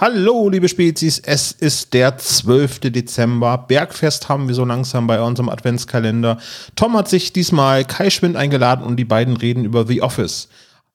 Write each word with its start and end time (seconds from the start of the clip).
Hallo, 0.00 0.48
liebe 0.48 0.68
Spezies, 0.68 1.18
es 1.18 1.50
ist 1.50 1.92
der 1.92 2.16
12. 2.16 2.78
Dezember. 2.92 3.58
Bergfest 3.58 4.28
haben 4.28 4.46
wir 4.46 4.54
so 4.54 4.64
langsam 4.64 5.08
bei 5.08 5.20
unserem 5.20 5.48
Adventskalender. 5.48 6.38
Tom 6.76 6.96
hat 6.96 7.08
sich 7.08 7.32
diesmal 7.32 7.84
Kai 7.84 8.08
Schwind 8.08 8.36
eingeladen 8.36 8.86
und 8.86 8.94
die 8.94 9.04
beiden 9.04 9.36
reden 9.36 9.64
über 9.64 9.88
The 9.88 10.00
Office. 10.02 10.50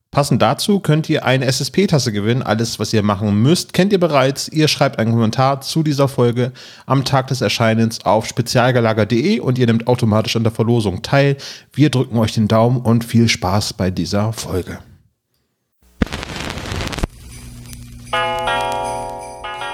Passend 0.09 0.41
dazu 0.41 0.79
könnt 0.79 1.09
ihr 1.09 1.25
eine 1.25 1.43
SSP-Tasse 1.51 2.13
gewinnen. 2.13 2.43
Alles, 2.43 2.79
was 2.79 2.93
ihr 2.93 3.03
machen 3.03 3.41
müsst, 3.41 3.73
kennt 3.73 3.91
ihr 3.91 3.99
bereits. 3.99 4.47
Ihr 4.47 4.69
schreibt 4.69 4.97
einen 4.99 5.11
Kommentar 5.11 5.59
zu 5.59 5.83
dieser 5.83 6.07
Folge 6.07 6.53
am 6.85 7.03
Tag 7.03 7.27
des 7.27 7.41
Erscheinens 7.41 8.05
auf 8.05 8.25
spezialgelager.de 8.25 9.41
und 9.41 9.57
ihr 9.57 9.65
nehmt 9.65 9.87
automatisch 9.87 10.37
an 10.37 10.43
der 10.43 10.53
Verlosung 10.53 11.01
teil. 11.01 11.35
Wir 11.73 11.89
drücken 11.89 12.17
euch 12.19 12.31
den 12.31 12.47
Daumen 12.47 12.79
und 12.79 13.03
viel 13.03 13.27
Spaß 13.27 13.73
bei 13.73 13.91
dieser 13.91 14.31
Folge. 14.31 14.79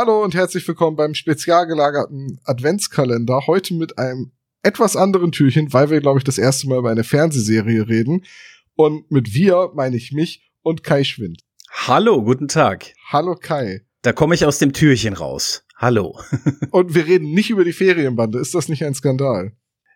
Hallo 0.00 0.22
und 0.22 0.32
herzlich 0.36 0.68
willkommen 0.68 0.96
beim 0.96 1.14
spezial 1.14 1.66
gelagerten 1.66 2.38
Adventskalender. 2.44 3.48
Heute 3.48 3.74
mit 3.74 3.98
einem 3.98 4.30
etwas 4.62 4.94
anderen 4.94 5.32
Türchen, 5.32 5.72
weil 5.72 5.90
wir, 5.90 6.00
glaube 6.00 6.18
ich, 6.18 6.24
das 6.24 6.38
erste 6.38 6.68
Mal 6.68 6.78
über 6.78 6.90
eine 6.90 7.02
Fernsehserie 7.02 7.88
reden. 7.88 8.24
Und 8.76 9.10
mit 9.10 9.34
wir 9.34 9.72
meine 9.74 9.96
ich 9.96 10.12
mich 10.12 10.52
und 10.62 10.84
Kai 10.84 11.02
Schwind. 11.02 11.42
Hallo, 11.68 12.22
guten 12.22 12.46
Tag. 12.46 12.92
Hallo 13.10 13.34
Kai. 13.34 13.86
Da 14.02 14.12
komme 14.12 14.36
ich 14.36 14.46
aus 14.46 14.58
dem 14.58 14.72
Türchen 14.72 15.14
raus. 15.14 15.64
Hallo. 15.76 16.16
und 16.70 16.94
wir 16.94 17.04
reden 17.04 17.32
nicht 17.32 17.50
über 17.50 17.64
die 17.64 17.72
Ferienbande. 17.72 18.38
Ist 18.38 18.54
das 18.54 18.68
nicht 18.68 18.84
ein 18.84 18.94
Skandal? 18.94 19.50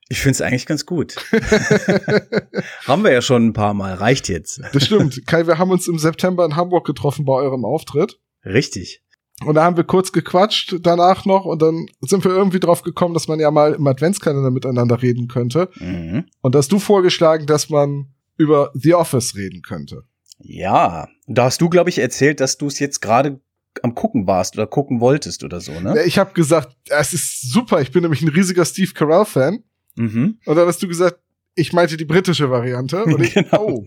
Ich 0.09 0.19
finde 0.19 0.33
es 0.33 0.41
eigentlich 0.41 0.67
ganz 0.67 0.85
gut. 0.85 1.15
haben 2.87 3.05
wir 3.05 3.13
ja 3.13 3.23
schon 3.23 3.47
ein 3.47 3.53
paar 3.53 3.73
Mal. 3.73 3.95
Reicht 3.95 4.29
jetzt. 4.29 4.63
Das 4.73 4.85
stimmt. 4.85 5.25
Kai, 5.29 5.47
wir 5.47 5.59
haben 5.59 5.71
uns 5.71 5.87
im 5.87 6.01
September 6.01 6.45
in 6.45 6.57
Hamburg 6.57 6.89
getroffen 6.89 7.25
bei 7.25 7.35
eurem 7.35 7.65
Auftritt. 7.65 8.19
Richtig. 8.45 9.01
Und 9.47 9.55
da 9.55 9.65
haben 9.65 9.77
wir 9.77 9.85
kurz 9.85 10.13
gequatscht 10.13 10.77
danach 10.81 11.25
noch 11.25 11.45
und 11.45 11.63
dann 11.63 11.87
sind 12.01 12.25
wir 12.25 12.33
irgendwie 12.33 12.61
drauf 12.61 12.83
gekommen, 12.83 13.15
dass 13.15 13.29
man 13.29 13.41
ja 13.41 13.51
mal 13.51 13.75
im 13.75 13.87
Adventskalender 13.87 14.51
miteinander 14.51 15.03
reden 15.03 15.29
könnte. 15.29 15.69
Mhm. 15.79 16.25
Und 16.41 16.57
hast 16.57 16.73
du 16.73 16.79
vorgeschlagen, 16.79 17.47
dass 17.47 17.71
man 17.71 18.07
über 18.37 18.71
The 18.75 18.95
Office 18.95 19.37
reden 19.37 19.63
könnte. 19.63 20.05
Ja, 20.39 21.09
da 21.27 21.45
hast 21.45 21.61
du, 21.61 21.69
glaube 21.69 21.91
ich, 21.91 21.99
erzählt, 21.99 22.41
dass 22.41 22.59
du 22.59 22.67
es 22.67 22.79
jetzt 22.79 23.01
gerade 23.01 23.41
am 23.83 23.95
gucken 23.95 24.27
warst 24.27 24.57
oder 24.57 24.67
gucken 24.67 25.01
wolltest 25.01 25.45
oder 25.45 25.61
so, 25.61 25.73
ne? 25.81 26.03
Ich 26.05 26.19
habe 26.19 26.33
gesagt, 26.35 26.77
es 26.89 27.15
ist 27.15 27.51
super, 27.51 27.81
ich 27.81 27.91
bin 27.91 28.03
nämlich 28.03 28.23
ein 28.23 28.29
riesiger 28.29 28.65
Steve 28.65 28.93
Carell-Fan. 28.93 29.63
Mhm. 29.97 30.39
Und 30.45 30.57
dann 30.57 30.67
hast 30.67 30.83
du 30.83 30.89
gesagt, 30.89 31.19
ich 31.55 31.73
meinte 31.73 31.97
die 31.97 32.05
britische 32.05 32.51
Variante. 32.51 33.05
Und 33.05 33.23
ich, 33.23 33.35
genau. 33.35 33.85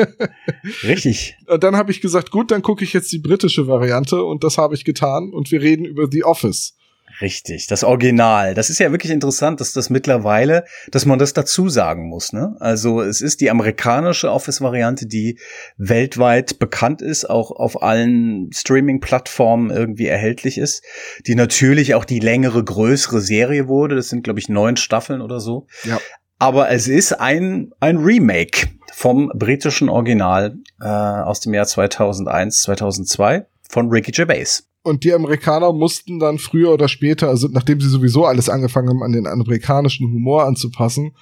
Richtig. 0.82 1.36
Und 1.46 1.62
dann 1.62 1.76
habe 1.76 1.90
ich 1.90 2.00
gesagt, 2.00 2.30
gut, 2.30 2.50
dann 2.50 2.62
gucke 2.62 2.84
ich 2.84 2.92
jetzt 2.92 3.12
die 3.12 3.18
britische 3.18 3.66
Variante 3.66 4.22
und 4.22 4.44
das 4.44 4.58
habe 4.58 4.74
ich 4.74 4.84
getan 4.84 5.32
und 5.32 5.50
wir 5.50 5.60
reden 5.62 5.84
über 5.84 6.08
The 6.10 6.24
Office. 6.24 6.74
Richtig, 7.20 7.66
das 7.66 7.82
Original. 7.82 8.52
Das 8.52 8.68
ist 8.68 8.78
ja 8.78 8.90
wirklich 8.90 9.10
interessant, 9.10 9.60
dass 9.60 9.72
das 9.72 9.88
mittlerweile, 9.88 10.64
dass 10.90 11.06
man 11.06 11.18
das 11.18 11.32
dazu 11.32 11.70
sagen 11.70 12.08
muss. 12.08 12.34
Ne? 12.34 12.56
Also 12.60 13.00
es 13.00 13.22
ist 13.22 13.40
die 13.40 13.50
amerikanische 13.50 14.30
Office-Variante, 14.30 15.06
die 15.06 15.38
weltweit 15.78 16.58
bekannt 16.58 17.00
ist, 17.00 17.30
auch 17.30 17.52
auf 17.52 17.82
allen 17.82 18.50
Streaming-Plattformen 18.52 19.70
irgendwie 19.70 20.06
erhältlich 20.06 20.58
ist, 20.58 20.84
die 21.26 21.36
natürlich 21.36 21.94
auch 21.94 22.04
die 22.04 22.20
längere, 22.20 22.62
größere 22.62 23.22
Serie 23.22 23.66
wurde. 23.66 23.96
Das 23.96 24.10
sind, 24.10 24.24
glaube 24.24 24.40
ich, 24.40 24.50
neun 24.50 24.76
Staffeln 24.76 25.22
oder 25.22 25.40
so. 25.40 25.66
Ja. 25.84 25.98
Aber 26.38 26.70
es 26.70 26.86
ist 26.86 27.12
ein, 27.12 27.72
ein 27.80 27.96
Remake 27.98 28.68
vom 28.92 29.30
britischen 29.34 29.88
Original 29.88 30.56
äh, 30.80 30.86
aus 30.86 31.40
dem 31.40 31.54
Jahr 31.54 31.66
2001, 31.66 32.62
2002 32.62 33.46
von 33.68 33.88
Ricky 33.88 34.12
Gervais. 34.12 34.68
Und 34.82 35.02
die 35.02 35.12
Amerikaner 35.12 35.72
mussten 35.72 36.18
dann 36.18 36.38
früher 36.38 36.72
oder 36.72 36.88
später, 36.88 37.28
also 37.28 37.48
nachdem 37.48 37.80
sie 37.80 37.88
sowieso 37.88 38.24
alles 38.24 38.48
angefangen 38.48 38.88
haben, 38.88 39.02
an 39.02 39.12
den 39.12 39.26
amerikanischen 39.26 40.06
Humor 40.06 40.44
anzupassen, 40.44 41.16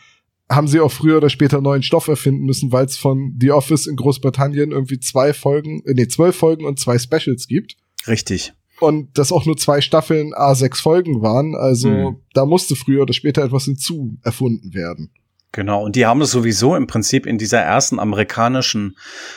haben 0.51 0.69
sie 0.69 0.81
auch 0.81 0.93
früher 0.93 1.17
oder 1.17 1.31
später 1.31 1.63
neuen 1.63 1.83
Stoff 1.83 2.09
erfinden 2.09 2.45
müssen, 2.45 2.73
weil 2.73 2.85
es 2.85 2.99
von 2.99 3.35
The 3.41 3.53
Office 3.53 3.87
in 3.87 3.97
Großbritannien 3.97 4.73
irgendwie 4.73 5.01
zwei 5.01 5.33
Folgen, 5.33 5.83
äh, 5.87 5.95
nee, 5.95 6.09
zwölf 6.09 6.37
Folgen 6.37 6.67
und 6.67 6.79
zwei 6.79 6.99
Specials 6.99 7.47
gibt. 7.47 7.77
Richtig 8.07 8.53
und 8.81 9.17
das 9.19 9.33
auch 9.33 9.47
nur 9.47 9.57
zwei 9.57 9.81
Staffeln 9.81 10.35
A6 10.35 10.81
Folgen 10.81 11.23
waren. 11.23 11.55
Also 11.55 11.89
mhm. 11.89 12.17
da 12.33 12.47
musste 12.47 12.77
früher 12.77 13.03
oder 13.03 13.15
später 13.15 13.45
etwas 13.45 13.65
hinzu 13.65 14.17
erfunden 14.23 14.75
werden. 14.75 15.11
Genau, 15.55 15.85
und 15.85 15.95
die 15.95 16.05
haben 16.05 16.19
das 16.19 16.33
sowieso 16.33 16.75
im 16.75 16.89
Prinzip 16.89 17.27
in 17.27 17.39
dieser 17.39 17.61
ersten 17.61 18.01
amerikanischen 18.01 18.97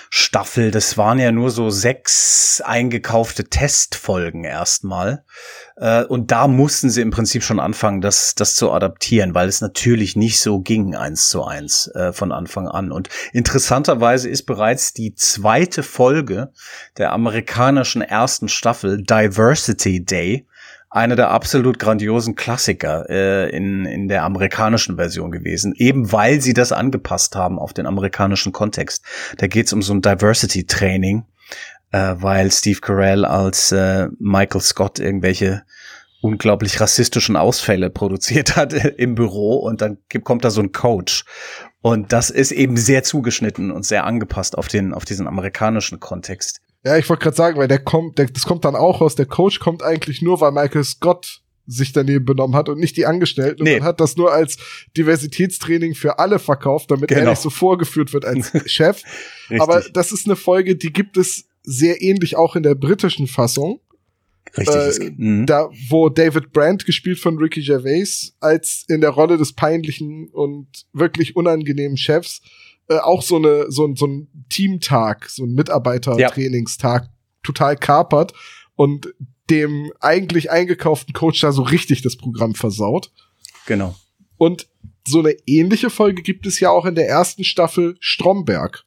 Staffel, 0.09 0.71
das 0.71 0.97
waren 0.97 1.19
ja 1.19 1.31
nur 1.31 1.51
so 1.51 1.69
sechs 1.69 2.59
eingekaufte 2.65 3.43
Testfolgen 3.43 4.43
erstmal. 4.43 5.23
Äh, 5.75 6.05
und 6.05 6.31
da 6.31 6.47
mussten 6.47 6.89
sie 6.89 7.01
im 7.01 7.11
Prinzip 7.11 7.43
schon 7.43 7.59
anfangen, 7.59 8.01
das, 8.01 8.33
das 8.33 8.55
zu 8.55 8.71
adaptieren, 8.71 9.35
weil 9.35 9.47
es 9.47 9.61
natürlich 9.61 10.15
nicht 10.15 10.41
so 10.41 10.59
ging 10.59 10.95
eins 10.95 11.29
zu 11.29 11.43
eins 11.43 11.87
äh, 11.93 12.11
von 12.13 12.31
Anfang 12.31 12.67
an. 12.67 12.91
Und 12.91 13.09
interessanterweise 13.31 14.27
ist 14.27 14.47
bereits 14.47 14.93
die 14.93 15.13
zweite 15.13 15.83
Folge 15.83 16.51
der 16.97 17.13
amerikanischen 17.13 18.01
ersten 18.01 18.49
Staffel 18.49 19.03
Diversity 19.03 20.03
Day 20.03 20.47
einer 20.89 21.15
der 21.15 21.31
absolut 21.31 21.79
grandiosen 21.79 22.35
Klassiker 22.35 23.09
äh, 23.09 23.49
in, 23.49 23.85
in 23.85 24.07
der 24.07 24.23
amerikanischen 24.23 24.95
Version 24.95 25.31
gewesen, 25.31 25.73
eben 25.75 26.11
weil 26.11 26.41
sie 26.41 26.53
das 26.53 26.71
angepasst 26.71 27.35
haben 27.35 27.59
auf 27.59 27.73
den 27.73 27.85
amerikanischen 27.85 28.53
Kontext. 28.53 29.03
Da 29.37 29.47
geht 29.47 29.67
es 29.67 29.73
um 29.73 29.81
so 29.81 29.93
ein 29.93 30.01
Diversity-Training, 30.01 31.25
äh, 31.91 32.15
weil 32.17 32.51
Steve 32.51 32.79
Carell 32.79 33.25
als 33.25 33.71
äh, 33.71 34.07
Michael 34.19 34.61
Scott 34.61 34.99
irgendwelche 34.99 35.63
unglaublich 36.21 36.79
rassistischen 36.79 37.35
Ausfälle 37.35 37.89
produziert 37.91 38.55
hat 38.55 38.73
im 38.73 39.15
Büro 39.15 39.57
und 39.57 39.81
dann 39.81 39.97
kommt 40.23 40.45
da 40.45 40.51
so 40.51 40.61
ein 40.61 40.71
Coach 40.71 41.25
und 41.81 42.11
das 42.11 42.29
ist 42.29 42.51
eben 42.51 42.77
sehr 42.77 43.03
zugeschnitten 43.03 43.71
und 43.71 43.85
sehr 43.85 44.05
angepasst 44.05 44.57
auf 44.57 44.67
den 44.67 44.93
auf 44.93 45.05
diesen 45.05 45.27
amerikanischen 45.27 45.99
Kontext. 45.99 46.61
Ja, 46.83 46.97
ich 46.97 47.09
wollte 47.09 47.23
gerade 47.23 47.35
sagen, 47.35 47.57
weil 47.57 47.67
der 47.67 47.79
kommt, 47.79 48.17
der, 48.17 48.27
das 48.27 48.45
kommt 48.45 48.63
dann 48.65 48.75
auch 48.75 49.01
raus, 49.01 49.15
der 49.15 49.25
Coach 49.25 49.59
kommt 49.59 49.83
eigentlich 49.83 50.21
nur, 50.21 50.39
weil 50.39 50.51
Michael 50.51 50.83
Scott 50.83 51.41
sich 51.67 51.91
daneben 51.91 52.23
benommen 52.23 52.55
hat 52.55 52.69
und 52.69 52.79
nicht 52.79 52.95
die 52.95 53.05
Angestellten. 53.05 53.63
Nee. 53.63 53.73
Und 53.73 53.79
man 53.79 53.87
hat 53.87 53.99
das 53.99 54.15
nur 54.15 54.31
als 54.31 54.57
Diversitätstraining 54.95 55.95
für 55.95 56.17
alle 56.17 56.39
verkauft, 56.39 56.89
damit 56.91 57.09
genau. 57.09 57.21
er 57.21 57.29
nicht 57.31 57.41
so 57.41 57.49
vorgeführt 57.49 58.13
wird 58.13 58.23
als 58.23 58.51
Chef. 58.71 59.03
Aber 59.59 59.83
das 59.93 60.13
ist 60.13 60.25
eine 60.25 60.37
Folge, 60.37 60.75
die 60.75 60.93
gibt 60.93 61.17
es 61.17 61.45
sehr 61.63 62.01
ähnlich 62.01 62.37
auch 62.37 62.55
in 62.55 62.63
der 62.63 62.75
britischen 62.75 63.27
Fassung. 63.27 63.81
Richtig. 64.57 65.01
Äh, 65.01 65.11
mhm. 65.17 65.45
Da, 65.45 65.69
wo 65.89 66.07
David 66.07 66.53
Brandt, 66.53 66.85
gespielt 66.85 67.19
von 67.19 67.37
Ricky 67.37 67.61
Gervais, 67.61 68.33
als 68.39 68.85
in 68.87 69.01
der 69.01 69.09
Rolle 69.09 69.37
des 69.37 69.51
peinlichen 69.51 70.29
und 70.29 70.67
wirklich 70.93 71.35
unangenehmen 71.35 71.97
Chefs 71.97 72.41
äh, 72.89 72.97
auch 72.97 73.21
so 73.21 73.37
eine 73.37 73.71
so, 73.71 73.93
so 73.95 74.07
ein 74.07 74.45
Teamtag, 74.49 75.29
so 75.29 75.43
ein 75.43 75.53
Mitarbeitertrainingstag 75.53 77.03
ja. 77.03 77.09
total 77.43 77.75
kapert 77.75 78.33
und 78.75 79.13
dem 79.49 79.91
eigentlich 79.99 80.51
eingekauften 80.51 81.13
Coach 81.13 81.39
da 81.41 81.51
so 81.51 81.61
richtig 81.61 82.01
das 82.01 82.17
Programm 82.17 82.55
versaut. 82.55 83.11
Genau. 83.65 83.95
Und 84.37 84.67
so 85.07 85.19
eine 85.19 85.35
ähnliche 85.45 85.89
Folge 85.89 86.21
gibt 86.21 86.45
es 86.45 86.59
ja 86.59 86.69
auch 86.69 86.85
in 86.85 86.95
der 86.95 87.07
ersten 87.07 87.43
Staffel 87.43 87.97
Stromberg. 87.99 88.83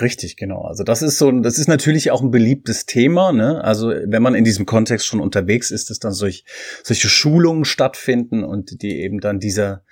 Richtig, 0.00 0.36
genau. 0.36 0.62
Also 0.62 0.84
das 0.84 1.02
ist 1.02 1.18
so, 1.18 1.30
das 1.32 1.58
ist 1.58 1.66
natürlich 1.66 2.10
auch 2.10 2.22
ein 2.22 2.30
beliebtes 2.30 2.86
Thema. 2.86 3.32
Ne? 3.32 3.62
Also 3.64 3.88
wenn 3.88 4.22
man 4.22 4.34
in 4.34 4.44
diesem 4.44 4.64
Kontext 4.64 5.06
schon 5.06 5.20
unterwegs 5.20 5.70
ist, 5.70 5.90
dass 5.90 5.98
dann 5.98 6.12
solch, 6.12 6.44
solche 6.84 7.08
Schulungen 7.08 7.64
stattfinden 7.64 8.44
und 8.44 8.82
die 8.82 9.00
eben 9.00 9.20
dann 9.20 9.40
dieser 9.40 9.82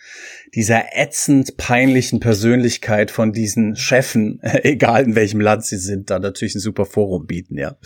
dieser 0.55 0.97
ätzend 0.97 1.57
peinlichen 1.57 2.21
Persönlichkeit 2.21 3.11
von 3.11 3.33
diesen 3.33 3.75
Chefen, 3.75 4.41
egal 4.43 5.05
in 5.05 5.15
welchem 5.15 5.41
Land 5.41 5.65
sie 5.65 5.79
sind, 5.79 6.11
da 6.11 6.19
natürlich 6.19 6.55
ein 6.55 6.61
super 6.61 6.87
Forum 6.87 7.27
bieten. 7.27 7.59
Ja. 7.59 7.77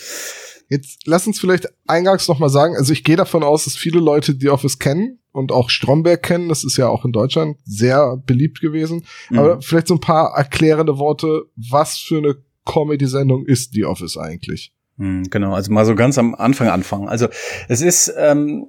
Jetzt 0.69 1.01
lass 1.07 1.27
uns 1.27 1.41
vielleicht 1.41 1.69
eingangs 1.87 2.29
noch 2.29 2.39
mal 2.39 2.51
sagen. 2.51 2.77
Also 2.77 2.93
ich 2.93 3.03
gehe 3.03 3.17
davon 3.17 3.43
aus, 3.43 3.65
dass 3.65 3.77
viele 3.77 3.99
Leute 3.99 4.35
die 4.35 4.51
Office 4.51 4.79
kennen 4.79 5.20
und 5.33 5.53
auch 5.53 5.71
Stromberg 5.71 6.23
kennen. 6.23 6.49
Das 6.49 6.65
ist 6.65 6.77
ja 6.77 6.89
auch 6.89 7.05
in 7.05 7.13
Deutschland 7.13 7.59
sehr 7.65 8.17
beliebt 8.27 8.61
gewesen. 8.61 9.05
Mhm. 9.31 9.39
Aber 9.39 9.63
vielleicht 9.63 9.89
so 9.89 9.95
ein 9.95 10.01
paar 10.01 10.37
erklärende 10.37 10.99
Worte. 10.99 11.45
Was 11.57 11.99
für 11.99 12.19
eine 12.19 12.37
Comedy-Sendung 12.65 13.47
ist 13.47 13.73
The 13.73 13.85
Office 13.85 14.17
eigentlich? 14.17 14.73
Hm, 14.99 15.25
genau, 15.31 15.55
also 15.55 15.73
mal 15.73 15.87
so 15.87 15.95
ganz 15.95 16.19
am 16.19 16.35
Anfang 16.35 16.69
anfangen. 16.69 17.09
Also 17.09 17.29
es 17.69 17.81
ist 17.81 18.13
ähm, 18.19 18.67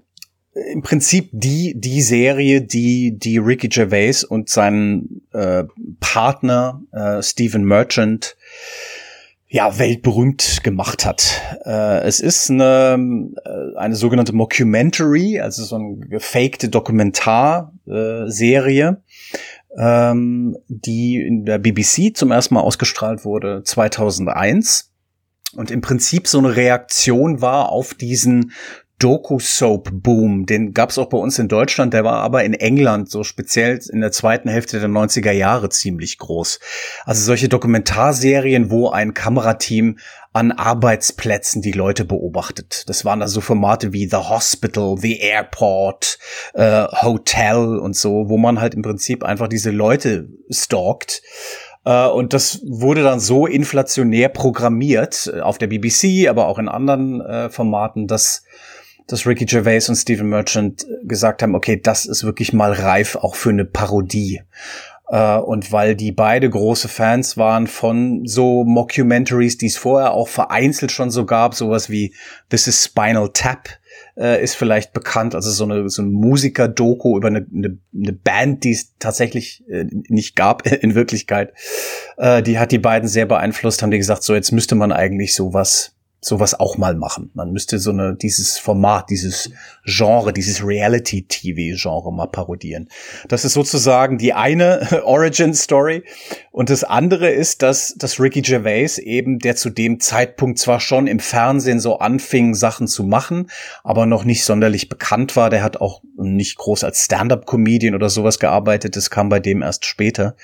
im 0.53 0.81
Prinzip 0.81 1.29
die 1.31 1.73
die 1.77 2.01
Serie, 2.01 2.61
die 2.61 3.17
die 3.17 3.37
Ricky 3.37 3.67
Gervais 3.67 4.23
und 4.23 4.49
seinen 4.49 5.21
äh, 5.31 5.65
Partner 5.99 6.81
äh, 6.91 7.21
Stephen 7.21 7.63
Merchant 7.63 8.35
ja 9.51 9.77
weltberühmt 9.77 10.63
gemacht 10.63 11.05
hat. 11.05 11.39
Äh, 11.65 11.99
es 12.03 12.21
ist 12.21 12.49
eine 12.49 13.33
äh, 13.43 13.77
eine 13.77 13.95
sogenannte 13.95 14.31
Mockumentary, 14.33 15.41
also 15.41 15.65
so 15.65 15.75
eine 15.75 15.97
gefakte 15.97 16.69
Dokumentarserie, 16.69 19.03
äh, 19.75 20.11
ähm, 20.11 20.57
die 20.69 21.21
in 21.21 21.43
der 21.43 21.59
BBC 21.59 22.15
zum 22.15 22.31
ersten 22.31 22.53
Mal 22.53 22.61
ausgestrahlt 22.61 23.25
wurde 23.25 23.63
2001 23.63 24.93
und 25.57 25.69
im 25.69 25.81
Prinzip 25.81 26.27
so 26.27 26.37
eine 26.37 26.55
Reaktion 26.55 27.41
war 27.41 27.73
auf 27.73 27.93
diesen 27.93 28.53
Doku-Soap-Boom. 29.01 30.45
Den 30.45 30.73
gab 30.73 30.91
es 30.91 30.97
auch 30.97 31.09
bei 31.09 31.17
uns 31.17 31.39
in 31.39 31.47
Deutschland, 31.47 31.93
der 31.93 32.03
war 32.03 32.21
aber 32.21 32.43
in 32.43 32.53
England 32.53 33.09
so 33.09 33.23
speziell 33.23 33.79
in 33.91 34.01
der 34.01 34.11
zweiten 34.11 34.47
Hälfte 34.47 34.79
der 34.79 34.89
90er 34.89 35.31
Jahre 35.31 35.69
ziemlich 35.69 36.17
groß. 36.17 36.59
Also 37.05 37.23
solche 37.23 37.49
Dokumentarserien, 37.49 38.69
wo 38.69 38.89
ein 38.89 39.13
Kamerateam 39.13 39.97
an 40.33 40.51
Arbeitsplätzen 40.51 41.61
die 41.61 41.71
Leute 41.71 42.05
beobachtet. 42.05 42.83
Das 42.87 43.03
waren 43.03 43.21
also 43.21 43.41
Formate 43.41 43.91
wie 43.91 44.07
The 44.07 44.17
Hospital, 44.17 44.95
The 44.97 45.19
Airport, 45.19 46.19
äh, 46.53 46.85
Hotel 47.01 47.79
und 47.79 47.95
so, 47.95 48.29
wo 48.29 48.37
man 48.37 48.61
halt 48.61 48.75
im 48.75 48.81
Prinzip 48.81 49.23
einfach 49.23 49.49
diese 49.49 49.71
Leute 49.71 50.29
stalkt 50.49 51.21
äh, 51.85 52.07
und 52.07 52.33
das 52.33 52.61
wurde 52.65 53.03
dann 53.03 53.19
so 53.19 53.47
inflationär 53.47 54.29
programmiert 54.29 55.31
äh, 55.33 55.41
auf 55.41 55.57
der 55.57 55.67
BBC, 55.67 56.27
aber 56.29 56.47
auch 56.47 56.59
in 56.59 56.69
anderen 56.69 57.21
äh, 57.21 57.49
Formaten, 57.49 58.07
dass 58.07 58.43
dass 59.11 59.25
Ricky 59.25 59.45
Gervais 59.45 59.89
und 59.89 59.95
Stephen 59.95 60.29
Merchant 60.29 60.85
gesagt 61.03 61.43
haben, 61.43 61.55
okay, 61.55 61.79
das 61.81 62.05
ist 62.05 62.23
wirklich 62.23 62.53
mal 62.53 62.71
reif 62.71 63.15
auch 63.15 63.35
für 63.35 63.49
eine 63.49 63.65
Parodie. 63.65 64.41
und 65.07 65.73
weil 65.73 65.95
die 65.95 66.13
beide 66.13 66.49
große 66.49 66.87
Fans 66.87 67.35
waren 67.35 67.67
von 67.67 68.25
so 68.25 68.63
Mockumentaries, 68.63 69.57
die 69.57 69.65
es 69.65 69.75
vorher 69.75 70.13
auch 70.13 70.29
vereinzelt 70.29 70.93
schon 70.93 71.11
so 71.11 71.25
gab, 71.25 71.53
sowas 71.53 71.89
wie 71.89 72.13
This 72.49 72.67
is 72.67 72.85
Spinal 72.85 73.29
Tap, 73.33 73.67
äh, 74.17 74.43
ist 74.43 74.55
vielleicht 74.55 74.93
bekannt, 74.93 75.35
also 75.35 75.51
so 75.51 75.63
eine, 75.63 75.89
so 75.89 76.01
ein 76.01 76.11
Musiker-Doku 76.11 77.17
über 77.17 77.27
eine, 77.27 77.45
eine, 77.53 77.77
eine 77.93 78.13
Band, 78.13 78.63
die 78.63 78.71
es 78.71 78.95
tatsächlich 78.99 79.63
äh, 79.69 79.85
nicht 79.89 80.35
gab 80.35 80.65
in 80.83 80.95
Wirklichkeit. 80.95 81.53
Äh, 82.17 82.43
die 82.43 82.59
hat 82.59 82.71
die 82.71 82.79
beiden 82.79 83.07
sehr 83.07 83.25
beeinflusst, 83.25 83.81
haben 83.81 83.91
die 83.91 83.97
gesagt, 83.97 84.23
so 84.23 84.33
jetzt 84.33 84.51
müsste 84.51 84.75
man 84.75 84.91
eigentlich 84.91 85.33
sowas 85.33 85.95
sowas 86.23 86.59
auch 86.59 86.77
mal 86.77 86.95
machen. 86.95 87.31
Man 87.33 87.51
müsste 87.51 87.79
so 87.79 87.89
eine, 87.89 88.15
dieses 88.15 88.59
Format, 88.59 89.09
dieses 89.09 89.49
Genre, 89.85 90.31
dieses 90.31 90.63
Reality-TV-Genre 90.63 92.13
mal 92.13 92.27
parodieren. 92.27 92.89
Das 93.27 93.43
ist 93.43 93.53
sozusagen 93.53 94.19
die 94.19 94.31
eine 94.33 95.01
Origin-Story. 95.03 96.03
Und 96.51 96.69
das 96.69 96.83
andere 96.83 97.29
ist, 97.29 97.61
dass, 97.61 97.95
dass 97.97 98.19
Ricky 98.19 98.41
Gervais 98.41 98.97
eben, 98.97 99.39
der 99.39 99.55
zu 99.55 99.69
dem 99.69 100.01
Zeitpunkt 100.01 100.59
zwar 100.59 100.81
schon 100.81 101.07
im 101.07 101.19
Fernsehen 101.19 101.79
so 101.79 101.99
anfing, 101.99 102.55
Sachen 102.55 102.87
zu 102.87 103.03
machen, 103.03 103.49
aber 103.85 104.05
noch 104.05 104.25
nicht 104.25 104.43
sonderlich 104.43 104.89
bekannt 104.89 105.37
war. 105.37 105.49
Der 105.49 105.63
hat 105.63 105.77
auch 105.77 106.01
nicht 106.17 106.57
groß 106.57 106.83
als 106.83 107.05
Stand-up-Comedian 107.05 107.95
oder 107.95 108.09
sowas 108.09 108.37
gearbeitet. 108.37 108.97
Das 108.97 109.09
kam 109.09 109.29
bei 109.29 109.39
dem 109.39 109.61
erst 109.61 109.85
später. 109.85 110.35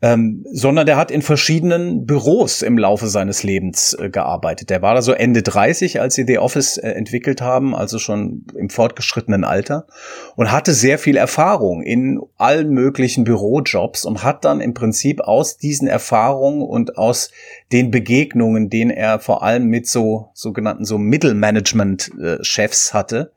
Ähm, 0.00 0.44
sondern 0.50 0.86
der 0.86 0.96
hat 0.96 1.10
in 1.10 1.20
verschiedenen 1.20 2.06
Büros 2.06 2.62
im 2.62 2.78
Laufe 2.78 3.06
seines 3.08 3.42
Lebens 3.42 3.92
äh, 3.92 4.08
gearbeitet. 4.08 4.70
Der 4.70 4.80
war 4.80 4.94
da 4.94 5.02
so 5.02 5.12
Ende 5.12 5.42
30, 5.42 6.00
als 6.00 6.14
sie 6.14 6.24
The 6.26 6.38
Office 6.38 6.78
äh, 6.78 6.88
entwickelt 6.88 7.42
haben, 7.42 7.74
also 7.74 7.98
schon 7.98 8.46
im 8.56 8.70
fortgeschrittenen 8.70 9.44
Alter 9.44 9.86
und 10.34 10.50
hatte 10.50 10.72
sehr 10.72 10.98
viel 10.98 11.16
Erfahrung 11.16 11.82
in 11.82 12.20
allen 12.38 12.70
möglichen 12.70 13.24
Bürojobs 13.24 14.06
und 14.06 14.24
hat 14.24 14.46
dann 14.46 14.60
im 14.62 14.72
Prinzip 14.72 15.20
aus 15.20 15.41
diesen 15.56 15.88
Erfahrungen 15.88 16.62
und 16.62 16.98
aus 16.98 17.30
den 17.72 17.90
Begegnungen, 17.90 18.70
denen 18.70 18.90
er 18.90 19.18
vor 19.18 19.42
allem 19.42 19.66
mit 19.66 19.86
so 19.86 20.30
sogenannten 20.34 20.84
so 20.84 20.98
Mittelmanagement-Chefs 20.98 22.94
hatte, 22.94 23.32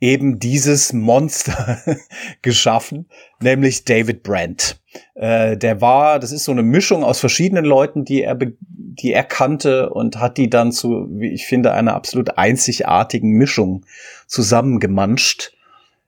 eben 0.00 0.38
dieses 0.38 0.92
Monster 0.92 1.78
geschaffen, 2.42 3.06
nämlich 3.40 3.84
David 3.84 4.22
Brandt. 4.22 4.78
Äh, 5.14 5.56
der 5.56 5.80
war, 5.80 6.18
das 6.18 6.32
ist 6.32 6.44
so 6.44 6.52
eine 6.52 6.62
Mischung 6.62 7.04
aus 7.04 7.20
verschiedenen 7.20 7.64
Leuten, 7.64 8.04
die 8.04 8.22
er, 8.22 8.38
die 8.38 9.12
er 9.12 9.24
kannte 9.24 9.90
und 9.90 10.18
hat 10.18 10.36
die 10.36 10.50
dann 10.50 10.72
zu, 10.72 11.06
wie 11.10 11.32
ich 11.32 11.46
finde, 11.46 11.72
einer 11.72 11.94
absolut 11.94 12.36
einzigartigen 12.36 13.30
Mischung 13.30 13.86
zusammengemanscht. 14.26 15.52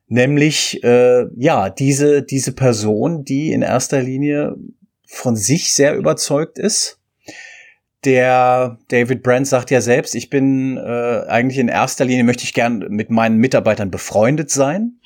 Nämlich, 0.09 0.85
äh, 0.85 1.27
ja, 1.35 1.71
diese, 1.71 2.23
diese 2.23 2.53
Person, 2.53 3.25
die 3.25 3.51
in 3.51 3.63
erster 3.63 4.03
Linie 4.03 4.57
von 5.07 5.37
sich 5.37 5.73
sehr 5.73 5.95
überzeugt 5.95 6.59
ist. 6.59 6.99
Der 8.05 8.79
David 8.89 9.23
Brandt 9.23 9.49
sagt 9.49 9.71
ja 9.71 9.81
selbst, 9.81 10.15
ich 10.15 10.31
bin 10.31 10.77
äh, 10.77 11.23
eigentlich 11.29 11.59
in 11.59 11.69
erster 11.69 12.05
Linie 12.05 12.25
möchte 12.25 12.45
ich 12.45 12.55
gern 12.55 12.87
mit 12.89 13.11
meinen 13.11 13.39
Mitarbeitern 13.39 13.91
befreundet 13.91 14.51
sein. 14.51 15.01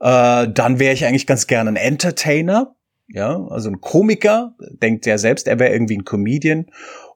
Äh, 0.00 0.48
dann 0.48 0.78
wäre 0.78 0.94
ich 0.94 1.04
eigentlich 1.04 1.26
ganz 1.26 1.46
gern 1.46 1.68
ein 1.68 1.76
Entertainer, 1.76 2.74
ja, 3.08 3.46
also 3.48 3.70
ein 3.70 3.80
Komiker, 3.80 4.54
denkt 4.82 5.06
ja 5.06 5.18
selbst, 5.18 5.48
er 5.48 5.58
wäre 5.58 5.72
irgendwie 5.72 5.96
ein 5.96 6.04
Comedian 6.04 6.66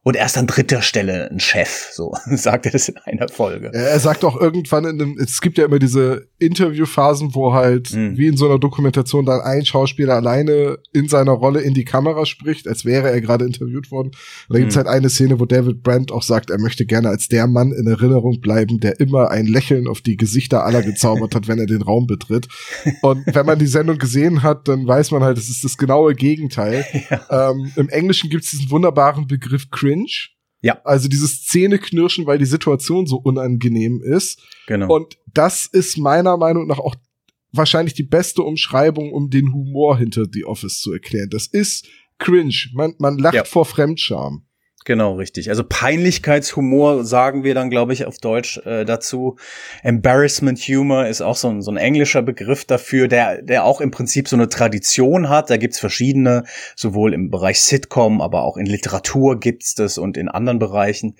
und 0.05 0.17
erst 0.17 0.37
an 0.37 0.49
dritter 0.49 0.83
Stelle 0.83 1.31
ein 1.31 1.39
Chef, 1.39 1.91
so 1.93 2.13
sagt 2.31 2.67
er 2.67 2.73
das 2.73 2.89
in 2.89 2.97
einer 2.99 3.29
Folge. 3.29 3.71
Er 3.73 4.01
sagt 4.01 4.25
auch 4.25 4.41
irgendwann 4.41 4.85
in 4.85 4.99
dem, 4.99 5.19
es 5.19 5.41
gibt 5.41 5.59
ja 5.59 5.65
immer 5.65 5.79
diese 5.79 6.27
Interviewphasen, 6.39 7.35
wo 7.35 7.53
halt 7.53 7.95
mhm. 7.95 8.17
wie 8.17 8.27
in 8.27 8.37
so 8.37 8.47
einer 8.47 8.59
Dokumentation 8.59 9.25
dann 9.25 9.41
ein 9.41 9.65
Schauspieler 9.65 10.15
alleine 10.15 10.79
in 10.93 11.09
seiner 11.09 11.33
Rolle 11.33 11.61
in 11.61 11.75
die 11.75 11.85
Kamera 11.85 12.27
spricht, 12.27 12.67
als 12.67 12.85
wäre 12.85 13.11
er 13.11 13.21
gerade 13.21 13.45
interviewt 13.45 13.93
worden. 13.93 14.09
Und 14.49 14.55
da 14.55 14.59
gibt's 14.59 14.75
mhm. 14.75 14.81
halt 14.81 14.89
eine 14.89 15.09
Szene, 15.09 15.39
wo 15.39 15.47
David 15.47 15.85
Brandt 15.85 16.11
auch 16.11 16.23
sagt, 16.23 16.51
er 16.51 16.59
möchte 16.59 16.85
gerne 16.85 17.09
als 17.09 17.29
der 17.29 17.47
Mann 17.47 17.71
in 17.71 17.87
Erinnerung 17.87 18.41
bleiben, 18.41 18.81
der 18.81 18.99
immer 18.99 19.31
ein 19.31 19.47
Lächeln 19.47 19.87
auf 19.87 20.01
die 20.01 20.17
Gesichter 20.17 20.65
aller 20.65 20.83
gezaubert 20.83 21.35
hat, 21.37 21.47
wenn 21.47 21.61
er 21.61 21.67
den 21.67 21.83
Raum 21.83 22.09
betritt. 22.09 22.49
Und 23.03 23.25
wenn 23.27 23.47
man 23.47 23.59
die 23.61 23.67
Sendung 23.67 23.99
gesehen 23.99 24.43
hat, 24.43 24.67
dann 24.67 24.85
weiß 24.87 25.13
man 25.13 25.23
halt, 25.23 25.39
es 25.39 25.49
ist 25.49 25.63
das 25.63 25.79
genaue 25.79 26.15
Gegenteil. 26.15 26.85
Ja. 27.11 27.51
Ähm, 27.51 27.73
Im 27.77 27.89
Englischen 27.89 28.31
gibt's 28.31 28.53
diesen 28.53 28.71
wunderbaren 28.71 29.27
Begriff 29.27 29.71
cringe. 29.93 30.29
Ja. 30.61 30.81
Also 30.85 31.09
dieses 31.09 31.45
Zähneknirschen, 31.45 32.27
weil 32.27 32.39
die 32.39 32.45
Situation 32.45 33.07
so 33.07 33.17
unangenehm 33.17 34.01
ist. 34.03 34.41
Genau. 34.67 34.95
Und 34.95 35.19
das 35.33 35.67
ist 35.67 35.99
meiner 35.99 36.37
Meinung 36.37 36.69
nach 36.69 36.79
auch 36.79 36.95
wahrscheinlich 37.51 37.95
die 37.95 38.05
beste 38.05 38.43
Umschreibung, 38.43 39.13
um 39.13 39.29
den 39.29 39.53
Humor 39.53 39.99
hinter 39.99 40.27
The 40.31 40.45
Office 40.45 40.81
zu 40.81 40.93
erklären. 40.93 41.31
Das 41.31 41.47
ist 41.47 41.89
cringe. 42.19 42.71
Man, 42.73 42.95
man 42.99 43.19
lacht 43.19 43.35
ja. 43.35 43.45
vor 43.45 43.65
Fremdscham. 43.65 44.47
Genau, 44.85 45.15
richtig. 45.15 45.49
Also 45.49 45.63
Peinlichkeitshumor 45.65 47.05
sagen 47.05 47.45
wir 47.45 47.55
dann, 47.55 47.71
glaube 47.71 47.93
ich, 47.93 48.05
auf 48.05 48.19
Deutsch 48.19 48.59
äh, 48.67 48.85
dazu. 48.85 49.37
Embarrassment 49.83 50.59
Humor 50.59 51.07
ist 51.07 51.21
auch 51.21 51.37
so 51.37 51.49
ein, 51.49 51.63
so 51.63 51.71
ein 51.71 51.77
englischer 51.77 52.23
Begriff 52.23 52.65
dafür, 52.65 53.07
der, 53.07 53.43
der 53.43 53.65
auch 53.65 53.81
im 53.81 53.93
Prinzip 53.93 54.29
so 54.29 54.35
eine 54.35 54.49
Tradition 54.49 55.29
hat. 55.29 55.51
Da 55.51 55.57
gibt's 55.57 55.79
verschiedene, 55.79 56.45
sowohl 56.75 57.15
im 57.15 57.31
Bereich 57.31 57.61
Sitcom, 57.61 58.21
aber 58.21 58.43
auch 58.43 58.57
in 58.57 58.67
Literatur 58.67 59.39
gibt's 59.39 59.75
das 59.77 59.99
und 59.99 60.17
in 60.17 60.29
anderen 60.29 60.59
Bereichen 60.59 61.15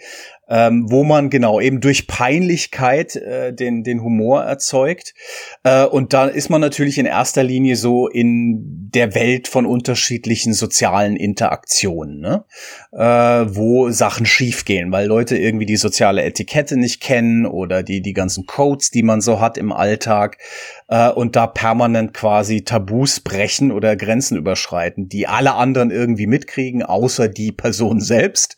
ähm, 0.49 0.91
wo 0.91 1.05
man 1.05 1.31
genau 1.31 1.61
eben 1.61 1.81
durch 1.81 2.07
Peinlichkeit 2.07 3.17
äh, 3.17 3.55
den, 3.55 3.85
den 3.85 4.03
Humor 4.03 4.43
erzeugt. 4.43 5.15
Äh, 5.63 5.85
und 5.85 6.13
da 6.13 6.27
ist 6.27 6.51
man 6.51 6.61
natürlich 6.61 6.99
in 6.99 7.07
erster 7.07 7.43
Linie 7.43 7.77
so 7.77 8.09
in 8.09 8.91
der 8.93 9.15
Welt 9.15 9.49
von 9.49 9.67
unterschiedlichen 9.67 10.53
sozialen 10.53 11.17
Interaktionen, 11.17 12.21
ne? 12.21 12.45
äh, 12.93 12.99
wo 12.99 13.91
Sachen 13.91 14.27
schiefgehen, 14.27 14.93
weil 14.93 15.07
Leute 15.07 15.39
irgendwie 15.39 15.67
die 15.67 15.77
soziale 15.77 16.23
Etikette 16.23 16.77
nicht 16.77 17.01
kennen 17.01 17.47
oder 17.47 17.83
die, 17.83 18.03
die 18.03 18.13
ganzen 18.13 18.45
Codes, 18.45 18.91
die 18.91 19.03
man 19.03 19.21
so 19.21 19.41
hat 19.41 19.57
im 19.57 19.73
Alltag 19.73 20.39
äh, 20.89 21.09
und 21.09 21.37
da 21.37 21.47
permanent 21.47 22.13
quasi 22.13 22.63
Tabus 22.63 23.21
brechen 23.21 23.73
oder 23.73 23.97
Grenzen 23.97 24.37
überschreiten, 24.37 25.09
die 25.09 25.27
alle 25.27 25.55
anderen 25.55 25.91
irgendwie 25.91 26.27
mitkriegen, 26.27 26.83
außer 26.83 27.29
die 27.29 27.53
Person 27.53 28.01
selbst. 28.01 28.57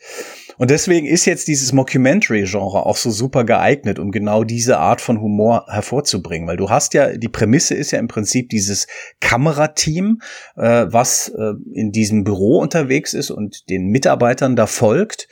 Und 0.59 0.71
deswegen 0.71 1.07
ist 1.07 1.25
jetzt 1.25 1.49
dieses 1.49 1.73
Mockumentary-Genre 1.73 2.87
auch 2.87 2.97
so 2.97 3.11
super 3.11 3.45
geeignet, 3.45 3.99
um 3.99 4.11
genau 4.11 4.45
diese 4.45 4.79
Art 4.79 5.01
von 5.01 5.21
Humor 5.21 5.67
hervorzubringen. 5.69 6.49
Weil 6.49 6.57
du 6.57 6.71
hast 6.71 6.95
ja, 6.95 7.17
die 7.17 7.29
Prämisse 7.29 7.75
ist 7.75 7.91
ja 7.91 7.99
im 7.99 8.09
Prinzip 8.09 8.49
dieses 8.51 8.87
Kamerateam, 9.21 10.21
äh, 10.57 10.87
was 10.89 11.29
äh, 11.29 11.53
in 11.73 11.93
diesem 11.93 12.25
Büro 12.25 12.59
unterwegs 12.59 13.15
ist 13.15 13.31
und 13.31 13.69
den 13.69 13.89
Mitarbeitern 13.89 14.57
da 14.57 14.67
folgt. 14.67 15.29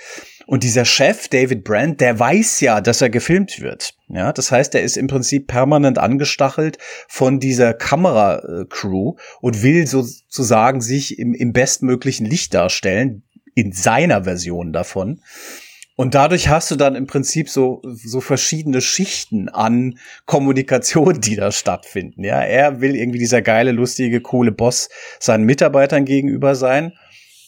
Und 0.46 0.64
dieser 0.64 0.84
Chef, 0.84 1.28
David 1.28 1.64
Brandt, 1.64 2.00
der 2.00 2.18
weiß 2.18 2.60
ja, 2.60 2.80
dass 2.80 3.00
er 3.00 3.10
gefilmt 3.10 3.60
wird. 3.60 3.94
Ja, 4.08 4.32
das 4.32 4.50
heißt, 4.50 4.74
er 4.74 4.82
ist 4.82 4.96
im 4.96 5.06
Prinzip 5.06 5.46
permanent 5.46 5.98
angestachelt 5.98 6.78
von 7.08 7.38
dieser 7.38 7.72
Kameracrew 7.72 9.14
und 9.40 9.62
will 9.62 9.86
sozusagen 9.86 10.80
sich 10.80 11.18
im, 11.18 11.32
im 11.32 11.52
bestmöglichen 11.52 12.26
Licht 12.26 12.54
darstellen, 12.54 13.22
in 13.54 13.72
seiner 13.72 14.24
Version 14.24 14.72
davon. 14.72 15.20
Und 15.94 16.14
dadurch 16.14 16.48
hast 16.48 16.70
du 16.70 16.76
dann 16.76 16.94
im 16.96 17.06
Prinzip 17.06 17.48
so, 17.48 17.82
so 17.84 18.20
verschiedene 18.20 18.80
Schichten 18.80 19.48
an 19.48 19.98
Kommunikation, 20.24 21.20
die 21.20 21.36
da 21.36 21.52
stattfinden. 21.52 22.24
Ja, 22.24 22.40
er 22.40 22.80
will 22.80 22.96
irgendwie 22.96 23.18
dieser 23.18 23.42
geile, 23.42 23.72
lustige, 23.72 24.20
coole 24.20 24.52
Boss 24.52 24.88
seinen 25.20 25.44
Mitarbeitern 25.44 26.04
gegenüber 26.04 26.54
sein, 26.54 26.92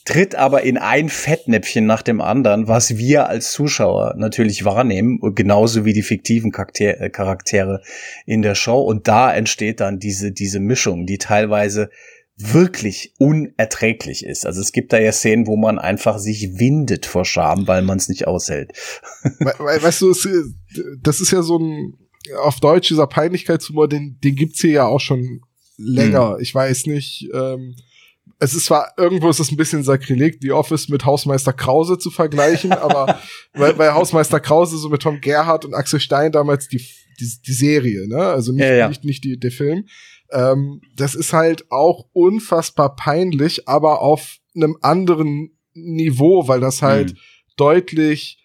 tritt 0.05 0.35
aber 0.35 0.63
in 0.63 0.77
ein 0.77 1.09
Fettnäpfchen 1.09 1.87
nach 1.87 2.03
dem 2.03 2.21
anderen, 2.21 2.69
was 2.69 2.99
wir 2.99 3.29
als 3.29 3.53
Zuschauer 3.53 4.15
natürlich 4.19 4.65
wahrnehmen, 4.67 5.19
genauso 5.35 5.87
wie 5.87 5.95
die 5.95 6.03
fiktiven 6.03 6.53
äh, 6.53 7.09
Charaktere 7.09 7.81
in 8.27 8.43
der 8.43 8.55
Show. 8.55 8.83
Und 8.83 9.09
da 9.09 9.35
entsteht 9.35 9.81
dann 9.81 9.99
diese, 9.99 10.33
diese 10.33 10.61
Mischung, 10.61 11.07
die 11.07 11.17
teilweise 11.17 11.89
wirklich 12.37 13.15
unerträglich 13.19 14.25
ist. 14.25 14.45
Also 14.45 14.61
es 14.61 14.73
gibt 14.73 14.93
da 14.93 14.99
ja 14.99 15.13
Szenen, 15.13 15.47
wo 15.47 15.57
man 15.57 15.79
einfach 15.79 16.19
sich 16.19 16.59
windet 16.59 17.07
vor 17.07 17.25
Scham, 17.25 17.67
weil 17.69 17.83
man 17.83 17.99
es 17.99 18.09
nicht 18.09 18.27
aushält. 18.27 18.73
weißt 19.23 20.03
du, 20.03 20.15
das 21.03 21.21
ist 21.21 21.31
ja 21.31 21.43
so 21.43 21.59
ein 21.59 21.95
auf 22.39 22.59
Deutsch 22.59 22.89
dieser 22.89 23.07
Peinlichkeitshumor, 23.07 23.87
den, 23.87 24.19
den 24.25 24.35
gibt's 24.35 24.61
hier 24.61 24.71
ja 24.71 24.87
auch 24.87 25.01
schon 25.01 25.43
länger. 25.77 26.35
Hm. 26.35 26.41
Ich 26.41 26.55
weiß 26.55 26.87
nicht. 26.87 27.29
Ähm, 27.35 27.77
es 28.41 28.55
ist 28.55 28.67
zwar 28.67 28.93
irgendwo 28.97 29.29
ist 29.29 29.41
es 29.41 29.51
ein 29.51 29.57
bisschen 29.57 29.85
Sakrileg, 29.85 30.41
die 30.41 30.51
Office 30.51 30.89
mit 30.89 31.05
Hausmeister 31.05 31.53
Krause 31.53 31.99
zu 31.99 32.11
vergleichen, 32.11 32.73
aber 32.73 33.21
weil, 33.53 33.79
weil 33.79 33.95
Hausmeister 33.95 34.41
Krause 34.41 34.79
so 34.79 34.89
mit 34.89 35.03
Tom 35.03 35.21
Gerhardt 35.21 35.65
und 35.65 35.75
Axel 35.75 36.01
Stein 36.01 36.33
damals 36.33 36.69
die 36.69 36.85
die, 37.21 37.31
die 37.47 37.53
Serie, 37.53 38.09
ne? 38.09 38.19
Also 38.19 38.53
nicht, 38.53 38.65
ja, 38.65 38.75
ja. 38.75 38.89
nicht, 38.89 39.05
nicht 39.05 39.25
die, 39.25 39.39
der 39.39 39.53
Film. 39.53 39.87
Ähm, 40.31 40.81
das 40.97 41.15
ist 41.15 41.33
halt 41.33 41.71
auch 41.71 42.07
unfassbar 42.13 42.97
peinlich, 42.97 43.69
aber 43.69 44.01
auf 44.01 44.39
einem 44.55 44.77
anderen 44.81 45.59
Niveau, 45.75 46.49
weil 46.49 46.61
das 46.61 46.83
halt 46.83 47.13
mhm. 47.13 47.19
deutlich, 47.57 48.39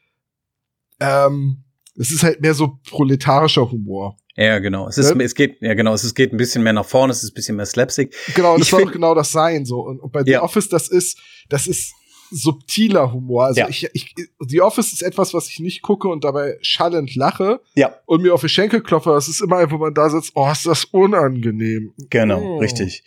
ähm, 1.00 1.64
es 1.96 2.12
ist 2.12 2.24
halt 2.24 2.42
mehr 2.42 2.54
so 2.54 2.80
proletarischer 2.90 3.70
Humor. 3.72 4.18
Ja, 4.36 4.60
genau. 4.60 4.88
Es 4.88 4.98
ist, 4.98 5.10
ja? 5.10 5.20
es 5.20 5.36
geht, 5.36 5.62
ja, 5.62 5.74
genau. 5.74 5.94
Es 5.94 6.16
geht 6.16 6.32
ein 6.32 6.38
bisschen 6.38 6.64
mehr 6.64 6.72
nach 6.72 6.86
vorne. 6.86 7.12
Es 7.12 7.24
ist 7.24 7.32
ein 7.32 7.34
bisschen 7.34 7.58
mehr 7.58 7.66
Slapstick. 7.66 8.16
Genau. 8.36 8.58
Das 8.58 8.68
ich 8.68 8.70
soll 8.70 8.90
genau 8.90 9.14
das 9.14 9.34
sein, 9.34 9.66
so. 9.66 9.82
Und, 9.82 10.00
und 10.00 10.14
bei 10.14 10.24
The 10.24 10.38
Office, 10.38 10.70
das 10.70 10.88
ist, 10.88 11.20
das 11.50 11.68
ist 11.68 11.94
subtiler 12.32 13.14
Humor. 13.14 13.46
Also 13.46 13.62
ja. 13.62 13.70
ich, 13.70 13.90
ich, 13.94 14.16
The 14.40 14.62
Office 14.62 14.94
ist 14.94 15.02
etwas, 15.02 15.34
was 15.34 15.50
ich 15.50 15.60
nicht 15.60 15.82
gucke 15.82 16.08
und 16.08 16.24
dabei 16.24 16.58
schallend 16.62 17.16
lache 17.16 17.62
ja. 17.76 17.94
und 18.06 18.22
mir 18.22 18.34
auf 18.34 18.42
die 18.42 18.50
Schenkel 18.50 18.82
klopfe. 18.82 19.12
Das 19.12 19.28
ist 19.28 19.42
immer 19.42 19.58
einfach, 19.58 19.76
wo 19.76 19.84
man 19.84 19.94
da 19.94 20.10
sitzt, 20.10 20.32
oh, 20.36 20.50
ist 20.52 20.66
das 20.66 20.86
unangenehm. 20.86 21.94
Genau, 22.10 22.42
oh. 22.42 22.58
richtig. 22.60 23.04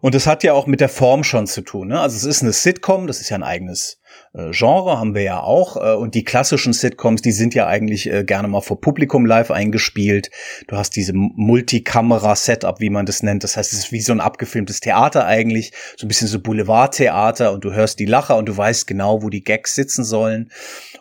Und 0.00 0.14
das 0.14 0.26
hat 0.26 0.44
ja 0.44 0.52
auch 0.52 0.66
mit 0.66 0.80
der 0.80 0.88
Form 0.88 1.24
schon 1.24 1.46
zu 1.46 1.62
tun. 1.62 1.88
Ne? 1.88 2.00
Also 2.00 2.16
es 2.16 2.24
ist 2.24 2.42
eine 2.42 2.52
Sitcom, 2.52 3.06
das 3.06 3.20
ist 3.20 3.30
ja 3.30 3.36
ein 3.36 3.42
eigenes 3.42 3.97
Genre 4.50 4.98
haben 4.98 5.14
wir 5.14 5.22
ja 5.22 5.40
auch. 5.40 5.76
Äh, 5.76 5.96
und 5.96 6.14
die 6.14 6.24
klassischen 6.24 6.72
Sitcoms, 6.72 7.22
die 7.22 7.32
sind 7.32 7.54
ja 7.54 7.66
eigentlich 7.66 8.10
äh, 8.10 8.24
gerne 8.24 8.48
mal 8.48 8.60
vor 8.60 8.80
Publikum 8.80 9.26
live 9.26 9.50
eingespielt. 9.50 10.30
Du 10.68 10.76
hast 10.76 10.96
diese 10.96 11.12
Multikamera-Setup, 11.14 12.80
wie 12.80 12.90
man 12.90 13.06
das 13.06 13.22
nennt. 13.22 13.44
Das 13.44 13.56
heißt, 13.56 13.72
es 13.72 13.78
ist 13.78 13.92
wie 13.92 14.00
so 14.00 14.12
ein 14.12 14.20
abgefilmtes 14.20 14.80
Theater 14.80 15.26
eigentlich. 15.26 15.72
So 15.96 16.06
ein 16.06 16.08
bisschen 16.08 16.28
so 16.28 16.40
Boulevardtheater 16.40 17.52
und 17.52 17.64
du 17.64 17.72
hörst 17.72 17.98
die 17.98 18.06
Lacher 18.06 18.36
und 18.36 18.48
du 18.48 18.56
weißt 18.56 18.86
genau, 18.86 19.22
wo 19.22 19.30
die 19.30 19.42
Gags 19.42 19.74
sitzen 19.74 20.04
sollen. 20.04 20.50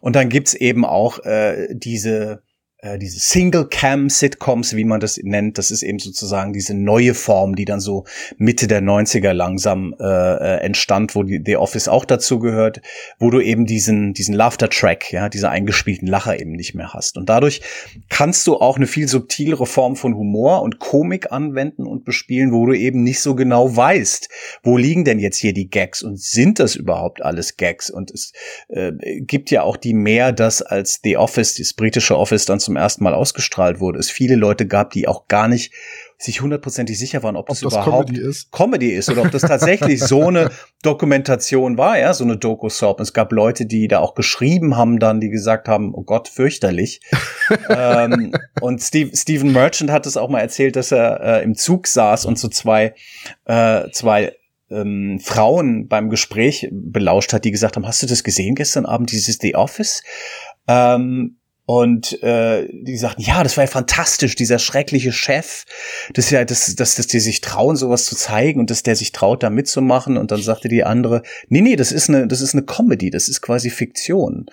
Und 0.01 0.15
dann 0.15 0.29
gibt's 0.29 0.53
eben 0.53 0.85
auch 0.85 1.19
äh, 1.25 1.67
diese 1.71 2.41
äh, 2.87 2.99
diese 2.99 3.19
Single-Cam-Sitcoms, 3.19 4.75
wie 4.75 4.83
man 4.83 4.99
das 4.99 5.19
nennt, 5.21 5.57
das 5.57 5.71
ist 5.71 5.83
eben 5.83 5.99
sozusagen 5.99 6.53
diese 6.53 6.73
neue 6.73 7.13
Form, 7.13 7.55
die 7.55 7.65
dann 7.65 7.79
so 7.79 8.05
Mitte 8.37 8.67
der 8.67 8.81
90er 8.81 9.33
langsam 9.33 9.95
äh, 9.99 10.03
äh, 10.03 10.61
entstand, 10.61 11.15
wo 11.15 11.23
die 11.23 11.41
The 11.43 11.57
Office 11.57 11.87
auch 11.87 12.05
dazu 12.05 12.39
gehört, 12.39 12.81
wo 13.19 13.29
du 13.29 13.39
eben 13.41 13.65
diesen, 13.65 14.13
diesen 14.13 14.35
Laughter-Track, 14.35 15.11
ja, 15.11 15.29
diese 15.29 15.49
eingespielten 15.49 16.07
Lacher 16.07 16.39
eben 16.39 16.51
nicht 16.51 16.75
mehr 16.75 16.93
hast. 16.93 17.17
Und 17.17 17.29
dadurch 17.29 17.61
kannst 18.09 18.47
du 18.47 18.55
auch 18.55 18.77
eine 18.77 18.87
viel 18.87 19.07
subtilere 19.07 19.65
Form 19.65 19.95
von 19.95 20.15
Humor 20.15 20.61
und 20.61 20.79
Komik 20.79 21.31
anwenden 21.31 21.85
und 21.85 22.05
bespielen, 22.05 22.51
wo 22.51 22.65
du 22.65 22.73
eben 22.73 23.03
nicht 23.03 23.21
so 23.21 23.35
genau 23.35 23.75
weißt, 23.75 24.29
wo 24.63 24.77
liegen 24.77 25.03
denn 25.03 25.19
jetzt 25.19 25.37
hier 25.37 25.53
die 25.53 25.69
Gags 25.69 26.03
und 26.03 26.19
sind 26.19 26.59
das 26.59 26.75
überhaupt 26.75 27.21
alles 27.21 27.57
Gags? 27.57 27.89
Und 27.89 28.11
es 28.11 28.31
äh, 28.69 28.91
gibt 29.21 29.51
ja 29.51 29.63
auch 29.63 29.77
die 29.77 29.93
mehr 29.93 30.31
das 30.31 30.61
als 30.61 30.99
The 31.03 31.17
Office, 31.17 31.55
das 31.55 31.73
britische 31.73 32.17
Office 32.17 32.45
dann 32.45 32.59
zum 32.59 32.76
ersten 32.77 33.03
Mal 33.03 33.13
ausgestrahlt 33.13 33.79
wurde, 33.79 33.99
es 33.99 34.09
viele 34.09 34.35
Leute 34.35 34.67
gab, 34.67 34.91
die 34.91 35.07
auch 35.07 35.27
gar 35.27 35.47
nicht 35.47 35.73
sich 36.19 36.41
hundertprozentig 36.41 36.97
sicher 36.97 37.21
waren, 37.21 37.35
ob, 37.35 37.41
ob 37.41 37.47
das, 37.49 37.59
das, 37.59 37.73
überhaupt 37.73 38.07
Comedy 38.07 38.21
ist. 38.21 38.51
Comedy 38.51 38.91
ist 38.91 39.09
oder 39.09 39.21
ob 39.21 39.31
das 39.31 39.43
tatsächlich 39.43 40.01
so 40.01 40.27
eine 40.27 40.49
Dokumentation 40.81 41.77
war, 41.77 41.99
ja, 41.99 42.13
so 42.13 42.23
eine 42.23 42.37
Doku-Soap. 42.37 42.99
Es 42.99 43.13
gab 43.13 43.31
Leute, 43.31 43.67
die 43.67 43.87
da 43.87 43.99
auch 43.99 44.15
geschrieben 44.15 44.77
haben 44.77 44.99
dann, 44.99 45.19
die 45.19 45.29
gesagt 45.29 45.67
haben, 45.67 45.93
oh 45.93 46.03
Gott, 46.03 46.27
fürchterlich. 46.27 47.01
ähm, 47.69 48.33
und 48.61 48.81
Steve, 48.81 49.15
Stephen 49.15 49.51
Merchant 49.51 49.91
hat 49.91 50.07
es 50.07 50.17
auch 50.17 50.29
mal 50.29 50.39
erzählt, 50.39 50.75
dass 50.75 50.91
er 50.91 51.21
äh, 51.21 51.43
im 51.43 51.55
Zug 51.55 51.85
saß 51.85 52.25
und 52.25 52.39
so 52.39 52.47
zwei, 52.47 52.95
äh, 53.45 53.89
zwei 53.91 54.33
ähm, 54.69 55.19
Frauen 55.19 55.87
beim 55.87 56.09
Gespräch 56.09 56.67
belauscht 56.71 57.31
hat, 57.31 57.45
die 57.45 57.51
gesagt 57.51 57.75
haben, 57.75 57.87
hast 57.87 58.01
du 58.01 58.07
das 58.07 58.23
gesehen 58.23 58.55
gestern 58.55 58.85
Abend, 58.85 59.11
dieses 59.11 59.37
The 59.39 59.55
Office? 59.55 60.03
Ähm, 60.67 61.36
und 61.69 62.23
äh, 62.23 62.65
die 62.71 62.95
sagten, 62.95 63.23
ja, 63.23 63.43
das 63.43 63.57
war 63.57 63.65
ja 63.65 63.69
fantastisch, 63.69 64.35
dieser 64.35 64.57
schreckliche 64.57 65.11
Chef, 65.11 65.65
das 66.13 66.25
ist 66.25 66.31
ja, 66.31 66.45
dass, 66.45 66.73
dass, 66.75 66.95
dass 66.95 67.07
die 67.07 67.19
sich 67.19 67.41
trauen, 67.41 67.75
sowas 67.75 68.05
zu 68.05 68.15
zeigen 68.15 68.61
und 68.61 68.69
dass 68.69 68.83
der 68.83 68.95
sich 68.95 69.11
traut, 69.11 69.43
da 69.43 69.49
mitzumachen. 69.49 70.15
Und 70.15 70.31
dann 70.31 70.41
sagte 70.41 70.69
die 70.69 70.85
andere, 70.85 71.23
nee, 71.49 71.59
nee, 71.59 71.75
das 71.75 71.91
ist 71.91 72.07
eine, 72.07 72.25
das 72.25 72.39
ist 72.39 72.53
eine 72.53 72.63
Comedy, 72.63 73.09
das 73.09 73.27
ist 73.27 73.41
quasi 73.41 73.69
Fiktion. 73.69 74.45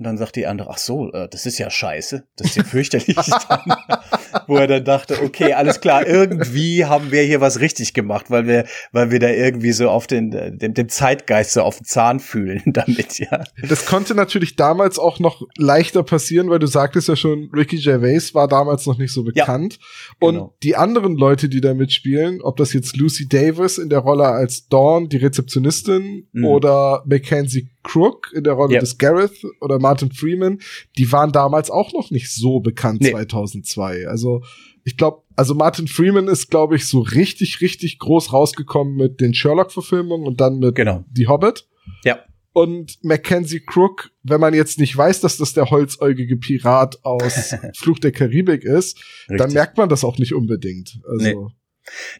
Und 0.00 0.04
dann 0.04 0.16
sagt 0.16 0.36
die 0.36 0.46
andere, 0.46 0.70
ach 0.70 0.78
so, 0.78 1.12
äh, 1.12 1.28
das 1.28 1.44
ist 1.44 1.58
ja 1.58 1.68
scheiße, 1.68 2.24
das 2.36 2.46
ist 2.46 2.56
ja 2.56 2.64
fürchterlich. 2.64 3.18
Wo 4.46 4.56
er 4.56 4.66
dann 4.66 4.82
dachte, 4.82 5.22
okay, 5.22 5.52
alles 5.52 5.82
klar, 5.82 6.06
irgendwie 6.06 6.86
haben 6.86 7.12
wir 7.12 7.22
hier 7.22 7.42
was 7.42 7.60
richtig 7.60 7.92
gemacht, 7.92 8.30
weil 8.30 8.46
wir, 8.46 8.64
weil 8.92 9.10
wir 9.10 9.18
da 9.18 9.28
irgendwie 9.28 9.72
so 9.72 9.90
auf 9.90 10.06
den, 10.06 10.30
dem, 10.30 10.72
dem 10.72 10.88
Zeitgeist 10.88 11.52
so 11.52 11.60
auf 11.60 11.76
den 11.76 11.84
Zahn 11.84 12.18
fühlen 12.18 12.62
damit, 12.72 13.18
ja. 13.18 13.44
Das 13.68 13.84
konnte 13.84 14.14
natürlich 14.14 14.56
damals 14.56 14.98
auch 14.98 15.18
noch 15.18 15.42
leichter 15.58 16.02
passieren, 16.02 16.48
weil 16.48 16.60
du 16.60 16.66
sagtest 16.66 17.08
ja 17.08 17.16
schon, 17.16 17.50
Ricky 17.54 17.76
Gervais 17.76 18.32
war 18.32 18.48
damals 18.48 18.86
noch 18.86 18.96
nicht 18.96 19.12
so 19.12 19.24
bekannt. 19.24 19.78
Ja, 19.80 20.28
genau. 20.30 20.44
Und 20.44 20.52
die 20.62 20.76
anderen 20.76 21.14
Leute, 21.14 21.50
die 21.50 21.60
da 21.60 21.74
mitspielen, 21.74 22.40
ob 22.40 22.56
das 22.56 22.72
jetzt 22.72 22.96
Lucy 22.96 23.28
Davis 23.28 23.76
in 23.76 23.90
der 23.90 23.98
Rolle 23.98 24.28
als 24.28 24.66
Dawn, 24.66 25.10
die 25.10 25.18
Rezeptionistin, 25.18 26.26
mhm. 26.32 26.44
oder 26.46 27.04
Mackenzie 27.04 27.68
Crook 27.82 28.30
in 28.34 28.44
der 28.44 28.54
Rolle 28.54 28.74
ja. 28.74 28.80
des 28.80 28.98
Gareth 28.98 29.42
oder 29.60 29.78
Martin 29.78 29.89
Freeman, 29.98 30.60
die 30.98 31.10
waren 31.12 31.32
damals 31.32 31.70
auch 31.70 31.92
noch 31.92 32.10
nicht 32.10 32.32
so 32.32 32.60
bekannt 32.60 33.02
nee. 33.02 33.10
2002. 33.10 34.06
Also 34.08 34.42
ich 34.84 34.96
glaube, 34.96 35.22
also 35.36 35.54
Martin 35.54 35.88
Freeman 35.88 36.28
ist, 36.28 36.50
glaube 36.50 36.76
ich, 36.76 36.86
so 36.86 37.00
richtig, 37.00 37.60
richtig 37.60 37.98
groß 37.98 38.32
rausgekommen 38.32 38.96
mit 38.96 39.20
den 39.20 39.34
Sherlock-Verfilmungen 39.34 40.26
und 40.26 40.40
dann 40.40 40.58
mit 40.58 40.74
genau. 40.74 41.04
Die 41.10 41.28
Hobbit. 41.28 41.66
Ja. 42.04 42.20
Und 42.52 42.98
Mackenzie 43.02 43.60
Crook, 43.60 44.10
wenn 44.22 44.40
man 44.40 44.54
jetzt 44.54 44.80
nicht 44.80 44.96
weiß, 44.96 45.20
dass 45.20 45.36
das 45.36 45.52
der 45.52 45.70
holzäugige 45.70 46.36
Pirat 46.36 47.04
aus 47.04 47.54
Fluch 47.76 47.98
der 48.00 48.12
Karibik 48.12 48.64
ist, 48.64 48.96
Richtig. 48.96 49.38
dann 49.38 49.52
merkt 49.52 49.76
man 49.76 49.88
das 49.88 50.02
auch 50.02 50.18
nicht 50.18 50.34
unbedingt. 50.34 51.00
Also. 51.08 51.24
Nee. 51.24 51.54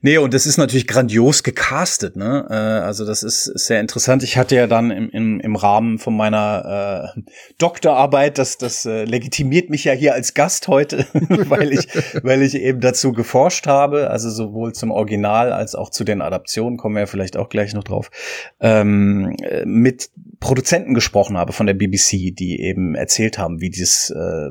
Nee, 0.03 0.19
und 0.19 0.35
das 0.35 0.47
ist 0.47 0.57
natürlich 0.57 0.87
grandios 0.87 1.43
gecastet, 1.43 2.17
ne? 2.17 2.47
Äh, 2.49 2.55
also 2.55 3.07
das 3.07 3.23
ist, 3.23 3.45
sehr 3.45 3.81
interessant. 3.81 4.23
Ich 4.23 4.37
hatte 4.37 4.57
ja 4.57 4.67
dann 4.67 4.91
im, 4.91 5.11
im, 5.11 5.41
im 5.41 5.57
Rahmen 5.57 5.99
von 5.99 6.17
meiner 6.17 7.15
äh, 7.17 7.21
Doktorarbeit, 7.59 8.39
das, 8.39 8.59
das 8.59 8.87
äh, 8.87 9.05
legitimiert 9.05 9.71
mich 9.71 9.85
ja 9.85 9.93
hier 9.93 10.15
als 10.15 10.35
Gast 10.35 10.69
heute, 10.69 11.07
weil 11.13 11.73
ich, 11.73 11.89
weil 12.23 12.43
ich 12.43 12.55
eben 12.55 12.81
dazu 12.81 13.13
geforscht 13.13 13.67
habe, 13.67 14.11
also 14.11 14.31
sowohl 14.31 14.73
zum 14.73 14.91
Original 14.91 15.53
als 15.53 15.75
auch 15.75 15.91
zu 15.91 16.05
den 16.05 16.23
Adaptionen, 16.23 16.77
kommen 16.77 16.95
wir 16.95 17.01
ja 17.01 17.07
vielleicht 17.07 17.37
auch 17.37 17.49
gleich 17.49 17.75
noch 17.75 17.85
drauf, 17.85 18.11
ähm, 18.61 19.37
mit 19.65 20.11
Produzenten 20.41 20.95
gesprochen 20.95 21.37
habe 21.37 21.53
von 21.53 21.67
der 21.67 21.75
BBC, 21.75 22.35
die 22.35 22.61
eben 22.61 22.95
erzählt 22.95 23.37
haben, 23.37 23.61
wie 23.61 23.69
dieses, 23.69 24.11
äh, 24.11 24.51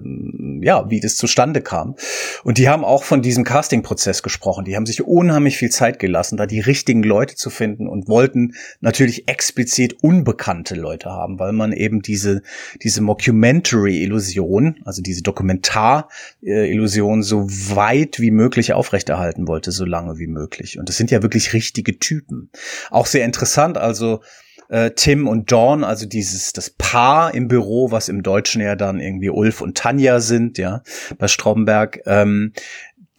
ja, 0.61 0.89
wie 0.89 0.99
das 0.99 1.15
zustande 1.15 1.61
kam. 1.61 1.95
Und 2.43 2.59
die 2.59 2.69
haben 2.69 2.85
auch 2.85 3.03
von 3.03 3.23
diesem 3.23 3.43
Casting-Prozess 3.43 4.21
gesprochen. 4.21 4.65
Die 4.65 4.75
haben 4.75 4.85
sich 4.85 5.05
unheimlich 5.09 5.57
viel 5.57 5.71
Zeit 5.71 5.99
gelassen, 5.99 6.37
da 6.37 6.45
die 6.45 6.59
richtigen 6.59 7.03
Leute 7.03 7.35
zu 7.35 7.49
finden 7.49 7.87
und 7.87 8.07
wollten 8.07 8.53
natürlich 8.79 9.27
explizit 9.27 10.03
unbekannte 10.03 10.75
Leute 10.75 11.09
haben, 11.09 11.39
weil 11.39 11.51
man 11.51 11.73
eben 11.73 12.01
diese, 12.01 12.43
diese 12.83 13.01
Mockumentary-Illusion, 13.01 14.81
also 14.85 15.01
diese 15.01 15.23
Dokumentar-Illusion 15.23 17.23
so 17.23 17.47
weit 17.49 18.19
wie 18.19 18.31
möglich 18.31 18.73
aufrechterhalten 18.73 19.47
wollte, 19.47 19.71
so 19.71 19.83
lange 19.83 20.19
wie 20.19 20.27
möglich. 20.27 20.77
Und 20.77 20.89
das 20.89 20.97
sind 20.97 21.11
ja 21.11 21.23
wirklich 21.23 21.53
richtige 21.53 21.97
Typen. 21.97 22.51
Auch 22.91 23.07
sehr 23.07 23.25
interessant, 23.25 23.77
also 23.77 24.21
äh, 24.69 24.91
Tim 24.91 25.27
und 25.27 25.51
Dawn, 25.51 25.83
also 25.83 26.05
dieses 26.05 26.53
das 26.53 26.69
Paar 26.69 27.33
im 27.33 27.47
Büro, 27.47 27.91
was 27.91 28.07
im 28.07 28.23
Deutschen 28.23 28.61
ja 28.61 28.75
dann 28.75 28.99
irgendwie 28.99 29.29
Ulf 29.29 29.61
und 29.61 29.77
Tanja 29.77 30.19
sind, 30.19 30.57
ja, 30.57 30.83
bei 31.17 31.27
Stromberg. 31.27 32.01
Ähm, 32.05 32.53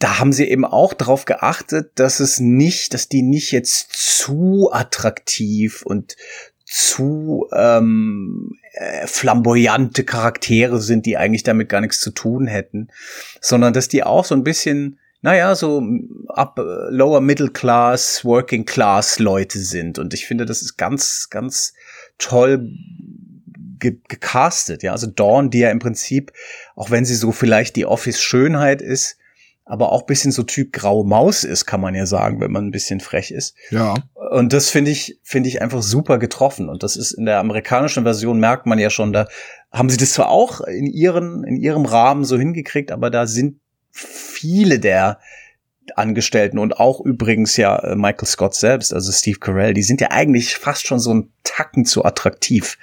da 0.01 0.17
haben 0.17 0.33
sie 0.33 0.45
eben 0.45 0.65
auch 0.65 0.93
darauf 0.93 1.25
geachtet, 1.25 1.91
dass 1.95 2.19
es 2.19 2.39
nicht, 2.39 2.95
dass 2.95 3.07
die 3.07 3.21
nicht 3.21 3.51
jetzt 3.51 3.93
zu 3.93 4.69
attraktiv 4.71 5.83
und 5.83 6.15
zu 6.65 7.47
ähm, 7.53 8.57
äh, 8.73 9.05
flamboyante 9.05 10.03
Charaktere 10.03 10.81
sind, 10.81 11.05
die 11.05 11.17
eigentlich 11.17 11.43
damit 11.43 11.69
gar 11.69 11.81
nichts 11.81 11.99
zu 11.99 12.09
tun 12.09 12.47
hätten, 12.47 12.87
sondern 13.41 13.73
dass 13.73 13.89
die 13.89 14.03
auch 14.03 14.25
so 14.25 14.33
ein 14.33 14.43
bisschen 14.43 14.97
naja, 15.23 15.53
so 15.53 15.83
up, 16.29 16.59
lower 16.89 17.21
middle 17.21 17.51
class, 17.51 18.25
working 18.25 18.65
class 18.65 19.19
Leute 19.19 19.59
sind. 19.59 19.99
Und 19.99 20.15
ich 20.15 20.25
finde, 20.25 20.47
das 20.47 20.63
ist 20.63 20.77
ganz, 20.77 21.27
ganz 21.29 21.75
toll 22.17 22.67
ge 23.77 23.97
gecastet. 24.07 24.81
Ja, 24.81 24.93
also 24.93 25.05
Dawn, 25.05 25.51
die 25.51 25.59
ja 25.59 25.69
im 25.69 25.77
Prinzip, 25.77 26.31
auch 26.75 26.89
wenn 26.89 27.05
sie 27.05 27.13
so 27.13 27.31
vielleicht 27.31 27.75
die 27.75 27.85
Office-Schönheit 27.85 28.81
ist, 28.81 29.17
aber 29.71 29.93
auch 29.93 30.01
bisschen 30.01 30.33
so 30.33 30.43
Typ 30.43 30.73
graue 30.73 31.05
Maus 31.05 31.45
ist, 31.45 31.65
kann 31.65 31.79
man 31.79 31.95
ja 31.95 32.05
sagen, 32.05 32.41
wenn 32.41 32.51
man 32.51 32.65
ein 32.65 32.71
bisschen 32.71 32.99
frech 32.99 33.31
ist. 33.31 33.55
Ja. 33.69 33.93
Und 34.31 34.51
das 34.51 34.69
finde 34.69 34.91
ich, 34.91 35.17
finde 35.23 35.47
ich 35.47 35.61
einfach 35.61 35.81
super 35.81 36.19
getroffen. 36.19 36.67
Und 36.67 36.83
das 36.83 36.97
ist 36.97 37.13
in 37.13 37.25
der 37.25 37.39
amerikanischen 37.39 38.03
Version 38.03 38.37
merkt 38.37 38.65
man 38.65 38.79
ja 38.79 38.89
schon, 38.89 39.13
da 39.13 39.29
haben 39.71 39.89
sie 39.89 39.95
das 39.95 40.11
zwar 40.11 40.29
auch 40.29 40.59
in 40.59 40.87
ihren, 40.87 41.45
in 41.45 41.55
ihrem 41.55 41.85
Rahmen 41.85 42.25
so 42.25 42.37
hingekriegt, 42.37 42.91
aber 42.91 43.09
da 43.09 43.27
sind 43.27 43.61
viele 43.91 44.77
der 44.77 45.19
Angestellten 45.95 46.59
und 46.59 46.77
auch 46.77 46.99
übrigens 46.99 47.55
ja 47.55 47.77
äh, 47.77 47.95
Michael 47.95 48.27
Scott 48.27 48.55
selbst, 48.55 48.93
also 48.93 49.09
Steve 49.13 49.39
Carell, 49.39 49.73
die 49.73 49.83
sind 49.83 50.01
ja 50.01 50.11
eigentlich 50.11 50.55
fast 50.55 50.85
schon 50.85 50.99
so 50.99 51.13
ein 51.13 51.31
Tacken 51.43 51.85
zu 51.85 52.03
attraktiv 52.03 52.77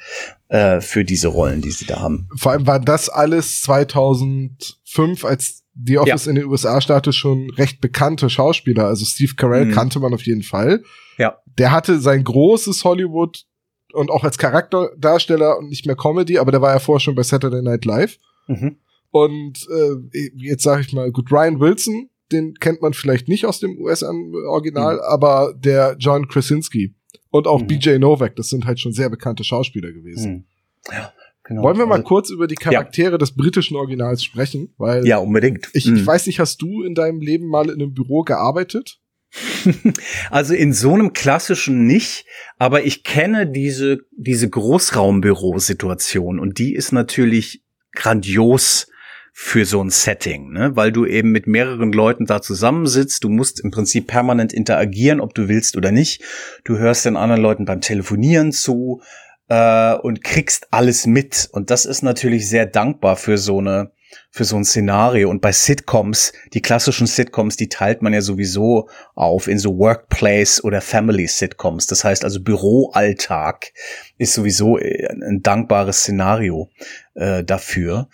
äh, 0.49 0.81
für 0.81 1.05
diese 1.05 1.29
Rollen, 1.29 1.61
die 1.61 1.71
sie 1.71 1.85
da 1.85 2.01
haben. 2.01 2.31
Vor 2.35 2.53
allem 2.53 2.67
war 2.67 2.81
das 2.81 3.11
alles 3.11 3.61
2005, 3.61 5.27
als 5.27 5.65
The 5.83 5.99
Office 5.99 6.25
ja. 6.25 6.31
in 6.31 6.37
den 6.37 6.47
USA 6.47 6.81
startete, 6.81 7.13
schon 7.13 7.51
recht 7.51 7.81
bekannte 7.81 8.29
Schauspieler. 8.29 8.87
Also 8.87 9.05
Steve 9.05 9.35
Carell 9.37 9.67
mhm. 9.67 9.73
kannte 9.73 10.01
man 10.01 10.13
auf 10.13 10.23
jeden 10.23 10.43
Fall. 10.43 10.83
Ja. 11.19 11.39
Der 11.59 11.71
hatte 11.73 12.01
sein 12.01 12.25
großes 12.25 12.85
Hollywood 12.85 13.45
und 13.93 14.11
auch 14.11 14.25
als 14.25 14.39
Charakterdarsteller 14.39 15.59
und 15.59 15.69
nicht 15.69 15.87
mehr 15.87 15.97
Comedy, 15.97 16.39
aber 16.39 16.53
der 16.53 16.63
war 16.63 16.73
ja 16.73 16.79
vorher 16.79 17.01
schon 17.01 17.15
bei 17.15 17.23
Saturday 17.23 17.63
Night 17.63 17.85
Live. 17.85 18.19
Mhm. 18.47 18.77
Und 19.11 19.67
äh, 19.71 20.31
jetzt 20.37 20.63
sage 20.63 20.83
ich 20.83 20.93
mal, 20.93 21.11
gut, 21.11 21.33
Ryan 21.33 21.61
Wilson, 21.61 22.11
den 22.31 22.55
kennt 22.55 22.83
man 22.83 22.93
vielleicht 22.93 23.29
nicht 23.29 23.47
aus 23.47 23.59
dem 23.61 23.79
US-Original, 23.79 24.97
mhm. 24.97 25.01
aber 25.07 25.55
der 25.57 25.97
John 25.99 26.29
Krasinski 26.29 26.95
und 27.31 27.47
auch 27.47 27.61
mhm. 27.61 27.67
BJ 27.69 27.99
Novak, 27.99 28.37
das 28.37 28.51
sind 28.51 28.67
halt 28.67 28.81
schon 28.81 28.93
sehr 28.93 29.09
bekannte 29.09 29.45
Schauspieler 29.45 29.93
gewesen. 29.93 30.33
Mhm. 30.33 30.45
Ja. 30.93 31.13
Genau. 31.49 31.63
Wollen 31.63 31.79
wir 31.79 31.87
mal 31.87 31.97
also, 31.97 32.07
kurz 32.07 32.31
über 32.31 32.47
die 32.47 32.57
Charaktere 32.57 33.13
ja. 33.13 33.19
des 33.19 33.35
britischen 33.35 33.77
Originals 33.77 34.23
sprechen? 34.23 34.75
Weil 34.77 35.07
ja, 35.07 35.17
unbedingt. 35.17 35.71
Ich, 35.73 35.87
mhm. 35.87 35.97
ich 35.97 36.07
weiß 36.07 36.27
nicht, 36.27 36.41
hast 36.41 36.61
du 36.61 36.83
in 36.83 36.95
deinem 36.95 37.23
Leben 37.23 37.49
mal 37.49 37.71
in 37.71 37.81
einem 37.81 37.95
Büro 37.95 38.23
gearbeitet? 38.23 39.01
Also 40.31 40.55
in 40.55 40.73
so 40.73 40.95
einem 40.95 41.13
klassischen 41.13 41.87
nicht, 41.87 42.25
aber 42.59 42.85
ich 42.85 43.03
kenne 43.03 43.47
diese, 43.47 44.01
diese 44.17 44.49
Großraumbürosituation 44.49 46.39
und 46.39 46.59
die 46.59 46.75
ist 46.75 46.93
natürlich 46.93 47.63
grandios 47.93 48.87
für 49.33 49.65
so 49.65 49.83
ein 49.83 49.91
Setting, 49.91 50.51
ne? 50.51 50.75
weil 50.75 50.93
du 50.93 51.07
eben 51.07 51.31
mit 51.31 51.47
mehreren 51.47 51.93
Leuten 51.93 52.27
da 52.27 52.43
zusammensitzt. 52.43 53.23
Du 53.23 53.29
musst 53.29 53.61
im 53.61 53.71
Prinzip 53.71 54.09
permanent 54.09 54.53
interagieren, 54.53 55.21
ob 55.21 55.35
du 55.35 55.49
willst 55.49 55.77
oder 55.77 55.93
nicht. 55.93 56.23
Du 56.65 56.79
hörst 56.79 57.05
den 57.05 57.17
anderen 57.17 57.43
Leuten 57.43 57.65
beim 57.65 57.81
Telefonieren 57.81 58.51
zu 58.53 59.01
äh, 59.49 59.95
und 59.95 60.23
kriegst 60.23 60.69
alles 60.71 61.07
mit. 61.07 61.49
Und 61.53 61.71
das 61.71 61.87
ist 61.87 62.03
natürlich 62.03 62.49
sehr 62.49 62.67
dankbar 62.67 63.17
für 63.17 63.39
so 63.39 63.59
eine 63.59 63.93
für 64.31 64.45
so 64.45 64.57
ein 64.57 64.65
Szenario. 64.65 65.29
Und 65.29 65.43
bei 65.43 65.53
Sitcoms, 65.53 66.33
die 66.55 66.63
klassischen 66.63 67.07
Sitcoms, 67.07 67.57
die 67.57 67.69
teilt 67.69 68.03
man 68.03 68.15
ja 68.15 68.21
sowieso 68.21 68.89
auf 69.15 69.49
in 69.49 69.59
so 69.59 69.77
Workplace 69.79 70.63
oder 70.65 70.81
Family 70.81 71.27
Sitcoms. 71.27 71.87
Das 71.87 72.05
heißt 72.05 72.25
also 72.25 72.43
Büroalltag 72.43 73.73
ist 74.17 74.35
sowieso 74.35 74.79
äh, 74.79 75.09
ein 75.09 75.43
dankbares 75.43 75.99
Szenario 75.99 76.71
äh, 77.15 77.45
dafür. 77.45 78.09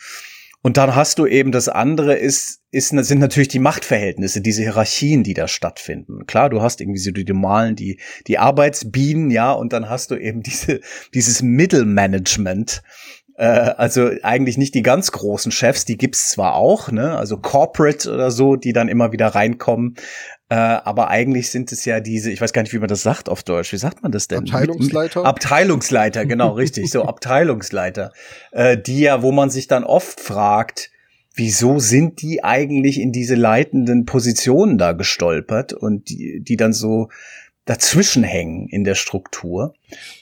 Und 0.64 0.78
dann 0.78 0.94
hast 0.94 1.18
du 1.18 1.26
eben 1.26 1.52
das 1.52 1.68
andere 1.68 2.14
ist, 2.14 2.62
ist, 2.71 2.88
sind 2.88 3.18
natürlich 3.18 3.49
die 3.49 3.59
Machtverhältnisse, 3.59 4.40
diese 4.40 4.62
Hierarchien, 4.62 5.22
die 5.22 5.35
da 5.35 5.46
stattfinden. 5.46 6.24
Klar, 6.24 6.48
du 6.48 6.62
hast 6.62 6.81
irgendwie 6.81 7.00
so 7.00 7.11
die 7.11 7.27
normalen, 7.27 7.77
die, 7.77 8.00
die 8.27 8.38
Arbeitsbienen, 8.38 9.31
ja, 9.31 9.53
und 9.53 9.74
dann 9.74 9.90
hast 9.90 10.11
du 10.11 10.14
eben 10.16 10.42
diese, 10.42 10.81
dieses 11.12 11.42
Mittelmanagement, 11.42 12.83
äh, 13.37 13.44
also 13.44 14.11
eigentlich 14.23 14.59
nicht 14.59 14.75
die 14.75 14.83
ganz 14.83 15.12
großen 15.12 15.53
Chefs, 15.53 15.85
die 15.85 15.97
gibt's 15.97 16.31
zwar 16.31 16.55
auch, 16.55 16.90
ne, 16.90 17.16
also 17.16 17.37
Corporate 17.37 18.12
oder 18.12 18.31
so, 18.31 18.57
die 18.57 18.73
dann 18.73 18.88
immer 18.88 19.12
wieder 19.12 19.29
reinkommen, 19.29 19.97
äh, 20.49 20.55
aber 20.55 21.09
eigentlich 21.09 21.51
sind 21.51 21.73
es 21.73 21.85
ja 21.85 22.01
diese, 22.01 22.31
ich 22.31 22.40
weiß 22.40 22.53
gar 22.53 22.62
nicht, 22.62 22.73
wie 22.73 22.79
man 22.79 22.88
das 22.88 23.03
sagt 23.03 23.29
auf 23.29 23.42
Deutsch. 23.42 23.73
Wie 23.73 23.79
sagt 23.79 24.03
man 24.03 24.12
das 24.12 24.29
denn? 24.29 24.40
Abteilungsleiter? 24.40 25.25
Abteilungsleiter, 25.25 26.27
genau, 26.27 26.51
richtig, 26.53 26.90
so 26.90 27.05
Abteilungsleiter, 27.05 28.12
äh, 28.53 28.79
die 28.79 29.01
ja, 29.01 29.23
wo 29.23 29.33
man 29.33 29.51
sich 29.51 29.66
dann 29.66 29.85
oft 29.85 30.20
fragt, 30.20 30.90
wieso 31.35 31.81
sind 31.81 32.23
die 32.23 32.44
eigentlich 32.44 33.01
in 33.01 33.11
diese 33.11 33.35
leitenden 33.35 34.05
Positionen 34.05 34.79
da 34.79 34.92
gestolpert 34.92 35.73
und 35.73 36.09
die, 36.09 36.40
die 36.40 36.57
dann 36.57 36.73
so 36.73 37.09
dazwischen 37.64 38.24
hängen 38.24 38.68
in 38.68 38.85
der 38.85 38.94
Struktur. 38.94 39.74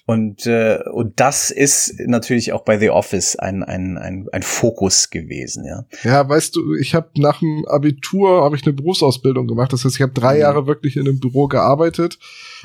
Und, 0.06 0.46
äh, 0.46 0.78
und 0.92 1.18
das 1.18 1.50
ist 1.50 1.98
natürlich 2.06 2.52
auch 2.52 2.62
bei 2.62 2.78
The 2.78 2.90
Office 2.90 3.34
ein, 3.36 3.64
ein, 3.64 3.98
ein, 3.98 4.28
ein 4.32 4.42
Fokus 4.42 5.10
gewesen, 5.10 5.64
ja. 5.64 5.84
Ja, 6.04 6.28
weißt 6.28 6.54
du, 6.54 6.74
ich 6.74 6.94
habe 6.94 7.10
nach 7.16 7.40
dem 7.40 7.64
Abitur 7.66 8.42
habe 8.42 8.54
ich 8.54 8.64
eine 8.64 8.74
Berufsausbildung 8.74 9.48
gemacht. 9.48 9.72
Das 9.72 9.84
heißt, 9.84 9.96
ich 9.96 10.02
habe 10.02 10.12
drei 10.12 10.34
mhm. 10.34 10.40
Jahre 10.40 10.66
wirklich 10.66 10.96
in 10.96 11.08
einem 11.08 11.18
Büro 11.18 11.48
gearbeitet. 11.48 12.18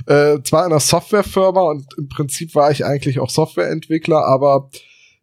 Äh, 0.05 0.39
zwar 0.43 0.65
in 0.65 0.71
einer 0.71 0.79
Softwarefirma 0.79 1.61
und 1.61 1.85
im 1.97 2.07
Prinzip 2.07 2.53
war 2.53 2.69
ich 2.69 2.85
eigentlich 2.85 3.19
auch 3.19 3.31
Softwareentwickler, 3.31 4.25
aber 4.25 4.69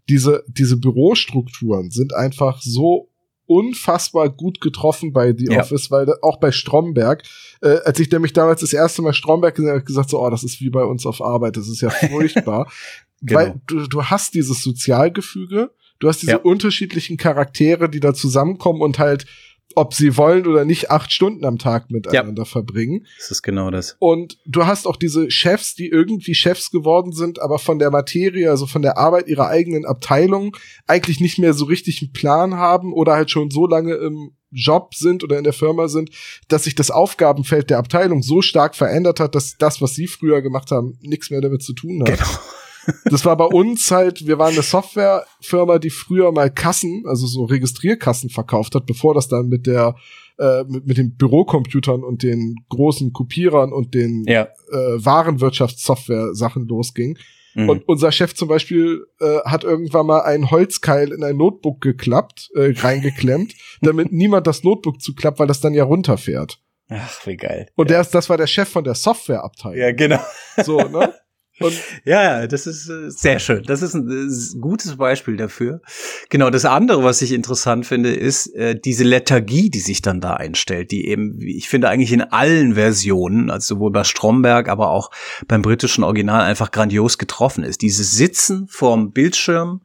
diese, 0.08 0.44
diese 0.48 0.76
Bürostrukturen 0.76 1.90
sind 1.90 2.14
einfach 2.14 2.60
so 2.60 3.08
unfassbar 3.46 4.30
gut 4.30 4.60
getroffen 4.60 5.12
bei 5.12 5.34
The 5.36 5.48
ja. 5.50 5.60
Office, 5.60 5.90
weil 5.90 6.08
auch 6.22 6.38
bei 6.38 6.50
Stromberg, 6.50 7.22
äh, 7.64 7.80
als 7.84 7.98
ich 7.98 8.10
nämlich 8.10 8.34
damals 8.34 8.60
das 8.60 8.72
erste 8.72 9.00
Mal 9.00 9.14
Stromberg 9.14 9.54
gesehen 9.54 9.70
habe, 9.70 9.82
gesagt 9.82 10.10
so, 10.10 10.20
oh, 10.20 10.30
das 10.30 10.44
ist 10.44 10.60
wie 10.60 10.70
bei 10.70 10.84
uns 10.84 11.06
auf 11.06 11.22
Arbeit, 11.22 11.56
das 11.56 11.68
ist 11.68 11.80
ja 11.80 11.90
furchtbar, 12.10 12.70
genau. 13.22 13.40
weil 13.40 13.60
du, 13.66 13.86
du 13.88 14.04
hast 14.04 14.34
dieses 14.34 14.62
Sozialgefüge, 14.62 15.70
du 15.98 16.08
hast 16.08 16.20
diese 16.20 16.32
ja. 16.32 16.38
unterschiedlichen 16.38 17.16
Charaktere, 17.16 17.88
die 17.88 18.00
da 18.00 18.12
zusammenkommen 18.12 18.82
und 18.82 18.98
halt 18.98 19.24
ob 19.74 19.94
sie 19.94 20.16
wollen 20.16 20.46
oder 20.46 20.64
nicht, 20.64 20.90
acht 20.90 21.12
Stunden 21.12 21.44
am 21.44 21.58
Tag 21.58 21.90
miteinander 21.90 22.42
ja. 22.42 22.46
verbringen. 22.46 23.06
Das 23.18 23.30
ist 23.30 23.42
genau 23.42 23.70
das. 23.70 23.96
Und 23.98 24.38
du 24.46 24.66
hast 24.66 24.86
auch 24.86 24.96
diese 24.96 25.30
Chefs, 25.30 25.74
die 25.74 25.88
irgendwie 25.88 26.34
Chefs 26.34 26.70
geworden 26.70 27.12
sind, 27.12 27.40
aber 27.40 27.58
von 27.58 27.78
der 27.78 27.90
Materie, 27.90 28.50
also 28.50 28.66
von 28.66 28.82
der 28.82 28.98
Arbeit 28.98 29.28
ihrer 29.28 29.48
eigenen 29.48 29.84
Abteilung, 29.84 30.56
eigentlich 30.86 31.20
nicht 31.20 31.38
mehr 31.38 31.54
so 31.54 31.64
richtig 31.64 32.02
einen 32.02 32.12
Plan 32.12 32.54
haben 32.54 32.92
oder 32.92 33.14
halt 33.14 33.30
schon 33.30 33.50
so 33.50 33.66
lange 33.66 33.94
im 33.94 34.32
Job 34.54 34.94
sind 34.94 35.24
oder 35.24 35.36
in 35.36 35.44
der 35.44 35.52
Firma 35.52 35.88
sind, 35.88 36.10
dass 36.48 36.64
sich 36.64 36.74
das 36.74 36.90
Aufgabenfeld 36.90 37.70
der 37.70 37.78
Abteilung 37.78 38.22
so 38.22 38.40
stark 38.40 38.76
verändert 38.76 39.20
hat, 39.20 39.34
dass 39.34 39.56
das, 39.58 39.82
was 39.82 39.94
sie 39.94 40.06
früher 40.06 40.42
gemacht 40.42 40.70
haben, 40.70 40.98
nichts 41.02 41.30
mehr 41.30 41.40
damit 41.40 41.62
zu 41.62 41.72
tun 41.72 42.02
hat. 42.02 42.18
Genau. 42.18 42.38
Das 43.04 43.24
war 43.24 43.36
bei 43.36 43.46
uns 43.46 43.90
halt, 43.90 44.26
wir 44.26 44.38
waren 44.38 44.52
eine 44.52 44.62
Softwarefirma, 44.62 45.78
die 45.78 45.90
früher 45.90 46.32
mal 46.32 46.50
Kassen, 46.50 47.04
also 47.06 47.26
so 47.26 47.44
Registrierkassen 47.44 48.30
verkauft 48.30 48.74
hat, 48.74 48.86
bevor 48.86 49.14
das 49.14 49.28
dann 49.28 49.48
mit 49.48 49.66
der 49.66 49.96
äh, 50.38 50.64
mit, 50.64 50.86
mit 50.86 50.98
den 50.98 51.16
Bürocomputern 51.16 52.02
und 52.02 52.22
den 52.22 52.56
großen 52.68 53.12
Kopierern 53.12 53.72
und 53.72 53.94
den 53.94 54.24
ja. 54.26 54.48
äh, 54.72 55.04
Warenwirtschaftssoftware-Sachen 55.04 56.66
losging. 56.66 57.16
Mhm. 57.54 57.68
Und 57.68 57.88
unser 57.88 58.10
Chef 58.10 58.34
zum 58.34 58.48
Beispiel 58.48 59.06
äh, 59.20 59.38
hat 59.44 59.64
irgendwann 59.64 60.06
mal 60.06 60.22
einen 60.22 60.50
Holzkeil 60.50 61.12
in 61.12 61.22
ein 61.22 61.36
Notebook 61.36 61.80
geklappt, 61.80 62.50
äh, 62.54 62.72
reingeklemmt, 62.76 63.54
damit 63.80 64.12
niemand 64.12 64.46
das 64.46 64.64
Notebook 64.64 65.00
zuklappt, 65.00 65.38
weil 65.38 65.46
das 65.46 65.60
dann 65.60 65.74
ja 65.74 65.84
runterfährt. 65.84 66.58
Ach, 66.88 67.26
wie 67.26 67.36
geil. 67.36 67.68
Und 67.76 67.90
ja. 67.90 67.94
der 67.94 68.00
ist, 68.02 68.10
das 68.10 68.28
war 68.28 68.36
der 68.36 68.46
Chef 68.46 68.68
von 68.68 68.84
der 68.84 68.94
Softwareabteilung. 68.94 69.78
Ja, 69.78 69.92
genau. 69.92 70.20
So, 70.62 70.78
ne? 70.78 71.14
Und 71.60 71.80
ja, 72.04 72.46
das 72.48 72.66
ist 72.66 72.88
äh, 72.88 73.10
sehr 73.10 73.38
schön. 73.38 73.62
Das 73.62 73.80
ist 73.80 73.94
ein 73.94 74.10
äh, 74.10 74.58
gutes 74.60 74.96
Beispiel 74.96 75.36
dafür. 75.36 75.80
Genau, 76.28 76.50
das 76.50 76.64
andere, 76.64 77.04
was 77.04 77.22
ich 77.22 77.30
interessant 77.32 77.86
finde, 77.86 78.12
ist 78.12 78.48
äh, 78.54 78.78
diese 78.78 79.04
Lethargie, 79.04 79.70
die 79.70 79.78
sich 79.78 80.02
dann 80.02 80.20
da 80.20 80.34
einstellt, 80.34 80.90
die 80.90 81.06
eben, 81.06 81.40
ich 81.40 81.68
finde, 81.68 81.88
eigentlich 81.88 82.12
in 82.12 82.22
allen 82.22 82.74
Versionen, 82.74 83.50
also 83.50 83.76
sowohl 83.76 83.92
bei 83.92 84.02
Stromberg, 84.02 84.68
aber 84.68 84.90
auch 84.90 85.10
beim 85.46 85.62
britischen 85.62 86.02
Original 86.02 86.42
einfach 86.42 86.72
grandios 86.72 87.18
getroffen 87.18 87.62
ist. 87.62 87.82
Dieses 87.82 88.12
Sitzen 88.12 88.66
vorm 88.68 89.12
Bildschirm, 89.12 89.82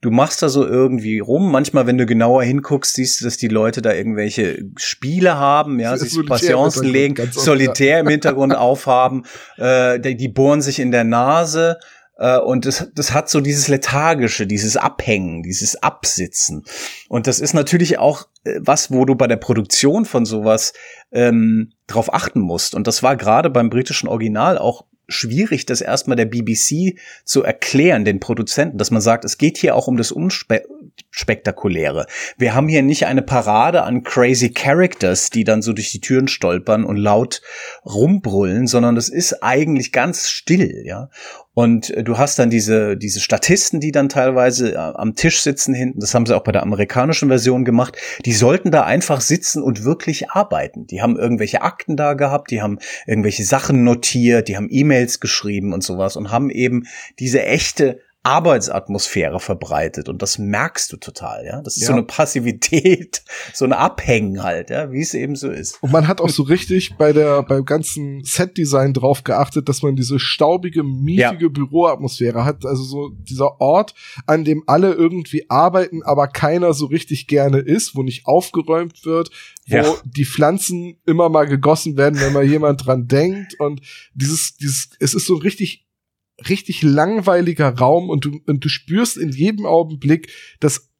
du 0.00 0.10
machst 0.10 0.42
da 0.42 0.48
so 0.48 0.66
irgendwie 0.66 1.18
rum. 1.18 1.50
Manchmal, 1.50 1.86
wenn 1.86 1.98
du 1.98 2.06
genauer 2.06 2.42
hinguckst, 2.42 2.94
siehst 2.94 3.20
du, 3.20 3.24
dass 3.24 3.36
die 3.36 3.48
Leute 3.48 3.82
da 3.82 3.92
irgendwelche 3.92 4.64
Spiele 4.76 5.36
haben, 5.36 5.78
ja, 5.78 5.96
sich 5.98 6.14
Passionsen 6.26 6.86
legen, 6.86 7.30
solitär 7.32 8.00
im 8.00 8.08
Hintergrund 8.08 8.54
aufhaben, 8.56 9.24
äh, 9.56 10.00
die, 10.00 10.16
die 10.16 10.28
bohren 10.28 10.62
sich 10.62 10.78
in 10.78 10.90
der 10.90 11.04
Nase. 11.04 11.78
Äh, 12.16 12.38
und 12.38 12.66
das, 12.66 12.90
das 12.94 13.12
hat 13.12 13.28
so 13.28 13.40
dieses 13.40 13.68
Lethargische, 13.68 14.46
dieses 14.46 14.76
Abhängen, 14.76 15.42
dieses 15.42 15.82
Absitzen. 15.82 16.64
Und 17.08 17.26
das 17.26 17.40
ist 17.40 17.54
natürlich 17.54 17.98
auch 17.98 18.26
äh, 18.44 18.60
was, 18.60 18.90
wo 18.90 19.04
du 19.04 19.14
bei 19.14 19.26
der 19.26 19.36
Produktion 19.36 20.04
von 20.06 20.24
sowas 20.24 20.72
ähm, 21.12 21.72
drauf 21.86 22.12
achten 22.12 22.40
musst. 22.40 22.74
Und 22.74 22.86
das 22.86 23.02
war 23.02 23.16
gerade 23.16 23.50
beim 23.50 23.70
britischen 23.70 24.08
Original 24.08 24.56
auch 24.56 24.84
schwierig, 25.10 25.66
das 25.66 25.80
erstmal 25.80 26.16
der 26.16 26.26
BBC 26.26 26.98
zu 27.24 27.42
erklären, 27.42 28.04
den 28.04 28.20
Produzenten, 28.20 28.78
dass 28.78 28.90
man 28.90 29.00
sagt, 29.00 29.24
es 29.24 29.38
geht 29.38 29.58
hier 29.58 29.74
auch 29.74 29.86
um 29.86 29.96
das 29.96 30.12
Unspektakuläre. 31.30 32.06
Wir 32.38 32.54
haben 32.54 32.68
hier 32.68 32.82
nicht 32.82 33.06
eine 33.06 33.22
Parade 33.22 33.82
an 33.82 34.02
crazy 34.02 34.50
Characters, 34.50 35.30
die 35.30 35.44
dann 35.44 35.62
so 35.62 35.72
durch 35.72 35.92
die 35.92 36.00
Türen 36.00 36.28
stolpern 36.28 36.84
und 36.84 36.96
laut 36.96 37.42
rumbrüllen, 37.84 38.66
sondern 38.66 38.96
es 38.96 39.08
ist 39.08 39.42
eigentlich 39.42 39.92
ganz 39.92 40.28
still, 40.28 40.82
ja. 40.84 41.08
Und 41.52 41.90
äh, 41.90 42.02
du 42.04 42.16
hast 42.16 42.38
dann 42.38 42.48
diese, 42.48 42.96
diese 42.96 43.20
Statisten, 43.20 43.80
die 43.80 43.92
dann 43.92 44.08
teilweise 44.08 44.72
äh, 44.72 44.76
am 44.76 45.14
Tisch 45.14 45.42
sitzen 45.42 45.74
hinten. 45.74 46.00
Das 46.00 46.14
haben 46.14 46.26
sie 46.26 46.34
auch 46.34 46.44
bei 46.44 46.52
der 46.52 46.62
amerikanischen 46.62 47.28
Version 47.28 47.64
gemacht. 47.64 47.96
Die 48.24 48.32
sollten 48.32 48.70
da 48.70 48.84
einfach 48.84 49.20
sitzen 49.20 49.62
und 49.62 49.84
wirklich 49.84 50.30
arbeiten. 50.30 50.86
Die 50.86 51.02
haben 51.02 51.16
irgendwelche 51.16 51.62
Akten 51.62 51.96
da 51.96 52.14
gehabt, 52.14 52.50
die 52.50 52.62
haben 52.62 52.78
irgendwelche 53.06 53.44
Sachen 53.44 53.84
notiert, 53.84 54.48
die 54.48 54.56
haben 54.56 54.68
E-Mails 54.70 55.20
geschrieben 55.20 55.72
und 55.72 55.82
sowas 55.82 56.16
und 56.16 56.30
haben 56.30 56.50
eben 56.50 56.86
diese 57.18 57.44
echte 57.44 58.00
Arbeitsatmosphäre 58.22 59.40
verbreitet 59.40 60.10
und 60.10 60.20
das 60.20 60.36
merkst 60.36 60.92
du 60.92 60.98
total, 60.98 61.46
ja. 61.46 61.62
Das 61.62 61.76
ist 61.76 61.82
ja. 61.82 61.86
so 61.86 61.94
eine 61.94 62.02
Passivität, 62.02 63.22
so 63.54 63.64
ein 63.64 63.72
Abhängen 63.72 64.42
halt, 64.42 64.68
ja, 64.68 64.92
wie 64.92 65.00
es 65.00 65.14
eben 65.14 65.36
so 65.36 65.50
ist. 65.50 65.82
Und 65.82 65.90
man 65.90 66.06
hat 66.06 66.20
auch 66.20 66.28
so 66.28 66.42
richtig 66.42 66.96
bei 66.98 67.14
der 67.14 67.42
beim 67.42 67.64
ganzen 67.64 68.22
Setdesign 68.22 68.92
drauf 68.92 69.24
geachtet, 69.24 69.70
dass 69.70 69.82
man 69.82 69.96
diese 69.96 70.18
staubige, 70.18 70.82
miefige 70.82 71.44
ja. 71.44 71.48
Büroatmosphäre 71.48 72.44
hat, 72.44 72.66
also 72.66 72.82
so 72.82 73.08
dieser 73.08 73.58
Ort, 73.58 73.94
an 74.26 74.44
dem 74.44 74.64
alle 74.66 74.92
irgendwie 74.92 75.48
arbeiten, 75.48 76.02
aber 76.02 76.28
keiner 76.28 76.74
so 76.74 76.86
richtig 76.86 77.26
gerne 77.26 77.58
ist, 77.58 77.96
wo 77.96 78.02
nicht 78.02 78.26
aufgeräumt 78.26 79.06
wird, 79.06 79.30
wo 79.66 79.76
ja. 79.76 79.94
die 80.04 80.26
Pflanzen 80.26 80.98
immer 81.06 81.30
mal 81.30 81.46
gegossen 81.46 81.96
werden, 81.96 82.20
wenn 82.20 82.34
mal 82.34 82.44
jemand 82.44 82.84
dran 82.84 83.08
denkt 83.08 83.58
und 83.58 83.80
dieses 84.12 84.56
dieses 84.56 84.90
es 84.98 85.14
ist 85.14 85.26
so 85.26 85.36
richtig 85.36 85.86
richtig 86.48 86.82
langweiliger 86.82 87.68
Raum 87.68 88.08
und 88.08 88.24
du, 88.24 88.40
und 88.46 88.64
du 88.64 88.68
spürst 88.68 89.16
in 89.16 89.30
jedem 89.30 89.66
Augenblick, 89.66 90.32
dass 90.60 90.90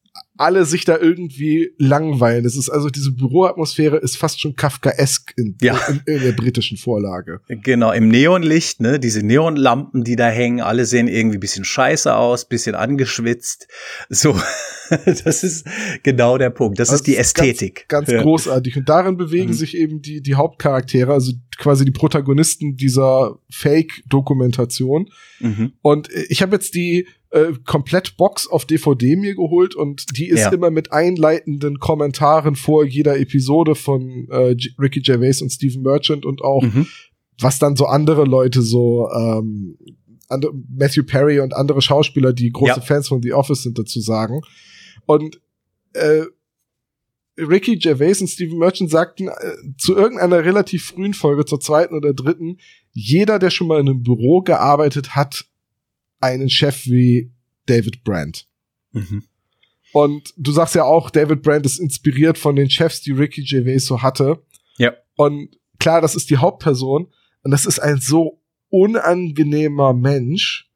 alle 0.40 0.64
sich 0.64 0.87
da 0.87 0.98
irgendwie 0.98 1.72
langweilen. 1.76 2.44
Das 2.44 2.57
ist 2.57 2.70
also 2.70 2.88
diese 2.88 3.12
Büroatmosphäre 3.12 3.98
ist 3.98 4.16
fast 4.16 4.40
schon 4.40 4.57
Kafkaesk 4.57 5.35
in, 5.37 5.57
ja. 5.61 5.79
in, 5.87 6.00
in, 6.07 6.22
der 6.22 6.33
britischen 6.33 6.79
Vorlage. 6.79 7.40
Genau, 7.48 7.92
im 7.92 8.09
Neonlicht, 8.09 8.81
ne, 8.81 8.98
diese 8.98 9.22
Neonlampen, 9.22 10.03
die 10.03 10.16
da 10.16 10.29
hängen, 10.29 10.62
alle 10.62 10.87
sehen 10.87 11.09
irgendwie 11.09 11.37
bisschen 11.37 11.66
scheiße 11.66 12.16
aus, 12.16 12.48
bisschen 12.48 12.74
angeschwitzt. 12.74 13.68
So, 14.09 14.35
das 15.05 15.44
ist 15.44 15.66
genau 16.03 16.38
der 16.38 16.50
Punkt. 16.50 16.79
Das, 16.79 16.88
das 16.88 16.96
ist 17.00 17.07
die 17.07 17.18
Ästhetik. 17.18 17.85
Ganz, 17.88 18.07
ganz 18.07 18.16
ja. 18.16 18.22
großartig. 18.22 18.79
Und 18.79 18.88
darin 18.88 19.18
bewegen 19.18 19.50
mhm. 19.50 19.55
sich 19.55 19.76
eben 19.76 20.00
die, 20.00 20.22
die 20.22 20.37
Hauptcharaktere, 20.37 21.12
also 21.12 21.33
quasi 21.59 21.85
die 21.85 21.90
Protagonisten 21.90 22.76
dieser 22.76 23.38
Fake-Dokumentation. 23.50 25.11
Mhm. 25.40 25.72
Und 25.83 26.09
ich 26.31 26.40
habe 26.40 26.57
jetzt 26.57 26.74
die 26.74 27.07
äh, 27.31 27.53
komplett 27.64 28.16
Box 28.16 28.48
auf 28.48 28.64
DVD 28.64 29.14
mir 29.16 29.35
geholt 29.35 29.74
und 29.74 30.16
die 30.16 30.30
ist 30.31 30.40
ja. 30.40 30.53
immer 30.53 30.71
mit 30.71 30.93
einleitenden 30.93 31.79
Kommentaren 31.79 32.57
vor 32.57 32.85
jeder 32.85 33.19
Episode 33.19 33.75
von 33.75 34.29
äh, 34.31 34.57
Ricky 34.79 35.01
Gervais 35.01 35.43
und 35.43 35.51
Stephen 35.51 35.83
Merchant 35.83 36.25
und 36.25 36.43
auch 36.43 36.62
mhm. 36.62 36.87
was 37.38 37.59
dann 37.59 37.77
so 37.77 37.87
andere 37.87 38.25
Leute 38.25 38.62
so 38.62 39.11
ähm, 39.11 39.77
andere, 40.29 40.53
Matthew 40.69 41.05
Perry 41.05 41.40
und 41.40 41.55
andere 41.55 41.83
Schauspieler, 41.83 42.33
die 42.33 42.51
große 42.51 42.77
ja. 42.77 42.81
Fans 42.81 43.09
von 43.09 43.23
The 43.23 43.33
Office 43.33 43.62
sind, 43.64 43.79
dazu 43.79 44.01
sagen. 44.01 44.40
Und 45.07 45.40
äh, 45.93 46.25
Ricky 47.37 47.77
Gervais 47.77 48.21
und 48.21 48.29
Stephen 48.29 48.59
Merchant 48.59 48.90
sagten 48.90 49.29
äh, 49.29 49.55
zu 49.79 49.97
irgendeiner 49.97 50.45
relativ 50.45 50.85
frühen 50.85 51.14
Folge, 51.14 51.45
zur 51.45 51.61
zweiten 51.61 51.95
oder 51.95 52.14
dritten, 52.14 52.59
jeder, 52.93 53.38
der 53.38 53.51
schon 53.51 53.66
mal 53.66 53.81
in 53.81 53.88
einem 53.88 54.03
Büro 54.03 54.43
gearbeitet 54.43 55.14
hat, 55.14 55.47
einen 56.21 56.51
Chef 56.51 56.87
wie 56.87 57.33
David 57.66 58.05
Brandt. 58.05 58.47
Mhm. 58.93 59.25
Und 59.92 60.33
du 60.37 60.53
sagst 60.53 60.74
ja 60.74 60.85
auch, 60.85 61.11
David 61.11 61.42
Brandt 61.42 61.66
ist 61.66 61.79
inspiriert 61.79 62.38
von 62.38 62.57
den 62.57 62.70
Chefs, 62.70 63.03
die 63.03 63.12
Ricky 63.12 63.42
Gervais 63.42 63.81
so 63.81 64.03
hatte. 64.03 64.42
Ja. 64.76 64.94
Und 65.16 65.57
klar, 65.79 66.00
das 66.00 66.14
ist 66.14 66.31
die 66.31 66.37
Hauptperson. 66.37 67.09
Und 67.42 67.50
das 67.50 67.66
ist 67.66 67.81
ein 67.81 68.00
so 68.00 68.40
unangenehmer 68.68 69.92
Mensch. 69.92 70.70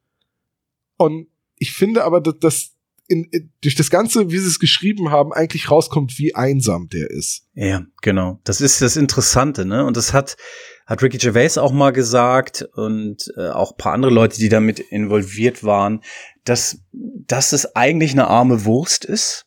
Und 0.97 1.27
ich 1.57 1.73
finde 1.73 2.03
aber, 2.03 2.21
dass 2.21 2.39
das 2.39 2.71
in, 3.07 3.25
in, 3.25 3.51
durch 3.61 3.75
das 3.75 3.89
Ganze, 3.89 4.31
wie 4.31 4.37
sie 4.37 4.47
es 4.47 4.59
geschrieben 4.59 5.11
haben, 5.11 5.31
eigentlich 5.31 5.69
rauskommt, 5.69 6.17
wie 6.17 6.33
einsam 6.33 6.89
der 6.89 7.09
ist. 7.09 7.47
Ja, 7.53 7.85
genau. 8.01 8.39
Das 8.43 8.61
ist 8.61 8.81
das 8.81 8.97
Interessante, 8.97 9.65
ne? 9.65 9.85
Und 9.85 9.95
das 9.95 10.13
hat, 10.13 10.37
hat 10.85 11.03
Ricky 11.03 11.17
Gervais 11.17 11.57
auch 11.57 11.71
mal 11.71 11.91
gesagt 11.91 12.67
und 12.73 13.31
äh, 13.37 13.49
auch 13.49 13.77
paar 13.77 13.93
andere 13.93 14.11
Leute, 14.11 14.39
die 14.39 14.49
damit 14.49 14.79
involviert 14.79 15.63
waren, 15.63 16.01
dass, 16.45 16.79
dass 16.93 17.51
es 17.51 17.75
eigentlich 17.75 18.13
eine 18.13 18.27
arme 18.27 18.65
Wurst 18.65 19.03
ist 19.03 19.45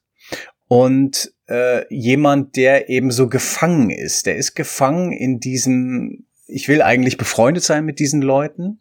und 0.66 1.32
äh, 1.48 1.92
jemand, 1.92 2.56
der 2.56 2.90
eben 2.90 3.10
so 3.10 3.28
gefangen 3.28 3.90
ist. 3.90 4.26
Der 4.26 4.36
ist 4.36 4.54
gefangen 4.54 5.12
in 5.12 5.40
diesem 5.40 6.26
ich 6.48 6.66
will 6.66 6.80
eigentlich 6.80 7.18
befreundet 7.18 7.62
sein 7.62 7.84
mit 7.84 7.98
diesen 7.98 8.22
Leuten. 8.22 8.78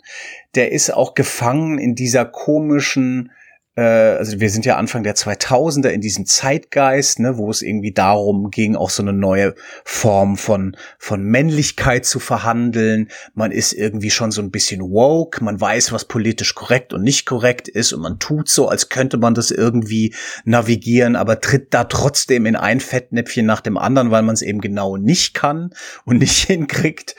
Der 0.56 0.72
ist 0.72 0.90
auch 0.90 1.14
gefangen 1.14 1.78
in 1.78 1.96
dieser 1.96 2.24
komischen 2.24 3.32
also 3.82 4.40
wir 4.40 4.50
sind 4.50 4.66
ja 4.66 4.76
Anfang 4.76 5.04
der 5.04 5.16
2000er 5.16 5.90
in 5.90 6.02
diesem 6.02 6.26
Zeitgeist, 6.26 7.20
ne, 7.20 7.38
wo 7.38 7.52
es 7.52 7.62
irgendwie 7.62 7.92
darum 7.92 8.50
ging, 8.50 8.76
auch 8.76 8.90
so 8.90 9.04
eine 9.04 9.14
neue 9.14 9.54
Form 9.86 10.36
von, 10.36 10.76
von 10.98 11.24
Männlichkeit 11.24 12.06
zu 12.06 12.20
verhandeln. 12.20 13.10
Man 13.36 13.52
ist 13.52 13.74
irgendwie 13.74 14.10
schon 14.10 14.32
so 14.32 14.42
ein 14.42 14.50
bisschen 14.50 14.82
woke, 14.82 15.44
man 15.44 15.62
weiß, 15.62 15.92
was 15.92 16.06
politisch 16.06 16.56
korrekt 16.56 16.92
und 16.92 17.04
nicht 17.04 17.28
korrekt 17.28 17.68
ist 17.68 17.94
und 17.94 18.02
man 18.02 18.18
tut 18.18 18.50
so, 18.50 18.68
als 18.68 18.90
könnte 18.90 19.18
man 19.18 19.36
das 19.36 19.52
irgendwie 19.52 20.16
navigieren, 20.44 21.16
aber 21.16 21.40
tritt 21.40 21.74
da 21.74 21.84
trotzdem 21.84 22.48
in 22.48 22.56
ein 22.56 22.80
Fettnäpfchen 22.80 23.46
nach 23.46 23.62
dem 23.62 23.78
anderen, 23.78 24.10
weil 24.10 24.24
man 24.24 24.34
es 24.34 24.42
eben 24.42 24.60
genau 24.60 24.98
nicht 24.98 25.36
kann 25.36 25.70
und 26.04 26.18
nicht 26.18 26.44
hinkriegt. 26.48 27.16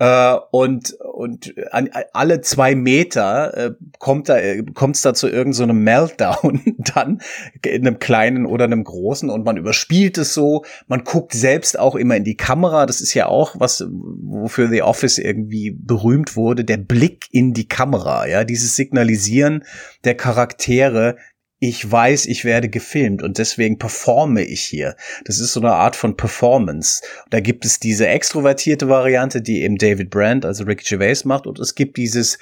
Äh, 0.00 0.36
und 0.52 0.92
und 1.00 1.54
an, 1.72 1.90
alle 2.12 2.40
zwei 2.40 2.76
Meter 2.76 3.56
äh, 3.56 3.70
kommt 3.98 4.28
da 4.28 4.38
äh, 4.38 4.62
kommt's 4.72 5.02
da 5.02 5.12
zu 5.12 5.28
irgendeinem 5.28 5.76
so 5.76 5.82
Meltdown 5.82 6.62
dann 6.94 7.20
in 7.66 7.86
einem 7.86 7.98
kleinen 7.98 8.46
oder 8.46 8.64
einem 8.64 8.84
großen 8.84 9.28
und 9.28 9.44
man 9.44 9.56
überspielt 9.56 10.16
es 10.18 10.34
so. 10.34 10.64
Man 10.86 11.02
guckt 11.02 11.32
selbst 11.32 11.78
auch 11.78 11.96
immer 11.96 12.16
in 12.16 12.22
die 12.22 12.36
Kamera. 12.36 12.86
Das 12.86 13.00
ist 13.00 13.14
ja 13.14 13.26
auch 13.26 13.56
was, 13.58 13.84
wofür 13.90 14.68
The 14.68 14.82
Office 14.82 15.18
irgendwie 15.18 15.72
berühmt 15.72 16.36
wurde. 16.36 16.64
Der 16.64 16.76
Blick 16.76 17.26
in 17.32 17.52
die 17.52 17.66
Kamera, 17.66 18.28
ja, 18.28 18.44
dieses 18.44 18.76
Signalisieren 18.76 19.64
der 20.04 20.16
Charaktere, 20.16 21.16
ich 21.60 21.90
weiß, 21.90 22.26
ich 22.26 22.44
werde 22.44 22.68
gefilmt 22.68 23.22
und 23.22 23.38
deswegen 23.38 23.78
performe 23.78 24.44
ich 24.44 24.62
hier. 24.62 24.94
Das 25.24 25.40
ist 25.40 25.52
so 25.52 25.60
eine 25.60 25.72
Art 25.72 25.96
von 25.96 26.16
Performance. 26.16 27.02
Da 27.30 27.40
gibt 27.40 27.64
es 27.64 27.80
diese 27.80 28.06
extrovertierte 28.06 28.88
Variante, 28.88 29.42
die 29.42 29.62
eben 29.62 29.76
David 29.76 30.10
Brandt, 30.10 30.44
also 30.44 30.64
Ricky 30.64 30.84
Gervais 30.84 31.24
macht, 31.24 31.48
und 31.48 31.58
es 31.58 31.74
gibt 31.74 31.96
dieses, 31.96 32.38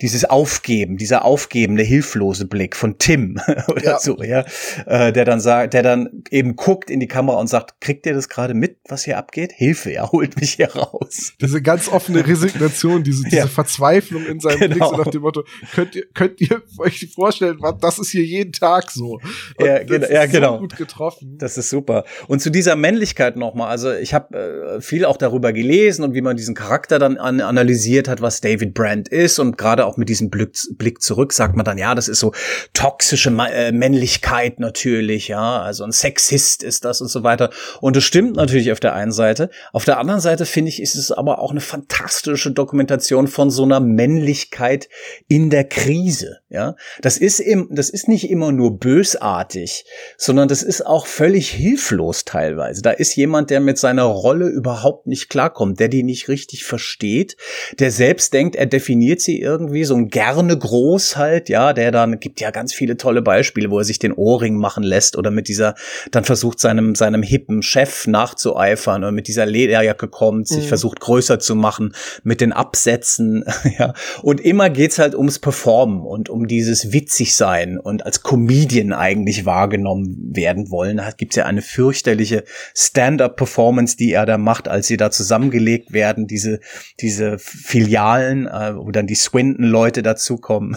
dieses 0.00 0.24
Aufgeben, 0.24 0.98
dieser 0.98 1.24
aufgebende, 1.24 1.82
hilflose 1.82 2.46
Blick 2.46 2.76
von 2.76 2.98
Tim 2.98 3.40
oder 3.68 3.82
ja. 3.82 3.98
so, 3.98 4.22
ja, 4.22 4.44
äh, 4.86 5.12
der 5.12 5.24
dann 5.24 5.40
sagt, 5.40 5.74
der 5.74 5.82
dann 5.82 6.22
eben 6.30 6.54
guckt 6.54 6.90
in 6.90 7.00
die 7.00 7.08
Kamera 7.08 7.38
und 7.38 7.48
sagt, 7.48 7.80
kriegt 7.80 8.06
ihr 8.06 8.14
das 8.14 8.28
gerade 8.28 8.54
mit, 8.54 8.76
was 8.88 9.04
hier 9.04 9.18
abgeht? 9.18 9.52
Hilfe, 9.52 9.90
er 9.90 10.12
holt 10.12 10.40
mich 10.40 10.52
hier 10.52 10.72
raus. 10.76 11.32
Diese 11.40 11.60
ganz 11.60 11.88
offene 11.88 12.24
Resignation, 12.24 13.02
diese, 13.02 13.24
diese 13.24 13.36
ja. 13.38 13.46
Verzweiflung 13.48 14.26
in 14.26 14.38
seinem 14.38 14.60
genau. 14.60 14.90
Blick, 14.90 14.98
so 14.98 15.04
nach 15.04 15.10
dem 15.10 15.22
Motto, 15.22 15.44
könnt 15.74 15.96
ihr, 15.96 16.06
könnt 16.14 16.40
ihr 16.40 16.62
euch 16.78 17.10
vorstellen, 17.12 17.58
das 17.80 17.98
ist 17.98 18.10
hier 18.10 18.24
jeden 18.24 18.52
Tag 18.60 18.90
so. 18.90 19.18
Und 19.58 19.66
ja, 19.66 19.82
genau, 19.82 20.06
ja, 20.08 20.26
genau. 20.26 20.52
So 20.54 20.58
gut 20.60 20.76
getroffen. 20.76 21.36
Das 21.38 21.58
ist 21.58 21.70
super. 21.70 22.04
Und 22.28 22.40
zu 22.40 22.50
dieser 22.50 22.76
Männlichkeit 22.76 23.36
nochmal, 23.36 23.68
also 23.68 23.92
ich 23.92 24.14
habe 24.14 24.76
äh, 24.76 24.80
viel 24.80 25.04
auch 25.04 25.16
darüber 25.16 25.52
gelesen 25.52 26.04
und 26.04 26.14
wie 26.14 26.20
man 26.20 26.36
diesen 26.36 26.54
Charakter 26.54 26.98
dann 26.98 27.16
an, 27.16 27.40
analysiert 27.40 28.08
hat, 28.08 28.20
was 28.20 28.40
David 28.40 28.74
Brandt 28.74 29.08
ist 29.08 29.38
und 29.38 29.58
gerade 29.58 29.86
auch 29.86 29.96
mit 29.96 30.08
diesem 30.08 30.30
Blick, 30.30 30.56
Blick 30.72 31.02
zurück 31.02 31.32
sagt 31.32 31.56
man 31.56 31.64
dann, 31.64 31.78
ja, 31.78 31.94
das 31.94 32.08
ist 32.08 32.20
so 32.20 32.32
toxische 32.74 33.30
äh, 33.30 33.72
Männlichkeit 33.72 34.60
natürlich, 34.60 35.28
ja, 35.28 35.60
also 35.62 35.84
ein 35.84 35.92
Sexist 35.92 36.62
ist 36.62 36.84
das 36.84 37.00
und 37.00 37.08
so 37.08 37.22
weiter. 37.22 37.50
Und 37.80 37.96
das 37.96 38.04
stimmt 38.04 38.36
natürlich 38.36 38.70
auf 38.72 38.80
der 38.80 38.94
einen 38.94 39.12
Seite. 39.12 39.50
Auf 39.72 39.84
der 39.84 39.98
anderen 39.98 40.20
Seite 40.20 40.46
finde 40.46 40.68
ich, 40.68 40.82
ist 40.82 40.94
es 40.94 41.10
aber 41.10 41.38
auch 41.38 41.50
eine 41.50 41.60
fantastische 41.60 42.52
Dokumentation 42.52 43.26
von 43.26 43.50
so 43.50 43.62
einer 43.62 43.80
Männlichkeit 43.80 44.88
in 45.28 45.50
der 45.50 45.64
Krise, 45.64 46.38
ja. 46.48 46.76
Das 47.00 47.16
ist 47.16 47.40
im, 47.40 47.68
das 47.70 47.90
ist 47.90 48.08
nicht 48.08 48.30
immer 48.30 48.49
immer 48.50 48.52
nur 48.52 48.78
bösartig, 48.78 49.84
sondern 50.16 50.48
das 50.48 50.62
ist 50.62 50.86
auch 50.86 51.06
völlig 51.06 51.50
hilflos 51.50 52.24
teilweise. 52.24 52.82
Da 52.82 52.90
ist 52.90 53.14
jemand, 53.16 53.50
der 53.50 53.60
mit 53.60 53.78
seiner 53.78 54.04
Rolle 54.04 54.48
überhaupt 54.48 55.06
nicht 55.06 55.28
klarkommt, 55.28 55.80
der 55.80 55.88
die 55.88 56.02
nicht 56.02 56.28
richtig 56.28 56.64
versteht, 56.64 57.36
der 57.78 57.90
selbst 57.90 58.32
denkt, 58.32 58.56
er 58.56 58.66
definiert 58.66 59.20
sie 59.20 59.40
irgendwie 59.40 59.84
so 59.84 59.94
ein 59.94 60.08
gerne 60.08 60.56
groß 60.56 61.16
halt, 61.16 61.48
ja, 61.48 61.72
der 61.72 61.92
dann 61.92 62.18
gibt 62.18 62.40
ja 62.40 62.50
ganz 62.50 62.72
viele 62.72 62.96
tolle 62.96 63.22
Beispiele, 63.22 63.70
wo 63.70 63.78
er 63.78 63.84
sich 63.84 63.98
den 63.98 64.12
Ohrring 64.12 64.56
machen 64.56 64.82
lässt 64.82 65.16
oder 65.16 65.30
mit 65.30 65.48
dieser 65.48 65.74
dann 66.10 66.24
versucht 66.24 66.60
seinem 66.60 66.94
seinem 66.94 67.22
hippen 67.22 67.62
Chef 67.62 68.06
nachzueifern 68.06 69.02
oder 69.02 69.12
mit 69.12 69.28
dieser 69.28 69.46
Lederjacke 69.46 70.08
kommt, 70.08 70.48
sich 70.48 70.64
mhm. 70.64 70.68
versucht 70.68 71.00
größer 71.00 71.38
zu 71.38 71.54
machen 71.54 71.94
mit 72.22 72.40
den 72.40 72.52
Absätzen, 72.52 73.44
ja. 73.78 73.94
Und 74.22 74.40
immer 74.40 74.70
geht's 74.70 74.98
halt 74.98 75.14
ums 75.14 75.38
Performen 75.38 76.00
und 76.00 76.28
um 76.28 76.46
dieses 76.46 76.92
witzig 76.92 77.36
sein 77.36 77.78
und 77.78 78.04
als 78.04 78.22
Comedian 78.40 78.92
eigentlich 78.92 79.44
wahrgenommen 79.44 80.30
werden 80.34 80.70
wollen. 80.70 80.96
Da 80.96 81.10
gibt's 81.10 81.36
ja 81.36 81.44
eine 81.44 81.62
fürchterliche 81.62 82.44
Stand-up-Performance, 82.74 83.96
die 83.96 84.12
er 84.12 84.24
da 84.24 84.38
macht, 84.38 84.66
als 84.66 84.86
sie 84.86 84.96
da 84.96 85.10
zusammengelegt 85.10 85.92
werden, 85.92 86.26
diese 86.26 86.60
diese 87.00 87.38
Filialen, 87.38 88.46
äh, 88.46 88.76
wo 88.76 88.90
dann 88.90 89.06
die 89.06 89.14
Swinton-Leute 89.14 90.02
dazukommen. 90.02 90.76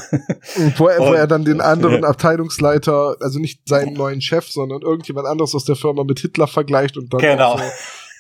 wo, 0.78 0.88
er, 0.88 0.99
wo 0.99 1.13
er 1.13 1.28
dann 1.28 1.45
den 1.45 1.62
anderen 1.62 2.04
Abteilungsleiter, 2.04 3.15
also 3.19 3.39
nicht 3.39 3.62
seinen 3.67 3.93
neuen 3.93 4.21
Chef, 4.21 4.47
sondern 4.49 4.82
irgendjemand 4.82 5.28
anderes 5.28 5.56
aus 5.56 5.65
der 5.65 5.76
Firma 5.76 6.04
mit 6.04 6.19
Hitler 6.19 6.47
vergleicht 6.47 6.97
und 6.97 7.13
dann 7.13 7.21
genau. 7.21 7.58
so 7.58 7.63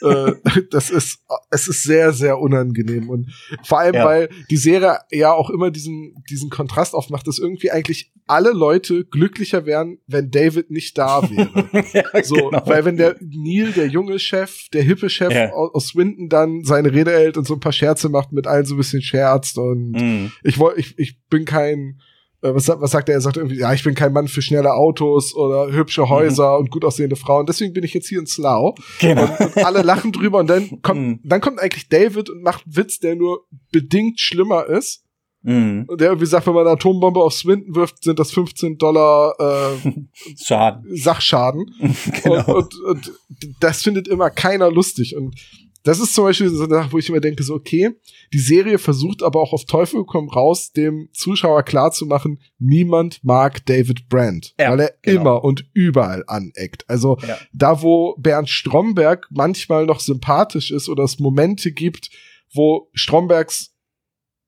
äh, 0.03 0.33
das 0.71 0.89
ist, 0.89 1.19
es 1.49 1.67
ist 1.67 1.83
sehr, 1.83 2.13
sehr 2.13 2.39
unangenehm. 2.39 3.09
Und 3.09 3.31
vor 3.63 3.79
allem, 3.79 3.95
ja. 3.95 4.05
weil 4.05 4.29
die 4.49 4.57
Serie 4.57 4.99
ja 5.11 5.33
auch 5.33 5.49
immer 5.49 5.71
diesen, 5.71 6.23
diesen 6.29 6.49
Kontrast 6.49 6.93
aufmacht, 6.93 7.27
dass 7.27 7.39
irgendwie 7.39 7.71
eigentlich 7.71 8.11
alle 8.27 8.51
Leute 8.51 9.05
glücklicher 9.05 9.65
wären, 9.65 9.99
wenn 10.07 10.31
David 10.31 10.71
nicht 10.71 10.97
da 10.97 11.21
wäre. 11.29 11.85
ja, 11.93 12.23
so, 12.23 12.35
genau. 12.35 12.61
weil 12.65 12.85
wenn 12.85 12.97
der 12.97 13.15
Neil, 13.19 13.71
der 13.71 13.87
junge 13.87 14.19
Chef, 14.19 14.69
der 14.73 14.83
hippe 14.83 15.09
Chef 15.09 15.33
ja. 15.33 15.51
aus 15.51 15.87
Swinton 15.87 16.29
dann 16.29 16.63
seine 16.63 16.93
Rede 16.93 17.11
hält 17.11 17.37
und 17.37 17.47
so 17.47 17.55
ein 17.55 17.59
paar 17.59 17.73
Scherze 17.73 18.09
macht, 18.09 18.31
mit 18.31 18.47
allen 18.47 18.65
so 18.65 18.75
ein 18.75 18.77
bisschen 18.77 19.01
scherzt 19.01 19.57
und 19.57 19.91
mm. 19.91 20.31
ich 20.43 20.57
wollte, 20.57 20.79
ich, 20.79 20.97
ich 20.97 21.21
bin 21.29 21.45
kein, 21.45 21.99
was, 22.43 22.67
was 22.67 22.91
sagt 22.91 23.09
er? 23.09 23.15
Er 23.15 23.21
sagt 23.21 23.37
irgendwie, 23.37 23.59
ja, 23.59 23.73
ich 23.73 23.83
bin 23.83 23.95
kein 23.95 24.13
Mann 24.13 24.27
für 24.27 24.41
schnelle 24.41 24.73
Autos 24.73 25.33
oder 25.33 25.71
hübsche 25.71 26.09
Häuser 26.09 26.53
mhm. 26.53 26.59
und 26.59 26.71
gut 26.71 26.83
aussehende 26.83 27.15
Frauen. 27.15 27.45
Deswegen 27.45 27.73
bin 27.73 27.83
ich 27.83 27.93
jetzt 27.93 28.07
hier 28.07 28.19
in 28.19 28.25
Slough. 28.25 28.75
Genau. 28.99 29.23
Und, 29.23 29.39
und 29.55 29.65
alle 29.65 29.81
lachen 29.81 30.11
drüber 30.11 30.39
und 30.39 30.47
dann 30.47 30.81
kommt, 30.81 30.99
mhm. 30.99 31.19
dann 31.23 31.41
kommt 31.41 31.59
eigentlich 31.59 31.87
David 31.87 32.29
und 32.29 32.43
macht 32.43 32.65
einen 32.65 32.75
Witz, 32.75 32.99
der 32.99 33.15
nur 33.15 33.45
bedingt 33.71 34.19
schlimmer 34.19 34.65
ist. 34.65 35.03
Mhm. 35.43 35.85
Und 35.87 35.99
der 35.99 36.07
irgendwie 36.07 36.25
sagt, 36.25 36.47
wenn 36.47 36.53
man 36.53 36.65
eine 36.65 36.75
Atombombe 36.75 37.21
auf 37.21 37.33
Swinton 37.33 37.75
wirft, 37.75 38.03
sind 38.03 38.17
das 38.17 38.31
15 38.31 38.77
Dollar 38.77 39.35
äh, 39.39 39.91
Schaden. 40.43 40.85
Sachschaden. 40.95 41.65
genau. 42.23 42.55
und, 42.55 42.75
und, 42.81 43.09
und 43.09 43.11
das 43.59 43.81
findet 43.81 44.07
immer 44.07 44.29
keiner 44.29 44.71
lustig. 44.71 45.15
Und 45.15 45.35
das 45.83 45.99
ist 45.99 46.13
zum 46.13 46.23
Beispiel 46.25 46.49
so 46.49 46.63
eine 46.63 46.73
Sache, 46.75 46.91
wo 46.91 46.97
ich 46.97 47.09
immer 47.09 47.19
denke, 47.19 47.43
so, 47.43 47.53
okay, 47.53 47.91
die 48.31 48.39
Serie 48.39 48.77
versucht 48.77 49.21
aber 49.21 49.41
auch 49.41 49.53
auf 49.53 49.65
Teufel 49.65 50.05
komm 50.05 50.29
raus, 50.29 50.71
dem 50.71 51.09
Zuschauer 51.13 51.63
klarzumachen, 51.63 52.39
niemand 52.57 53.23
mag 53.23 53.65
David 53.65 54.07
Brandt, 54.07 54.53
ja, 54.59 54.71
weil 54.71 54.79
er 54.79 54.93
genau. 55.01 55.21
immer 55.21 55.43
und 55.43 55.65
überall 55.73 56.23
aneckt. 56.27 56.89
Also 56.89 57.17
ja. 57.27 57.37
da, 57.51 57.81
wo 57.81 58.15
Bernd 58.17 58.49
Stromberg 58.49 59.27
manchmal 59.29 59.85
noch 59.85 59.99
sympathisch 59.99 60.71
ist 60.71 60.87
oder 60.87 61.03
es 61.03 61.19
Momente 61.19 61.71
gibt, 61.71 62.09
wo 62.53 62.89
Strombergs 62.93 63.73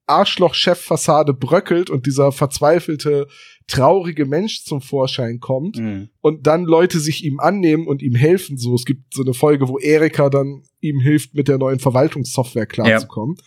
Arschloch-Chef-Fassade 0.07 1.33
bröckelt 1.33 1.89
und 1.89 2.05
dieser 2.05 2.31
verzweifelte 2.31 3.27
traurige 3.67 4.25
Mensch 4.25 4.63
zum 4.63 4.81
Vorschein 4.81 5.39
kommt 5.39 5.77
mhm. 5.77 6.09
und 6.21 6.45
dann 6.45 6.65
Leute 6.65 6.99
sich 6.99 7.23
ihm 7.23 7.39
annehmen 7.39 7.87
und 7.87 8.01
ihm 8.01 8.15
helfen. 8.15 8.57
So, 8.57 8.75
es 8.75 8.85
gibt 8.85 9.13
so 9.13 9.23
eine 9.23 9.33
Folge, 9.33 9.67
wo 9.67 9.79
Erika 9.79 10.29
dann 10.29 10.63
ihm 10.81 10.99
hilft, 10.99 11.33
mit 11.33 11.47
der 11.47 11.57
neuen 11.57 11.79
Verwaltungssoftware 11.79 12.67
klarzukommen. 12.67 13.37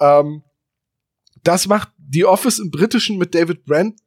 Ja. 0.00 0.20
Ähm, 0.20 0.42
das 1.42 1.68
macht 1.68 1.90
The 2.10 2.24
Office 2.24 2.58
im 2.58 2.70
Britischen 2.70 3.18
mit 3.18 3.34
David 3.34 3.64
Brandt 3.64 3.98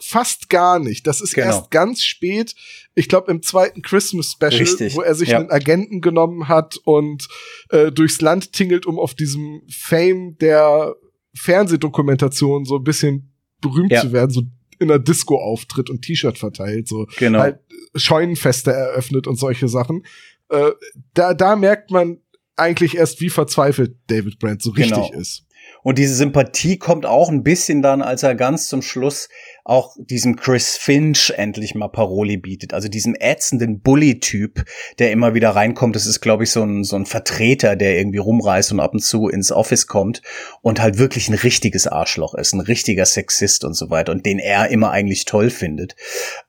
fast 0.00 0.48
gar 0.48 0.78
nicht. 0.78 1.06
Das 1.06 1.20
ist 1.20 1.34
genau. 1.34 1.48
erst 1.48 1.70
ganz 1.70 2.02
spät, 2.02 2.54
ich 2.94 3.08
glaube 3.08 3.30
im 3.30 3.42
zweiten 3.42 3.82
Christmas 3.82 4.32
Special, 4.32 4.54
Richtig. 4.54 4.94
wo 4.94 5.02
er 5.02 5.14
sich 5.14 5.30
ja. 5.30 5.38
einen 5.38 5.50
Agenten 5.50 6.00
genommen 6.00 6.48
hat 6.48 6.78
und 6.84 7.28
äh, 7.70 7.92
durchs 7.92 8.20
Land 8.20 8.52
tingelt, 8.52 8.86
um 8.86 8.98
auf 8.98 9.14
diesem 9.14 9.62
Fame 9.68 10.36
der 10.38 10.94
Fernsehdokumentation 11.34 12.64
so 12.64 12.76
ein 12.76 12.84
bisschen 12.84 13.33
berühmt 13.60 13.92
ja. 13.92 14.00
zu 14.00 14.12
werden, 14.12 14.30
so 14.30 14.42
in 14.78 14.90
einer 14.90 14.98
Disco 14.98 15.36
auftritt 15.38 15.90
und 15.90 16.02
T-Shirt 16.02 16.38
verteilt, 16.38 16.88
so 16.88 17.06
genau. 17.16 17.40
halt 17.40 17.60
Scheunenfeste 17.94 18.72
eröffnet 18.72 19.26
und 19.26 19.36
solche 19.36 19.68
Sachen. 19.68 20.04
Äh, 20.48 20.72
da, 21.14 21.34
da 21.34 21.56
merkt 21.56 21.90
man 21.90 22.18
eigentlich 22.56 22.96
erst, 22.96 23.20
wie 23.20 23.30
verzweifelt 23.30 23.96
David 24.08 24.38
Brandt 24.38 24.62
so 24.62 24.70
richtig 24.70 25.10
genau. 25.10 25.20
ist. 25.20 25.44
Und 25.82 25.98
diese 25.98 26.14
Sympathie 26.14 26.78
kommt 26.78 27.06
auch 27.06 27.28
ein 27.28 27.42
bisschen 27.42 27.82
dann, 27.82 28.02
als 28.02 28.22
er 28.22 28.34
ganz 28.34 28.68
zum 28.68 28.82
Schluss 28.82 29.28
auch 29.64 29.96
diesem 29.98 30.36
Chris 30.36 30.76
Finch 30.76 31.32
endlich 31.36 31.74
mal 31.74 31.88
Paroli 31.88 32.36
bietet. 32.36 32.74
Also 32.74 32.88
diesem 32.88 33.16
ätzenden 33.18 33.80
Bully-Typ, 33.80 34.62
der 34.98 35.10
immer 35.10 35.32
wieder 35.32 35.50
reinkommt. 35.50 35.96
Das 35.96 36.04
ist, 36.04 36.20
glaube 36.20 36.44
ich, 36.44 36.50
so 36.50 36.62
ein, 36.62 36.84
so 36.84 36.96
ein 36.96 37.06
Vertreter, 37.06 37.74
der 37.74 37.96
irgendwie 37.96 38.18
rumreist 38.18 38.72
und 38.72 38.80
ab 38.80 38.92
und 38.92 39.00
zu 39.00 39.28
ins 39.28 39.50
Office 39.50 39.86
kommt 39.86 40.20
und 40.60 40.82
halt 40.82 40.98
wirklich 40.98 41.28
ein 41.28 41.34
richtiges 41.34 41.86
Arschloch 41.86 42.34
ist, 42.34 42.52
ein 42.52 42.60
richtiger 42.60 43.06
Sexist 43.06 43.64
und 43.64 43.72
so 43.72 43.88
weiter 43.88 44.12
und 44.12 44.26
den 44.26 44.38
er 44.38 44.68
immer 44.68 44.90
eigentlich 44.90 45.24
toll 45.24 45.48
findet. 45.48 45.96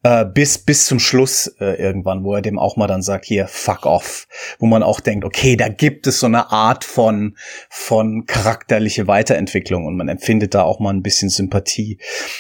Äh, 0.04 0.26
bis, 0.26 0.58
bis 0.58 0.86
zum 0.86 1.00
Schluss 1.00 1.48
äh, 1.62 1.82
irgendwann, 1.82 2.26
wo 2.26 2.36
er 2.36 2.42
dem 2.42 2.60
auch 2.60 2.76
mal 2.76 2.88
dann 2.88 3.02
sagt, 3.02 3.24
hier, 3.24 3.48
fuck 3.48 3.86
off. 3.86 4.28
Wo 4.60 4.66
man 4.66 4.84
auch 4.84 5.00
denkt, 5.00 5.24
okay, 5.24 5.56
da 5.56 5.70
gibt 5.70 6.06
es 6.06 6.20
so 6.20 6.26
eine 6.26 6.52
Art 6.52 6.84
von, 6.84 7.38
von 7.70 8.26
charakterliche 8.26 9.08
Weiterentwicklung 9.08 9.86
und 9.86 9.96
man 9.96 10.10
empfindet 10.10 10.54
da 10.54 10.64
auch 10.64 10.82
mal 10.82 10.94
ein 10.94 11.02
bisschen 11.02 11.30
Sympathie. 11.30 11.98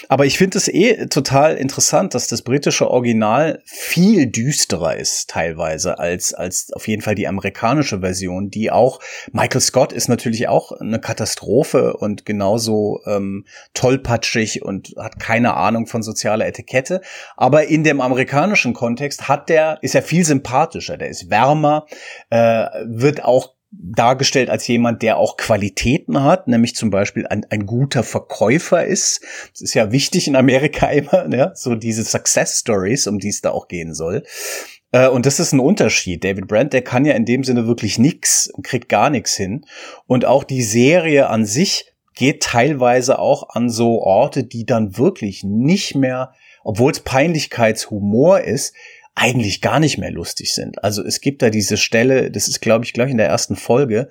Aber 0.09 0.25
ich 0.25 0.37
finde 0.37 0.57
es 0.57 0.64
ist 0.67 0.73
eh 0.73 1.07
total 1.07 1.55
interessant, 1.55 2.13
dass 2.13 2.27
das 2.27 2.41
britische 2.41 2.89
Original 2.89 3.61
viel 3.65 4.27
düsterer 4.27 4.95
ist 4.95 5.29
teilweise 5.29 5.99
als, 5.99 6.33
als 6.33 6.71
auf 6.73 6.87
jeden 6.87 7.01
Fall 7.01 7.15
die 7.15 7.27
amerikanische 7.27 7.99
Version, 7.99 8.49
die 8.49 8.71
auch, 8.71 8.99
Michael 9.31 9.61
Scott 9.61 9.93
ist 9.93 10.07
natürlich 10.07 10.47
auch 10.47 10.71
eine 10.71 10.99
Katastrophe 10.99 11.93
und 11.97 12.25
genauso 12.25 13.01
ähm, 13.05 13.45
tollpatschig 13.73 14.63
und 14.63 14.93
hat 14.97 15.19
keine 15.19 15.55
Ahnung 15.55 15.87
von 15.87 16.03
sozialer 16.03 16.45
Etikette. 16.45 17.01
Aber 17.35 17.67
in 17.67 17.83
dem 17.83 18.01
amerikanischen 18.01 18.73
Kontext 18.73 19.27
hat 19.27 19.49
der, 19.49 19.79
ist 19.81 19.95
er 19.95 20.01
viel 20.01 20.25
sympathischer, 20.25 20.97
der 20.97 21.09
ist 21.09 21.29
wärmer, 21.29 21.85
äh, 22.29 22.67
wird 22.85 23.23
auch 23.23 23.54
dargestellt 23.79 24.49
als 24.49 24.67
jemand, 24.67 25.01
der 25.01 25.17
auch 25.17 25.37
Qualitäten 25.37 26.23
hat, 26.23 26.47
nämlich 26.47 26.75
zum 26.75 26.89
Beispiel 26.89 27.27
ein, 27.27 27.45
ein 27.49 27.65
guter 27.65 28.03
Verkäufer 28.03 28.85
ist. 28.85 29.21
Das 29.51 29.61
ist 29.61 29.73
ja 29.73 29.91
wichtig 29.91 30.27
in 30.27 30.35
Amerika 30.35 30.87
immer, 30.91 31.27
ne? 31.27 31.51
so 31.55 31.75
diese 31.75 32.03
Success 32.03 32.59
Stories, 32.59 33.07
um 33.07 33.19
die 33.19 33.29
es 33.29 33.41
da 33.41 33.51
auch 33.51 33.67
gehen 33.67 33.93
soll. 33.93 34.23
Äh, 34.91 35.07
und 35.09 35.25
das 35.25 35.39
ist 35.39 35.53
ein 35.53 35.59
Unterschied. 35.59 36.23
David 36.23 36.47
Brandt, 36.47 36.73
der 36.73 36.81
kann 36.81 37.05
ja 37.05 37.13
in 37.13 37.25
dem 37.25 37.43
Sinne 37.43 37.67
wirklich 37.67 37.99
nix, 37.99 38.51
kriegt 38.63 38.89
gar 38.89 39.09
nichts 39.09 39.33
hin. 39.35 39.65
Und 40.07 40.25
auch 40.25 40.43
die 40.43 40.63
Serie 40.63 41.29
an 41.29 41.45
sich 41.45 41.91
geht 42.15 42.43
teilweise 42.43 43.19
auch 43.19 43.49
an 43.49 43.69
so 43.69 44.01
Orte, 44.01 44.45
die 44.45 44.65
dann 44.65 44.97
wirklich 44.97 45.43
nicht 45.43 45.95
mehr, 45.95 46.33
obwohl 46.63 46.91
es 46.91 47.01
Peinlichkeitshumor 47.01 48.39
ist, 48.39 48.73
eigentlich 49.15 49.61
gar 49.61 49.79
nicht 49.79 49.97
mehr 49.97 50.11
lustig 50.11 50.53
sind. 50.53 50.83
Also 50.83 51.03
es 51.03 51.21
gibt 51.21 51.41
da 51.41 51.49
diese 51.49 51.77
Stelle, 51.77 52.29
das 52.31 52.47
ist 52.47 52.61
glaube 52.61 52.85
ich 52.85 52.93
gleich 52.93 53.11
in 53.11 53.17
der 53.17 53.27
ersten 53.27 53.55
Folge, 53.55 54.09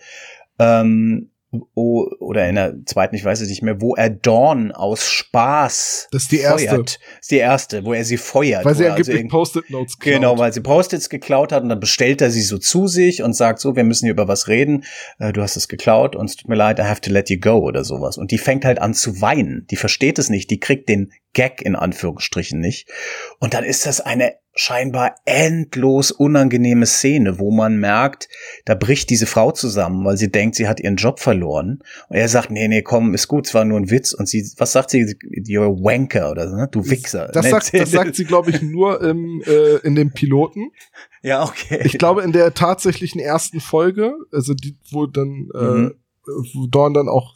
ähm, 0.58 1.30
oh, 1.74 2.06
oder 2.20 2.48
in 2.48 2.54
der 2.54 2.74
zweiten, 2.86 3.14
ich 3.14 3.24
weiß 3.24 3.40
es 3.40 3.48
nicht 3.48 3.62
mehr, 3.62 3.80
wo 3.80 3.94
er 3.94 4.10
Dawn 4.10 4.72
aus 4.72 5.08
Spaß 5.08 6.08
Das 6.10 6.22
ist 6.22 6.32
die 6.32 6.38
erste. 6.38 6.68
Feuert. 6.68 6.98
Das 6.98 7.20
ist 7.20 7.30
die 7.30 7.36
erste, 7.36 7.84
wo 7.84 7.92
er 7.92 8.04
sie 8.04 8.16
feuert. 8.16 8.64
Weil 8.64 8.74
sie 8.74 8.86
angeblich 8.86 9.16
also 9.16 9.28
Post-it-Notes 9.28 9.98
klaut. 9.98 10.14
Genau, 10.14 10.38
weil 10.38 10.52
sie 10.52 10.60
Post-its 10.60 11.08
geklaut 11.08 11.52
hat 11.52 11.62
und 11.62 11.68
dann 11.68 11.80
bestellt 11.80 12.20
er 12.20 12.30
sie 12.30 12.42
so 12.42 12.58
zu 12.58 12.86
sich 12.86 13.22
und 13.22 13.34
sagt 13.34 13.60
so, 13.60 13.76
wir 13.76 13.84
müssen 13.84 14.06
hier 14.06 14.12
über 14.12 14.28
was 14.28 14.48
reden. 14.48 14.84
Äh, 15.18 15.32
du 15.32 15.42
hast 15.42 15.56
es 15.56 15.68
geklaut 15.68 16.16
und 16.16 16.30
es 16.30 16.36
tut 16.36 16.48
mir 16.48 16.56
leid, 16.56 16.78
I 16.78 16.82
have 16.82 17.00
to 17.02 17.10
let 17.10 17.30
you 17.30 17.38
go 17.38 17.58
oder 17.58 17.84
sowas. 17.84 18.16
Und 18.16 18.30
die 18.30 18.38
fängt 18.38 18.64
halt 18.64 18.80
an 18.80 18.94
zu 18.94 19.20
weinen. 19.20 19.66
Die 19.70 19.76
versteht 19.76 20.18
es 20.18 20.30
nicht. 20.30 20.50
Die 20.50 20.60
kriegt 20.60 20.88
den 20.88 21.12
Gag 21.34 21.60
in 21.62 21.76
Anführungsstrichen 21.76 22.58
nicht. 22.58 22.88
Und 23.40 23.54
dann 23.54 23.64
ist 23.64 23.86
das 23.86 24.00
eine 24.00 24.34
scheinbar 24.56 25.16
endlos 25.24 26.12
unangenehme 26.12 26.86
Szene, 26.86 27.38
wo 27.38 27.50
man 27.50 27.76
merkt, 27.76 28.28
da 28.64 28.74
bricht 28.74 29.10
diese 29.10 29.26
Frau 29.26 29.50
zusammen, 29.50 30.04
weil 30.04 30.16
sie 30.16 30.30
denkt, 30.30 30.54
sie 30.54 30.68
hat 30.68 30.80
ihren 30.80 30.96
Job 30.96 31.18
verloren. 31.18 31.82
Und 32.08 32.16
er 32.16 32.28
sagt, 32.28 32.50
nee, 32.50 32.68
nee, 32.68 32.82
komm, 32.82 33.14
ist 33.14 33.26
gut, 33.26 33.48
es 33.48 33.54
war 33.54 33.64
nur 33.64 33.80
ein 33.80 33.90
Witz. 33.90 34.12
Und 34.12 34.28
sie, 34.28 34.48
was 34.56 34.72
sagt 34.72 34.90
sie? 34.90 35.02
You're 35.02 35.66
a 35.66 35.82
wanker 35.82 36.30
oder 36.30 36.48
so, 36.48 36.56
ne? 36.56 36.68
Du 36.70 36.88
Wichser. 36.88 37.28
Das, 37.32 37.50
sagt, 37.50 37.74
das 37.74 37.90
sagt 37.90 38.14
sie, 38.14 38.24
glaube 38.24 38.50
ich, 38.50 38.62
nur 38.62 39.02
im, 39.02 39.42
äh, 39.44 39.76
in 39.78 39.96
dem 39.96 40.12
Piloten. 40.12 40.70
Ja, 41.22 41.42
okay. 41.44 41.80
Ich 41.84 41.98
glaube, 41.98 42.22
in 42.22 42.32
der 42.32 42.54
tatsächlichen 42.54 43.20
ersten 43.20 43.60
Folge, 43.60 44.14
also 44.30 44.54
die, 44.54 44.76
wo 44.90 45.06
dann, 45.06 45.48
äh, 45.54 45.64
mhm. 45.64 45.94
wo 46.54 46.66
Dawn 46.68 46.94
dann 46.94 47.08
auch 47.08 47.34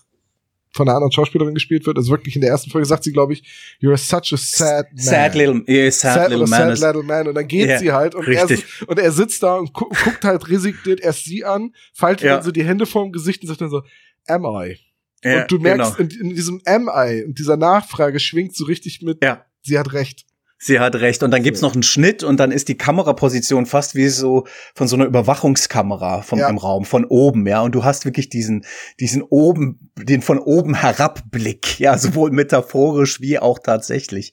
von 0.73 0.89
einer 0.89 0.97
anderen 0.97 1.13
Schauspielerin 1.13 1.55
gespielt 1.55 1.87
wird. 1.87 1.97
Also 1.97 2.11
wirklich 2.11 2.35
in 2.35 2.41
der 2.41 2.51
ersten 2.51 2.71
Folge 2.71 2.87
sagt 2.87 3.05
sie, 3.05 3.13
glaube 3.13 3.33
ich, 3.33 3.43
you're 3.81 3.97
such 3.97 4.33
a 4.33 4.37
sad 4.37 4.87
man. 4.93 5.05
Sad 5.05 5.35
little, 5.35 5.63
yeah, 5.69 5.91
sad, 5.91 6.15
sad 6.15 6.31
little 6.31 6.47
man. 6.47 6.77
Sad 6.77 6.95
little 6.95 7.07
man. 7.07 7.29
Und 7.29 7.35
dann 7.35 7.49
geht 7.49 7.69
yeah, 7.69 7.79
sie 7.79 7.93
halt 7.93 8.15
und 8.15 8.29
er, 8.29 8.49
und 8.87 8.99
er 8.99 9.13
sitzt 9.13 9.43
da 9.43 9.57
und 9.57 9.73
gu 9.73 9.89
guckt 10.05 10.25
halt 10.25 10.49
resigniert 10.49 11.01
erst 11.01 11.25
sie 11.25 11.45
an, 11.45 11.75
faltet 11.93 12.27
ja. 12.27 12.35
dann 12.37 12.45
so 12.45 12.51
die 12.51 12.65
Hände 12.65 12.87
vorm 12.87 13.13
Gesicht 13.13 13.43
und 13.43 13.49
sagt 13.49 13.61
dann 13.61 13.71
so, 13.71 13.83
am 14.27 14.45
I? 14.45 14.79
Ja, 15.25 15.43
und 15.43 15.51
du 15.51 15.59
merkst, 15.59 15.97
genau. 15.97 16.11
in, 16.11 16.21
in, 16.31 16.37
diesem 16.37 16.63
am 16.65 16.89
I 16.95 17.25
und 17.25 17.39
dieser 17.39 17.57
Nachfrage 17.57 18.21
schwingt 18.21 18.55
so 18.55 18.65
richtig 18.65 19.03
mit, 19.03 19.23
ja. 19.23 19.45
sie 19.63 19.79
hat 19.79 19.93
recht. 19.93 20.25
Sie 20.59 20.81
hat 20.81 20.97
recht. 20.97 21.23
Und 21.23 21.31
dann 21.31 21.43
gibt's 21.43 21.61
noch 21.61 21.75
einen 21.75 21.85
Schnitt 21.85 22.25
und 22.25 22.39
dann 22.39 22.51
ist 22.51 22.69
die 22.69 22.77
Kameraposition 22.77 23.67
fast 23.67 23.95
wie 23.95 24.09
so 24.09 24.47
von 24.75 24.89
so 24.89 24.97
einer 24.97 25.05
Überwachungskamera 25.05 26.23
vom, 26.23 26.41
ja. 26.41 26.49
im 26.49 26.59
Raum, 26.59 26.85
von 26.85 27.05
oben, 27.05 27.47
ja. 27.47 27.61
Und 27.63 27.75
du 27.75 27.85
hast 27.85 28.05
wirklich 28.05 28.29
diesen, 28.29 28.65
diesen 28.99 29.23
oben, 29.23 29.91
den 29.97 30.21
von 30.21 30.39
oben 30.39 30.75
herab 30.75 31.23
Blick, 31.31 31.79
ja, 31.79 31.97
sowohl 31.97 32.33
metaphorisch 32.33 33.21
wie 33.21 33.39
auch 33.39 33.61
tatsächlich. 33.61 34.33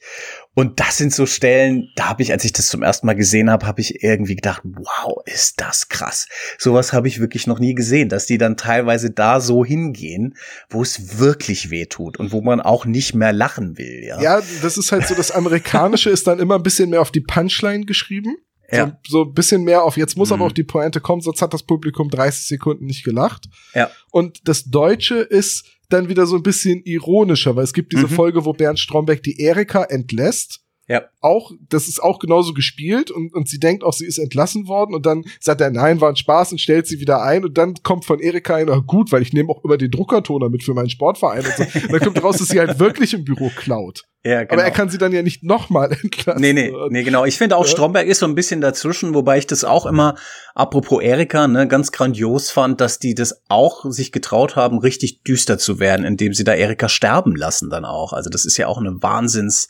Und 0.58 0.80
das 0.80 0.96
sind 0.96 1.12
so 1.12 1.26
Stellen, 1.26 1.92
da 1.96 2.08
habe 2.08 2.22
ich, 2.22 2.32
als 2.32 2.42
ich 2.42 2.52
das 2.52 2.68
zum 2.68 2.82
ersten 2.82 3.06
Mal 3.06 3.12
gesehen 3.12 3.50
habe, 3.50 3.66
habe 3.66 3.82
ich 3.82 4.02
irgendwie 4.02 4.36
gedacht, 4.36 4.62
wow, 4.64 5.22
ist 5.26 5.60
das 5.60 5.90
krass. 5.90 6.28
Sowas 6.56 6.94
habe 6.94 7.08
ich 7.08 7.20
wirklich 7.20 7.46
noch 7.46 7.58
nie 7.58 7.74
gesehen, 7.74 8.08
dass 8.08 8.24
die 8.24 8.38
dann 8.38 8.56
teilweise 8.56 9.10
da 9.10 9.42
so 9.42 9.66
hingehen, 9.66 10.34
wo 10.70 10.80
es 10.80 11.18
wirklich 11.18 11.68
weh 11.70 11.84
tut 11.84 12.16
und 12.16 12.32
wo 12.32 12.40
man 12.40 12.62
auch 12.62 12.86
nicht 12.86 13.14
mehr 13.14 13.34
lachen 13.34 13.76
will. 13.76 14.02
Ja, 14.06 14.22
ja 14.22 14.42
das 14.62 14.78
ist 14.78 14.92
halt 14.92 15.06
so, 15.06 15.14
das 15.14 15.30
Amerikanische 15.30 16.08
ist 16.08 16.26
dann 16.26 16.38
immer 16.38 16.54
ein 16.54 16.62
bisschen 16.62 16.88
mehr 16.88 17.02
auf 17.02 17.10
die 17.10 17.20
Punchline 17.20 17.84
geschrieben. 17.84 18.38
Ja. 18.72 18.98
So, 19.06 19.24
ein 19.24 19.34
bisschen 19.34 19.62
mehr 19.62 19.82
auf, 19.82 19.98
jetzt 19.98 20.16
muss 20.16 20.30
mhm. 20.30 20.36
aber 20.36 20.46
auch 20.46 20.52
die 20.52 20.64
Pointe 20.64 21.02
kommen, 21.02 21.20
sonst 21.20 21.42
hat 21.42 21.52
das 21.52 21.64
Publikum 21.64 22.08
30 22.08 22.46
Sekunden 22.46 22.86
nicht 22.86 23.04
gelacht. 23.04 23.44
Ja. 23.74 23.90
Und 24.10 24.48
das 24.48 24.64
Deutsche 24.64 25.16
ist, 25.16 25.66
dann 25.88 26.08
wieder 26.08 26.26
so 26.26 26.36
ein 26.36 26.42
bisschen 26.42 26.82
ironischer, 26.84 27.56
weil 27.56 27.64
es 27.64 27.72
gibt 27.72 27.92
diese 27.92 28.06
mhm. 28.06 28.10
Folge, 28.10 28.44
wo 28.44 28.52
Bernd 28.52 28.78
Stromberg 28.78 29.22
die 29.22 29.40
Erika 29.40 29.84
entlässt. 29.84 30.65
Ja. 30.88 31.02
Auch, 31.20 31.50
das 31.68 31.88
ist 31.88 32.00
auch 32.00 32.18
genauso 32.20 32.54
gespielt 32.54 33.10
und, 33.10 33.34
und 33.34 33.48
sie 33.48 33.58
denkt 33.58 33.82
auch, 33.82 33.92
sie 33.92 34.06
ist 34.06 34.18
entlassen 34.18 34.68
worden 34.68 34.94
und 34.94 35.04
dann 35.04 35.24
sagt 35.40 35.60
er, 35.60 35.70
nein, 35.70 36.00
war 36.00 36.10
ein 36.10 36.16
Spaß 36.16 36.52
und 36.52 36.58
stellt 36.58 36.86
sie 36.86 37.00
wieder 37.00 37.22
ein 37.22 37.44
und 37.44 37.58
dann 37.58 37.74
kommt 37.82 38.04
von 38.04 38.20
Erika 38.20 38.54
ein, 38.54 38.70
oh, 38.70 38.82
gut, 38.82 39.10
weil 39.10 39.22
ich 39.22 39.32
nehme 39.32 39.50
auch 39.50 39.64
immer 39.64 39.76
den 39.76 39.90
Druckertoner 39.90 40.48
mit 40.48 40.62
für 40.62 40.74
meinen 40.74 40.90
Sportverein 40.90 41.44
und 41.44 41.54
so. 41.56 41.62
Und 41.62 41.92
dann 41.92 42.00
kommt 42.00 42.22
raus, 42.22 42.38
dass 42.38 42.48
sie 42.48 42.60
halt 42.60 42.78
wirklich 42.78 43.14
im 43.14 43.24
Büro 43.24 43.50
klaut. 43.56 44.04
Ja, 44.26 44.42
genau. 44.42 44.54
Aber 44.54 44.64
er 44.64 44.72
kann 44.72 44.88
sie 44.88 44.98
dann 44.98 45.12
ja 45.12 45.22
nicht 45.22 45.44
nochmal 45.44 45.92
entlassen. 46.02 46.40
Nee, 46.40 46.52
nee, 46.52 46.72
nee, 46.90 47.04
genau. 47.04 47.24
Ich 47.24 47.38
finde 47.38 47.56
auch, 47.56 47.64
ja. 47.64 47.70
Stromberg 47.70 48.08
ist 48.08 48.18
so 48.18 48.26
ein 48.26 48.34
bisschen 48.34 48.60
dazwischen, 48.60 49.14
wobei 49.14 49.38
ich 49.38 49.46
das 49.46 49.62
auch 49.62 49.86
immer, 49.86 50.16
apropos 50.54 51.00
Erika, 51.00 51.46
ne, 51.46 51.68
ganz 51.68 51.92
grandios 51.92 52.50
fand, 52.50 52.80
dass 52.80 52.98
die 52.98 53.14
das 53.14 53.42
auch 53.48 53.84
sich 53.88 54.10
getraut 54.10 54.56
haben, 54.56 54.78
richtig 54.78 55.22
düster 55.22 55.58
zu 55.58 55.78
werden, 55.78 56.04
indem 56.04 56.34
sie 56.34 56.42
da 56.42 56.54
Erika 56.54 56.88
sterben 56.88 57.36
lassen 57.36 57.70
dann 57.70 57.84
auch. 57.84 58.12
Also 58.12 58.28
das 58.28 58.46
ist 58.46 58.56
ja 58.56 58.66
auch 58.66 58.78
eine 58.78 59.00
Wahnsinns, 59.00 59.68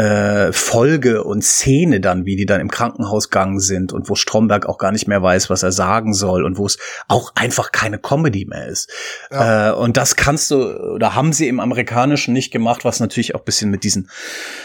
äh, 0.00 0.52
Folge 0.52 1.24
und 1.24 1.44
Szene 1.44 2.00
dann, 2.00 2.24
wie 2.24 2.36
die 2.36 2.46
dann 2.46 2.60
im 2.60 2.70
Krankenhaus 2.70 3.28
gegangen 3.28 3.60
sind 3.60 3.92
und 3.92 4.08
wo 4.08 4.14
Stromberg 4.14 4.64
auch 4.66 4.78
gar 4.78 4.92
nicht 4.92 5.06
mehr 5.06 5.22
weiß, 5.22 5.50
was 5.50 5.62
er 5.62 5.72
sagen 5.72 6.14
soll 6.14 6.44
und 6.44 6.56
wo 6.56 6.64
es 6.64 6.78
auch 7.06 7.32
einfach 7.34 7.70
keine 7.70 7.98
Comedy 7.98 8.46
mehr 8.46 8.66
ist. 8.66 8.90
Ja. 9.30 9.70
Äh, 9.70 9.74
und 9.74 9.98
das 9.98 10.16
kannst 10.16 10.50
du, 10.50 10.56
oder 10.94 11.14
haben 11.14 11.34
sie 11.34 11.48
im 11.48 11.60
Amerikanischen 11.60 12.32
nicht 12.32 12.50
gemacht, 12.50 12.84
was 12.84 13.00
natürlich 13.00 13.34
auch 13.34 13.42
bisschen 13.42 13.70
mit 13.70 13.84
diesen 13.84 14.08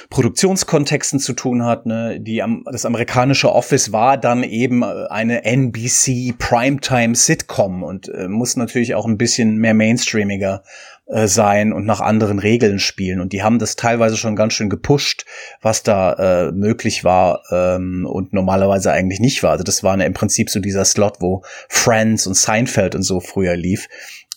Produktionskontexten 0.09 1.19
zu 1.19 1.33
tun 1.33 1.65
hat. 1.65 1.85
Ne? 1.85 2.19
Die, 2.21 2.41
das 2.71 2.85
amerikanische 2.85 3.51
Office 3.51 3.91
war 3.91 4.17
dann 4.17 4.43
eben 4.43 4.83
eine 4.83 5.43
NBC 5.43 6.37
Primetime 6.37 7.15
Sitcom 7.15 7.83
und 7.83 8.07
äh, 8.07 8.29
muss 8.29 8.55
natürlich 8.55 8.95
auch 8.95 9.05
ein 9.05 9.17
bisschen 9.17 9.57
mehr 9.57 9.73
mainstreamiger 9.73 10.63
äh, 11.07 11.27
sein 11.27 11.73
und 11.73 11.85
nach 11.85 12.01
anderen 12.01 12.39
Regeln 12.39 12.79
spielen. 12.79 13.19
Und 13.19 13.33
die 13.33 13.43
haben 13.43 13.59
das 13.59 13.75
teilweise 13.75 14.17
schon 14.17 14.35
ganz 14.35 14.53
schön 14.53 14.69
gepusht, 14.69 15.25
was 15.61 15.83
da 15.83 16.47
äh, 16.47 16.51
möglich 16.51 17.03
war 17.03 17.43
ähm, 17.51 18.07
und 18.09 18.33
normalerweise 18.33 18.91
eigentlich 18.91 19.19
nicht 19.19 19.43
war. 19.43 19.51
Also 19.51 19.63
das 19.63 19.83
war 19.83 19.99
im 19.99 20.13
Prinzip 20.13 20.49
so 20.49 20.59
dieser 20.59 20.85
Slot, 20.85 21.17
wo 21.19 21.43
Friends 21.69 22.27
und 22.27 22.35
Seinfeld 22.35 22.95
und 22.95 23.03
so 23.03 23.19
früher 23.19 23.55
lief 23.55 23.87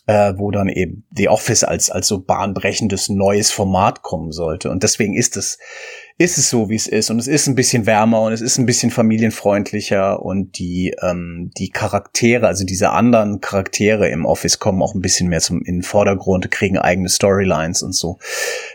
äh, 0.09 0.33
wo 0.39 0.51
dann 0.51 0.71
eben 0.71 1.05
The 1.15 1.29
Office 1.29 1.63
als, 1.63 1.91
als 1.91 2.09
so 2.09 2.19
bahnbrechendes 2.19 3.11
neues 3.11 3.51
Format 3.51 4.03
kommen 4.03 4.33
sollte. 4.33 4.71
Und 4.71 4.83
deswegen 4.83 5.15
ist 5.15 5.37
es, 5.37 5.59
ist 6.21 6.37
es 6.37 6.51
so, 6.51 6.69
wie 6.69 6.75
es 6.75 6.89
ist. 6.89 7.11
Und 7.11 7.21
es 7.21 7.29
ist 7.29 7.47
ein 7.47 7.55
bisschen 7.55 7.87
wärmer 7.87 8.23
und 8.23 8.33
es 8.33 8.41
ist 8.41 8.59
ein 8.59 8.67
bisschen 8.67 8.91
familienfreundlicher 8.91 10.21
und 10.21 10.59
die, 10.59 10.93
ähm, 11.01 11.53
die 11.57 11.71
Charaktere, 11.71 12.49
also 12.49 12.65
diese 12.65 12.91
anderen 12.91 13.41
Charaktere 13.41 14.09
im 14.09 14.25
Office 14.25 14.59
kommen 14.59 14.83
auch 14.83 14.97
ein 14.97 15.01
bisschen 15.01 15.29
mehr 15.29 15.41
zum, 15.41 15.63
in 15.63 15.77
den 15.77 15.83
Vordergrund, 15.85 16.51
kriegen 16.51 16.77
eigene 16.77 17.09
Storylines 17.09 17.85
und 17.85 17.95
so. 17.95 18.19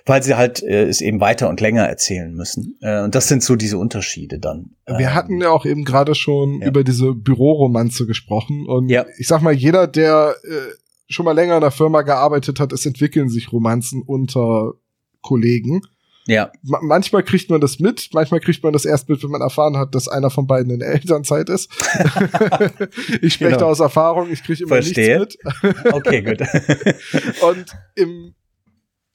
Weil 0.06 0.24
sie 0.24 0.36
halt 0.36 0.64
äh, 0.64 0.86
es 0.86 1.02
eben 1.02 1.20
weiter 1.20 1.50
und 1.50 1.60
länger 1.60 1.84
erzählen 1.84 2.34
müssen. 2.34 2.78
Äh, 2.82 3.02
und 3.02 3.14
das 3.14 3.28
sind 3.28 3.44
so 3.44 3.58
diese 3.58 3.78
Unterschiede 3.78 4.40
dann. 4.40 4.72
Wir 4.88 5.00
ähm, 5.00 5.14
hatten 5.14 5.42
ja 5.42 5.50
auch 5.50 5.66
eben 5.66 5.84
gerade 5.84 6.16
schon 6.16 6.62
ja. 6.62 6.68
über 6.68 6.86
diese 6.86 7.14
Büroromanze 7.14 8.08
gesprochen. 8.08 8.66
Und 8.68 8.88
ja. 8.88 9.06
ich 9.18 9.28
sag 9.28 9.42
mal, 9.42 9.54
jeder, 9.54 9.88
der 9.88 10.34
äh, 10.44 10.74
schon 11.10 11.26
mal 11.26 11.34
länger 11.34 11.56
in 11.56 11.62
der 11.62 11.72
Firma 11.72 12.04
gearbeitet 12.04 12.62
hat, 12.62 12.72
es 12.72 12.86
entwickeln 12.86 13.28
sich 13.28 13.52
Romanzen 13.52 14.02
unter 14.02 14.76
Kollegen. 15.22 15.82
Ja. 16.26 16.52
Ma 16.64 16.80
manchmal 16.82 17.24
kriegt 17.24 17.50
man 17.50 17.60
das 17.60 17.80
mit, 17.80 18.10
manchmal 18.14 18.40
kriegt 18.40 18.64
man 18.64 18.72
das 18.72 18.86
erst 18.86 19.10
mit, 19.10 19.22
wenn 19.24 19.30
man 19.30 19.42
erfahren 19.42 19.78
hat, 19.78 19.94
dass 19.94 20.08
einer 20.08 20.30
von 20.30 20.48
beiden 20.48 20.72
in 20.72 20.80
der 20.80 20.90
Elternzeit 20.90 21.50
ist. 21.50 21.70
ich 23.22 23.34
spreche 23.34 23.52
genau. 23.52 23.58
da 23.58 23.66
aus 23.66 23.80
Erfahrung, 23.80 24.32
ich 24.32 24.44
kriege 24.44 24.64
immer 24.64 24.76
Verstehe. 24.76 25.20
nichts 25.20 25.38
mit. 25.62 25.86
okay, 25.94 26.22
gut. 26.22 26.40
Und 27.42 27.66
im 27.96 28.36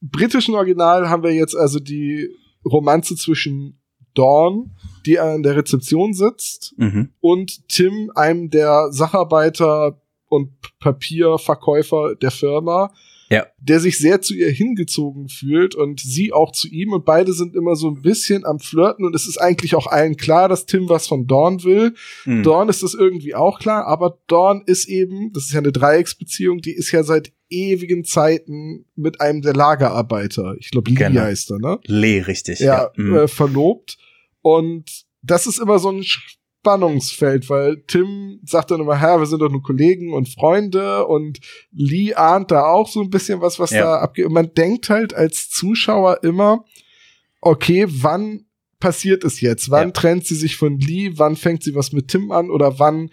britischen 0.01 0.55
Original 0.55 1.09
haben 1.09 1.23
wir 1.23 1.33
jetzt 1.33 1.57
also 1.57 1.81
die 1.81 2.29
Romanze 2.65 3.17
zwischen 3.17 3.81
Dawn, 4.15 4.77
die 5.07 5.19
an 5.19 5.43
der 5.43 5.57
Rezeption 5.57 6.13
sitzt, 6.13 6.75
mhm. 6.77 7.13
und 7.21 7.69
Tim, 7.69 8.11
einem 8.15 8.51
der 8.51 8.89
Sacharbeiter 8.91 10.01
und 10.29 10.51
Papierverkäufer 10.81 12.17
der 12.17 12.31
Firma, 12.31 12.93
ja. 13.31 13.47
der 13.61 13.81
sich 13.81 13.99
sehr 13.99 14.21
zu 14.21 14.35
ihr 14.35 14.51
hingezogen 14.51 15.29
fühlt 15.29 15.75
und 15.75 16.01
sie 16.01 16.33
auch 16.33 16.53
zu 16.53 16.69
ihm 16.69 16.93
und 16.93 17.05
beide 17.05 17.33
sind 17.33 17.55
immer 17.55 17.77
so 17.77 17.89
ein 17.89 18.03
bisschen 18.03 18.45
am 18.45 18.59
Flirten 18.59 19.05
und 19.05 19.15
es 19.15 19.27
ist 19.27 19.39
eigentlich 19.39 19.75
auch 19.75 19.87
allen 19.87 20.17
klar, 20.17 20.49
dass 20.49 20.67
Tim 20.67 20.89
was 20.89 21.07
von 21.07 21.27
Dawn 21.27 21.63
will. 21.65 21.95
Mhm. 22.25 22.43
Dawn 22.43 22.69
ist 22.69 22.83
das 22.83 22.95
irgendwie 22.95 23.35
auch 23.35 23.59
klar, 23.59 23.87
aber 23.87 24.19
Dawn 24.27 24.63
ist 24.67 24.89
eben, 24.89 25.33
das 25.33 25.45
ist 25.45 25.53
ja 25.53 25.59
eine 25.59 25.73
Dreiecksbeziehung, 25.73 26.61
die 26.61 26.73
ist 26.73 26.91
ja 26.93 27.03
seit 27.03 27.33
ewigen 27.51 28.05
Zeiten 28.05 28.87
mit 28.95 29.21
einem 29.21 29.43
der 29.43 29.55
Lagerarbeiter, 29.55 30.57
ich 30.59 30.71
glaube 30.71 30.91
Lee 30.91 30.97
genau. 30.97 31.23
heißt 31.23 31.51
er, 31.51 31.59
ne? 31.59 31.79
Lee, 31.85 32.21
richtig. 32.21 32.61
Ja, 32.61 32.85
ja. 32.85 32.93
Mhm. 32.97 33.17
Äh, 33.17 33.29
verlobt 33.29 33.99
und 34.43 35.07
das 35.23 35.47
ist 35.47 35.59
immer 35.59 35.79
so 35.79 35.91
ein 35.91 36.05
Spannungsfeld, 36.61 37.49
weil 37.49 37.83
Tim 37.87 38.41
sagt 38.45 38.71
dann 38.71 38.81
immer, 38.81 38.99
Herr, 38.99 39.21
wir 39.21 39.27
sind 39.27 39.41
doch 39.41 39.51
nur 39.51 39.63
Kollegen 39.63 40.13
und 40.13 40.29
Freunde 40.29 41.07
und 41.07 41.39
Lee 41.73 42.15
ahnt 42.15 42.51
da 42.51 42.65
auch 42.65 42.89
so 42.89 43.01
ein 43.01 43.11
bisschen 43.11 43.41
was, 43.41 43.59
was 43.59 43.71
ja. 43.71 43.83
da 43.83 43.99
abgeht. 43.99 44.27
Und 44.27 44.33
man 44.33 44.53
denkt 44.55 44.91
halt 44.91 45.15
als 45.15 45.49
Zuschauer 45.51 46.23
immer, 46.23 46.65
okay, 47.41 47.87
wann 47.89 48.47
passiert 48.81 49.25
es 49.25 49.41
jetzt? 49.41 49.71
Wann 49.71 49.89
ja. 49.89 49.93
trennt 49.93 50.27
sie 50.27 50.35
sich 50.35 50.57
von 50.57 50.79
Lee? 50.79 51.13
Wann 51.15 51.37
fängt 51.37 51.63
sie 51.63 51.75
was 51.75 51.93
mit 51.93 52.09
Tim 52.09 52.33
an? 52.33 52.51
Oder 52.51 52.79
wann 52.79 53.11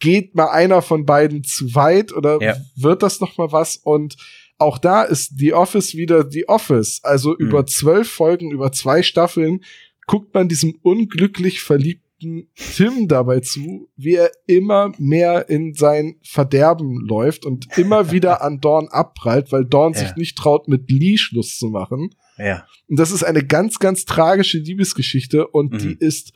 geht 0.00 0.34
mal 0.34 0.50
einer 0.50 0.82
von 0.82 1.06
beiden 1.06 1.44
zu 1.44 1.74
weit? 1.74 2.12
Oder 2.12 2.40
ja. 2.42 2.56
wird 2.76 3.02
das 3.02 3.20
noch 3.20 3.38
mal 3.38 3.52
was? 3.52 3.76
Und 3.76 4.16
auch 4.58 4.78
da 4.78 5.02
ist 5.02 5.38
The 5.38 5.54
Office 5.54 5.94
wieder 5.94 6.30
The 6.30 6.48
Office. 6.48 7.00
Also 7.02 7.30
mhm. 7.30 7.46
über 7.46 7.66
zwölf 7.66 8.10
Folgen, 8.10 8.50
über 8.50 8.72
zwei 8.72 9.02
Staffeln 9.02 9.64
guckt 10.06 10.34
man 10.34 10.48
diesem 10.48 10.76
unglücklich 10.82 11.62
verliebten 11.62 12.01
guckten 12.22 12.48
Tim 12.54 13.08
dabei 13.08 13.40
zu, 13.40 13.90
wie 13.96 14.14
er 14.14 14.30
immer 14.46 14.92
mehr 14.98 15.48
in 15.48 15.74
sein 15.74 16.16
Verderben 16.22 16.96
läuft 17.06 17.44
und 17.44 17.66
immer 17.76 18.10
wieder 18.12 18.42
an 18.42 18.60
Dorn 18.60 18.88
abprallt, 18.88 19.52
weil 19.52 19.64
Dorn 19.64 19.92
ja. 19.94 20.00
sich 20.00 20.16
nicht 20.16 20.38
traut, 20.38 20.68
mit 20.68 20.90
Lee 20.90 21.16
Schluss 21.16 21.58
zu 21.58 21.68
machen. 21.68 22.14
Ja. 22.38 22.66
Und 22.88 22.98
das 22.98 23.10
ist 23.10 23.24
eine 23.24 23.44
ganz, 23.44 23.78
ganz 23.78 24.04
tragische 24.04 24.58
Liebesgeschichte 24.58 25.46
und 25.46 25.72
mhm. 25.72 25.78
die 25.78 25.96
ist 25.98 26.32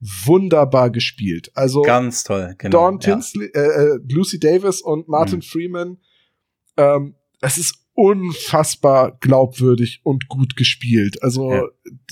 wunderbar 0.00 0.90
gespielt. 0.90 1.50
Also 1.54 1.82
ganz 1.82 2.22
toll. 2.22 2.54
Genau. 2.58 2.70
Dawn 2.70 3.00
Tinsley, 3.00 3.50
ja. 3.54 3.60
äh, 3.60 3.94
äh, 3.94 3.98
Lucy 4.08 4.38
Davis 4.38 4.80
und 4.80 5.08
Martin 5.08 5.38
mhm. 5.38 5.42
Freeman. 5.42 5.98
Ähm, 6.76 7.16
es 7.40 7.58
ist 7.58 7.74
unfassbar 7.98 9.18
glaubwürdig 9.18 10.02
und 10.04 10.28
gut 10.28 10.54
gespielt. 10.54 11.20
Also 11.20 11.52
ja. 11.52 11.64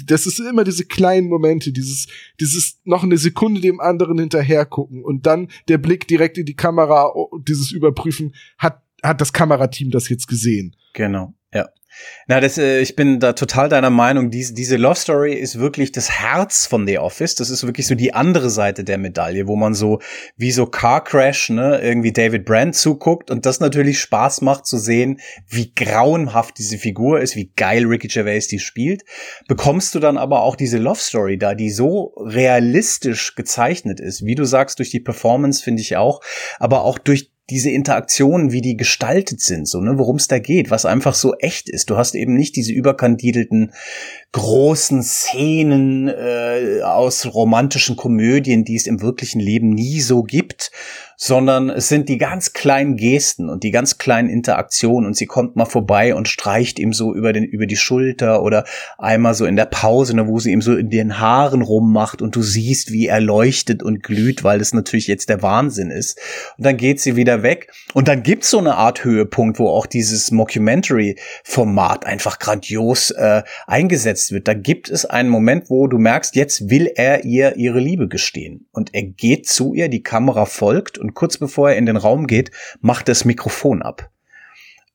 das 0.05 0.27
ist 0.27 0.41
immer 0.41 0.65
diese 0.65 0.85
kleinen 0.85 1.29
Momente, 1.29 1.71
dieses 1.71 2.09
dieses 2.41 2.81
noch 2.83 3.05
eine 3.05 3.19
Sekunde 3.19 3.61
dem 3.61 3.79
anderen 3.79 4.19
hinterher 4.19 4.67
gucken 4.67 5.05
und 5.05 5.27
dann 5.27 5.47
der 5.69 5.79
Blick 5.79 6.09
direkt 6.09 6.39
in 6.39 6.45
die 6.45 6.57
Kamera, 6.57 7.13
dieses 7.47 7.71
Überprüfen, 7.71 8.35
hat 8.59 8.83
hat 9.01 9.21
das 9.21 9.33
Kamerateam 9.33 9.93
das 9.93 10.09
jetzt 10.09 10.27
gesehen? 10.27 10.75
Genau, 10.93 11.35
ja. 11.55 11.69
Na, 12.29 12.41
das, 12.41 12.59
äh, 12.59 12.81
ich 12.81 12.97
bin 12.97 13.21
da 13.21 13.35
total 13.35 13.69
deiner 13.69 13.91
Meinung. 13.91 14.31
Diese, 14.31 14.53
diese 14.53 14.77
Love 14.77 14.97
Story 14.97 15.35
ist 15.35 15.59
wirklich 15.59 15.93
das 15.93 16.11
Herz 16.11 16.67
von 16.67 16.87
The 16.87 16.99
Office. 16.99 17.37
Das 17.37 17.51
ist 17.51 17.65
wirklich 17.65 17.87
so 17.87 17.95
die 17.95 18.15
andere 18.15 18.51
Seite 18.51 18.83
der 18.83 18.99
Medaille, 18.99 19.47
wo 19.47 19.55
man 19.55 19.75
so 19.75 20.01
wie 20.37 20.51
so 20.51 20.67
Car 20.67 21.05
Crash, 21.05 21.51
ne, 21.51 21.81
irgendwie 21.81 22.13
David 22.13 22.45
Brand 22.45 22.75
zuguckt 22.75 23.31
und 23.31 23.47
das 23.47 23.61
natürlich 23.61 24.01
Spaß 24.01 24.41
macht 24.41 24.67
zu 24.67 24.79
sehen, 24.79 25.21
wie 25.49 25.73
grauenhaft 25.75 26.59
diese 26.59 26.79
Figur 26.79 27.21
ist, 27.21 27.37
wie 27.37 27.53
geil 27.55 27.87
Ricky 27.87 28.09
Gervais 28.09 28.49
die 28.49 28.59
spielt. 28.59 29.05
Bekommst 29.47 29.95
du 29.95 30.01
dann 30.01 30.19
aber 30.19 30.43
auch 30.43 30.57
diese 30.57 30.79
Love 30.79 31.01
Story 31.01 31.39
da, 31.39 31.55
die 31.55 31.71
so 31.71 32.15
realistisch 32.19 33.35
gezeichnet 33.37 34.01
ist, 34.01 34.25
wie 34.25 34.35
du 34.35 34.45
sagst, 34.45 34.79
durch 34.79 34.91
die 34.91 35.01
Performance 35.01 35.63
finde 35.63 35.83
ich 35.83 35.97
auch, 35.97 36.21
aber 36.59 36.83
auch 36.83 36.99
durch 36.99 37.31
diese 37.49 37.71
Interaktionen, 37.71 38.51
wie 38.51 38.61
die 38.61 38.77
gestaltet 38.77 39.41
sind, 39.41 39.69
so, 39.69 39.81
ne, 39.81 39.99
worum 39.99 40.17
es 40.17 40.27
da 40.27 40.41
geht, 40.41 40.71
was 40.71 40.85
einfach 40.85 41.15
so 41.15 41.35
echt 41.37 41.69
ist. 41.69 41.91
Du 41.91 41.97
hast 41.97 42.17
eben 42.17 42.35
nicht 42.35 42.57
diese 42.57 42.73
überkandidelten 42.73 43.73
großen 44.33 45.03
Szenen 45.03 46.09
äh, 46.09 46.81
aus 46.83 47.33
romantischen 47.35 47.97
Komödien, 47.97 48.65
die 48.65 48.75
es 48.75 48.87
im 48.87 49.01
wirklichen 49.01 49.41
Leben 49.41 49.71
nie 49.71 50.01
so 50.01 50.25
gibt, 50.25 50.73
sondern 51.17 51.71
es 51.71 51.89
sind 51.89 52.09
die 52.09 52.19
ganz 52.19 52.53
kleinen 52.53 52.97
Gesten 52.97 53.49
und 53.49 53.63
die 53.63 53.71
ganz 53.71 53.99
kleinen 53.99 54.29
Interaktionen 54.29 55.07
und 55.07 55.17
sie 55.17 55.27
kommt 55.27 55.57
mal 55.57 55.65
vorbei 55.65 56.15
und 56.15 56.29
streicht 56.29 56.79
ihm 56.79 56.93
so 56.93 57.15
über 57.15 57.33
den 57.33 57.45
über 57.45 57.67
die 57.67 57.77
Schulter 57.77 58.43
oder 58.43 58.65
einmal 58.99 59.35
so 59.35 59.47
in 59.47 59.57
der 59.57 59.67
Pause, 59.67 60.15
ne, 60.15 60.29
wo 60.29 60.39
sie 60.39 60.53
ihm 60.53 60.63
so 60.63 60.77
in 60.77 60.91
den 60.91 61.19
Haaren 61.19 61.63
rummacht 61.63 62.21
und 62.21 62.37
du 62.37 62.43
siehst, 62.43 62.93
wie 62.93 63.07
er 63.07 63.21
leuchtet 63.21 63.83
und 63.83 64.03
glüht, 64.03 64.45
weil 64.45 64.61
es 64.61 64.75
natürlich 64.75 65.07
jetzt 65.07 65.29
der 65.29 65.43
Wahnsinn 65.43 65.91
ist. 65.91 66.19
Und 66.59 66.67
dann 66.67 66.77
geht 66.77 67.01
sie 67.01 67.17
wieder 67.17 67.43
weg 67.43 67.73
und 67.95 68.09
dann 68.09 68.23
gibt's 68.23 68.51
so 68.51 68.59
eine 68.59 68.77
Art 68.77 69.05
Höhepunkt, 69.05 69.59
wo 69.59 69.69
auch 69.69 69.87
dieses 69.87 70.31
Mockumentary-Format 70.31 72.05
einfach 72.05 72.39
grandios 72.39 73.11
äh, 73.11 73.43
eingesetzt 73.67 74.33
wird. 74.33 74.49
Da 74.49 74.55
gibt 74.55 74.91
es 74.91 75.07
einen 75.07 75.29
Moment, 75.29 75.71
wo 75.71 75.87
du 75.87 75.99
merkst, 75.99 76.37
jetzt 76.37 76.69
will 76.69 76.91
er 76.95 77.25
ihr 77.25 77.57
ihre 77.57 77.81
Liebe 77.81 78.09
gestehen 78.09 78.67
und 78.73 78.95
er 78.95 79.03
geht 79.03 79.49
zu 79.49 79.73
ihr, 79.75 79.89
die 79.89 80.03
Kamera 80.03 80.45
folgt 80.45 80.99
und 81.07 81.15
kurz 81.15 81.39
bevor 81.39 81.71
er 81.71 81.77
in 81.77 81.87
den 81.87 81.97
Raum 81.97 82.27
geht, 82.27 82.51
macht 82.81 83.09
das 83.09 83.25
Mikrofon 83.25 83.81
ab 83.81 84.11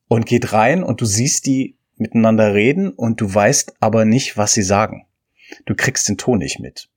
und 0.08 0.26
geht 0.26 0.52
rein 0.52 0.84
und 0.84 1.00
du 1.00 1.06
siehst 1.06 1.46
die 1.46 1.78
miteinander 1.96 2.52
reden 2.52 2.90
und 2.90 3.22
du 3.22 3.34
weißt 3.34 3.76
aber 3.80 4.04
nicht, 4.04 4.36
was 4.36 4.52
sie 4.52 4.62
sagen. 4.62 5.06
Du 5.64 5.74
kriegst 5.74 6.06
den 6.06 6.18
Ton 6.18 6.38
nicht 6.38 6.60
mit. 6.60 6.90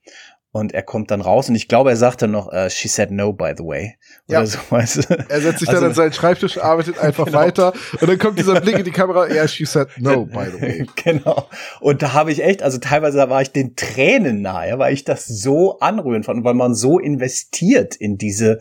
Und 0.52 0.74
er 0.74 0.84
kommt 0.84 1.12
dann 1.12 1.20
raus 1.20 1.50
und 1.50 1.56
ich 1.56 1.68
glaube, 1.68 1.90
er 1.90 1.98
sagt 1.98 2.22
dann 2.22 2.32
noch, 2.32 2.48
uh, 2.52 2.70
she 2.70 2.88
said 2.88 3.12
no, 3.12 3.34
by 3.34 3.54
the 3.58 3.64
way. 3.64 3.96
Oder 4.30 4.40
ja. 4.40 4.46
so, 4.46 4.60
weißt 4.70 4.98
du? 4.98 5.26
Er 5.30 5.42
setzt 5.42 5.60
sich 5.60 5.68
also, 5.68 5.82
dann 5.82 5.90
an 5.90 5.96
seinen 5.96 6.14
Schreibtisch, 6.14 6.58
arbeitet 6.58 6.98
einfach 6.98 7.26
genau. 7.26 7.40
weiter 7.40 7.74
und 8.00 8.10
dann 8.10 8.18
kommt 8.18 8.40
dieser 8.40 8.60
Blick 8.62 8.78
in 8.78 8.86
die 8.86 8.92
Kamera, 8.92 9.28
ja, 9.28 9.36
yeah, 9.36 9.48
she 9.48 9.66
said 9.66 9.88
no, 9.98 10.26
by 10.26 10.46
the 10.54 10.62
way. 10.62 10.86
Genau. 11.04 11.50
Und 11.82 12.02
da 12.02 12.14
habe 12.14 12.32
ich 12.32 12.42
echt, 12.42 12.64
also 12.64 12.78
teilweise 12.78 13.30
war 13.30 13.42
ich 13.42 13.52
den 13.52 13.76
Tränen 13.76 14.42
nahe, 14.42 14.80
weil 14.80 14.94
ich 14.94 15.04
das 15.04 15.26
so 15.26 15.80
anrührend 15.80 16.26
fand, 16.26 16.44
weil 16.46 16.54
man 16.54 16.74
so 16.74 17.00
investiert 17.00 17.96
in 17.96 18.18
diese 18.18 18.60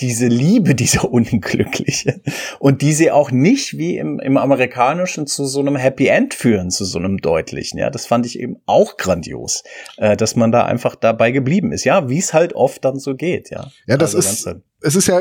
diese 0.00 0.26
Liebe, 0.26 0.74
diese 0.74 1.02
unglückliche. 1.08 2.20
Und 2.58 2.82
die 2.82 2.92
sie 2.92 3.10
auch 3.10 3.30
nicht 3.30 3.76
wie 3.78 3.96
im, 3.98 4.18
im 4.20 4.36
amerikanischen 4.36 5.26
zu 5.26 5.46
so 5.46 5.60
einem 5.60 5.76
Happy 5.76 6.06
End 6.06 6.34
führen, 6.34 6.70
zu 6.70 6.84
so 6.84 6.98
einem 6.98 7.18
deutlichen. 7.18 7.78
Ja, 7.78 7.90
das 7.90 8.06
fand 8.06 8.26
ich 8.26 8.38
eben 8.38 8.56
auch 8.66 8.96
grandios, 8.96 9.62
äh, 9.96 10.16
dass 10.16 10.36
man 10.36 10.52
da 10.52 10.64
einfach 10.64 10.94
dabei 10.94 11.30
geblieben 11.30 11.72
ist. 11.72 11.84
Ja, 11.84 12.08
wie 12.08 12.18
es 12.18 12.32
halt 12.32 12.54
oft 12.54 12.84
dann 12.84 12.98
so 12.98 13.14
geht. 13.14 13.50
Ja, 13.50 13.70
ja 13.86 13.96
das 13.96 14.14
also 14.14 14.50
ist 14.50 14.62
es 14.82 14.96
ist 14.96 15.08
ja 15.08 15.20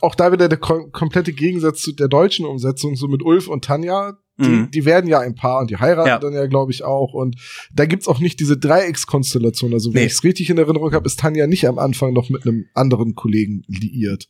auch 0.00 0.14
da 0.14 0.32
wieder 0.32 0.48
der 0.48 0.58
komplette 0.58 1.32
Gegensatz 1.32 1.82
zu 1.82 1.92
der 1.92 2.08
deutschen 2.08 2.46
Umsetzung, 2.46 2.96
so 2.96 3.08
mit 3.08 3.22
Ulf 3.22 3.48
und 3.48 3.64
Tanja. 3.64 4.18
Die, 4.42 4.48
mhm. 4.48 4.70
die 4.70 4.84
werden 4.84 5.08
ja 5.08 5.20
ein 5.20 5.34
Paar 5.34 5.60
und 5.60 5.70
die 5.70 5.76
heiraten 5.76 6.08
ja. 6.08 6.18
dann 6.18 6.32
ja, 6.32 6.46
glaube 6.46 6.72
ich, 6.72 6.84
auch. 6.84 7.14
Und 7.14 7.36
da 7.72 7.86
gibt's 7.86 8.08
auch 8.08 8.20
nicht 8.20 8.40
diese 8.40 8.56
Dreieckskonstellation. 8.56 9.72
Also, 9.72 9.94
wenn 9.94 10.00
nee. 10.00 10.06
ich 10.06 10.12
es 10.12 10.24
richtig 10.24 10.50
in 10.50 10.58
Erinnerung 10.58 10.92
habe, 10.92 11.06
ist 11.06 11.20
Tanja 11.20 11.46
nicht 11.46 11.66
am 11.66 11.78
Anfang 11.78 12.12
noch 12.12 12.28
mit 12.28 12.46
einem 12.46 12.66
anderen 12.74 13.14
Kollegen 13.14 13.62
liiert. 13.66 14.28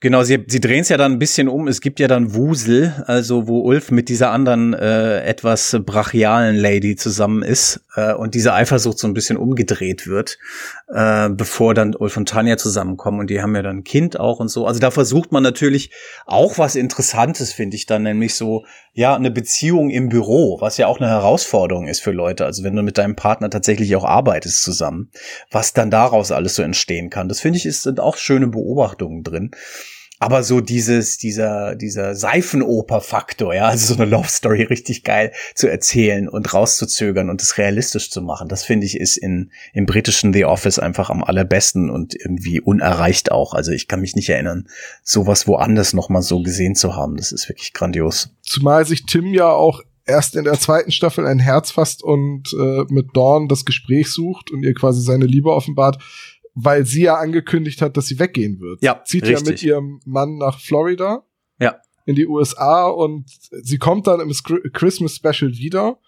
Genau, 0.00 0.22
sie, 0.22 0.44
sie 0.46 0.60
drehen 0.60 0.82
es 0.82 0.88
ja 0.88 0.98
dann 0.98 1.12
ein 1.12 1.18
bisschen 1.18 1.48
um. 1.48 1.68
Es 1.68 1.80
gibt 1.80 2.00
ja 2.00 2.06
dann 2.06 2.34
Wusel, 2.34 3.02
also 3.06 3.48
wo 3.48 3.60
Ulf 3.60 3.90
mit 3.90 4.08
dieser 4.08 4.30
anderen 4.30 4.74
äh, 4.74 5.22
etwas 5.22 5.76
brachialen 5.84 6.54
Lady 6.54 6.96
zusammen 6.96 7.42
ist 7.42 7.80
äh, 7.96 8.12
und 8.12 8.34
diese 8.34 8.52
Eifersucht 8.52 8.98
so 8.98 9.06
ein 9.06 9.14
bisschen 9.14 9.36
umgedreht 9.36 10.06
wird, 10.06 10.38
äh, 10.92 11.30
bevor 11.30 11.74
dann 11.74 11.94
Ulf 11.94 12.16
und 12.16 12.28
Tanja 12.28 12.56
zusammenkommen 12.56 13.20
und 13.20 13.30
die 13.30 13.40
haben 13.40 13.56
ja 13.56 13.62
dann 13.62 13.78
ein 13.78 13.84
Kind 13.84 14.20
auch 14.20 14.38
und 14.38 14.48
so. 14.48 14.66
Also 14.66 14.80
da 14.80 14.90
versucht 14.90 15.32
man 15.32 15.42
natürlich 15.42 15.90
auch 16.26 16.58
was 16.58 16.76
Interessantes, 16.76 17.52
finde 17.52 17.76
ich 17.76 17.86
dann, 17.86 18.02
nämlich 18.02 18.34
so 18.34 18.64
ja 18.92 19.14
eine 19.14 19.30
Beziehung 19.30 19.90
im 19.90 20.08
Büro, 20.08 20.58
was 20.60 20.76
ja 20.76 20.86
auch 20.86 21.00
eine 21.00 21.08
Herausforderung 21.08 21.86
ist 21.86 22.00
für 22.00 22.12
Leute. 22.12 22.44
Also 22.44 22.64
wenn 22.64 22.76
du 22.76 22.82
mit 22.82 22.98
deinem 22.98 23.16
Partner 23.16 23.50
tatsächlich 23.50 23.96
auch 23.96 24.04
arbeitest 24.04 24.62
zusammen, 24.62 25.10
was 25.50 25.72
dann 25.72 25.90
daraus 25.90 26.32
alles 26.32 26.54
so 26.54 26.62
entstehen 26.62 27.10
kann. 27.10 27.28
Das 27.28 27.40
finde 27.40 27.58
ich 27.58 27.66
ist 27.66 27.82
sind 27.82 28.00
auch 28.00 28.16
schöne 28.16 28.46
Beobachtungen 28.46 29.22
drin 29.22 29.50
aber 30.18 30.42
so 30.42 30.60
dieses, 30.60 31.18
dieser, 31.18 31.74
dieser 31.74 32.14
Seifenoper-Faktor, 32.14 33.54
ja, 33.54 33.66
also 33.66 33.94
so 33.94 34.00
eine 34.00 34.10
Love 34.10 34.28
Story 34.28 34.62
richtig 34.62 35.04
geil 35.04 35.32
zu 35.54 35.68
erzählen 35.68 36.28
und 36.28 36.54
rauszuzögern 36.54 37.28
und 37.28 37.42
es 37.42 37.58
realistisch 37.58 38.10
zu 38.10 38.22
machen, 38.22 38.48
das 38.48 38.64
finde 38.64 38.86
ich 38.86 38.98
ist 38.98 39.18
in, 39.18 39.50
im 39.74 39.84
britischen 39.84 40.32
The 40.32 40.46
Office 40.46 40.78
einfach 40.78 41.10
am 41.10 41.22
allerbesten 41.22 41.90
und 41.90 42.14
irgendwie 42.14 42.60
unerreicht 42.60 43.30
auch. 43.30 43.52
Also 43.52 43.72
ich 43.72 43.88
kann 43.88 44.00
mich 44.00 44.16
nicht 44.16 44.30
erinnern, 44.30 44.68
sowas 45.02 45.46
woanders 45.46 45.92
nochmal 45.92 46.22
so 46.22 46.42
gesehen 46.42 46.74
zu 46.74 46.96
haben. 46.96 47.16
Das 47.16 47.32
ist 47.32 47.48
wirklich 47.48 47.74
grandios. 47.74 48.30
Zumal 48.42 48.86
sich 48.86 49.04
Tim 49.04 49.34
ja 49.34 49.50
auch 49.50 49.82
erst 50.06 50.36
in 50.36 50.44
der 50.44 50.58
zweiten 50.58 50.92
Staffel 50.92 51.26
ein 51.26 51.40
Herz 51.40 51.72
fasst 51.72 52.02
und 52.02 52.54
äh, 52.58 52.84
mit 52.88 53.08
Dawn 53.14 53.48
das 53.48 53.64
Gespräch 53.64 54.10
sucht 54.10 54.50
und 54.50 54.62
ihr 54.62 54.72
quasi 54.72 55.02
seine 55.02 55.26
Liebe 55.26 55.50
offenbart 55.50 55.98
weil 56.56 56.86
sie 56.86 57.02
ja 57.02 57.16
angekündigt 57.16 57.82
hat, 57.82 57.96
dass 57.98 58.06
sie 58.06 58.18
weggehen 58.18 58.60
wird. 58.60 58.82
Ja, 58.82 59.02
zieht 59.04 59.24
richtig. 59.24 59.46
ja 59.46 59.50
mit 59.50 59.62
ihrem 59.62 60.00
Mann 60.06 60.38
nach 60.38 60.58
Florida. 60.58 61.22
Ja. 61.60 61.76
In 62.06 62.16
die 62.16 62.26
USA 62.26 62.86
und 62.88 63.26
sie 63.62 63.78
kommt 63.78 64.06
dann 64.06 64.20
im 64.20 64.32
Christmas 64.72 65.16
Special 65.16 65.52
wieder 65.52 65.98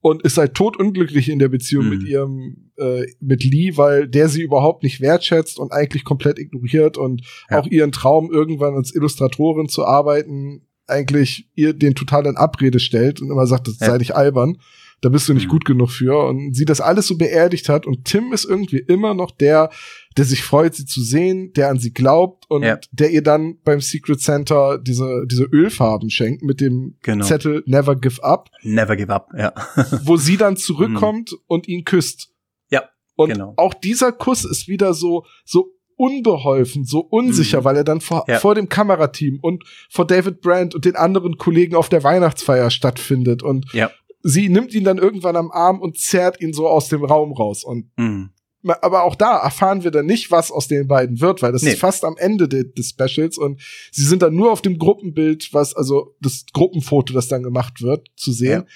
und 0.00 0.22
ist 0.22 0.38
halt 0.38 0.54
totunglücklich 0.54 1.28
in 1.28 1.40
der 1.40 1.48
Beziehung 1.48 1.86
mhm. 1.86 1.90
mit 1.90 2.02
ihrem 2.04 2.70
äh, 2.76 3.06
mit 3.18 3.42
Lee, 3.42 3.76
weil 3.76 4.06
der 4.06 4.28
sie 4.28 4.42
überhaupt 4.42 4.84
nicht 4.84 5.00
wertschätzt 5.00 5.58
und 5.58 5.72
eigentlich 5.72 6.04
komplett 6.04 6.38
ignoriert 6.38 6.96
und 6.96 7.22
ja. 7.50 7.58
auch 7.58 7.66
ihren 7.66 7.90
Traum 7.90 8.30
irgendwann 8.30 8.76
als 8.76 8.94
Illustratorin 8.94 9.68
zu 9.68 9.84
arbeiten 9.84 10.62
eigentlich 10.86 11.48
ihr 11.54 11.74
den 11.74 11.94
totalen 11.94 12.36
Abrede 12.36 12.78
stellt 12.78 13.20
und 13.20 13.30
immer 13.30 13.46
sagt, 13.46 13.68
das 13.68 13.80
ja. 13.80 13.88
sei 13.88 13.98
nicht 13.98 14.14
albern 14.14 14.58
da 15.00 15.08
bist 15.08 15.28
du 15.28 15.34
nicht 15.34 15.46
mhm. 15.46 15.50
gut 15.50 15.64
genug 15.64 15.90
für 15.90 16.26
und 16.26 16.54
sie 16.54 16.64
das 16.64 16.80
alles 16.80 17.06
so 17.06 17.16
beerdigt 17.16 17.68
hat 17.68 17.86
und 17.86 18.04
Tim 18.04 18.32
ist 18.32 18.44
irgendwie 18.44 18.78
immer 18.78 19.14
noch 19.14 19.30
der, 19.30 19.70
der 20.16 20.24
sich 20.24 20.42
freut, 20.42 20.74
sie 20.74 20.86
zu 20.86 21.00
sehen, 21.00 21.52
der 21.52 21.68
an 21.68 21.78
sie 21.78 21.92
glaubt 21.92 22.44
und 22.48 22.64
ja. 22.64 22.78
der 22.90 23.10
ihr 23.10 23.22
dann 23.22 23.58
beim 23.62 23.80
Secret 23.80 24.20
Center 24.20 24.78
diese, 24.78 25.24
diese 25.30 25.44
Ölfarben 25.44 26.10
schenkt 26.10 26.42
mit 26.42 26.60
dem 26.60 26.96
genau. 27.02 27.24
Zettel 27.24 27.62
Never 27.66 27.94
Give 27.94 28.22
Up. 28.22 28.50
Never 28.62 28.96
Give 28.96 29.12
Up, 29.12 29.28
ja. 29.36 29.52
wo 30.04 30.16
sie 30.16 30.36
dann 30.36 30.56
zurückkommt 30.56 31.32
mhm. 31.32 31.38
und 31.46 31.68
ihn 31.68 31.84
küsst. 31.84 32.32
Ja. 32.70 32.88
Und 33.14 33.32
genau. 33.32 33.54
auch 33.56 33.74
dieser 33.74 34.10
Kuss 34.10 34.44
ist 34.44 34.66
wieder 34.66 34.94
so, 34.94 35.24
so 35.44 35.74
unbeholfen, 35.94 36.84
so 36.84 37.00
unsicher, 37.00 37.60
mhm. 37.60 37.64
weil 37.64 37.76
er 37.76 37.84
dann 37.84 38.00
vor, 38.00 38.24
ja. 38.26 38.38
vor 38.38 38.54
dem 38.56 38.68
Kamerateam 38.68 39.38
und 39.40 39.64
vor 39.90 40.06
David 40.06 40.40
Brandt 40.40 40.74
und 40.74 40.84
den 40.84 40.96
anderen 40.96 41.36
Kollegen 41.36 41.76
auf 41.76 41.88
der 41.88 42.02
Weihnachtsfeier 42.02 42.70
stattfindet 42.70 43.44
und 43.44 43.72
ja 43.72 43.90
sie 44.22 44.48
nimmt 44.48 44.74
ihn 44.74 44.84
dann 44.84 44.98
irgendwann 44.98 45.36
am 45.36 45.50
Arm 45.50 45.80
und 45.80 45.98
zerrt 45.98 46.40
ihn 46.40 46.52
so 46.52 46.68
aus 46.68 46.88
dem 46.88 47.04
Raum 47.04 47.32
raus. 47.32 47.64
Und 47.64 47.90
mhm. 47.96 48.30
aber 48.62 49.04
auch 49.04 49.14
da 49.14 49.38
erfahren 49.38 49.84
wir 49.84 49.90
dann 49.90 50.06
nicht, 50.06 50.30
was 50.30 50.50
aus 50.50 50.68
den 50.68 50.88
beiden 50.88 51.20
wird, 51.20 51.42
weil 51.42 51.52
das 51.52 51.62
nee. 51.62 51.70
ist 51.70 51.80
fast 51.80 52.04
am 52.04 52.16
Ende 52.16 52.48
de 52.48 52.64
des 52.72 52.90
Specials 52.90 53.38
und 53.38 53.60
sie 53.92 54.04
sind 54.04 54.22
dann 54.22 54.34
nur 54.34 54.52
auf 54.52 54.62
dem 54.62 54.78
Gruppenbild, 54.78 55.52
was 55.52 55.74
also 55.74 56.14
das 56.20 56.44
Gruppenfoto, 56.52 57.12
das 57.12 57.28
dann 57.28 57.42
gemacht 57.42 57.82
wird, 57.82 58.08
zu 58.16 58.32
sehen. 58.32 58.62
Ja. 58.62 58.66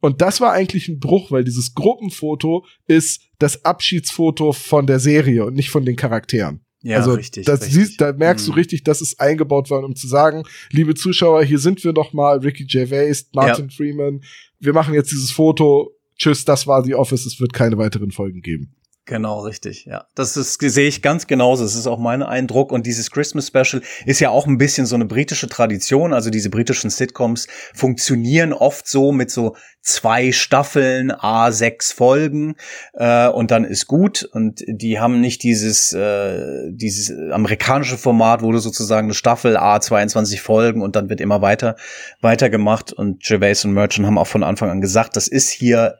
Und 0.00 0.20
das 0.20 0.40
war 0.40 0.52
eigentlich 0.52 0.88
ein 0.88 0.98
Bruch, 0.98 1.30
weil 1.30 1.44
dieses 1.44 1.74
Gruppenfoto 1.74 2.64
ist 2.88 3.22
das 3.38 3.64
Abschiedsfoto 3.64 4.52
von 4.52 4.86
der 4.86 4.98
Serie 4.98 5.44
und 5.44 5.54
nicht 5.54 5.70
von 5.70 5.84
den 5.84 5.94
Charakteren. 5.94 6.60
Ja, 6.82 6.98
also 6.98 7.12
richtig. 7.14 7.46
Das 7.46 7.60
richtig. 7.62 7.74
Siehst, 7.74 8.00
da 8.00 8.12
merkst 8.12 8.46
mhm. 8.46 8.52
du 8.52 8.56
richtig, 8.56 8.84
dass 8.84 9.00
es 9.00 9.18
eingebaut 9.18 9.70
war, 9.70 9.84
um 9.84 9.94
zu 9.94 10.08
sagen, 10.08 10.42
liebe 10.70 10.94
Zuschauer, 10.94 11.44
hier 11.44 11.58
sind 11.58 11.82
wir 11.84 11.92
noch 11.92 12.12
mal, 12.12 12.38
Ricky 12.38 12.64
Gervais, 12.64 13.26
Martin 13.32 13.68
ja. 13.68 13.74
Freeman, 13.74 14.22
wir 14.58 14.72
machen 14.72 14.94
jetzt 14.94 15.12
dieses 15.12 15.30
Foto, 15.30 15.96
tschüss, 16.18 16.44
das 16.44 16.66
war 16.66 16.84
The 16.84 16.94
Office, 16.94 17.24
es 17.26 17.40
wird 17.40 17.52
keine 17.52 17.78
weiteren 17.78 18.10
Folgen 18.10 18.42
geben. 18.42 18.74
Genau, 19.04 19.40
richtig, 19.40 19.84
ja. 19.84 20.06
Das 20.14 20.36
ist, 20.36 20.60
sehe 20.60 20.86
ich 20.86 21.02
ganz 21.02 21.26
genauso. 21.26 21.64
Das 21.64 21.74
ist 21.74 21.88
auch 21.88 21.98
mein 21.98 22.22
Eindruck. 22.22 22.70
Und 22.70 22.86
dieses 22.86 23.10
Christmas 23.10 23.48
Special 23.48 23.82
ist 24.06 24.20
ja 24.20 24.30
auch 24.30 24.46
ein 24.46 24.58
bisschen 24.58 24.86
so 24.86 24.94
eine 24.94 25.06
britische 25.06 25.48
Tradition. 25.48 26.12
Also 26.12 26.30
diese 26.30 26.50
britischen 26.50 26.88
Sitcoms 26.88 27.48
funktionieren 27.74 28.52
oft 28.52 28.86
so 28.86 29.10
mit 29.10 29.32
so 29.32 29.56
zwei 29.80 30.30
Staffeln, 30.30 31.10
a 31.10 31.50
sechs 31.50 31.90
Folgen 31.90 32.54
äh, 32.92 33.26
und 33.26 33.50
dann 33.50 33.64
ist 33.64 33.88
gut. 33.88 34.22
Und 34.32 34.62
die 34.68 35.00
haben 35.00 35.20
nicht 35.20 35.42
dieses, 35.42 35.92
äh, 35.92 36.70
dieses 36.70 37.12
amerikanische 37.32 37.98
Format, 37.98 38.42
wo 38.42 38.52
du 38.52 38.58
sozusagen 38.58 39.08
eine 39.08 39.14
Staffel, 39.14 39.56
a 39.56 39.80
22 39.80 40.40
Folgen 40.40 40.80
und 40.80 40.94
dann 40.94 41.10
wird 41.10 41.20
immer 41.20 41.42
weiter, 41.42 41.74
weiter 42.20 42.50
gemacht. 42.50 42.92
Und 42.92 43.24
Gervais 43.24 43.64
und 43.64 43.72
Merchant 43.72 44.06
haben 44.06 44.18
auch 44.18 44.28
von 44.28 44.44
Anfang 44.44 44.70
an 44.70 44.80
gesagt, 44.80 45.16
das 45.16 45.26
ist 45.26 45.50
hier 45.50 45.98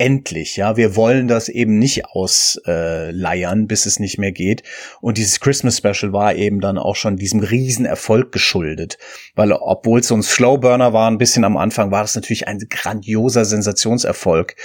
endlich, 0.00 0.56
ja, 0.56 0.78
wir 0.78 0.96
wollen 0.96 1.28
das 1.28 1.50
eben 1.50 1.78
nicht 1.78 2.06
ausleiern, 2.06 3.62
äh, 3.62 3.66
bis 3.66 3.84
es 3.84 4.00
nicht 4.00 4.18
mehr 4.18 4.32
geht. 4.32 4.62
Und 5.02 5.18
dieses 5.18 5.40
Christmas 5.40 5.76
Special 5.76 6.12
war 6.14 6.34
eben 6.34 6.60
dann 6.60 6.78
auch 6.78 6.96
schon 6.96 7.16
diesem 7.16 7.40
Riesenerfolg 7.40 8.32
geschuldet, 8.32 8.96
weil 9.34 9.52
obwohl 9.52 10.00
es 10.00 10.08
so 10.08 10.14
ein 10.14 10.22
Slowburner 10.22 10.92
war, 10.92 11.10
ein 11.10 11.18
bisschen 11.18 11.44
am 11.44 11.56
Anfang, 11.56 11.90
war 11.90 12.02
das 12.02 12.14
natürlich 12.14 12.48
ein 12.48 12.58
grandioser 12.68 13.44
Sensationserfolg. 13.44 14.56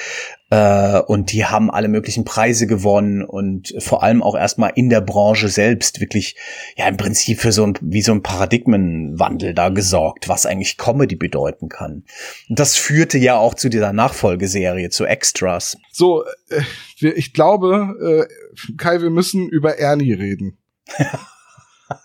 Äh, 0.50 1.00
und 1.02 1.32
die 1.32 1.46
haben 1.46 1.72
alle 1.72 1.88
möglichen 1.88 2.24
Preise 2.24 2.68
gewonnen 2.68 3.24
und 3.24 3.74
vor 3.80 4.04
allem 4.04 4.22
auch 4.22 4.36
erstmal 4.36 4.74
in 4.76 4.90
der 4.90 5.02
Branche 5.02 5.50
selbst 5.50 6.00
wirklich, 6.00 6.36
ja, 6.78 6.88
im 6.88 6.98
Prinzip 6.98 7.40
für 7.40 7.52
so 7.52 7.66
ein, 7.66 7.74
wie 7.82 8.02
so 8.02 8.12
ein 8.12 8.22
Paradigmenwandel 8.22 9.54
da 9.54 9.70
gesorgt, 9.70 10.30
was 10.30 10.46
eigentlich 10.46 10.78
Comedy 10.78 11.16
bedeuten 11.16 11.70
kann. 11.70 12.04
Und 12.50 12.60
das 12.60 12.76
führte 12.76 13.18
ja 13.18 13.38
auch 13.38 13.56
zu 13.56 13.70
dieser 13.70 13.92
Nachfolgeserie, 13.92 14.90
zu 14.90 15.06
Extras. 15.06 15.78
So, 15.92 16.24
äh, 16.50 17.08
ich 17.10 17.34
glaube, 17.34 18.28
äh, 18.30 18.74
Kai, 18.78 19.02
wir 19.02 19.10
müssen 19.10 19.50
über 19.50 19.80
Ernie 19.80 20.14
reden. 20.14 20.58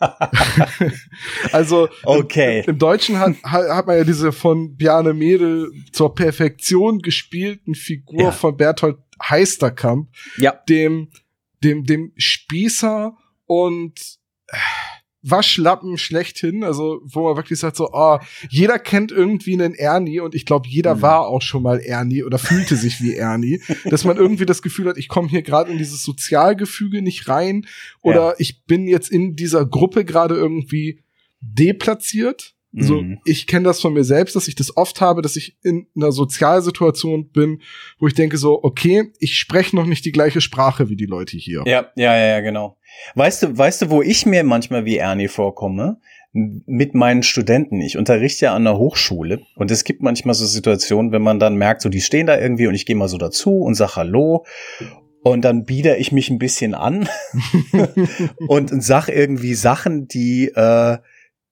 also 1.53 1.89
okay. 2.05 2.61
im, 2.61 2.71
im 2.71 2.79
Deutschen 2.79 3.19
hat, 3.19 3.35
hat 3.45 3.87
man 3.87 3.99
ja 3.99 4.05
diese 4.05 4.33
von 4.33 4.77
Bjarne 4.77 5.13
Mädel 5.15 5.71
zur 5.93 6.15
Perfektion 6.15 7.01
gespielten 7.01 7.75
Figur 7.75 8.23
ja. 8.23 8.31
von 8.33 8.57
Berthold 8.57 8.97
Heisterkamp, 9.23 10.09
ja. 10.39 10.53
dem, 10.69 11.11
dem, 11.63 11.85
dem 11.85 12.13
Spießer 12.17 13.17
und 13.47 14.01
äh, 14.47 14.57
Waschlappen 15.23 15.99
schlechthin, 15.99 16.65
also 16.65 17.01
wo 17.05 17.25
man 17.25 17.37
wirklich 17.37 17.59
sagt 17.59 17.77
so, 17.77 17.91
oh, 17.93 18.19
jeder 18.49 18.79
kennt 18.79 19.13
irgendwie 19.13 19.53
einen 19.53 19.75
Ernie 19.75 20.21
und 20.21 20.35
ich 20.35 20.47
glaube, 20.47 20.69
jeder 20.69 20.97
mhm. 20.97 21.03
war 21.03 21.27
auch 21.27 21.43
schon 21.43 21.63
mal 21.63 21.79
Ernie 21.79 22.25
oder 22.25 22.39
fühlte 22.39 22.77
sich 22.77 23.03
wie 23.03 23.15
Ernie, 23.15 23.61
dass 23.85 24.05
man 24.05 24.17
irgendwie 24.17 24.47
das 24.47 24.63
Gefühl 24.63 24.89
hat, 24.89 24.97
ich 24.97 25.09
komme 25.09 25.29
hier 25.29 25.43
gerade 25.43 25.71
in 25.71 25.79
dieses 25.79 26.03
Sozialgefüge 26.03 27.03
nicht 27.03 27.29
rein 27.29 27.67
oder 28.03 28.29
ja. 28.29 28.35
ich 28.39 28.65
bin 28.65 28.87
jetzt 28.89 29.11
in 29.11 29.37
dieser 29.37 29.67
Gruppe 29.67 30.05
gerade 30.05 30.35
irgendwie 30.35 31.01
deplatziert 31.41 32.55
so, 32.73 33.03
mhm. 33.03 33.19
ich 33.25 33.49
kenne 33.49 33.65
das 33.65 33.81
von 33.81 33.93
mir 33.93 34.05
selbst, 34.05 34.37
dass 34.37 34.47
ich 34.47 34.55
das 34.55 34.77
oft 34.77 35.01
habe, 35.01 35.23
dass 35.23 35.35
ich 35.35 35.57
in 35.63 35.89
einer 35.97 36.13
Sozialsituation 36.13 37.31
bin, 37.31 37.63
wo 37.99 38.07
ich 38.07 38.15
denke 38.15 38.39
so, 38.39 38.63
okay, 38.63 39.11
ich 39.19 39.37
spreche 39.39 39.75
noch 39.75 39.87
nicht 39.87 40.05
die 40.05 40.13
gleiche 40.13 40.41
Sprache 40.41 40.89
wie 40.89 40.95
die 40.95 41.07
Leute 41.07 41.37
hier. 41.37 41.65
Ja, 41.67 41.91
ja, 41.97 42.17
ja, 42.17 42.27
ja, 42.27 42.41
genau. 42.41 42.77
Weißt 43.17 43.43
du, 43.43 43.59
weißt 43.59 43.83
du, 43.83 43.91
wo 43.91 44.03
ich 44.03 44.25
mir 44.25 44.45
manchmal 44.45 44.85
wie 44.85 44.99
Ernie 44.99 45.29
vorkomme? 45.29 45.99
Mit 46.33 46.95
meinen 46.95 47.25
Studenten. 47.25 47.81
Ich 47.81 47.97
unterrichte 47.97 48.45
ja 48.45 48.55
an 48.55 48.63
der 48.63 48.79
Hochschule 48.79 49.41
und 49.57 49.73
es 49.73 49.83
gibt 49.83 50.01
manchmal 50.01 50.37
so 50.37 50.47
Situationen, 50.47 51.11
wenn 51.11 51.23
man 51.23 51.41
dann 51.41 51.57
merkt, 51.57 51.83
so 51.83 51.89
die 51.89 52.01
stehen 52.01 52.29
da 52.29 52.39
irgendwie 52.39 52.69
und 52.69 52.75
ich 52.75 52.87
gehe 52.87 52.95
mal 52.95 53.09
so 53.09 53.19
dazu 53.19 53.57
und 53.57 53.75
sag 53.75 53.97
Hallo 53.97 54.45
und 55.25 55.45
dann 55.45 55.65
bieder 55.65 55.99
ich 55.99 56.13
mich 56.13 56.31
ein 56.31 56.39
bisschen 56.39 56.75
an 56.75 57.09
und 58.47 58.71
sag 58.81 59.09
irgendwie 59.09 59.55
Sachen, 59.55 60.07
die 60.07 60.53
äh, 60.55 60.99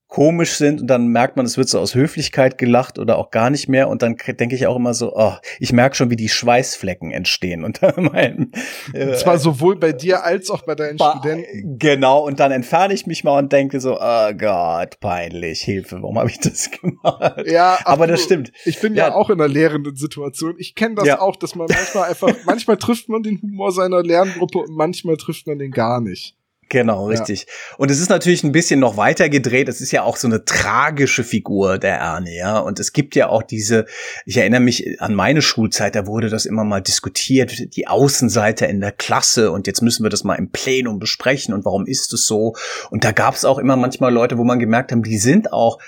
komisch 0.08 0.54
sind 0.54 0.80
und 0.80 0.86
dann 0.86 1.08
merkt 1.08 1.36
man, 1.36 1.44
es 1.44 1.58
wird 1.58 1.68
so 1.68 1.78
aus 1.78 1.94
Höflichkeit 1.94 2.56
gelacht 2.56 2.98
oder 2.98 3.18
auch 3.18 3.30
gar 3.30 3.50
nicht 3.50 3.68
mehr 3.68 3.88
und 3.88 4.00
dann 4.00 4.16
denke 4.16 4.54
ich 4.54 4.66
auch 4.66 4.76
immer 4.76 4.94
so, 4.94 5.14
oh, 5.14 5.34
ich 5.60 5.72
merke 5.72 5.96
schon, 5.96 6.08
wie 6.10 6.16
die 6.16 6.30
Schweißflecken 6.30 7.12
entstehen 7.12 7.62
unter 7.62 8.00
meinem. 8.00 8.50
Äh, 8.94 9.10
und 9.10 9.18
zwar 9.18 9.38
sowohl 9.38 9.76
bei 9.76 9.92
dir 9.92 10.24
als 10.24 10.50
auch 10.50 10.62
bei 10.62 10.74
deinen 10.74 10.96
bei, 10.96 11.10
Studenten. 11.10 11.78
Genau, 11.78 12.26
und 12.26 12.40
dann 12.40 12.52
entferne 12.52 12.94
ich 12.94 13.06
mich 13.06 13.22
mal 13.22 13.38
und 13.38 13.52
denke 13.52 13.80
so, 13.80 13.98
oh 14.00 14.32
Gott, 14.32 14.98
peinlich, 15.00 15.60
Hilfe, 15.60 16.00
warum 16.00 16.18
habe 16.18 16.30
ich 16.30 16.40
das 16.40 16.70
gemacht? 16.80 17.44
Ja, 17.46 17.78
aber 17.84 18.06
das 18.06 18.22
stimmt. 18.22 18.50
Ich 18.64 18.80
bin 18.80 18.94
ja, 18.94 19.08
ja 19.08 19.14
auch 19.14 19.28
in 19.28 19.38
einer 19.38 19.48
lehrenden 19.48 19.94
Situation. 19.96 20.54
Ich 20.58 20.74
kenne 20.74 20.94
das 20.94 21.06
ja. 21.06 21.20
auch, 21.20 21.36
dass 21.36 21.54
man 21.54 21.66
manchmal 21.70 22.08
einfach, 22.08 22.34
manchmal 22.46 22.78
trifft 22.78 23.10
man 23.10 23.22
den 23.22 23.42
Humor 23.42 23.72
seiner 23.72 24.02
Lerngruppe 24.02 24.58
und 24.58 24.74
manchmal 24.74 25.18
trifft 25.18 25.46
man 25.46 25.58
den 25.58 25.70
gar 25.70 26.00
nicht. 26.00 26.37
Genau, 26.68 27.06
richtig. 27.06 27.46
Ja. 27.46 27.76
Und 27.78 27.90
es 27.90 27.98
ist 27.98 28.10
natürlich 28.10 28.44
ein 28.44 28.52
bisschen 28.52 28.78
noch 28.80 28.96
weiter 28.96 29.28
gedreht. 29.28 29.68
Es 29.68 29.80
ist 29.80 29.90
ja 29.90 30.02
auch 30.02 30.16
so 30.16 30.28
eine 30.28 30.44
tragische 30.44 31.24
Figur 31.24 31.78
der 31.78 31.96
Ernie, 31.96 32.36
ja. 32.36 32.58
Und 32.58 32.78
es 32.78 32.92
gibt 32.92 33.14
ja 33.14 33.28
auch 33.28 33.42
diese, 33.42 33.86
ich 34.26 34.36
erinnere 34.36 34.60
mich 34.60 35.00
an 35.00 35.14
meine 35.14 35.40
Schulzeit, 35.40 35.94
da 35.94 36.06
wurde 36.06 36.28
das 36.28 36.44
immer 36.44 36.64
mal 36.64 36.80
diskutiert, 36.80 37.74
die 37.76 37.86
Außenseiter 37.86 38.68
in 38.68 38.80
der 38.80 38.92
Klasse 38.92 39.50
und 39.50 39.66
jetzt 39.66 39.80
müssen 39.80 40.02
wir 40.02 40.10
das 40.10 40.24
mal 40.24 40.34
im 40.34 40.50
Plenum 40.50 40.98
besprechen 40.98 41.54
und 41.54 41.64
warum 41.64 41.86
ist 41.86 42.12
es 42.12 42.26
so? 42.26 42.54
Und 42.90 43.04
da 43.04 43.12
gab 43.12 43.34
es 43.34 43.44
auch 43.44 43.58
immer 43.58 43.76
manchmal 43.76 44.12
Leute, 44.12 44.36
wo 44.36 44.44
man 44.44 44.58
gemerkt 44.58 44.92
haben, 44.92 45.02
die 45.02 45.18
sind 45.18 45.52
auch 45.52 45.78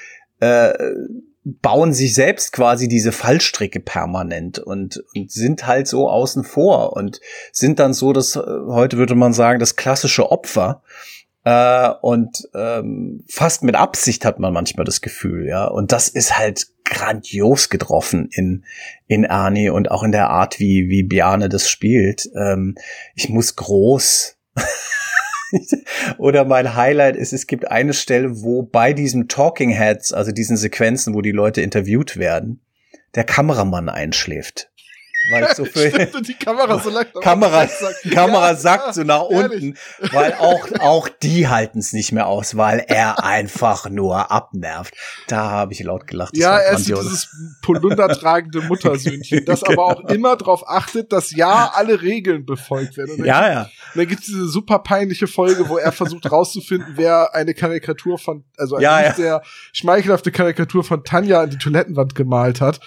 äh, 0.40 0.72
bauen 1.44 1.92
sich 1.92 2.14
selbst 2.14 2.52
quasi 2.52 2.86
diese 2.86 3.12
Fallstricke 3.12 3.80
permanent 3.80 4.58
und, 4.58 5.02
und 5.14 5.30
sind 5.30 5.66
halt 5.66 5.88
so 5.88 6.08
außen 6.08 6.44
vor 6.44 6.94
und 6.94 7.20
sind 7.52 7.78
dann 7.78 7.94
so, 7.94 8.12
dass 8.12 8.36
äh, 8.36 8.42
heute 8.68 8.98
würde 8.98 9.14
man 9.14 9.32
sagen, 9.32 9.58
das 9.58 9.76
klassische 9.76 10.30
Opfer. 10.30 10.82
Äh, 11.44 11.90
und 12.02 12.46
ähm, 12.54 13.24
fast 13.28 13.62
mit 13.62 13.74
Absicht 13.74 14.26
hat 14.26 14.38
man 14.38 14.52
manchmal 14.52 14.84
das 14.84 15.00
Gefühl, 15.00 15.46
ja. 15.48 15.64
Und 15.66 15.92
das 15.92 16.08
ist 16.08 16.38
halt 16.38 16.66
grandios 16.84 17.70
getroffen 17.70 18.28
in, 18.30 18.64
in 19.06 19.24
Ernie 19.24 19.70
und 19.70 19.90
auch 19.90 20.02
in 20.02 20.12
der 20.12 20.28
Art, 20.28 20.60
wie, 20.60 20.88
wie 20.88 21.04
Biane 21.04 21.48
das 21.48 21.70
spielt. 21.70 22.28
Ähm, 22.36 22.74
ich 23.14 23.30
muss 23.30 23.56
groß 23.56 24.36
Oder 26.18 26.44
mein 26.44 26.74
Highlight 26.74 27.16
ist, 27.16 27.32
es 27.32 27.46
gibt 27.46 27.70
eine 27.70 27.92
Stelle, 27.92 28.42
wo 28.42 28.62
bei 28.62 28.92
diesem 28.92 29.28
Talking 29.28 29.70
Heads, 29.70 30.12
also 30.12 30.32
diesen 30.32 30.56
Sequenzen, 30.56 31.14
wo 31.14 31.20
die 31.20 31.32
Leute 31.32 31.60
interviewt 31.60 32.16
werden, 32.16 32.60
der 33.14 33.24
Kameramann 33.24 33.88
einschläft 33.88 34.69
weil 35.28 35.44
ich 35.44 35.50
so 35.50 35.64
viel 35.64 35.90
Stimmt, 35.90 36.14
und 36.14 36.28
die 36.28 36.34
Kamera 36.34 36.78
so 36.78 36.90
lang 36.90 37.06
Kamera, 37.20 37.66
sagt. 37.66 38.02
Kamera 38.10 38.50
ja, 38.50 38.56
sackt 38.56 38.86
ja, 38.86 38.92
so 38.92 39.02
nach 39.02 39.22
unten, 39.22 39.76
weil 40.12 40.34
auch 40.34 40.66
auch 40.80 41.08
die 41.08 41.48
halten 41.48 41.80
es 41.80 41.92
nicht 41.92 42.12
mehr 42.12 42.26
aus, 42.26 42.56
weil 42.56 42.84
er 42.88 43.22
einfach 43.22 43.90
nur 43.90 44.30
abnervt. 44.30 44.94
Da 45.28 45.50
habe 45.50 45.72
ich 45.72 45.82
laut 45.82 46.06
gelacht. 46.06 46.36
ja, 46.36 46.58
er 46.58 46.78
ist 46.78 46.88
dieses 46.88 47.28
polundertragende 47.62 48.62
Muttersöhnchen, 48.62 49.44
das 49.46 49.60
genau. 49.60 49.72
aber 49.72 49.84
auch 49.84 50.08
immer 50.10 50.36
darauf 50.36 50.66
achtet, 50.66 51.12
dass 51.12 51.34
ja 51.34 51.70
alle 51.74 52.00
Regeln 52.00 52.46
befolgt 52.46 52.96
werden. 52.96 53.24
ja, 53.24 53.50
ja. 53.50 53.60
Und 53.62 53.98
dann 53.98 54.06
gibt 54.06 54.20
es 54.20 54.26
diese 54.26 54.48
super 54.48 54.78
peinliche 54.78 55.26
Folge, 55.26 55.68
wo 55.68 55.76
er 55.76 55.92
versucht 55.92 56.30
rauszufinden, 56.30 56.94
wer 56.96 57.34
eine 57.34 57.54
Karikatur 57.54 58.18
von, 58.18 58.44
also 58.56 58.76
eine 58.76 58.84
ja. 58.84 59.14
sehr 59.14 59.42
schmeichelhafte 59.72 60.30
Karikatur 60.30 60.84
von 60.84 61.04
Tanja 61.04 61.42
an 61.42 61.50
die 61.50 61.58
Toilettenwand 61.58 62.14
gemalt 62.14 62.60
hat 62.60 62.80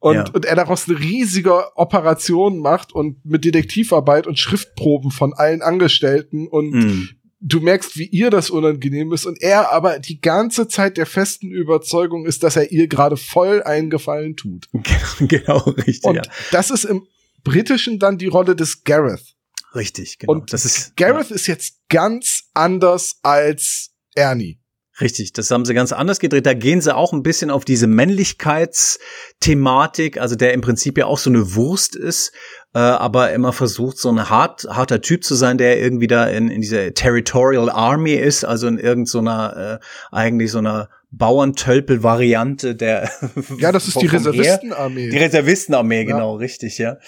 und, 0.00 0.14
ja. 0.14 0.24
und 0.32 0.44
er 0.46 0.56
daraus 0.56 0.88
eine 0.88 0.98
riesige 0.98 1.76
Operation 1.76 2.58
macht 2.58 2.92
und 2.92 3.24
mit 3.24 3.44
Detektivarbeit 3.44 4.26
und 4.26 4.38
Schriftproben 4.38 5.10
von 5.10 5.34
allen 5.34 5.60
Angestellten 5.60 6.48
und 6.48 6.70
mm. 6.70 7.08
du 7.40 7.60
merkst, 7.60 7.98
wie 7.98 8.06
ihr 8.06 8.30
das 8.30 8.48
unangenehm 8.48 9.12
ist 9.12 9.26
und 9.26 9.40
er 9.42 9.72
aber 9.72 9.98
die 9.98 10.20
ganze 10.20 10.68
Zeit 10.68 10.96
der 10.96 11.04
festen 11.04 11.50
Überzeugung 11.50 12.24
ist, 12.24 12.42
dass 12.42 12.56
er 12.56 12.72
ihr 12.72 12.88
gerade 12.88 13.18
voll 13.18 13.62
eingefallen 13.62 14.36
tut. 14.36 14.68
genau, 15.20 15.58
richtig. 15.58 16.04
Und 16.04 16.16
ja. 16.16 16.22
das 16.50 16.70
ist 16.70 16.84
im 16.84 17.06
Britischen 17.44 17.98
dann 17.98 18.16
die 18.16 18.26
Rolle 18.26 18.56
des 18.56 18.84
Gareth. 18.84 19.36
Richtig, 19.74 20.18
genau. 20.18 20.32
Und 20.32 20.52
das 20.52 20.64
ist 20.64 20.96
Gareth 20.96 21.28
ja. 21.28 21.36
ist 21.36 21.46
jetzt 21.46 21.76
ganz 21.90 22.44
anders 22.54 23.18
als 23.22 23.90
Ernie. 24.14 24.59
Richtig, 25.00 25.32
das 25.32 25.50
haben 25.50 25.64
sie 25.64 25.74
ganz 25.74 25.90
anders 25.92 26.20
gedreht. 26.20 26.46
Da 26.46 26.54
gehen 26.54 26.80
sie 26.80 26.94
auch 26.94 27.12
ein 27.12 27.22
bisschen 27.22 27.50
auf 27.50 27.64
diese 27.64 27.86
Männlichkeitsthematik, 27.86 30.20
also 30.20 30.34
der 30.36 30.52
im 30.52 30.60
Prinzip 30.60 30.98
ja 30.98 31.06
auch 31.06 31.18
so 31.18 31.30
eine 31.30 31.54
Wurst 31.54 31.96
ist, 31.96 32.32
äh, 32.74 32.80
aber 32.80 33.32
immer 33.32 33.52
versucht, 33.52 33.98
so 33.98 34.10
ein 34.10 34.28
hart, 34.28 34.66
harter 34.68 35.00
Typ 35.00 35.24
zu 35.24 35.34
sein, 35.34 35.58
der 35.58 35.80
irgendwie 35.80 36.06
da 36.06 36.26
in, 36.26 36.50
in 36.50 36.60
dieser 36.60 36.92
Territorial 36.92 37.70
Army 37.70 38.12
ist, 38.12 38.44
also 38.44 38.66
in 38.66 38.78
irgendeiner, 38.78 39.80
äh, 39.80 39.84
eigentlich 40.14 40.50
so 40.50 40.58
einer 40.58 40.90
Bauerntölpel-Variante 41.12 42.76
der. 42.76 43.10
Ja, 43.58 43.72
das 43.72 43.88
ist 43.88 44.00
die 44.00 44.06
Reservistenarmee. 44.06 45.10
Die 45.10 45.18
Reservistenarmee, 45.18 46.04
genau, 46.04 46.34
ja. 46.34 46.38
richtig, 46.38 46.78
ja 46.78 46.98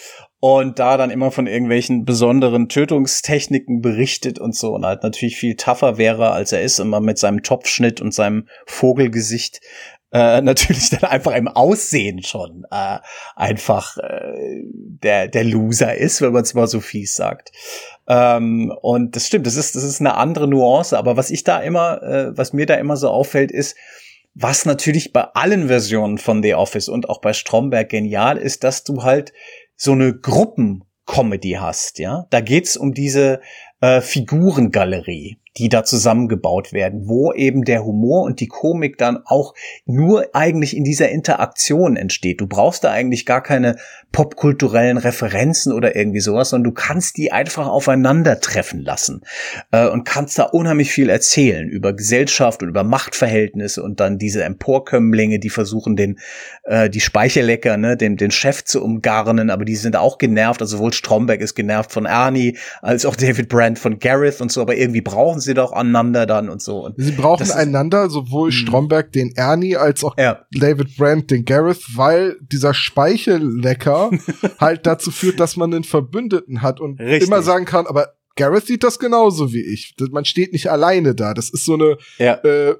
und 0.44 0.80
da 0.80 0.96
dann 0.96 1.12
immer 1.12 1.30
von 1.30 1.46
irgendwelchen 1.46 2.04
besonderen 2.04 2.68
Tötungstechniken 2.68 3.80
berichtet 3.80 4.40
und 4.40 4.56
so 4.56 4.74
und 4.74 4.84
halt 4.84 5.04
natürlich 5.04 5.36
viel 5.36 5.54
tougher 5.54 5.98
wäre, 5.98 6.32
als 6.32 6.50
er 6.50 6.62
ist, 6.62 6.80
immer 6.80 6.98
mit 6.98 7.16
seinem 7.16 7.44
Topfschnitt 7.44 8.00
und 8.00 8.12
seinem 8.12 8.48
Vogelgesicht. 8.66 9.60
äh, 10.12 10.40
natürlich 10.42 10.90
dann 10.90 11.04
einfach 11.04 11.36
im 11.36 11.46
Aussehen 11.46 12.24
schon 12.24 12.66
äh, 12.72 12.98
einfach 13.36 13.98
äh, 13.98 14.64
der, 14.74 15.28
der 15.28 15.44
Loser 15.44 15.96
ist, 15.96 16.20
wenn 16.20 16.32
man 16.32 16.42
es 16.42 16.54
mal 16.54 16.66
so 16.66 16.80
fies 16.80 17.14
sagt. 17.14 17.52
Ähm, 18.08 18.74
und 18.82 19.14
das 19.14 19.28
stimmt, 19.28 19.46
das 19.46 19.54
ist, 19.54 19.76
das 19.76 19.84
ist 19.84 20.00
eine 20.00 20.16
andere 20.16 20.48
Nuance, 20.48 20.98
aber 20.98 21.16
was 21.16 21.30
ich 21.30 21.44
da 21.44 21.60
immer, 21.60 22.02
äh, 22.02 22.36
was 22.36 22.52
mir 22.52 22.66
da 22.66 22.74
immer 22.74 22.96
so 22.96 23.10
auffällt, 23.10 23.52
ist, 23.52 23.76
was 24.34 24.64
natürlich 24.64 25.12
bei 25.12 25.22
allen 25.34 25.68
Versionen 25.68 26.18
von 26.18 26.42
The 26.42 26.54
Office 26.54 26.88
und 26.88 27.08
auch 27.08 27.20
bei 27.20 27.32
Stromberg 27.32 27.88
genial 27.90 28.38
ist, 28.38 28.64
dass 28.64 28.82
du 28.82 29.04
halt 29.04 29.32
so 29.82 29.92
eine 29.92 30.14
Gruppen-Comedy 30.14 31.56
hast, 31.58 31.98
ja. 31.98 32.26
Da 32.30 32.40
geht's 32.40 32.76
um 32.76 32.94
diese 32.94 33.40
äh, 33.80 34.00
Figurengalerie 34.00 35.38
die 35.58 35.68
da 35.68 35.84
zusammengebaut 35.84 36.72
werden, 36.72 37.08
wo 37.08 37.32
eben 37.32 37.64
der 37.64 37.84
Humor 37.84 38.22
und 38.22 38.40
die 38.40 38.48
Komik 38.48 38.96
dann 38.98 39.18
auch 39.24 39.54
nur 39.84 40.26
eigentlich 40.32 40.76
in 40.76 40.84
dieser 40.84 41.10
Interaktion 41.10 41.96
entsteht. 41.96 42.40
Du 42.40 42.46
brauchst 42.46 42.84
da 42.84 42.90
eigentlich 42.90 43.26
gar 43.26 43.42
keine 43.42 43.76
popkulturellen 44.12 44.98
Referenzen 44.98 45.72
oder 45.72 45.96
irgendwie 45.96 46.20
sowas, 46.20 46.50
sondern 46.50 46.70
du 46.70 46.72
kannst 46.72 47.16
die 47.16 47.32
einfach 47.32 47.66
aufeinandertreffen 47.66 48.80
lassen 48.80 49.22
äh, 49.72 49.86
und 49.88 50.04
kannst 50.04 50.38
da 50.38 50.44
unheimlich 50.44 50.90
viel 50.90 51.08
erzählen 51.10 51.68
über 51.68 51.92
Gesellschaft 51.94 52.62
und 52.62 52.68
über 52.68 52.84
Machtverhältnisse 52.84 53.82
und 53.82 54.00
dann 54.00 54.18
diese 54.18 54.44
Emporkömmlinge, 54.44 55.38
die 55.38 55.50
versuchen 55.50 55.96
den 55.96 56.18
äh, 56.64 56.88
die 56.88 57.00
Speicherlecker, 57.00 57.76
ne, 57.76 57.96
den 57.96 58.16
den 58.16 58.30
Chef 58.30 58.64
zu 58.64 58.82
umgarnen, 58.82 59.50
aber 59.50 59.64
die 59.64 59.76
sind 59.76 59.96
auch 59.96 60.18
genervt. 60.18 60.60
Also 60.60 60.76
sowohl 60.76 60.92
Stromberg 60.92 61.40
ist 61.40 61.54
genervt 61.54 61.92
von 61.92 62.06
Ernie 62.06 62.56
als 62.80 63.04
auch 63.04 63.16
David 63.16 63.48
Brandt 63.48 63.78
von 63.78 63.98
Gareth 63.98 64.40
und 64.40 64.52
so, 64.52 64.60
aber 64.60 64.76
irgendwie 64.76 65.00
brauchen 65.00 65.40
sie 65.42 65.54
doch 65.54 65.72
aneinander 65.72 66.26
dann 66.26 66.48
und 66.48 66.62
so. 66.62 66.84
Und 66.84 66.94
sie 66.96 67.12
brauchen 67.12 67.50
einander, 67.50 68.08
sowohl 68.08 68.48
mh. 68.48 68.56
Stromberg 68.56 69.12
den 69.12 69.32
Ernie 69.36 69.76
als 69.76 70.02
auch 70.02 70.16
ja. 70.16 70.44
David 70.52 70.96
Brandt 70.96 71.30
den 71.30 71.44
Gareth, 71.44 71.82
weil 71.94 72.36
dieser 72.40 72.74
Speichellecker 72.74 74.10
halt 74.58 74.86
dazu 74.86 75.10
führt, 75.10 75.40
dass 75.40 75.56
man 75.56 75.74
einen 75.74 75.84
Verbündeten 75.84 76.62
hat 76.62 76.80
und 76.80 77.00
Richtig. 77.00 77.28
immer 77.28 77.42
sagen 77.42 77.64
kann, 77.64 77.86
aber 77.86 78.14
Gareth 78.36 78.66
sieht 78.66 78.82
das 78.82 78.98
genauso 78.98 79.52
wie 79.52 79.60
ich. 79.60 79.94
Man 80.10 80.24
steht 80.24 80.52
nicht 80.52 80.70
alleine 80.70 81.14
da. 81.14 81.34
Das 81.34 81.50
ist 81.50 81.66
so 81.66 81.74
eine 81.74 81.98
ja. 82.18 82.34
äh, 82.44 82.74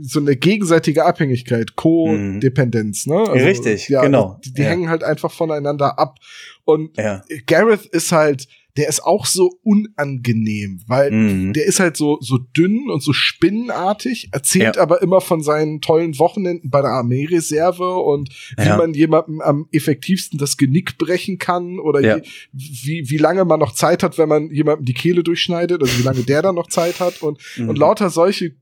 so 0.00 0.20
eine 0.20 0.36
gegenseitige 0.36 1.04
Abhängigkeit, 1.04 1.74
Co-Dependenz, 1.74 3.06
ne? 3.06 3.16
Also, 3.16 3.32
Richtig, 3.32 3.88
ja, 3.88 4.02
genau. 4.02 4.38
Die, 4.44 4.52
die 4.52 4.62
ja. 4.62 4.68
hängen 4.68 4.88
halt 4.88 5.02
einfach 5.02 5.32
voneinander 5.32 5.98
ab. 5.98 6.18
Und 6.64 6.96
ja. 6.96 7.22
Gareth 7.46 7.86
ist 7.86 8.12
halt, 8.12 8.46
der 8.76 8.88
ist 8.88 9.04
auch 9.04 9.26
so 9.26 9.58
unangenehm, 9.62 10.82
weil 10.86 11.10
mhm. 11.10 11.52
der 11.52 11.64
ist 11.64 11.78
halt 11.78 11.96
so, 11.96 12.18
so 12.20 12.38
dünn 12.38 12.90
und 12.90 13.02
so 13.02 13.12
spinnenartig, 13.12 14.30
erzählt 14.32 14.76
ja. 14.76 14.82
aber 14.82 15.00
immer 15.00 15.20
von 15.20 15.42
seinen 15.42 15.80
tollen 15.80 16.18
Wochenenden 16.18 16.70
bei 16.70 16.82
der 16.82 16.90
Armeereserve 16.90 17.94
und 17.94 18.30
wie 18.56 18.66
ja. 18.66 18.76
man 18.76 18.92
jemandem 18.92 19.40
am 19.40 19.68
effektivsten 19.70 20.38
das 20.38 20.56
Genick 20.56 20.98
brechen 20.98 21.38
kann 21.38 21.78
oder 21.78 22.00
ja. 22.00 22.18
wie, 22.52 23.08
wie 23.08 23.18
lange 23.18 23.44
man 23.44 23.60
noch 23.60 23.72
Zeit 23.72 24.02
hat, 24.02 24.18
wenn 24.18 24.28
man 24.28 24.50
jemandem 24.50 24.84
die 24.84 24.94
Kehle 24.94 25.22
durchschneidet, 25.22 25.80
also 25.80 25.96
wie 25.98 26.02
lange 26.02 26.22
der 26.22 26.42
dann 26.42 26.56
noch 26.56 26.68
Zeit 26.68 26.98
hat 26.98 27.22
und, 27.22 27.38
mhm. 27.56 27.68
und 27.68 27.78
lauter 27.78 28.10
solche 28.10 28.56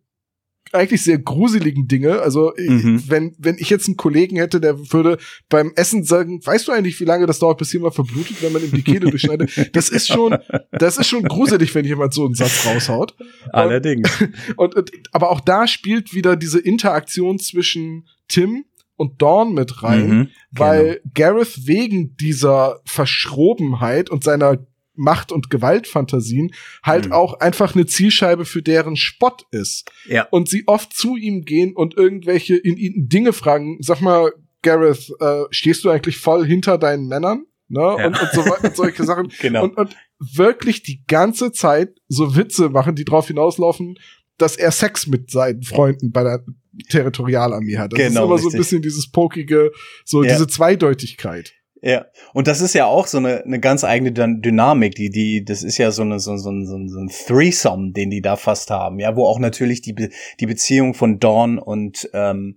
eigentlich 0.73 1.03
sehr 1.03 1.19
gruseligen 1.19 1.87
Dinge. 1.87 2.21
Also 2.21 2.53
mhm. 2.57 3.03
wenn 3.07 3.35
wenn 3.39 3.57
ich 3.59 3.71
jetzt 3.71 3.87
einen 3.89 3.97
Kollegen 3.97 4.37
hätte, 4.37 4.61
der 4.61 4.79
würde 4.93 5.19
beim 5.49 5.73
Essen 5.77 6.05
sagen, 6.05 6.45
weißt 6.45 6.69
du 6.69 6.73
eigentlich, 6.73 6.99
wie 7.01 7.05
lange 7.05 7.27
das 7.27 7.39
dauert, 7.39 7.59
bis 7.59 7.73
jemand 7.73 7.95
verblutet, 7.95 8.43
wenn 8.43 8.53
man 8.53 8.63
ihm 8.63 8.73
die 8.73 8.83
Kehle 8.83 9.11
durchschneidet? 9.11 9.75
Das 9.75 9.89
ist 9.89 10.09
schon, 10.09 10.37
das 10.73 10.99
ist 10.99 11.07
schon 11.07 11.25
gruselig, 11.25 11.75
wenn 11.75 11.85
jemand 11.85 12.15
so 12.15 12.25
einen 12.25 12.35
Satz 12.35 12.67
raushaut. 12.67 13.15
Allerdings. 13.51 14.11
Und, 14.57 14.75
und 14.75 14.91
aber 15.13 15.31
auch 15.31 15.41
da 15.41 15.67
spielt 15.67 16.15
wieder 16.15 16.37
diese 16.37 16.59
Interaktion 16.59 17.39
zwischen 17.39 18.07
Tim 18.29 18.65
und 18.97 19.21
Dawn 19.21 19.55
mit 19.55 19.83
rein, 19.83 20.09
mhm, 20.09 20.29
weil 20.51 21.01
genau. 21.03 21.11
Gareth 21.15 21.67
wegen 21.67 22.17
dieser 22.17 22.81
Verschrobenheit 22.85 24.11
und 24.11 24.25
seiner 24.25 24.59
Macht- 24.95 25.33
und 25.33 25.51
Gewaltfantasien 25.51 26.53
halt 26.83 27.07
mhm. 27.07 27.13
auch 27.13 27.41
einfach 27.41 27.75
eine 27.75 27.87
Zielscheibe 27.87 28.45
für 28.45 28.63
deren 28.63 28.97
Spott 28.97 29.47
ist. 29.51 29.91
Ja. 30.07 30.27
Und 30.31 30.49
sie 30.49 30.65
oft 30.67 30.95
zu 30.95 31.17
ihm 31.17 31.45
gehen 31.45 31.75
und 31.75 31.97
irgendwelche 31.97 32.57
in 32.57 32.77
ihn 32.77 33.09
Dinge 33.09 33.33
fragen. 33.33 33.79
Sag 33.81 34.01
mal, 34.01 34.33
Gareth, 34.63 35.13
äh, 35.21 35.45
stehst 35.51 35.85
du 35.85 35.91
eigentlich 35.91 36.19
voll 36.19 36.47
hinter 36.47 36.79
deinen 36.79 37.09
Männern? 37.09 37.47
Ne? 37.69 37.81
Ja. 37.81 38.07
Und, 38.07 38.21
und 38.21 38.31
so 38.33 38.43
und 38.43 38.77
solche 38.77 39.05
Sachen. 39.05 39.33
genau. 39.41 39.65
Und, 39.65 39.77
und 39.77 39.97
wirklich 40.19 40.83
die 40.83 41.05
ganze 41.07 41.53
Zeit 41.53 41.99
so 42.09 42.37
Witze 42.37 42.69
machen, 42.69 42.95
die 42.95 43.05
drauf 43.05 43.29
hinauslaufen, 43.29 43.99
dass 44.37 44.57
er 44.57 44.73
Sex 44.73 45.07
mit 45.07 45.31
seinen 45.31 45.63
Freunden 45.63 46.13
bei 46.13 46.23
der 46.23 46.45
Territorialarmee 46.89 47.79
hat. 47.79 47.93
Das 47.93 47.99
genau, 47.99 48.09
ist 48.09 48.17
immer 48.17 48.35
richtig. 48.35 48.43
so 48.51 48.57
ein 48.57 48.59
bisschen 48.59 48.83
dieses 48.83 49.11
pokige, 49.11 49.73
so 50.05 50.23
ja. 50.23 50.33
diese 50.33 50.47
Zweideutigkeit. 50.47 51.53
Ja, 51.85 52.07
und 52.33 52.47
das 52.47 52.61
ist 52.61 52.75
ja 52.75 52.87
auch 52.87 53.09
so 53.09 53.19
eine, 53.19 53.43
eine 53.43 53.59
ganz 53.59 53.83
eigene 53.83 54.13
Dynamik, 54.13 54.95
die, 54.95 55.11
die, 55.11 55.45
das 55.45 55.65
ist 55.65 55.79
ja 55.79 55.91
so 55.91 56.03
eine, 56.03 56.21
so, 56.21 56.37
so, 56.37 56.53
so, 56.65 56.87
so 56.87 56.99
ein 57.01 57.09
Threesome, 57.09 57.91
den 57.91 58.09
die 58.09 58.23
da 58.23 58.37
fast 58.37 58.71
haben, 58.71 59.01
ja, 59.01 59.17
wo 59.17 59.27
auch 59.27 59.41
natürlich 59.41 59.83
die, 59.83 59.93
Be 59.93 60.11
die 60.39 60.47
Beziehung 60.47 60.95
von 60.95 61.19
Dawn 61.19 61.59
und 61.59 62.09
ähm, 62.15 62.57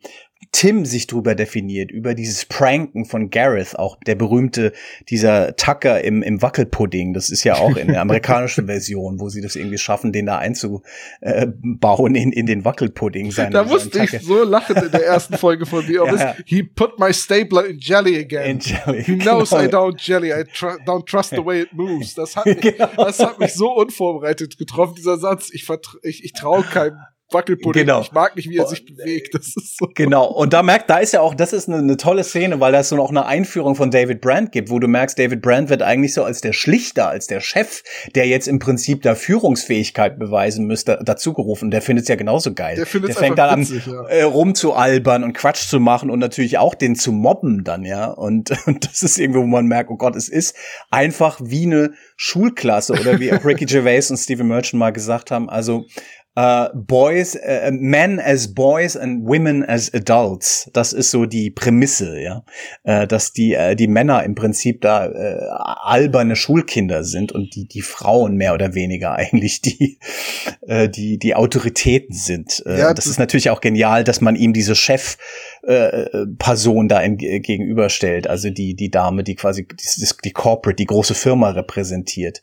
Tim 0.56 0.86
sich 0.86 1.06
drüber 1.06 1.36
definiert, 1.36 1.92
über 1.92 2.14
dieses 2.14 2.46
Pranken 2.46 3.04
von 3.04 3.30
Gareth, 3.30 3.78
auch 3.78 3.98
der 4.08 4.16
berühmte, 4.16 4.72
dieser 5.10 5.58
Tucker 5.58 6.02
im, 6.02 6.24
im 6.24 6.42
Wackelpudding, 6.42 7.14
das 7.14 7.30
ist 7.30 7.44
ja 7.44 7.56
auch 7.56 7.76
in 7.76 7.90
der 7.90 8.00
amerikanischen 8.02 8.68
Version, 8.68 9.20
wo 9.20 9.28
sie 9.28 9.42
das 9.42 9.58
irgendwie 9.58 9.78
schaffen, 9.78 10.14
den 10.14 10.28
da 10.28 10.38
einzubauen 10.38 12.16
in, 12.16 12.32
in 12.32 12.46
den 12.46 12.64
Wackelpudding. 12.64 13.32
Seine, 13.32 13.50
da 13.50 13.64
musste 13.66 14.02
ich 14.02 14.22
so 14.22 14.46
lachen 14.46 14.78
in 14.78 14.92
der 14.92 15.06
ersten 15.06 15.38
Folge 15.38 15.66
von 15.66 15.86
The 15.86 16.00
Office. 16.00 16.22
Ja. 16.22 16.36
He 16.46 16.64
put 16.64 17.00
my 17.00 17.14
stapler 17.14 17.66
in 17.66 17.78
jelly 17.78 18.18
again. 18.18 18.52
In 18.52 18.60
jelly. 18.60 19.04
He 19.04 19.18
knows 19.18 19.50
genau. 19.50 19.62
I 19.62 19.68
don't 19.68 19.98
jelly, 20.00 20.32
I 20.32 20.46
tr 20.46 20.68
don't 20.86 21.06
trust 21.06 21.32
the 21.32 21.46
way 21.46 21.64
it 21.64 21.74
moves. 21.74 22.14
Das 22.14 22.38
hat, 22.38 22.46
mich, 22.46 22.62
genau. 22.62 22.92
das 22.96 23.20
hat 23.20 23.40
mich 23.40 23.54
so 23.54 23.74
unvorbereitet 23.74 24.58
getroffen, 24.58 24.96
dieser 24.96 25.18
Satz. 25.18 25.50
Ich, 25.52 25.68
ich, 26.04 26.24
ich 26.24 26.32
traue 26.32 26.64
keinem 26.64 26.98
Wackelpudding. 27.32 27.86
Genau. 27.86 28.02
Ich 28.02 28.12
mag 28.12 28.36
nicht, 28.36 28.50
wie 28.50 28.58
er 28.58 28.68
sich 28.68 28.86
bewegt. 28.86 29.34
Das 29.34 29.48
ist 29.48 29.78
so. 29.78 29.88
Genau. 29.96 30.28
Und 30.28 30.54
da 30.54 30.62
merkt, 30.62 30.90
da 30.90 30.98
ist 30.98 31.14
ja 31.14 31.22
auch, 31.22 31.34
das 31.34 31.54
ist 31.54 31.68
eine, 31.68 31.80
eine 31.80 31.98
tolle 31.98 32.24
Szene, 32.24 32.60
weil 32.60 32.72
da 32.72 32.80
es 32.80 32.90
so 32.90 32.96
noch 32.96 33.10
eine 33.10 33.26
Einführung 33.26 33.76
von 33.76 33.90
David 33.90 34.22
Brandt 34.22 34.52
gibt, 34.52 34.70
wo 34.70 34.80
du 34.80 34.88
merkst, 34.88 35.18
David 35.18 35.42
Brandt 35.42 35.70
wird 35.70 35.82
eigentlich 35.82 36.14
so 36.14 36.24
als 36.24 36.42
der 36.42 36.54
Schlichter, 36.54 37.10
als 37.10 37.26
der 37.26 37.42
Chef, 37.42 37.84
der 38.14 38.28
jetzt 38.28 38.48
im 38.48 38.60
Prinzip 38.60 39.02
da 39.02 39.16
Führungsfähigkeit 39.16 40.20
beweisen 40.20 40.66
müsste, 40.68 41.00
dazugerufen. 41.04 41.72
Der 41.72 41.82
findet 41.82 42.04
es 42.04 42.10
ja 42.10 42.16
genauso 42.16 42.54
geil. 42.54 42.76
Der, 42.76 43.02
der 43.02 43.16
fängt 43.16 43.40
dann 43.40 43.62
witzig, 43.62 43.88
an, 43.88 44.06
äh, 44.08 44.22
rumzualbern 44.22 45.24
und 45.24 45.34
Quatsch 45.34 45.68
zu 45.68 45.80
machen 45.80 46.12
und 46.12 46.20
natürlich 46.20 46.60
auch 46.60 46.76
den 46.76 46.96
zu 46.96 47.12
mobben 47.12 47.64
dann, 47.64 47.84
ja. 47.84 48.06
Und, 48.06 48.52
und 48.68 48.86
das 48.86 49.02
ist 49.02 49.18
irgendwo, 49.18 49.42
wo 49.42 49.48
man 49.48 49.66
merkt, 49.66 49.90
oh 49.90 49.98
Gott, 49.98 50.16
es 50.16 50.30
ist 50.30 50.56
einfach 50.92 51.40
wie 51.44 51.66
eine 51.66 51.94
Schulklasse 52.18 52.94
oder 52.94 53.20
wie 53.20 53.34
auch 53.34 53.44
Ricky 53.44 53.66
Gervais 53.66 54.12
und 54.12 54.18
Stephen 54.18 54.48
Merchant 54.48 54.80
mal 54.80 54.92
gesagt 54.92 55.32
haben. 55.32 55.50
Also 55.50 55.86
Uh, 56.38 56.68
boys, 56.74 57.38
uh, 57.38 57.72
men 57.72 58.20
as 58.20 58.54
boys 58.54 58.98
and 58.98 59.26
women 59.26 59.64
as 59.64 59.90
adults. 59.94 60.70
Das 60.74 60.92
ist 60.92 61.10
so 61.10 61.26
die 61.26 61.50
Prämisse, 61.50 62.20
ja, 62.20 62.44
uh, 62.84 63.06
dass 63.06 63.32
die 63.32 63.58
die 63.78 63.88
Männer 63.88 64.22
im 64.24 64.36
Prinzip 64.36 64.82
da 64.82 65.06
alberne 65.06 66.36
Schulkinder 66.36 67.06
sind 67.06 67.32
und 67.32 67.56
die 67.56 67.70
die 67.70 67.82
Frauen 67.82 68.36
mehr 68.36 68.54
oder 68.54 68.76
weniger 68.76 69.14
eigentlich 69.16 69.62
die 69.62 69.98
die 70.68 71.18
die 71.20 71.36
Autoritäten 71.36 72.14
sind. 72.14 72.62
Ja, 72.66 72.94
das 72.94 73.08
ist 73.08 73.18
natürlich 73.18 73.50
auch 73.50 73.62
genial, 73.62 74.04
dass 74.04 74.20
man 74.20 74.36
ihm 74.36 74.52
diese 74.52 74.76
Chef 74.76 75.18
Person 76.38 76.88
da 76.88 77.00
in, 77.00 77.18
gegenüberstellt, 77.18 78.28
also 78.28 78.50
die 78.50 78.76
die 78.76 78.92
Dame, 78.92 79.24
die 79.24 79.36
quasi 79.36 79.66
die, 79.66 80.08
die 80.24 80.32
Corporate, 80.32 80.76
die 80.76 80.86
große 80.86 81.16
Firma 81.16 81.52
repräsentiert, 81.52 82.42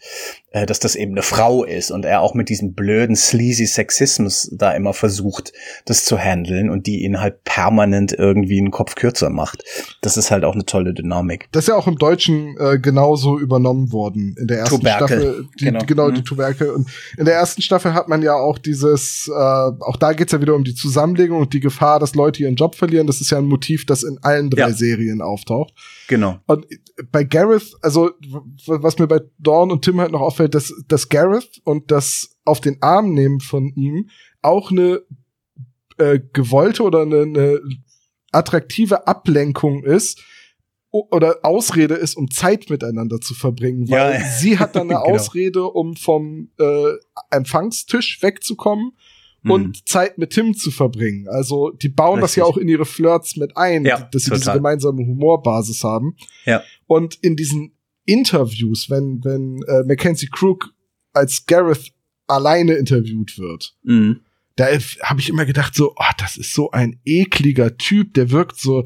äh, 0.53 0.67
dass 0.67 0.81
das 0.81 0.95
eben 0.97 1.13
eine 1.13 1.23
Frau 1.23 1.65
ist 1.65 1.91
und 1.91 2.05
er 2.05 2.21
auch 2.21 2.35
mit 2.35 2.49
diesem 2.49 2.75
blöden 2.75 3.17
sleazy 3.17 3.67
Sexismus 3.67 4.51
da 4.53 4.73
immer 4.73 4.93
versucht, 4.93 5.53
das 5.85 6.05
zu 6.05 6.19
handeln 6.19 6.71
und 6.71 6.87
die 6.87 7.03
ihn 7.03 7.21
halt 7.21 7.45
permanent 7.45 8.13
irgendwie 8.13 8.59
einen 8.59 8.71
Kopf 8.71 8.95
kürzer 8.95 9.31
macht. 9.31 9.65
Das 10.03 10.17
ist 10.17 10.31
halt 10.31 10.45
auch 10.45 10.55
eine 10.55 10.65
tolle 10.65 10.95
Dynamik. 10.95 11.49
Das 11.53 11.65
ist 11.65 11.69
ja 11.69 11.75
auch 11.75 11.87
im 11.87 11.97
Deutschen 11.97 12.57
äh, 12.59 12.79
genauso 12.79 13.39
übernommen 13.39 13.93
worden 13.93 14.35
in 14.39 14.47
der 14.47 14.59
ersten 14.59 14.77
Tuberkel. 14.77 15.07
Staffel. 15.07 15.49
Die, 15.59 15.65
genau, 15.65 15.81
genau 15.87 16.09
mhm. 16.09 16.15
die 16.15 16.23
Tuberkel. 16.23 16.71
Und 16.71 16.89
in 17.17 17.25
der 17.25 17.35
ersten 17.35 17.63
Staffel 17.63 17.95
hat 17.95 18.09
man 18.09 18.23
ja 18.23 18.35
auch 18.35 18.59
dieses, 18.59 19.29
äh, 19.29 19.33
auch 19.33 19.97
da 19.97 20.13
geht's 20.13 20.33
ja 20.33 20.41
wieder 20.41 20.55
um 20.55 20.65
die 20.65 20.75
Zusammenlegung 20.75 21.41
und 21.41 21.53
die 21.53 21.61
Gefahr, 21.61 21.99
dass 21.99 22.15
Leute 22.15 22.43
ihren 22.43 22.57
Job 22.57 22.75
verlieren. 22.75 23.07
Das 23.07 23.21
ist 23.21 23.31
ja 23.31 23.39
ein 23.39 23.47
Motiv, 23.47 23.87
das 23.87 24.03
in 24.03 24.19
allen 24.23 24.51
drei 24.51 24.69
ja. 24.69 24.73
Serien 24.73 25.23
auftaucht. 25.23 25.73
Genau. 26.09 26.39
Und 26.47 26.67
bei 27.11 27.25
Gareth, 27.25 27.75
also 27.81 28.11
was 28.67 28.99
mir 28.99 29.07
bei 29.07 29.21
Dawn 29.39 29.71
und 29.71 29.83
Tim 29.83 30.01
halt 30.01 30.13
noch 30.13 30.21
auffällt, 30.21 30.42
dass, 30.49 30.73
dass 30.89 31.09
Gareth 31.09 31.61
und 31.65 31.91
das 31.91 32.37
auf 32.45 32.61
den 32.61 32.81
Arm 32.83 33.13
nehmen 33.13 33.41
von 33.41 33.73
ihm 33.75 34.11
auch 34.41 34.71
eine 34.71 35.03
äh, 35.99 36.21
gewollte 36.33 36.83
oder 36.83 37.03
eine, 37.03 37.23
eine 37.23 37.61
attraktive 38.33 39.07
Ablenkung 39.07 39.85
ist 39.85 40.23
oder 40.91 41.39
Ausrede 41.43 41.95
ist, 41.95 42.17
um 42.17 42.31
Zeit 42.31 42.69
miteinander 42.69 43.19
zu 43.19 43.35
verbringen, 43.35 43.89
weil 43.89 44.21
ja. 44.21 44.25
sie 44.29 44.59
hat 44.59 44.77
dann 44.77 44.91
eine 44.91 45.01
genau. 45.05 45.15
Ausrede, 45.15 45.65
um 45.65 45.97
vom 45.97 46.51
äh, 46.59 46.93
Empfangstisch 47.31 48.23
wegzukommen 48.23 48.93
und 49.45 49.67
mhm. 49.69 49.75
Zeit 49.87 50.19
mit 50.19 50.31
Tim 50.31 50.55
zu 50.55 50.71
verbringen. 50.71 51.29
Also 51.29 51.71
die 51.71 51.89
bauen 51.89 52.21
Richtig. 52.21 52.23
das 52.23 52.37
ja 52.37 52.45
auch 52.45 52.57
in 52.57 52.69
ihre 52.69 52.85
Flirts 52.85 53.37
mit 53.37 53.57
ein, 53.57 53.85
ja, 53.85 54.01
dass 54.13 54.25
sie 54.25 54.31
total. 54.31 54.39
diese 54.39 54.53
gemeinsame 54.53 55.03
Humorbasis 55.07 55.83
haben. 55.83 56.17
Ja. 56.45 56.63
Und 56.87 57.17
in 57.23 57.37
diesen 57.37 57.75
Interviews, 58.05 58.91
wenn 58.91 59.21
wenn 59.25 59.63
äh, 59.63 59.85
Mackenzie 59.87 60.29
Crook 60.31 60.75
als 61.13 61.47
Gareth 61.47 61.93
alleine 62.27 62.75
interviewt 62.75 63.39
wird, 63.39 63.77
mhm. 63.83 64.21
da 64.57 64.67
habe 64.67 65.21
ich 65.21 65.29
immer 65.29 65.45
gedacht 65.45 65.75
so, 65.75 65.93
oh, 65.97 66.13
das 66.19 66.37
ist 66.37 66.55
so 66.55 66.71
ein 66.71 67.01
ekliger 67.05 67.77
Typ, 67.77 68.15
der 68.15 68.31
wirkt 68.31 68.59
so 68.59 68.85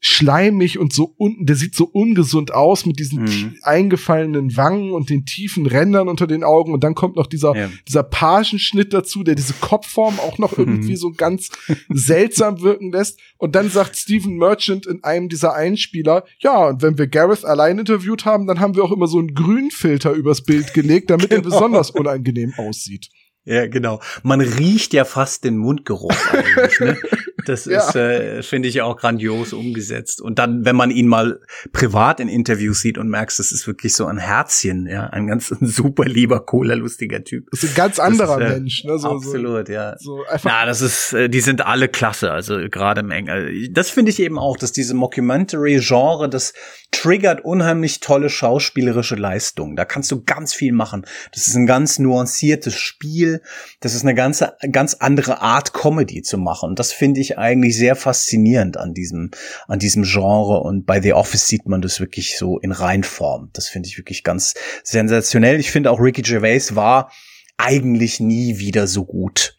schleimig 0.00 0.78
und 0.78 0.92
so 0.92 1.14
unten, 1.16 1.46
der 1.46 1.56
sieht 1.56 1.74
so 1.74 1.84
ungesund 1.84 2.52
aus 2.52 2.86
mit 2.86 2.98
diesen 2.98 3.24
mhm. 3.24 3.56
eingefallenen 3.62 4.56
Wangen 4.56 4.92
und 4.92 5.10
den 5.10 5.24
tiefen 5.24 5.66
Rändern 5.66 6.08
unter 6.08 6.26
den 6.26 6.44
Augen 6.44 6.72
und 6.72 6.84
dann 6.84 6.94
kommt 6.94 7.16
noch 7.16 7.26
dieser, 7.26 7.56
ja. 7.56 7.70
dieser 7.86 8.02
Pagenschnitt 8.02 8.92
dazu, 8.92 9.22
der 9.22 9.34
diese 9.34 9.54
Kopfform 9.54 10.18
auch 10.20 10.38
noch 10.38 10.56
irgendwie 10.56 10.92
mhm. 10.92 10.96
so 10.96 11.12
ganz 11.12 11.50
seltsam 11.88 12.60
wirken 12.60 12.92
lässt 12.92 13.20
und 13.38 13.54
dann 13.54 13.70
sagt 13.70 13.96
Stephen 13.96 14.36
Merchant 14.36 14.86
in 14.86 15.02
einem 15.04 15.28
dieser 15.28 15.54
Einspieler, 15.54 16.24
ja, 16.40 16.68
und 16.68 16.82
wenn 16.82 16.98
wir 16.98 17.06
Gareth 17.06 17.44
allein 17.44 17.78
interviewt 17.78 18.24
haben, 18.24 18.46
dann 18.46 18.60
haben 18.60 18.76
wir 18.76 18.84
auch 18.84 18.92
immer 18.92 19.06
so 19.06 19.18
einen 19.18 19.34
Grünfilter 19.34 20.12
übers 20.12 20.42
Bild 20.42 20.74
gelegt, 20.74 21.10
damit 21.10 21.30
genau. 21.30 21.40
er 21.40 21.44
besonders 21.44 21.90
unangenehm 21.90 22.54
aussieht. 22.56 23.08
Ja, 23.44 23.68
genau. 23.68 24.00
Man 24.24 24.40
riecht 24.40 24.92
ja 24.92 25.04
fast 25.04 25.44
den 25.44 25.56
Mundgeruch 25.56 26.14
eigentlich, 26.32 26.80
ne? 26.80 26.98
Das 27.48 27.64
ja. 27.64 27.78
ist, 27.78 27.94
äh, 27.96 28.42
finde 28.42 28.68
ich, 28.68 28.82
auch 28.82 28.96
grandios 28.96 29.52
umgesetzt. 29.52 30.20
Und 30.20 30.38
dann, 30.38 30.64
wenn 30.64 30.76
man 30.76 30.90
ihn 30.90 31.06
mal 31.06 31.40
privat 31.72 32.20
in 32.20 32.28
Interviews 32.28 32.80
sieht 32.80 32.98
und 32.98 33.08
merkst, 33.08 33.38
das 33.38 33.52
ist 33.52 33.66
wirklich 33.66 33.94
so 33.94 34.06
ein 34.06 34.18
Herzchen, 34.18 34.86
ja, 34.86 35.06
ein 35.06 35.26
ganz 35.26 35.50
ein 35.50 35.66
super 35.66 36.04
lieber, 36.04 36.44
cooler, 36.44 36.76
lustiger 36.76 37.22
Typ. 37.22 37.48
Das 37.50 37.62
ist 37.62 37.70
ein 37.70 37.76
ganz 37.76 37.98
anderer 37.98 38.40
ist, 38.40 38.46
äh, 38.46 38.54
Mensch, 38.54 38.84
ne? 38.84 38.98
So, 38.98 39.10
absolut, 39.10 39.66
so, 39.68 39.72
ja. 39.72 39.96
So 39.98 40.24
einfach 40.26 40.50
ja, 40.50 40.66
das 40.66 40.80
ist, 40.80 41.12
äh, 41.12 41.28
die 41.28 41.40
sind 41.40 41.64
alle 41.64 41.88
klasse, 41.88 42.32
also 42.32 42.58
gerade 42.70 43.00
im 43.00 43.10
Engel. 43.10 43.68
Das 43.70 43.90
finde 43.90 44.10
ich 44.10 44.20
eben 44.20 44.38
auch, 44.38 44.56
dass 44.56 44.72
diese 44.72 44.94
Mockumentary-Genre, 44.94 46.28
das 46.28 46.52
triggert 46.90 47.44
unheimlich 47.44 48.00
tolle 48.00 48.30
schauspielerische 48.30 49.16
Leistungen. 49.16 49.76
Da 49.76 49.84
kannst 49.84 50.10
du 50.10 50.24
ganz 50.24 50.54
viel 50.54 50.72
machen. 50.72 51.04
Das 51.32 51.46
ist 51.46 51.54
ein 51.54 51.66
ganz 51.66 51.98
nuanciertes 51.98 52.74
Spiel. 52.74 53.42
Das 53.80 53.94
ist 53.94 54.02
eine 54.02 54.14
ganze, 54.14 54.54
ganz 54.72 54.94
andere 54.94 55.40
Art, 55.40 55.74
Comedy 55.74 56.22
zu 56.22 56.38
machen. 56.38 56.70
Und 56.70 56.78
das 56.78 56.92
finde 56.92 57.20
ich 57.20 57.35
eigentlich 57.36 57.76
sehr 57.76 57.96
faszinierend 57.96 58.76
an 58.76 58.94
diesem, 58.94 59.30
an 59.68 59.78
diesem 59.78 60.04
Genre. 60.04 60.60
Und 60.60 60.86
bei 60.86 61.00
The 61.00 61.12
Office 61.12 61.46
sieht 61.46 61.66
man 61.66 61.82
das 61.82 62.00
wirklich 62.00 62.38
so 62.38 62.58
in 62.58 62.72
Reinform. 62.72 63.50
Das 63.52 63.68
finde 63.68 63.88
ich 63.88 63.98
wirklich 63.98 64.24
ganz 64.24 64.54
sensationell. 64.82 65.60
Ich 65.60 65.70
finde 65.70 65.90
auch 65.90 66.00
Ricky 66.00 66.22
Gervais 66.22 66.74
war 66.74 67.10
eigentlich 67.56 68.20
nie 68.20 68.58
wieder 68.58 68.86
so 68.86 69.04
gut. 69.04 69.56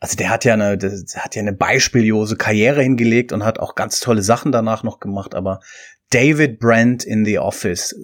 Also 0.00 0.16
der 0.16 0.30
hat 0.30 0.44
ja 0.44 0.54
eine, 0.54 0.78
der 0.78 0.92
hat 1.16 1.34
ja 1.34 1.42
eine 1.42 1.52
beispiellose 1.52 2.36
Karriere 2.36 2.82
hingelegt 2.82 3.32
und 3.32 3.44
hat 3.44 3.58
auch 3.58 3.74
ganz 3.74 4.00
tolle 4.00 4.22
Sachen 4.22 4.52
danach 4.52 4.82
noch 4.82 4.98
gemacht, 4.98 5.34
aber 5.34 5.60
David 6.10 6.58
Brent 6.58 7.04
in 7.04 7.24
The 7.24 7.38
Office, 7.38 7.94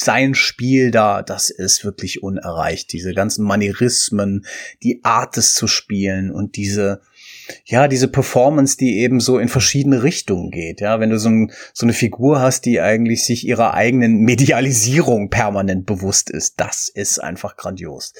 sein 0.00 0.36
Spiel 0.36 0.92
da, 0.92 1.22
das 1.22 1.50
ist 1.50 1.84
wirklich 1.84 2.22
unerreicht. 2.22 2.92
Diese 2.92 3.14
ganzen 3.14 3.44
Manierismen, 3.44 4.46
die 4.84 5.00
Art 5.02 5.36
es 5.36 5.54
zu 5.54 5.66
spielen 5.66 6.30
und 6.30 6.54
diese, 6.54 7.00
ja, 7.64 7.88
diese 7.88 8.06
Performance, 8.06 8.76
die 8.76 9.00
eben 9.00 9.18
so 9.18 9.40
in 9.40 9.48
verschiedene 9.48 10.04
Richtungen 10.04 10.52
geht. 10.52 10.80
Ja, 10.80 11.00
wenn 11.00 11.10
du 11.10 11.18
so, 11.18 11.28
ein, 11.28 11.52
so 11.74 11.84
eine 11.84 11.94
Figur 11.94 12.40
hast, 12.40 12.64
die 12.64 12.80
eigentlich 12.80 13.24
sich 13.24 13.44
ihrer 13.44 13.74
eigenen 13.74 14.20
Medialisierung 14.20 15.30
permanent 15.30 15.84
bewusst 15.84 16.30
ist, 16.30 16.60
das 16.60 16.88
ist 16.88 17.18
einfach 17.18 17.56
grandios 17.56 18.14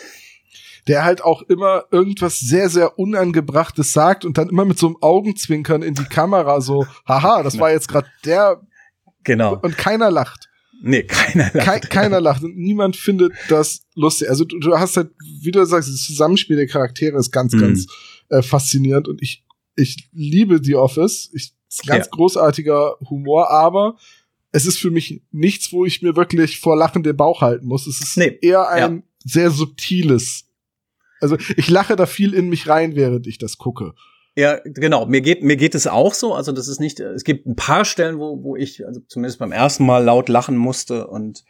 der 0.87 1.05
halt 1.05 1.23
auch 1.23 1.43
immer 1.43 1.85
irgendwas 1.91 2.41
sehr, 2.41 2.71
sehr 2.71 2.99
Unangebrachtes 2.99 3.93
sagt 3.93 4.25
und 4.25 4.39
dann 4.39 4.49
immer 4.49 4.65
mit 4.65 4.79
so 4.79 4.87
einem 4.87 4.97
Augenzwinkern 5.03 5.83
in 5.83 5.93
die 5.93 6.07
Kamera 6.07 6.63
so, 6.63 6.87
haha, 7.07 7.43
das 7.43 7.59
war 7.59 7.71
jetzt 7.71 7.89
gerade 7.89 8.09
der. 8.25 8.63
Genau. 9.23 9.59
Und 9.61 9.77
keiner 9.77 10.11
lacht. 10.11 10.48
Nee, 10.81 11.03
keiner 11.05 11.51
lacht. 11.55 11.83
Ke 11.83 11.89
keiner 11.89 12.21
lacht 12.21 12.45
und 12.45 12.57
niemand 12.57 12.97
findet 12.97 13.33
das 13.49 13.83
lustig. 13.95 14.29
Also 14.31 14.45
du, 14.45 14.59
du, 14.59 14.79
hast 14.79 14.97
halt, 14.97 15.11
wie 15.43 15.51
du 15.51 15.65
sagst, 15.65 15.89
das 15.89 16.03
Zusammenspiel 16.03 16.57
der 16.57 16.69
Charaktere 16.69 17.19
ist 17.19 17.33
ganz, 17.33 17.53
mhm. 17.53 17.61
ganz 17.61 17.87
äh, 18.29 18.43
faszinierend 18.43 19.09
und 19.09 19.21
ich, 19.23 19.45
ich 19.77 20.09
liebe 20.13 20.61
The 20.63 20.77
Office. 20.77 21.31
Ich, 21.33 21.55
ist 21.69 21.87
ganz 21.87 22.07
ja. 22.07 22.11
großartiger 22.11 22.97
Humor, 23.11 23.51
aber 23.51 23.97
es 24.53 24.67
ist 24.67 24.79
für 24.79 24.91
mich 24.91 25.23
nichts, 25.31 25.73
wo 25.73 25.85
ich 25.85 26.03
mir 26.03 26.17
wirklich 26.17 26.61
vor 26.61 26.77
Lachen 26.77 27.03
den 27.03 27.17
Bauch 27.17 27.43
halten 27.43 27.67
muss. 27.67 27.87
Es 27.87 28.01
ist 28.01 28.17
nee. 28.17 28.39
eher 28.41 28.69
ein 28.69 28.97
ja. 28.97 29.03
sehr 29.25 29.51
subtiles. 29.51 30.47
Also 31.21 31.37
ich 31.57 31.69
lache 31.69 31.97
da 31.97 32.07
viel 32.07 32.33
in 32.33 32.49
mich 32.49 32.69
rein, 32.69 32.97
während 32.97 33.27
ich 33.27 33.39
das 33.39 33.59
gucke. 33.59 33.95
Ja, 34.39 34.61
genau. 34.65 35.05
Mir 35.07 35.21
geht, 35.21 35.43
mir 35.43 35.57
geht 35.57 35.75
es 35.75 35.89
auch 35.89 36.15
so. 36.15 36.33
Also 36.33 36.53
das 36.53 36.69
ist 36.69 36.79
nicht, 36.79 37.01
es 37.01 37.25
gibt 37.25 37.47
ein 37.47 37.57
paar 37.57 37.85
Stellen, 37.85 38.21
wo, 38.21 38.41
wo 38.45 38.55
ich, 38.55 38.87
also 38.87 39.01
zumindest 39.09 39.41
beim 39.41 39.51
ersten 39.51 39.85
Mal 39.85 40.05
laut 40.05 40.29
lachen 40.29 40.57
musste 40.57 41.09
und 41.09 41.43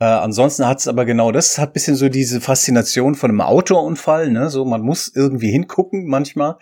äh, 0.00 0.06
ansonsten 0.06 0.66
hat 0.66 0.80
es 0.80 0.88
aber 0.88 1.04
genau 1.04 1.30
das, 1.30 1.58
hat 1.58 1.72
bisschen 1.72 1.94
so 1.94 2.08
diese 2.08 2.40
Faszination 2.40 3.14
von 3.14 3.30
einem 3.30 3.42
Autounfall, 3.42 4.32
ne? 4.32 4.50
So, 4.50 4.64
man 4.64 4.80
muss 4.80 5.12
irgendwie 5.14 5.52
hingucken 5.52 6.08
manchmal. 6.08 6.56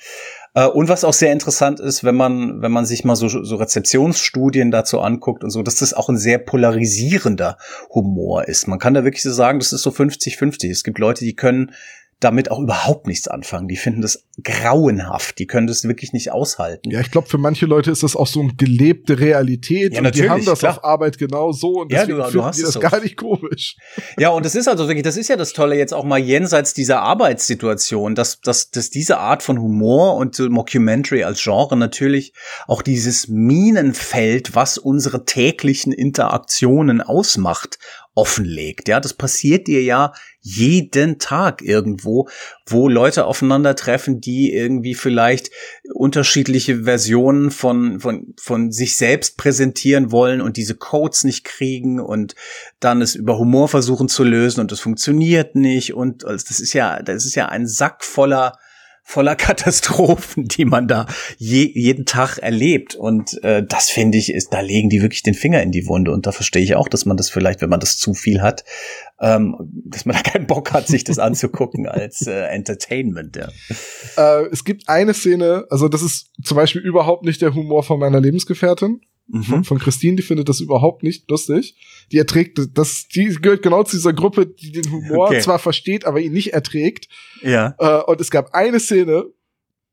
Äh, 0.53 0.66
und 0.66 0.91
was 0.91 1.03
auch 1.03 1.14
sehr 1.14 1.33
interessant 1.33 1.81
ist, 1.81 2.05
wenn 2.05 2.14
man, 2.14 2.61
wenn 2.61 2.72
man 2.72 2.85
sich 2.85 3.05
mal 3.05 3.16
so, 3.16 3.28
so 3.28 3.57
Rezeptionsstudien 3.57 4.70
dazu 4.70 5.01
anguckt 5.01 5.43
und 5.45 5.49
so, 5.49 5.62
dass 5.62 5.76
das 5.76 5.95
auch 5.95 6.11
ein 6.11 6.18
sehr 6.18 6.37
polarisierender 6.37 7.57
Humor 7.95 8.47
ist. 8.47 8.68
Man 8.68 8.78
kann 8.78 8.93
da 8.93 9.05
wirklich 9.05 9.22
so 9.22 9.33
sagen, 9.33 9.61
das 9.61 9.72
ist 9.72 9.81
so 9.81 9.89
50-50. 9.89 10.70
Es 10.70 10.85
gibt 10.85 10.99
Leute, 10.99 11.24
die 11.24 11.35
können 11.35 11.72
damit 12.21 12.51
auch 12.51 12.61
überhaupt 12.61 13.07
nichts 13.07 13.29
anfangen. 13.29 13.66
Die 13.66 13.77
finden 13.77 14.03
das 14.03 14.27
grauenhaft. 14.43 15.39
Die 15.39 15.47
können 15.47 15.66
das 15.66 15.85
wirklich 15.85 16.12
nicht 16.12 16.31
aushalten. 16.33 16.91
Ja, 16.91 17.01
ich 17.01 17.11
glaube, 17.11 17.29
für 17.29 17.39
manche 17.39 17.66
Leute 17.66 17.91
ist 17.91 18.03
das 18.03 18.14
auch 18.14 18.27
so 18.27 18.41
eine 18.41 18.55
gelebte 18.55 19.18
Realität. 19.18 19.95
Ja, 19.95 20.03
natürlich, 20.03 20.31
und 20.31 20.37
die 20.37 20.41
haben 20.43 20.45
das 20.45 20.59
klar. 20.61 20.73
auf 20.73 20.85
Arbeit 20.85 21.18
genau 21.18 21.53
so 21.53 21.81
und 21.81 21.91
deswegen 21.91 22.18
ja, 22.18 22.27
du, 22.27 22.33
du 22.33 22.43
finden 22.43 22.57
die 22.57 22.62
das 22.62 22.73
so. 22.75 22.81
gar 22.81 23.01
nicht 23.01 23.16
komisch. 23.16 23.77
Ja, 24.18 24.31
und 24.31 24.45
das 24.45 24.55
ist 24.55 24.68
also 24.68 24.87
wirklich, 24.87 25.03
das 25.03 25.16
ist 25.16 25.29
ja 25.29 25.37
das 25.37 25.55
Tolle 25.55 25.77
jetzt 25.77 25.95
auch 25.95 26.05
mal 26.05 26.18
jenseits 26.18 26.75
dieser 26.75 27.01
Arbeitssituation, 27.01 28.14
dass, 28.14 28.41
dass, 28.41 28.71
dass 28.71 28.91
diese 28.91 29.18
Art 29.18 29.43
von 29.43 29.59
Humor 29.59 30.16
und 30.16 30.39
Mockumentary 30.39 31.25
als 31.25 31.43
Genre 31.43 31.77
natürlich 31.77 32.35
auch 32.66 32.83
dieses 32.83 33.29
Minenfeld, 33.29 34.55
was 34.55 34.77
unsere 34.77 35.25
täglichen 35.25 35.93
Interaktionen 35.93 37.01
ausmacht, 37.01 37.79
offenlegt. 38.15 38.89
Ja, 38.89 39.01
das 39.01 39.15
passiert 39.15 39.67
dir 39.67 39.83
ja 39.83 40.13
jeden 40.41 41.19
Tag 41.19 41.63
irgendwo, 41.63 42.29
wo 42.67 42.89
Leute 42.89 43.27
aufeinandertreffen, 43.27 44.21
die 44.21 44.53
irgendwie 44.53 44.95
vielleicht 44.95 45.51
unterschiedliche 45.95 46.85
Versionen 46.85 47.51
von, 47.51 48.01
von, 48.01 48.35
von 48.41 48.73
sich 48.73 48.97
selbst 48.97 49.37
präsentieren 49.37 50.11
wollen 50.11 50.41
und 50.41 50.57
diese 50.57 50.75
Codes 50.75 51.25
nicht 51.25 51.45
kriegen 51.45 52.01
und 52.01 52.35
dann 52.81 53.01
es 53.01 53.15
über 53.15 53.39
Humor 53.39 53.69
versuchen 53.69 54.09
zu 54.09 54.25
lösen 54.25 54.61
und 54.61 54.73
das 54.73 54.81
funktioniert 54.81 55.55
nicht 55.55 55.95
und 55.95 56.25
also 56.25 56.45
das 56.49 56.61
ist 56.61 56.73
ja, 56.73 57.03
das 57.03 57.25
ist 57.25 57.37
ja 57.37 57.49
ein 57.49 57.67
Sack 57.67 58.05
voller 58.05 58.59
voller 59.11 59.35
Katastrophen, 59.51 60.45
die 60.45 60.65
man 60.65 60.87
da 60.87 61.07
je, 61.37 61.71
jeden 61.75 62.07
Tag 62.07 62.39
erlebt. 62.39 62.95
Und 62.95 63.43
äh, 63.43 63.65
das 63.67 63.91
finde 63.91 64.19
ich, 64.19 64.33
ist, 64.33 64.53
da 64.53 64.61
legen 64.61 64.89
die 64.89 65.03
wirklich 65.03 65.23
den 65.23 65.35
Finger 65.35 65.63
in 65.63 65.73
die 65.73 65.87
Wunde. 65.87 66.13
Und 66.13 66.27
da 66.27 66.33
verstehe 66.33 66.63
ich 66.63 66.77
auch, 66.77 66.89
dass 66.89 67.05
man 67.05 67.17
das 67.17 67.29
vielleicht, 67.29 67.61
wenn 67.61 67.71
man 67.71 67.81
das 67.81 67.99
zu 67.99 68.15
viel 68.15 68.41
hat, 68.41 68.65
ähm, 69.21 69.57
dass 69.85 70.05
man 70.05 70.17
da 70.17 70.23
keinen 70.23 70.47
Bock 70.47 70.73
hat, 70.73 70.87
sich 70.87 71.05
das 71.05 71.19
anzugucken 71.19 71.87
als 71.87 72.27
äh, 72.27 72.47
Entertainment. 72.47 73.37
Ja. 73.37 73.49
Äh, 74.17 74.47
es 74.53 74.65
gibt 74.65 74.89
eine 74.89 75.13
Szene, 75.13 75.67
also 75.71 75.89
das 75.89 76.03
ist 76.03 76.31
zum 76.43 76.57
Beispiel 76.57 76.83
überhaupt 76.83 77.25
nicht 77.25 77.43
der 77.43 77.55
Humor 77.55 77.83
von 77.83 77.99
meiner 77.99 78.21
Lebensgefährtin 78.21 79.01
mhm. 79.31 79.43
von, 79.43 79.64
von 79.64 79.78
Christine, 79.78 80.16
die 80.16 80.22
findet 80.22 80.49
das 80.49 80.61
überhaupt 80.61 81.03
nicht 81.03 81.31
lustig. 81.31 81.76
Die 82.12 82.18
erträgt 82.18 82.59
das, 82.74 83.09
die 83.09 83.26
gehört 83.41 83.62
genau 83.62 83.83
zu 83.83 83.97
dieser 83.97 84.12
Gruppe, 84.12 84.47
die 84.47 84.72
den 84.72 84.91
Humor 84.91 85.28
okay. 85.28 85.41
zwar 85.41 85.59
versteht, 85.59 86.05
aber 86.05 86.20
ihn 86.20 86.33
nicht 86.33 86.53
erträgt. 86.53 87.09
Ja. 87.43 87.74
Äh, 87.78 88.03
und 88.11 88.20
es 88.20 88.31
gab 88.31 88.55
eine 88.55 88.81
Szene, 88.81 89.26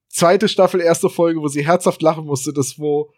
zweite 0.10 0.48
Staffel, 0.48 0.82
erste 0.82 1.10
Folge, 1.10 1.42
wo 1.42 1.48
sie 1.48 1.66
herzhaft 1.66 2.02
lachen 2.02 2.26
musste, 2.26 2.54
das 2.54 2.80
wo 2.80 3.12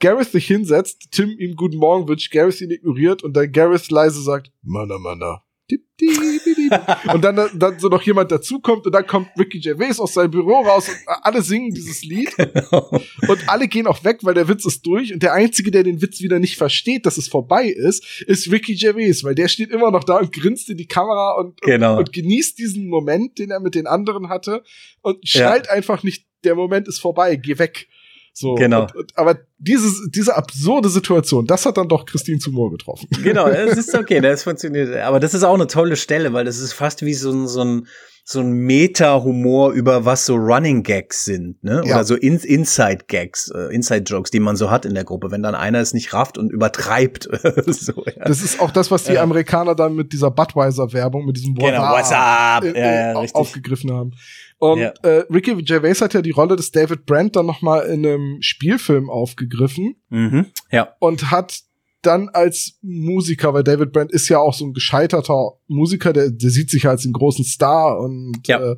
Gareth 0.00 0.32
sich 0.32 0.46
hinsetzt, 0.46 1.08
Tim 1.10 1.36
ihm 1.38 1.56
guten 1.56 1.76
Morgen 1.76 2.08
wünscht, 2.08 2.32
Gareth 2.32 2.60
ihn 2.60 2.70
ignoriert 2.70 3.22
und 3.22 3.36
dann 3.36 3.52
Gareth 3.52 3.90
leise 3.90 4.22
sagt, 4.22 4.50
Mana, 4.62 4.98
Mana. 4.98 5.42
und 7.12 7.22
dann, 7.22 7.50
dann 7.54 7.78
so 7.78 7.88
noch 7.88 8.02
jemand 8.02 8.32
dazukommt 8.32 8.86
und 8.86 8.92
dann 8.92 9.06
kommt 9.06 9.28
Ricky 9.38 9.60
Gervais 9.60 9.98
aus 9.98 10.14
seinem 10.14 10.30
Büro 10.30 10.60
raus 10.60 10.88
und 10.88 10.96
alle 11.22 11.42
singen 11.42 11.72
dieses 11.74 12.02
Lied. 12.02 12.34
Genau. 12.36 12.90
Und 13.28 13.48
alle 13.48 13.68
gehen 13.68 13.86
auch 13.86 14.02
weg, 14.02 14.20
weil 14.22 14.34
der 14.34 14.48
Witz 14.48 14.64
ist 14.64 14.84
durch. 14.86 15.12
Und 15.12 15.22
der 15.22 15.34
Einzige, 15.34 15.70
der 15.70 15.82
den 15.82 16.00
Witz 16.00 16.20
wieder 16.20 16.38
nicht 16.38 16.56
versteht, 16.56 17.06
dass 17.06 17.18
es 17.18 17.28
vorbei 17.28 17.66
ist, 17.66 18.22
ist 18.22 18.50
Ricky 18.50 18.74
Gervais, 18.74 19.22
weil 19.22 19.34
der 19.34 19.48
steht 19.48 19.70
immer 19.70 19.90
noch 19.90 20.04
da 20.04 20.18
und 20.18 20.32
grinst 20.32 20.70
in 20.70 20.76
die 20.76 20.86
Kamera 20.86 21.36
und, 21.38 21.60
genau. 21.60 21.92
und, 21.92 21.98
und, 21.98 22.12
genießt 22.12 22.58
diesen 22.58 22.88
Moment, 22.88 23.38
den 23.38 23.50
er 23.50 23.60
mit 23.60 23.74
den 23.74 23.86
anderen 23.86 24.28
hatte 24.28 24.62
und 25.02 25.26
schnallt 25.28 25.66
ja. 25.66 25.72
einfach 25.72 26.02
nicht, 26.02 26.26
der 26.44 26.54
Moment 26.54 26.88
ist 26.88 26.98
vorbei, 26.98 27.36
geh 27.36 27.58
weg. 27.58 27.88
So, 28.32 28.54
genau. 28.54 28.82
Und, 28.82 28.96
und, 28.96 29.18
aber 29.18 29.38
diese, 29.58 29.88
diese 30.10 30.36
absurde 30.36 30.88
Situation, 30.88 31.46
das 31.46 31.66
hat 31.66 31.76
dann 31.76 31.88
doch 31.88 32.06
Christine 32.06 32.38
Zumor 32.38 32.70
getroffen. 32.70 33.08
Genau, 33.22 33.48
das 33.50 33.76
ist 33.76 33.94
okay, 33.94 34.20
das 34.20 34.42
funktioniert. 34.42 34.96
Aber 34.96 35.20
das 35.20 35.34
ist 35.34 35.42
auch 35.42 35.54
eine 35.54 35.66
tolle 35.66 35.96
Stelle, 35.96 36.32
weil 36.32 36.44
das 36.44 36.58
ist 36.58 36.72
fast 36.72 37.02
wie 37.02 37.14
so 37.14 37.30
ein, 37.30 37.48
so 37.48 37.62
ein, 37.62 37.86
so 38.24 38.40
ein 38.40 38.52
Meta-Humor 38.52 39.72
über 39.72 40.04
was 40.04 40.24
so 40.24 40.36
Running 40.36 40.82
Gags 40.82 41.24
sind, 41.24 41.62
ne? 41.64 41.82
Ja. 41.84 41.96
Oder 41.96 42.04
so 42.04 42.14
In 42.14 42.38
Inside 42.38 43.06
Gags, 43.08 43.50
äh, 43.50 43.74
Inside 43.74 44.04
Jokes, 44.04 44.30
die 44.30 44.40
man 44.40 44.56
so 44.56 44.70
hat 44.70 44.84
in 44.84 44.94
der 44.94 45.04
Gruppe, 45.04 45.30
wenn 45.30 45.42
dann 45.42 45.54
einer 45.54 45.80
es 45.80 45.94
nicht 45.94 46.12
rafft 46.12 46.38
und 46.38 46.50
überträgt. 46.50 47.24
so, 47.66 48.04
ja. 48.06 48.24
Das 48.24 48.42
ist 48.42 48.60
auch 48.60 48.70
das, 48.70 48.90
was 48.90 49.04
die 49.04 49.14
ja. 49.14 49.22
Amerikaner 49.22 49.74
dann 49.74 49.96
mit 49.96 50.12
dieser 50.12 50.30
Budweiser-Werbung, 50.30 51.26
mit 51.26 51.36
diesem 51.36 51.56
What's 51.56 51.70
genau, 51.70 51.92
What's 51.92 52.12
up? 52.12 52.64
Äh, 52.64 52.78
ja, 52.78 53.12
ja, 53.12 53.30
aufgegriffen 53.32 53.92
haben. 53.92 54.12
Und 54.60 54.80
ja. 54.80 54.92
äh, 55.02 55.24
Ricky 55.32 55.54
Gervais 55.62 56.02
hat 56.02 56.12
ja 56.12 56.20
die 56.20 56.32
Rolle 56.32 56.54
des 56.54 56.70
David 56.70 57.06
Brent 57.06 57.34
dann 57.34 57.46
noch 57.46 57.62
mal 57.62 57.80
in 57.80 58.06
einem 58.06 58.42
Spielfilm 58.42 59.08
aufgegriffen. 59.08 59.96
Mhm. 60.10 60.46
Ja. 60.70 60.94
Und 61.00 61.30
hat 61.30 61.62
dann 62.02 62.28
als 62.28 62.78
Musiker, 62.82 63.54
weil 63.54 63.64
David 63.64 63.92
Brent 63.92 64.12
ist 64.12 64.28
ja 64.28 64.38
auch 64.38 64.52
so 64.52 64.66
ein 64.66 64.74
gescheiterter 64.74 65.52
Musiker, 65.66 66.12
der, 66.12 66.30
der 66.30 66.50
sieht 66.50 66.70
sich 66.70 66.86
als 66.86 67.04
einen 67.04 67.14
großen 67.14 67.44
Star 67.44 67.98
und 68.00 68.46
ja. 68.46 68.72
äh, 68.72 68.76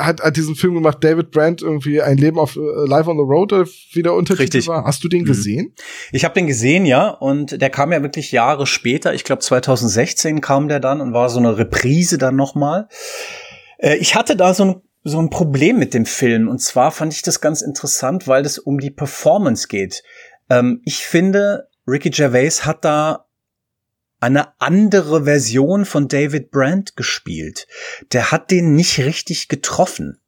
hat, 0.00 0.20
hat 0.20 0.36
diesen 0.36 0.56
Film 0.56 0.74
gemacht, 0.74 0.98
David 1.00 1.30
Brent 1.30 1.62
irgendwie 1.62 2.02
ein 2.02 2.18
Leben 2.18 2.38
auf 2.38 2.56
uh, 2.56 2.84
Live 2.86 3.06
on 3.06 3.18
the 3.18 3.22
Road, 3.22 3.52
äh, 3.52 3.64
wie 3.92 4.02
der 4.02 4.14
Untertitel 4.14 4.42
Richtig. 4.42 4.68
war. 4.68 4.84
Hast 4.84 5.02
du 5.04 5.08
den 5.08 5.22
mhm. 5.22 5.26
gesehen? 5.26 5.74
Ich 6.10 6.24
habe 6.24 6.34
den 6.34 6.48
gesehen, 6.48 6.86
ja, 6.86 7.08
und 7.08 7.60
der 7.60 7.70
kam 7.70 7.92
ja 7.92 8.02
wirklich 8.02 8.32
Jahre 8.32 8.66
später. 8.66 9.14
Ich 9.14 9.22
glaube 9.22 9.42
2016 9.42 10.40
kam 10.40 10.68
der 10.68 10.80
dann 10.80 11.00
und 11.00 11.12
war 11.12 11.28
so 11.30 11.38
eine 11.38 11.56
Reprise 11.56 12.18
dann 12.18 12.34
nochmal. 12.34 12.88
Äh, 13.78 13.96
ich 13.96 14.14
hatte 14.14 14.36
da 14.36 14.54
so 14.54 14.64
ein 14.64 14.82
so 15.08 15.20
ein 15.20 15.30
Problem 15.30 15.78
mit 15.78 15.94
dem 15.94 16.06
Film 16.06 16.48
und 16.48 16.60
zwar 16.60 16.90
fand 16.90 17.12
ich 17.12 17.22
das 17.22 17.40
ganz 17.40 17.62
interessant, 17.62 18.28
weil 18.28 18.44
es 18.44 18.58
um 18.58 18.78
die 18.78 18.90
Performance 18.90 19.68
geht. 19.68 20.02
Ähm, 20.50 20.80
ich 20.84 21.06
finde, 21.06 21.68
Ricky 21.86 22.10
Gervais 22.10 22.64
hat 22.64 22.84
da 22.84 23.26
eine 24.20 24.60
andere 24.60 25.24
Version 25.24 25.84
von 25.84 26.08
David 26.08 26.50
Brandt 26.50 26.96
gespielt. 26.96 27.66
Der 28.12 28.32
hat 28.32 28.50
den 28.50 28.74
nicht 28.74 28.98
richtig 28.98 29.48
getroffen. 29.48 30.20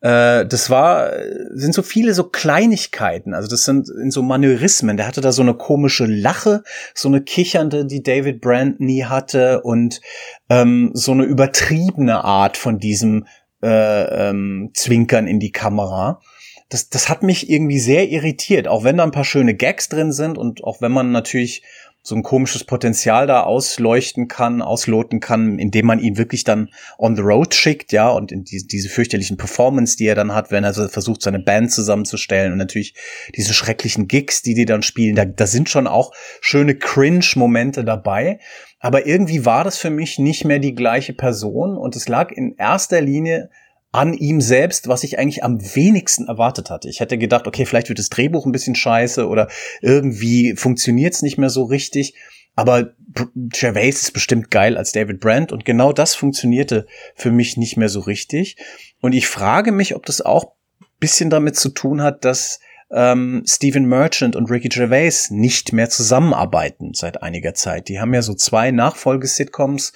Äh, 0.00 0.46
das 0.46 0.70
war, 0.70 1.12
sind 1.50 1.74
so 1.74 1.82
viele 1.82 2.14
so 2.14 2.24
Kleinigkeiten. 2.24 3.34
Also 3.34 3.48
das 3.48 3.64
sind 3.64 3.88
in 3.88 4.10
so 4.10 4.22
Manörismen. 4.22 4.96
Der 4.96 5.06
hatte 5.06 5.20
da 5.20 5.32
so 5.32 5.42
eine 5.42 5.54
komische 5.54 6.06
Lache, 6.06 6.62
so 6.94 7.08
eine 7.08 7.22
kichernde, 7.22 7.84
die 7.84 8.02
David 8.02 8.40
Brandt 8.40 8.80
nie 8.80 9.04
hatte 9.04 9.62
und 9.62 10.00
ähm, 10.48 10.90
so 10.94 11.12
eine 11.12 11.24
übertriebene 11.24 12.24
Art 12.24 12.56
von 12.56 12.78
diesem 12.78 13.26
äh, 13.62 14.28
ähm, 14.30 14.70
Zwinkern 14.74 15.26
in 15.26 15.40
die 15.40 15.52
Kamera. 15.52 16.20
Das, 16.68 16.90
das 16.90 17.08
hat 17.08 17.22
mich 17.22 17.48
irgendwie 17.48 17.78
sehr 17.78 18.08
irritiert, 18.08 18.68
auch 18.68 18.84
wenn 18.84 18.98
da 18.98 19.04
ein 19.04 19.10
paar 19.10 19.24
schöne 19.24 19.54
Gags 19.54 19.88
drin 19.88 20.12
sind 20.12 20.36
und 20.36 20.62
auch 20.64 20.80
wenn 20.80 20.92
man 20.92 21.12
natürlich 21.12 21.62
so 22.02 22.14
ein 22.14 22.22
komisches 22.22 22.64
Potenzial 22.64 23.26
da 23.26 23.42
ausleuchten 23.42 24.28
kann, 24.28 24.62
ausloten 24.62 25.20
kann, 25.20 25.58
indem 25.58 25.86
man 25.86 25.98
ihn 25.98 26.16
wirklich 26.16 26.44
dann 26.44 26.70
on 26.96 27.16
the 27.16 27.22
road 27.22 27.54
schickt, 27.54 27.92
ja, 27.92 28.08
und 28.08 28.32
in 28.32 28.44
die, 28.44 28.66
diese 28.66 28.88
fürchterlichen 28.88 29.36
Performance, 29.36 29.96
die 29.96 30.06
er 30.06 30.14
dann 30.14 30.34
hat, 30.34 30.50
wenn 30.50 30.64
er 30.64 30.72
so 30.72 30.88
versucht, 30.88 31.22
seine 31.22 31.38
Band 31.40 31.70
zusammenzustellen 31.70 32.52
und 32.52 32.58
natürlich 32.58 32.94
diese 33.36 33.52
schrecklichen 33.52 34.08
Gigs, 34.08 34.42
die 34.42 34.54
die 34.54 34.64
dann 34.64 34.82
spielen, 34.82 35.16
da, 35.16 35.24
da 35.24 35.46
sind 35.46 35.68
schon 35.68 35.86
auch 35.86 36.12
schöne 36.40 36.76
Cringe-Momente 36.76 37.84
dabei. 37.84 38.38
Aber 38.80 39.06
irgendwie 39.06 39.44
war 39.44 39.64
das 39.64 39.76
für 39.76 39.90
mich 39.90 40.18
nicht 40.18 40.44
mehr 40.44 40.60
die 40.60 40.74
gleiche 40.74 41.12
Person 41.12 41.76
und 41.76 41.96
es 41.96 42.08
lag 42.08 42.30
in 42.30 42.54
erster 42.56 43.00
Linie 43.00 43.50
an 43.90 44.12
ihm 44.12 44.40
selbst, 44.40 44.88
was 44.88 45.02
ich 45.02 45.18
eigentlich 45.18 45.42
am 45.44 45.60
wenigsten 45.74 46.28
erwartet 46.28 46.70
hatte. 46.70 46.88
Ich 46.88 47.00
hätte 47.00 47.16
gedacht, 47.16 47.46
okay, 47.46 47.64
vielleicht 47.64 47.88
wird 47.88 47.98
das 47.98 48.10
Drehbuch 48.10 48.44
ein 48.44 48.52
bisschen 48.52 48.74
scheiße 48.74 49.26
oder 49.26 49.48
irgendwie 49.80 50.54
funktioniert 50.56 51.14
es 51.14 51.22
nicht 51.22 51.38
mehr 51.38 51.50
so 51.50 51.64
richtig. 51.64 52.14
Aber 52.54 52.92
Gervais 53.34 54.02
ist 54.02 54.12
bestimmt 54.12 54.50
geil 54.50 54.76
als 54.76 54.92
David 54.92 55.20
Brandt 55.20 55.52
und 55.52 55.64
genau 55.64 55.92
das 55.92 56.14
funktionierte 56.14 56.86
für 57.14 57.30
mich 57.30 57.56
nicht 57.56 57.76
mehr 57.76 57.88
so 57.88 58.00
richtig. 58.00 58.56
Und 59.00 59.14
ich 59.14 59.28
frage 59.28 59.72
mich, 59.72 59.94
ob 59.94 60.04
das 60.04 60.20
auch 60.20 60.52
bisschen 60.98 61.30
damit 61.30 61.56
zu 61.56 61.68
tun 61.68 62.02
hat, 62.02 62.24
dass 62.24 62.60
ähm, 62.90 63.44
Stephen 63.46 63.86
Merchant 63.86 64.34
und 64.34 64.50
Ricky 64.50 64.68
Gervais 64.68 65.30
nicht 65.30 65.72
mehr 65.72 65.90
zusammenarbeiten 65.90 66.94
seit 66.94 67.22
einiger 67.22 67.54
Zeit. 67.54 67.88
Die 67.88 68.00
haben 68.00 68.14
ja 68.14 68.22
so 68.22 68.34
zwei 68.34 68.70
Nachfolgesitcoms 68.70 69.92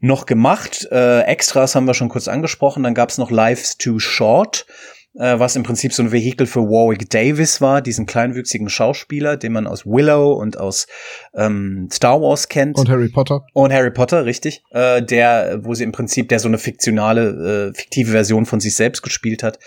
noch 0.00 0.26
gemacht. 0.26 0.86
Äh, 0.90 1.22
Extras 1.22 1.74
haben 1.74 1.86
wir 1.86 1.94
schon 1.94 2.08
kurz 2.08 2.28
angesprochen. 2.28 2.82
Dann 2.82 2.94
gab's 2.94 3.18
noch 3.18 3.30
Life's 3.30 3.78
Too 3.78 3.98
Short, 3.98 4.66
äh, 5.14 5.38
was 5.38 5.56
im 5.56 5.62
Prinzip 5.62 5.92
so 5.92 6.02
ein 6.02 6.12
Vehikel 6.12 6.46
für 6.46 6.60
Warwick 6.60 7.08
Davis 7.10 7.60
war, 7.60 7.80
diesen 7.80 8.06
kleinwüchsigen 8.06 8.68
Schauspieler, 8.68 9.36
den 9.36 9.52
man 9.52 9.66
aus 9.66 9.86
Willow 9.86 10.32
und 10.34 10.58
aus 10.58 10.86
ähm, 11.34 11.88
Star 11.92 12.20
Wars 12.20 12.48
kennt. 12.48 12.78
Und 12.78 12.88
Harry 12.88 13.08
Potter. 13.08 13.44
Und 13.52 13.72
Harry 13.72 13.90
Potter, 13.90 14.24
richtig. 14.26 14.62
Äh, 14.70 15.02
der, 15.02 15.60
wo 15.62 15.74
sie 15.74 15.84
im 15.84 15.92
Prinzip 15.92 16.28
der 16.28 16.38
so 16.38 16.48
eine 16.48 16.58
fiktionale, 16.58 17.70
äh, 17.70 17.74
fiktive 17.74 18.10
Version 18.10 18.46
von 18.46 18.60
sich 18.60 18.76
selbst 18.76 19.02
gespielt 19.02 19.42
hat. 19.42 19.58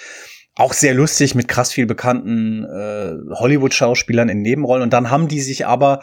Auch 0.56 0.74
sehr 0.74 0.94
lustig 0.94 1.36
mit 1.36 1.48
krass 1.48 1.72
viel 1.72 1.86
bekannten 1.86 2.66
äh, 2.66 3.14
Hollywood-Schauspielern 3.36 4.30
in 4.30 4.42
Nebenrollen. 4.42 4.84
Und 4.84 4.92
dann 4.92 5.10
haben 5.10 5.28
die 5.28 5.42
sich 5.42 5.66
aber 5.66 6.02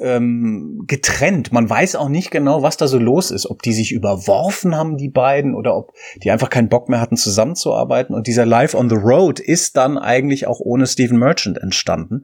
ähm, 0.00 0.84
getrennt. 0.86 1.52
Man 1.52 1.68
weiß 1.68 1.96
auch 1.96 2.08
nicht 2.08 2.30
genau, 2.30 2.62
was 2.62 2.76
da 2.76 2.88
so 2.88 2.98
los 2.98 3.30
ist. 3.30 3.48
Ob 3.48 3.62
die 3.62 3.72
sich 3.72 3.92
überworfen 3.92 4.74
haben, 4.74 4.96
die 4.96 5.08
beiden, 5.08 5.54
oder 5.54 5.76
ob 5.76 5.92
die 6.22 6.30
einfach 6.30 6.50
keinen 6.50 6.68
Bock 6.68 6.88
mehr 6.88 7.00
hatten, 7.00 7.16
zusammenzuarbeiten. 7.16 8.14
Und 8.14 8.26
dieser 8.26 8.46
Live 8.46 8.74
on 8.74 8.88
the 8.88 8.96
Road 8.96 9.40
ist 9.40 9.76
dann 9.76 9.98
eigentlich 9.98 10.46
auch 10.46 10.60
ohne 10.60 10.86
Stephen 10.86 11.18
Merchant 11.18 11.58
entstanden. 11.58 12.22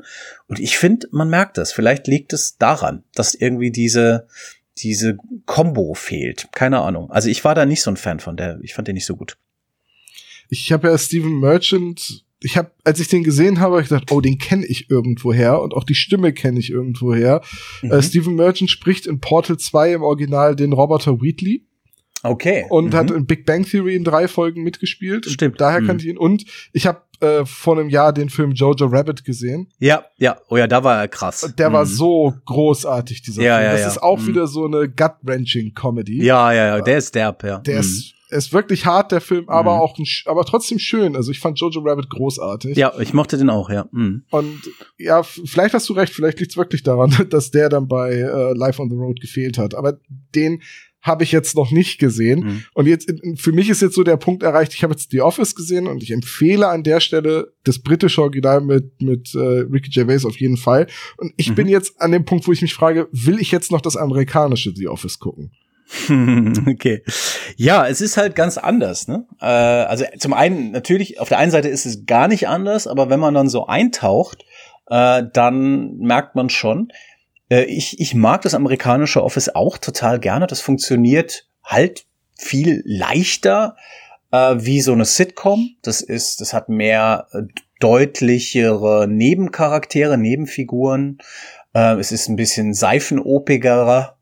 Und 0.49 0.59
ich 0.59 0.79
finde, 0.79 1.09
man 1.13 1.31
merkt 1.31 1.59
das. 1.59 1.73
Vielleicht 1.73 2.07
liegt 2.07 2.33
es 2.33 2.57
daran, 2.57 3.05
dass 3.15 3.35
irgendwie 3.35 3.71
diese 3.71 4.27
diese 4.83 5.19
Combo 5.47 5.95
fehlt. 5.95 6.49
Keine 6.53 6.81
Ahnung. 6.81 7.11
Also 7.11 7.29
ich 7.29 7.45
war 7.45 7.55
da 7.55 7.67
nicht 7.67 7.83
so 7.83 7.91
ein 7.91 7.97
Fan 7.97 8.21
von 8.21 8.37
der. 8.37 8.59
Ich 8.63 8.75
fand 8.75 8.89
den 8.89 8.95
nicht 8.95 9.07
so 9.07 9.17
gut. 9.17 9.37
Ich 10.49 10.73
habe 10.73 10.89
ja 10.89 10.99
Stephen 10.99 11.39
Merchant 11.39 12.25
ich 12.43 12.57
habe, 12.57 12.71
als 12.85 13.01
ich 13.01 13.09
den 13.09 13.23
gesehen 13.23 13.61
habe, 13.61 13.77
hab 13.77 13.83
ich 13.83 13.89
gedacht, 13.89 14.11
oh, 14.11 14.21
den 14.21 14.39
kenne 14.39 14.65
ich 14.67 14.91
irgendwoher 14.91 15.61
und 15.61 15.75
auch 15.75 15.85
die 15.85 15.95
Stimme 15.95 16.33
kenne 16.33 16.59
ich 16.59 16.71
irgendwoher. 16.71 17.43
Mhm. 17.83 17.93
Äh, 17.93 18.03
Stephen 18.03 18.35
Merchant 18.35 18.71
spricht 18.71 19.07
in 19.07 19.21
Portal 19.21 19.59
2 19.59 19.95
im 19.95 20.03
Original 20.03 20.57
den 20.57 20.73
Roboter 20.73 21.21
Wheatley. 21.21 21.67
Okay. 22.23 22.67
Und 22.69 22.93
mhm. 22.93 22.97
hat 22.97 23.11
in 23.11 23.27
Big 23.27 23.47
Bang 23.47 23.65
Theory 23.65 23.95
in 23.95 24.05
drei 24.05 24.29
Folgen 24.29 24.63
mitgespielt. 24.63 25.27
Stimmt. 25.27 25.61
Daher 25.61 25.81
mhm. 25.81 25.87
kannte 25.87 26.05
ich 26.05 26.11
ihn. 26.11 26.19
Und 26.19 26.45
ich 26.73 26.87
habe 26.87 27.03
äh, 27.21 27.45
vor 27.45 27.79
einem 27.79 27.89
Jahr 27.89 28.13
den 28.13 28.31
Film 28.31 28.53
Jojo 28.53 28.87
Rabbit 28.87 29.25
gesehen. 29.25 29.69
Ja, 29.79 30.05
ja. 30.17 30.39
Oh 30.49 30.57
ja, 30.57 30.67
da 30.67 30.85
war 30.85 30.99
er 30.99 31.09
krass. 31.09 31.55
Der 31.59 31.71
mhm. 31.71 31.75
war 31.75 31.87
so 31.87 32.35
großartig, 32.47 33.23
dieser 33.23 33.43
ja, 33.43 33.57
Film. 33.57 33.67
Ja, 33.67 33.73
das 33.73 33.81
ja. 33.83 33.89
ist 33.89 34.03
auch 34.03 34.19
mhm. 34.19 34.27
wieder 34.27 34.47
so 34.47 34.67
eine 34.67 34.89
gut-wrenching 34.89 35.75
Comedy. 35.75 36.23
Ja, 36.25 36.53
ja, 36.53 36.77
ja. 36.77 36.81
Der 36.83 36.99
ist 36.99 37.15
derb, 37.15 37.43
ja. 37.45 37.59
Der 37.59 37.81
ist 37.81 38.15
er 38.31 38.39
ist 38.39 38.53
wirklich 38.53 38.87
hart, 38.87 39.13
der 39.13 39.21
Film, 39.21 39.49
aber 39.49 39.75
mhm. 39.75 39.81
auch, 39.81 39.97
aber 40.27 40.45
trotzdem 40.45 40.79
schön. 40.79 41.17
Also 41.17 41.31
ich 41.31 41.41
fand 41.41 41.59
Jojo 41.59 41.81
Rabbit 41.81 42.11
großartig. 42.11 42.77
Ja, 42.77 42.93
ich 43.01 43.13
mochte 43.13 43.37
den 43.37 43.51
auch, 43.51 43.71
ja. 43.71 43.87
Mhm. 43.93 44.25
Und 44.31 44.71
ja, 44.99 45.23
vielleicht 45.23 45.75
hast 45.75 45.89
du 45.89 45.93
recht, 45.95 46.13
vielleicht 46.13 46.39
liegt 46.39 46.53
es 46.53 46.57
wirklich 46.57 46.83
daran, 46.83 47.15
dass 47.31 47.51
der 47.51 47.69
dann 47.69 47.89
bei 47.89 48.13
äh, 48.13 48.53
Life 48.55 48.81
on 48.81 48.91
the 48.91 48.97
Road 48.97 49.21
gefehlt 49.21 49.59
hat. 49.59 49.75
Aber 49.75 49.99
den 50.35 50.63
habe 51.03 51.25
ich 51.25 51.33
jetzt 51.33 51.57
noch 51.57 51.71
nicht 51.71 51.99
gesehen. 51.99 52.41
Mhm. 52.41 52.65
Und 52.75 52.87
jetzt, 52.87 53.11
für 53.37 53.53
mich 53.53 53.71
ist 53.71 53.81
jetzt 53.81 53.95
so 53.95 54.03
der 54.03 54.19
Punkt 54.19 54.43
erreicht, 54.43 54.75
ich 54.75 54.83
habe 54.83 54.93
jetzt 54.93 55.11
The 55.11 55.23
Office 55.23 55.55
gesehen 55.55 55.87
und 55.87 56.03
ich 56.03 56.11
empfehle 56.11 56.69
an 56.69 56.83
der 56.83 57.01
Stelle 57.01 57.53
das 57.65 57.79
britische 57.79 58.21
Original 58.21 58.61
mit, 58.61 59.01
mit 59.01 59.35
äh, 59.35 59.39
Ricky 59.39 59.91
Gervais 59.91 60.27
auf 60.27 60.39
jeden 60.39 60.59
Fall. 60.59 60.87
Und 61.17 61.33
ich 61.37 61.51
mhm. 61.51 61.55
bin 61.55 61.69
jetzt 61.69 62.01
an 62.01 62.13
dem 62.13 62.25
Punkt, 62.25 62.47
wo 62.47 62.53
ich 62.53 62.61
mich 62.61 62.75
frage, 62.75 63.09
will 63.13 63.41
ich 63.41 63.51
jetzt 63.51 63.73
noch 63.73 63.81
das 63.81 63.97
amerikanische 63.97 64.73
The 64.75 64.89
Office 64.89 65.19
gucken? 65.19 65.53
okay. 66.69 67.03
Ja, 67.57 67.87
es 67.87 68.01
ist 68.01 68.17
halt 68.17 68.35
ganz 68.35 68.59
anders, 68.59 69.09
ne? 69.09 69.27
Äh, 69.41 69.47
also 69.47 70.05
zum 70.19 70.33
einen, 70.33 70.71
natürlich, 70.71 71.21
auf 71.21 71.29
der 71.29 71.39
einen 71.39 71.51
Seite 71.51 71.69
ist 71.69 71.87
es 71.87 72.07
gar 72.07 72.29
nicht 72.29 72.49
anders, 72.49 72.87
aber 72.87 73.11
wenn 73.11 73.21
man 73.21 73.35
dann 73.35 73.49
so 73.49 73.67
eintaucht, 73.67 74.45
äh, 74.89 75.23
dann 75.33 75.97
merkt 75.99 76.37
man 76.37 76.49
schon, 76.49 76.93
äh, 77.51 77.65
ich, 77.65 78.01
ich 78.01 78.15
mag 78.15 78.43
das 78.43 78.55
amerikanische 78.55 79.23
Office 79.23 79.49
auch 79.55 79.79
total 79.79 80.21
gerne. 80.21 80.47
Das 80.47 80.61
funktioniert 80.61 81.47
halt 81.65 82.07
viel 82.37 82.83
leichter 82.87 83.77
äh, 84.31 84.57
wie 84.59 84.81
so 84.81 84.93
eine 84.93 85.05
Sitcom. 85.05 85.77
Das 85.83 86.01
ist, 86.01 86.41
das 86.41 86.53
hat 86.53 86.69
mehr 86.69 87.27
äh, 87.33 87.43
deutlichere 87.81 89.09
Nebencharaktere, 89.09 90.17
Nebenfiguren. 90.19 91.19
Äh, 91.75 91.97
es 91.99 92.13
ist 92.13 92.29
ein 92.29 92.37
bisschen 92.37 92.75
seifenopigerer 92.75 94.17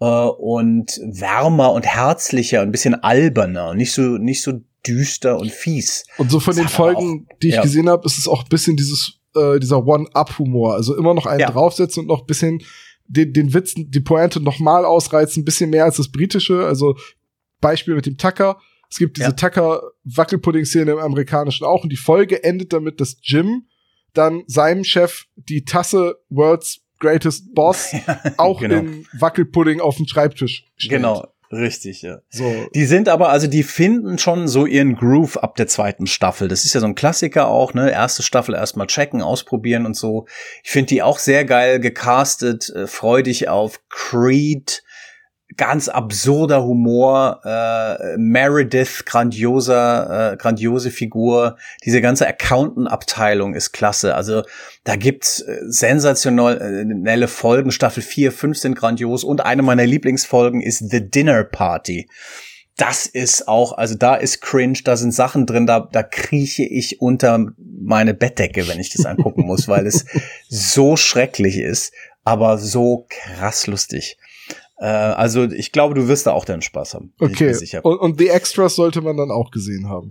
äh, 0.00 0.04
und 0.04 1.00
wärmer 1.02 1.72
und 1.72 1.86
herzlicher, 1.86 2.62
ein 2.62 2.72
bisschen 2.72 2.94
alberner, 2.94 3.74
nicht 3.74 3.92
so 3.92 4.02
nicht 4.18 4.42
so 4.42 4.60
düster 4.86 5.38
und 5.38 5.50
fies. 5.50 6.04
Und 6.18 6.30
so 6.30 6.40
von 6.40 6.54
das 6.54 6.64
den 6.64 6.68
Folgen, 6.68 7.26
auch, 7.28 7.38
die 7.38 7.48
ich 7.48 7.54
ja. 7.54 7.62
gesehen 7.62 7.88
habe, 7.88 8.06
ist 8.06 8.18
es 8.18 8.28
auch 8.28 8.42
ein 8.42 8.48
bisschen 8.48 8.76
dieses 8.76 9.20
äh, 9.34 9.58
dieser 9.58 9.86
One-Up-Humor, 9.86 10.74
also 10.74 10.96
immer 10.96 11.14
noch 11.14 11.26
einen 11.26 11.40
ja. 11.40 11.50
draufsetzen 11.50 12.02
und 12.02 12.08
noch 12.08 12.20
ein 12.20 12.26
bisschen 12.26 12.62
den, 13.08 13.32
den 13.32 13.54
Witz, 13.54 13.74
die 13.76 14.00
Pointe 14.00 14.40
noch 14.40 14.58
mal 14.58 14.84
ausreizen, 14.84 15.42
ein 15.42 15.44
bisschen 15.44 15.70
mehr 15.70 15.84
als 15.84 15.96
das 15.96 16.10
britische. 16.10 16.64
Also 16.64 16.96
Beispiel 17.60 17.94
mit 17.94 18.06
dem 18.06 18.16
Tucker. 18.16 18.58
Es 18.90 18.98
gibt 18.98 19.16
diese 19.16 19.28
ja. 19.28 19.32
Tucker-Wackelpudding-Szene 19.32 20.92
im 20.92 20.98
amerikanischen 20.98 21.66
auch 21.66 21.82
und 21.82 21.90
die 21.90 21.96
Folge 21.96 22.44
endet 22.44 22.72
damit, 22.72 23.00
dass 23.00 23.16
Jim 23.22 23.66
dann 24.12 24.44
seinem 24.46 24.84
Chef 24.84 25.24
die 25.36 25.64
Tasse 25.64 26.16
World's 26.28 26.85
Greatest 26.98 27.54
Boss 27.54 27.94
auch 28.36 28.60
genau. 28.60 28.76
in 28.76 29.06
Wackelpudding 29.18 29.80
auf 29.80 29.96
dem 29.96 30.06
Schreibtisch 30.06 30.64
steht. 30.76 30.90
Genau. 30.90 31.26
Richtig, 31.52 32.02
ja. 32.02 32.18
So. 32.28 32.66
Die 32.74 32.86
sind 32.86 33.08
aber, 33.08 33.28
also 33.28 33.46
die 33.46 33.62
finden 33.62 34.18
schon 34.18 34.48
so 34.48 34.66
ihren 34.66 34.96
Groove 34.96 35.36
ab 35.36 35.54
der 35.54 35.68
zweiten 35.68 36.08
Staffel. 36.08 36.48
Das 36.48 36.64
ist 36.64 36.74
ja 36.74 36.80
so 36.80 36.86
ein 36.86 36.96
Klassiker 36.96 37.46
auch, 37.48 37.72
ne? 37.72 37.90
Erste 37.90 38.24
Staffel 38.24 38.54
erstmal 38.54 38.88
checken, 38.88 39.22
ausprobieren 39.22 39.86
und 39.86 39.94
so. 39.94 40.26
Ich 40.64 40.70
finde 40.70 40.88
die 40.88 41.02
auch 41.02 41.18
sehr 41.20 41.44
geil 41.44 41.78
gecastet, 41.78 42.68
äh, 42.70 42.88
freudig 42.88 43.48
auf 43.48 43.80
Creed, 43.88 44.82
ganz 45.56 45.88
absurder 45.88 46.64
Humor, 46.64 47.40
äh, 47.44 48.16
Meredith, 48.18 49.04
grandioser, 49.06 50.32
äh, 50.32 50.36
grandiose 50.36 50.90
Figur. 50.90 51.56
Diese 51.84 52.00
ganze 52.00 52.26
Accountant-Abteilung 52.26 53.54
ist 53.54 53.72
klasse. 53.72 54.14
Also 54.14 54.42
da 54.84 54.96
gibt's 54.96 55.40
äh, 55.40 55.58
sensationelle 55.66 57.28
Folgen. 57.28 57.70
Staffel 57.70 58.02
4, 58.02 58.32
5 58.32 58.58
sind 58.58 58.74
grandios 58.74 59.24
und 59.24 59.40
eine 59.40 59.62
meiner 59.62 59.86
Lieblingsfolgen 59.86 60.60
ist 60.60 60.90
The 60.90 61.08
Dinner 61.08 61.44
Party. 61.44 62.08
Das 62.76 63.06
ist 63.06 63.48
auch, 63.48 63.72
also 63.72 63.94
da 63.94 64.16
ist 64.16 64.42
cringe, 64.42 64.80
da 64.84 64.96
sind 64.96 65.12
Sachen 65.12 65.46
drin, 65.46 65.66
da, 65.66 65.88
da 65.90 66.02
krieche 66.02 66.64
ich 66.64 67.00
unter 67.00 67.52
meine 67.56 68.12
Bettdecke, 68.12 68.68
wenn 68.68 68.80
ich 68.80 68.92
das 68.92 69.06
angucken 69.06 69.46
muss, 69.46 69.66
weil 69.66 69.86
es 69.86 70.04
so 70.48 70.96
schrecklich 70.96 71.56
ist, 71.56 71.94
aber 72.24 72.58
so 72.58 73.06
krass 73.08 73.66
lustig. 73.66 74.18
Äh, 74.78 74.86
also 74.86 75.44
ich 75.44 75.72
glaube, 75.72 75.94
du 75.94 76.08
wirst 76.08 76.26
da 76.26 76.32
auch 76.32 76.44
deinen 76.44 76.62
Spaß 76.62 76.94
haben. 76.94 77.12
Okay. 77.18 77.54
Und, 77.82 77.96
und 77.98 78.20
die 78.20 78.28
Extras 78.28 78.76
sollte 78.76 79.00
man 79.00 79.16
dann 79.16 79.30
auch 79.30 79.50
gesehen 79.50 79.88
haben. 79.88 80.10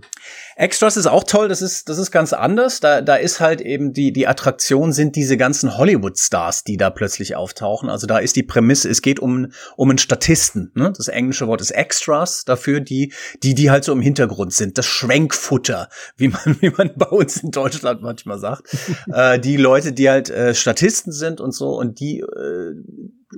Extras 0.56 0.96
ist 0.96 1.06
auch 1.06 1.24
toll, 1.24 1.48
das 1.48 1.62
ist, 1.62 1.88
das 1.88 1.98
ist 1.98 2.10
ganz 2.10 2.32
anders. 2.32 2.80
Da, 2.80 3.00
da 3.00 3.16
ist 3.16 3.40
halt 3.40 3.60
eben 3.60 3.92
die, 3.92 4.12
die 4.12 4.26
Attraktion 4.26 4.92
sind 4.92 5.14
diese 5.16 5.36
ganzen 5.36 5.76
Hollywood-Stars, 5.76 6.64
die 6.64 6.76
da 6.76 6.90
plötzlich 6.90 7.36
auftauchen. 7.36 7.88
Also 7.88 8.06
da 8.06 8.18
ist 8.18 8.36
die 8.36 8.42
Prämisse, 8.42 8.88
es 8.88 9.02
geht 9.02 9.20
um, 9.20 9.52
um 9.76 9.90
einen 9.90 9.98
Statisten. 9.98 10.72
Ne? 10.74 10.92
Das 10.96 11.08
englische 11.08 11.46
Wort 11.46 11.60
ist 11.60 11.70
Extras 11.70 12.44
dafür, 12.44 12.80
die, 12.80 13.12
die, 13.42 13.54
die 13.54 13.70
halt 13.70 13.84
so 13.84 13.92
im 13.92 14.00
Hintergrund 14.00 14.52
sind. 14.52 14.78
Das 14.78 14.86
Schwenkfutter, 14.86 15.88
wie 16.16 16.28
man, 16.28 16.56
wie 16.60 16.70
man 16.70 16.92
bei 16.96 17.06
uns 17.06 17.36
in 17.36 17.50
Deutschland 17.50 18.02
manchmal 18.02 18.38
sagt. 18.38 18.76
äh, 19.12 19.38
die 19.38 19.56
Leute, 19.56 19.92
die 19.92 20.08
halt 20.08 20.30
äh, 20.30 20.54
Statisten 20.54 21.12
sind 21.12 21.40
und 21.40 21.52
so 21.52 21.78
und 21.78 22.00
die, 22.00 22.20
äh, 22.20 22.74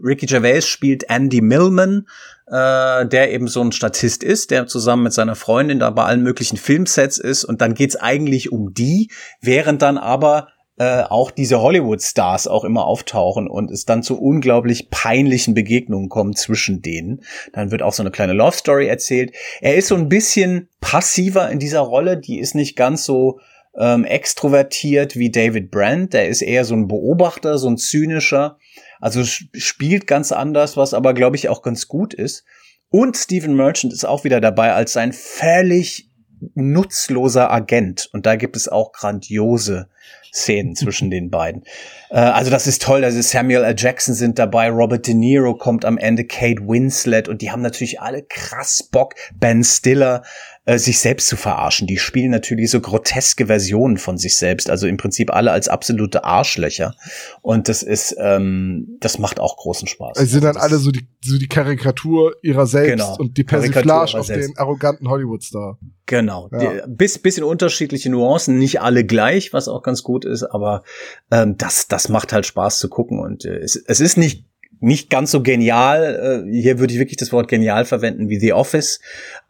Ricky 0.03 0.27
Gervais 0.27 0.67
spielt 0.67 1.05
Andy 1.09 1.41
Millman, 1.41 2.07
äh, 2.47 3.07
der 3.07 3.33
eben 3.33 3.49
so 3.49 3.63
ein 3.63 3.73
Statist 3.73 4.23
ist, 4.23 4.51
der 4.51 4.67
zusammen 4.67 5.05
mit 5.05 5.13
seiner 5.13 5.35
Freundin 5.35 5.79
da 5.79 5.91
bei 5.91 6.05
allen 6.05 6.23
möglichen 6.23 6.57
Filmsets 6.57 7.19
ist 7.19 7.45
und 7.45 7.61
dann 7.61 7.75
geht's 7.75 7.97
eigentlich 7.97 8.53
um 8.53 8.75
die, 8.75 9.11
während 9.41 9.83
dann 9.83 9.99
aber 9.99 10.49
äh, 10.79 11.03
auch 11.03 11.31
diese 11.31 11.61
Hollywood-Stars 11.61 12.47
auch 12.47 12.65
immer 12.65 12.85
auftauchen 12.85 13.49
und 13.49 13.71
es 13.71 13.85
dann 13.85 14.03
zu 14.03 14.21
unglaublich 14.21 14.91
peinlichen 14.91 15.55
Begegnungen 15.55 16.09
kommt 16.09 16.39
zwischen 16.39 16.83
denen. 16.83 17.23
Dann 17.53 17.71
wird 17.71 17.83
auch 17.83 17.93
so 17.93 18.03
eine 18.03 18.13
kleine 18.13 18.33
Love 18.33 18.57
Story 18.57 18.87
erzählt. 18.87 19.33
Er 19.61 19.75
ist 19.75 19.89
so 19.89 19.97
ein 19.97 20.09
bisschen 20.09 20.69
passiver 20.81 21.51
in 21.51 21.59
dieser 21.59 21.81
Rolle, 21.81 22.17
die 22.17 22.39
ist 22.39 22.55
nicht 22.55 22.77
ganz 22.77 23.05
so 23.05 23.41
ähm, 23.77 24.05
extrovertiert 24.05 25.17
wie 25.17 25.31
David 25.31 25.71
Brandt, 25.71 26.13
der 26.13 26.29
ist 26.29 26.43
eher 26.43 26.65
so 26.65 26.75
ein 26.75 26.89
Beobachter, 26.89 27.59
so 27.59 27.69
ein 27.69 27.77
zynischer 27.77 28.57
also 29.01 29.23
spielt 29.25 30.07
ganz 30.07 30.33
anders, 30.33 30.77
was 30.77 30.95
aber, 30.95 31.15
glaube 31.15 31.37
ich, 31.37 31.49
auch 31.49 31.63
ganz 31.63 31.89
gut 31.89 32.15
ist. 32.15 32.45
Und 32.91 33.17
Stephen 33.17 33.55
Merchant 33.55 33.93
ist 33.93 34.05
auch 34.05 34.25
wieder 34.25 34.41
dabei 34.41 34.73
als 34.73 34.95
sein 34.95 35.13
völlig 35.13 36.11
nutzloser 36.55 37.51
Agent. 37.51 38.09
Und 38.13 38.27
da 38.27 38.37
gibt 38.37 38.57
es 38.57 38.69
auch 38.69 38.93
grandiose 38.93 39.89
Szenen 40.33 40.77
zwischen 40.77 41.11
den 41.11 41.31
beiden. 41.31 41.65
Äh, 42.11 42.21
also 42.21 42.51
das 42.51 42.67
ist 42.67 42.81
toll. 42.81 43.05
Also 43.05 43.21
Samuel 43.21 43.65
L. 43.65 43.75
Jackson 43.77 44.15
sind 44.15 44.39
dabei, 44.39 44.71
Robert 44.71 45.07
De 45.07 45.13
Niro 45.13 45.55
kommt 45.55 45.85
am 45.85 45.99
Ende, 45.99 46.25
Kate 46.25 46.63
Winslet 46.67 47.29
und 47.29 47.43
die 47.43 47.51
haben 47.51 47.61
natürlich 47.61 48.01
alle 48.01 48.23
krass 48.23 48.83
Bock. 48.83 49.15
Ben 49.35 49.63
Stiller, 49.63 50.23
äh, 50.69 50.79
sich 50.79 51.01
selbst 51.01 51.29
zu 51.29 51.37
verarschen. 51.37 51.87
Die 51.87 51.97
spielen 51.97 52.31
natürlich 52.31 52.71
so 52.71 52.83
groteske 52.83 53.47
Versionen 53.47 53.97
von 53.97 54.19
sich 54.19 54.37
selbst, 54.37 54.69
also 54.69 54.87
im 54.87 54.99
Prinzip 54.99 55.33
alle 55.33 55.51
als 55.51 55.67
absolute 55.67 56.25
Arschlöcher. 56.25 56.95
Und 57.41 57.71
das 57.71 57.83
ist, 57.83 58.15
ähm, 58.21 58.99
das 59.01 59.19
macht 59.19 59.41
auch 59.41 59.57
großen 59.57 59.89
Spaß. 59.89 60.19
Also 60.19 60.31
sind 60.31 60.45
dann 60.45 60.59
alle 60.59 60.77
so 60.77 60.91
die, 60.91 61.09
so 61.25 61.39
die 61.39 61.49
Karikatur 61.49 62.35
ihrer 62.43 62.67
selbst 62.67 62.91
genau, 62.91 63.17
und 63.17 63.39
die 63.39 63.45
Persiflage 63.45 64.19
auf 64.19 64.27
selbst. 64.27 64.47
den 64.47 64.59
arroganten 64.59 65.09
Hollywood-Star. 65.09 65.79
Genau. 66.05 66.51
Ja. 66.53 66.87
Bis, 66.87 67.19
bisschen 67.19 67.45
unterschiedliche 67.45 68.11
Nuancen, 68.11 68.59
nicht 68.59 68.83
alle 68.83 69.07
gleich, 69.07 69.55
was 69.55 69.69
auch 69.69 69.83
ganz 69.83 70.03
gut 70.03 70.27
ist, 70.27 70.43
aber 70.43 70.83
ähm, 71.31 71.57
das, 71.57 71.89
das 71.89 72.11
macht 72.11 72.35
halt 72.35 72.45
Spaß 72.45 72.79
zu 72.79 72.91
gucken 72.91 73.21
und 73.21 73.47
äh, 73.47 73.57
es, 73.57 73.77
es 73.77 74.01
ist 74.01 74.19
nicht 74.19 74.45
nicht 74.81 75.11
ganz 75.11 75.31
so 75.31 75.43
genial. 75.43 76.45
Äh, 76.47 76.53
hier 76.53 76.79
würde 76.79 76.93
ich 76.93 76.99
wirklich 76.99 77.17
das 77.17 77.33
Wort 77.33 77.49
genial 77.49 77.85
verwenden 77.85 78.29
wie 78.29 78.39
The 78.39 78.53
Office, 78.53 79.01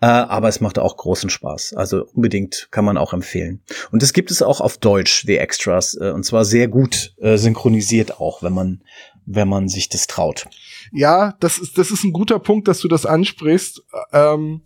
äh, 0.01 0.07
aber 0.07 0.49
es 0.49 0.61
macht 0.61 0.79
auch 0.79 0.97
großen 0.97 1.31
Spaß. 1.31 1.75
Also 1.75 2.07
unbedingt 2.15 2.69
kann 2.71 2.85
man 2.85 2.97
auch 2.97 3.13
empfehlen. 3.13 3.61
Und 3.91 4.03
es 4.03 4.13
gibt 4.13 4.31
es 4.31 4.43
auch 4.43 4.61
auf 4.61 4.79
Deutsch, 4.79 5.25
The 5.27 5.39
Extras, 5.39 5.97
äh, 6.01 6.11
und 6.11 6.25
zwar 6.25 6.45
sehr 6.45 6.69
gut 6.69 7.15
synchronisiert 7.21 8.21
auch, 8.21 8.43
wenn 8.43 8.53
man 8.53 8.83
wenn 9.31 9.49
man 9.49 9.69
sich 9.69 9.91
das 9.91 10.07
traut. 10.07 10.47
Ja, 10.93 11.37
das 11.41 11.59
ist 11.59 11.77
das 11.77 11.91
ist 11.91 12.05
ein 12.05 12.13
guter 12.13 12.39
Punkt, 12.39 12.67
dass 12.69 12.81
du 12.81 12.89
das 12.89 13.05
ansprichst. 13.05 13.83
Ähm, 14.13 14.63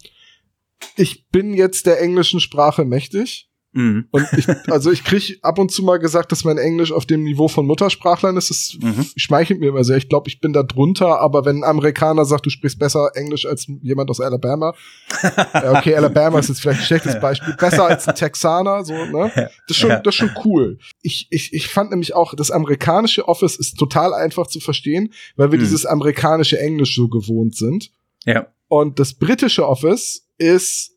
ich 0.96 1.28
bin 1.28 1.54
jetzt 1.54 1.86
der 1.86 2.00
englischen 2.00 2.40
Sprache 2.40 2.84
mächtig 2.84 3.48
Mhm. 3.74 4.06
Und 4.10 4.26
ich, 4.36 4.46
also 4.70 4.90
ich 4.90 5.02
krieg 5.02 5.38
ab 5.42 5.58
und 5.58 5.70
zu 5.70 5.82
mal 5.82 5.98
gesagt, 5.98 6.30
dass 6.30 6.44
mein 6.44 6.58
Englisch 6.58 6.92
auf 6.92 7.06
dem 7.06 7.22
Niveau 7.22 7.48
von 7.48 7.66
Muttersprachlern 7.66 8.36
ist. 8.36 8.50
Das 8.50 8.76
mhm. 8.78 9.06
schmeichelt 9.16 9.60
mir 9.60 9.70
immer 9.70 9.84
sehr. 9.84 9.96
Ich 9.96 10.10
glaube, 10.10 10.28
ich 10.28 10.40
bin 10.40 10.52
da 10.52 10.62
drunter, 10.62 11.20
aber 11.20 11.46
wenn 11.46 11.58
ein 11.58 11.64
Amerikaner 11.64 12.26
sagt, 12.26 12.44
du 12.44 12.50
sprichst 12.50 12.78
besser 12.78 13.10
Englisch 13.14 13.46
als 13.46 13.66
jemand 13.80 14.10
aus 14.10 14.20
Alabama, 14.20 14.74
okay, 15.72 15.94
Alabama 15.94 16.38
ist 16.38 16.50
jetzt 16.50 16.60
vielleicht 16.60 16.80
ein 16.80 16.86
schlechtes 16.86 17.18
Beispiel, 17.18 17.54
besser 17.54 17.86
als 17.86 18.06
ein 18.06 18.14
Texaner, 18.14 18.84
so, 18.84 18.92
ne? 18.92 19.30
Das 19.68 19.76
ist 19.76 19.76
schon, 19.76 19.90
das 19.90 20.06
ist 20.06 20.14
schon 20.16 20.30
cool. 20.44 20.78
Ich, 21.00 21.28
ich, 21.30 21.52
ich 21.54 21.68
fand 21.68 21.90
nämlich 21.90 22.14
auch, 22.14 22.34
das 22.34 22.50
amerikanische 22.50 23.26
Office 23.26 23.56
ist 23.56 23.78
total 23.78 24.12
einfach 24.12 24.46
zu 24.46 24.60
verstehen, 24.60 25.12
weil 25.36 25.50
wir 25.50 25.58
mhm. 25.58 25.62
dieses 25.62 25.86
amerikanische 25.86 26.58
Englisch 26.58 26.94
so 26.94 27.08
gewohnt 27.08 27.56
sind. 27.56 27.90
Ja. 28.24 28.48
Und 28.68 28.98
das 28.98 29.14
britische 29.14 29.66
Office 29.66 30.26
ist 30.36 30.92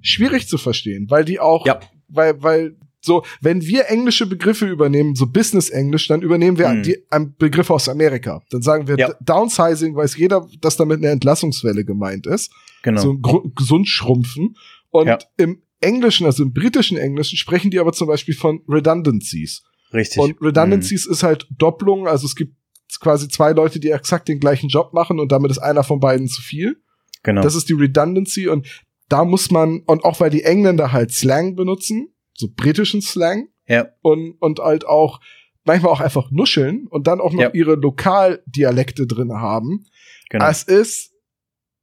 schwierig 0.00 0.48
zu 0.48 0.58
verstehen, 0.58 1.06
weil 1.10 1.24
die 1.24 1.40
auch 1.40 1.66
ja 1.66 1.80
weil, 2.08 2.42
weil 2.42 2.76
so, 3.04 3.22
wenn 3.42 3.62
wir 3.62 3.90
englische 3.90 4.26
Begriffe 4.26 4.66
übernehmen, 4.66 5.14
so 5.14 5.26
Business-Englisch, 5.26 6.08
dann 6.08 6.22
übernehmen 6.22 6.58
wir 6.58 6.70
hm. 6.70 6.82
die 6.82 6.96
um, 7.14 7.34
Begriffe 7.36 7.74
aus 7.74 7.88
Amerika. 7.88 8.42
Dann 8.50 8.62
sagen 8.62 8.88
wir 8.88 8.96
ja. 8.96 9.12
Downsizing, 9.20 9.94
weiß 9.94 10.16
jeder, 10.16 10.46
dass 10.60 10.76
damit 10.76 10.98
eine 10.98 11.08
Entlassungswelle 11.08 11.84
gemeint 11.84 12.26
ist. 12.26 12.50
Genau. 12.82 13.00
So 13.00 13.12
ein 13.12 13.52
gesund 13.54 13.88
schrumpfen. 13.88 14.56
Und 14.90 15.08
ja. 15.08 15.18
im 15.36 15.62
Englischen, 15.80 16.24
also 16.24 16.42
im 16.42 16.54
britischen 16.54 16.96
Englischen, 16.96 17.36
sprechen 17.36 17.70
die 17.70 17.78
aber 17.78 17.92
zum 17.92 18.08
Beispiel 18.08 18.34
von 18.34 18.62
Redundancies. 18.68 19.62
Richtig. 19.92 20.18
Und 20.18 20.40
Redundancies 20.40 21.04
hm. 21.04 21.12
ist 21.12 21.22
halt 21.22 21.46
Doppelung, 21.50 22.08
also 22.08 22.26
es 22.26 22.34
gibt 22.34 22.54
quasi 23.00 23.28
zwei 23.28 23.52
Leute, 23.52 23.80
die 23.80 23.90
exakt 23.90 24.28
den 24.28 24.40
gleichen 24.40 24.68
Job 24.68 24.94
machen 24.94 25.20
und 25.20 25.30
damit 25.30 25.50
ist 25.50 25.58
einer 25.58 25.84
von 25.84 26.00
beiden 26.00 26.28
zu 26.28 26.40
viel. 26.40 26.80
Genau. 27.22 27.42
Das 27.42 27.54
ist 27.54 27.68
die 27.68 27.74
Redundancy 27.74 28.48
und 28.48 28.66
da 29.08 29.24
muss 29.24 29.50
man, 29.50 29.80
und 29.86 30.04
auch 30.04 30.20
weil 30.20 30.30
die 30.30 30.42
Engländer 30.42 30.92
halt 30.92 31.12
Slang 31.12 31.56
benutzen, 31.56 32.14
so 32.32 32.48
britischen 32.54 33.02
Slang. 33.02 33.48
Ja. 33.66 33.88
Und, 34.02 34.36
und 34.40 34.58
halt 34.58 34.86
auch 34.86 35.20
manchmal 35.64 35.92
auch 35.92 36.00
einfach 36.00 36.30
nuscheln 36.30 36.86
und 36.88 37.06
dann 37.06 37.20
auch 37.20 37.32
noch 37.32 37.40
ja. 37.40 37.50
ihre 37.52 37.74
Lokaldialekte 37.74 39.06
drin 39.06 39.32
haben. 39.32 39.84
Genau. 40.30 40.46
Es 40.48 40.62
ist, 40.62 41.12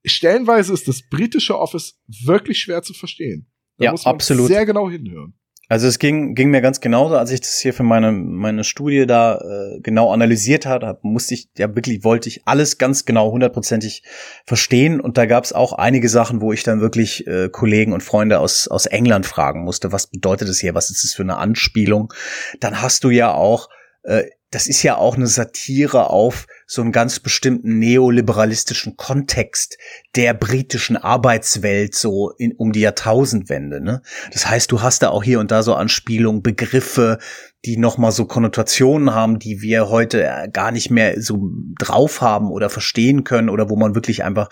stellenweise 0.06 0.74
ist 0.74 0.88
das 0.88 1.02
britische 1.10 1.58
Office 1.58 2.00
wirklich 2.24 2.60
schwer 2.60 2.84
zu 2.84 2.94
verstehen. 2.94 3.48
Da 3.78 3.86
ja, 3.86 3.92
muss 3.92 4.06
man 4.06 4.16
absolut. 4.16 4.48
sehr 4.48 4.66
genau 4.66 4.90
hinhören. 4.90 5.34
Also 5.72 5.88
es 5.88 6.00
ging, 6.00 6.36
ging 6.36 6.50
mir 6.50 6.60
ganz 6.60 6.82
genauso, 6.82 7.16
als 7.16 7.32
ich 7.32 7.40
das 7.40 7.60
hier 7.60 7.74
für 7.74 7.84
meine, 7.84 8.12
meine 8.12 8.66
Studie 8.66 9.06
da 9.08 9.38
äh, 9.38 9.80
genau 9.80 10.12
analysiert 10.12 10.66
hatte, 10.66 11.00
musste 11.02 11.34
ich, 11.34 11.48
ja 11.58 11.74
wirklich, 11.74 12.04
wollte 12.04 12.28
ich 12.28 12.46
alles 12.46 12.78
ganz 12.78 13.06
genau 13.06 13.32
hundertprozentig 13.32 14.04
verstehen. 14.46 15.00
Und 15.00 15.18
da 15.18 15.26
gab 15.26 15.46
es 15.46 15.54
auch 15.54 15.72
einige 15.72 16.10
Sachen, 16.10 16.42
wo 16.42 16.52
ich 16.52 16.64
dann 16.64 16.82
wirklich 16.82 17.26
äh, 17.26 17.48
Kollegen 17.48 17.94
und 17.94 18.04
Freunde 18.04 18.42
aus, 18.42 18.68
aus 18.68 18.86
England 18.86 19.26
fragen 19.26 19.64
musste, 19.64 19.94
was 19.94 20.08
bedeutet 20.08 20.50
das 20.50 20.60
hier, 20.60 20.76
was 20.76 20.90
ist 20.90 21.06
das 21.06 21.14
für 21.14 21.24
eine 21.24 21.38
Anspielung? 21.38 22.12
Dann 22.60 22.82
hast 22.82 23.06
du 23.06 23.10
ja 23.10 23.34
auch, 23.34 23.70
äh, 24.04 24.24
das 24.50 24.68
ist 24.68 24.84
ja 24.84 24.98
auch 24.98 25.16
eine 25.16 25.28
Satire 25.28 26.10
auf 26.10 26.48
so 26.72 26.82
einen 26.82 26.94
ganz 26.94 27.20
bestimmten 27.20 27.80
neoliberalistischen 27.80 28.96
Kontext 28.96 29.78
der 30.16 30.34
britischen 30.34 30.96
Arbeitswelt 30.96 31.96
so 31.96 32.32
in, 32.38 32.54
um 32.54 32.72
die 32.72 32.80
Jahrtausendwende. 32.80 33.82
Ne? 33.82 34.02
Das 34.32 34.48
heißt, 34.48 34.72
du 34.72 34.82
hast 34.82 35.04
da 35.04 35.10
auch 35.10 35.22
hier 35.22 35.42
und 35.42 35.52
da 35.52 35.64
so 35.64 35.74
Anspielungen, 35.74 36.42
Begriffe, 36.42 37.20
die 37.66 37.78
nochmal 37.78 38.12
so 38.12 38.26
Konnotationen 38.26 39.14
haben, 39.14 39.38
die 39.38 39.62
wir 39.62 39.90
heute 39.90 40.24
äh, 40.24 40.50
gar 40.50 40.72
nicht 40.72 40.90
mehr 40.90 41.22
so 41.22 41.52
drauf 41.78 42.22
haben 42.22 42.50
oder 42.50 42.70
verstehen 42.70 43.24
können 43.24 43.50
oder 43.50 43.70
wo 43.70 43.76
man 43.76 43.94
wirklich 43.94 44.24
einfach 44.24 44.50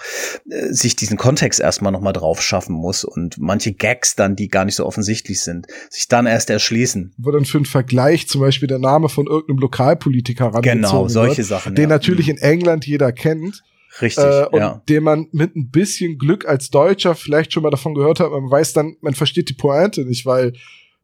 äh, 0.49 0.71
sich 0.71 0.95
diesen 0.95 1.17
Kontext 1.17 1.59
erstmal 1.59 1.91
nochmal 1.91 2.13
drauf 2.13 2.41
schaffen 2.41 2.75
muss 2.75 3.03
und 3.03 3.37
manche 3.39 3.73
Gags 3.73 4.15
dann, 4.15 4.35
die 4.35 4.47
gar 4.47 4.65
nicht 4.65 4.75
so 4.75 4.85
offensichtlich 4.85 5.41
sind, 5.41 5.65
sich 5.89 6.07
dann 6.07 6.27
erst 6.27 6.51
erschließen. 6.51 7.13
Wo 7.17 7.31
dann 7.31 7.45
für 7.45 7.57
einen 7.57 7.65
Vergleich 7.65 8.27
zum 8.27 8.41
Beispiel 8.41 8.67
der 8.67 8.79
Name 8.79 9.09
von 9.09 9.25
irgendeinem 9.25 9.59
Lokalpolitiker 9.59 10.45
rangezogen 10.45 10.81
Genau, 10.81 11.07
solche 11.07 11.37
wird, 11.37 11.47
Sachen. 11.47 11.73
Den 11.73 11.83
ja. 11.83 11.89
natürlich 11.89 12.08
mhm. 12.15 12.31
in 12.31 12.37
England 12.37 12.85
jeder 12.85 13.11
kennt. 13.11 13.63
Richtig, 14.01 14.23
äh, 14.23 14.45
und 14.51 14.59
ja. 14.59 14.81
den 14.87 15.03
man 15.03 15.27
mit 15.31 15.55
ein 15.55 15.71
bisschen 15.71 16.17
Glück 16.17 16.47
als 16.47 16.69
Deutscher 16.69 17.15
vielleicht 17.15 17.51
schon 17.51 17.63
mal 17.63 17.71
davon 17.71 17.95
gehört 17.95 18.19
hat, 18.19 18.31
man 18.31 18.49
weiß 18.49 18.73
dann, 18.73 18.95
man 19.01 19.15
versteht 19.15 19.49
die 19.49 19.53
Pointe 19.53 20.05
nicht, 20.05 20.25
weil 20.25 20.53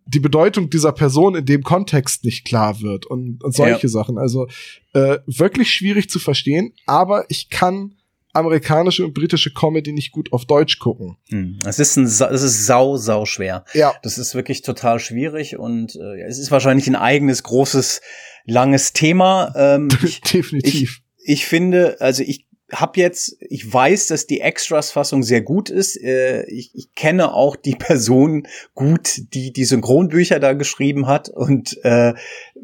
die 0.06 0.20
Bedeutung 0.20 0.70
dieser 0.70 0.92
Person 0.92 1.36
in 1.36 1.46
dem 1.46 1.64
Kontext 1.64 2.24
nicht 2.24 2.46
klar 2.46 2.82
wird 2.82 3.08
und, 3.08 3.44
und 3.44 3.56
solche 3.56 3.88
ja. 3.88 3.90
Sachen. 3.90 4.18
Also 4.18 4.48
äh, 4.94 5.18
wirklich 5.26 5.74
schwierig 5.74 6.10
zu 6.10 6.20
verstehen, 6.20 6.74
aber 6.86 7.26
ich 7.30 7.50
kann 7.50 7.96
amerikanische 8.36 9.06
und 9.06 9.14
britische 9.14 9.52
Comedy 9.54 9.94
nicht 9.94 10.12
gut 10.12 10.32
auf 10.34 10.46
Deutsch 10.46 10.78
gucken. 10.78 11.18
Hm. 11.30 11.58
Es 11.66 11.80
ist 11.80 11.96
ein, 11.96 12.04
es 12.04 12.20
ist 12.20 12.66
sau, 12.66 12.98
sau 12.98 13.26
schwer. 13.26 13.64
Ja. 13.74 13.94
Das 14.04 14.18
ist 14.18 14.36
wirklich 14.36 14.62
total 14.62 15.00
schwierig 15.00 15.58
und 15.58 15.96
äh, 15.96 16.22
es 16.28 16.38
ist 16.38 16.52
wahrscheinlich 16.52 16.88
ein 16.88 16.98
eigenes, 16.98 17.44
großes, 17.44 18.02
langes 18.46 18.94
Thema. 18.94 19.54
Ähm, 19.56 19.90
ich, 20.04 20.22
Definitiv. 20.22 21.02
Ich, 21.18 21.34
ich 21.40 21.46
finde, 21.46 21.98
also 22.00 22.24
ich 22.24 22.46
hab 22.72 22.98
jetzt, 22.98 23.38
ich 23.42 23.72
weiß, 23.72 24.08
dass 24.08 24.26
die 24.26 24.42
Extras-Fassung 24.42 25.24
sehr 25.24 25.42
gut 25.42 25.70
ist. 25.70 26.02
Äh, 26.02 26.46
ich, 26.46 26.72
ich 26.74 26.94
kenne 26.96 27.34
auch 27.34 27.56
die 27.56 27.76
Person 27.80 28.48
gut, 28.74 29.22
die 29.34 29.54
die 29.54 29.66
Synchronbücher 29.66 30.40
da 30.40 30.54
geschrieben 30.54 31.08
hat 31.08 31.30
und 31.30 31.78
äh, 31.84 32.14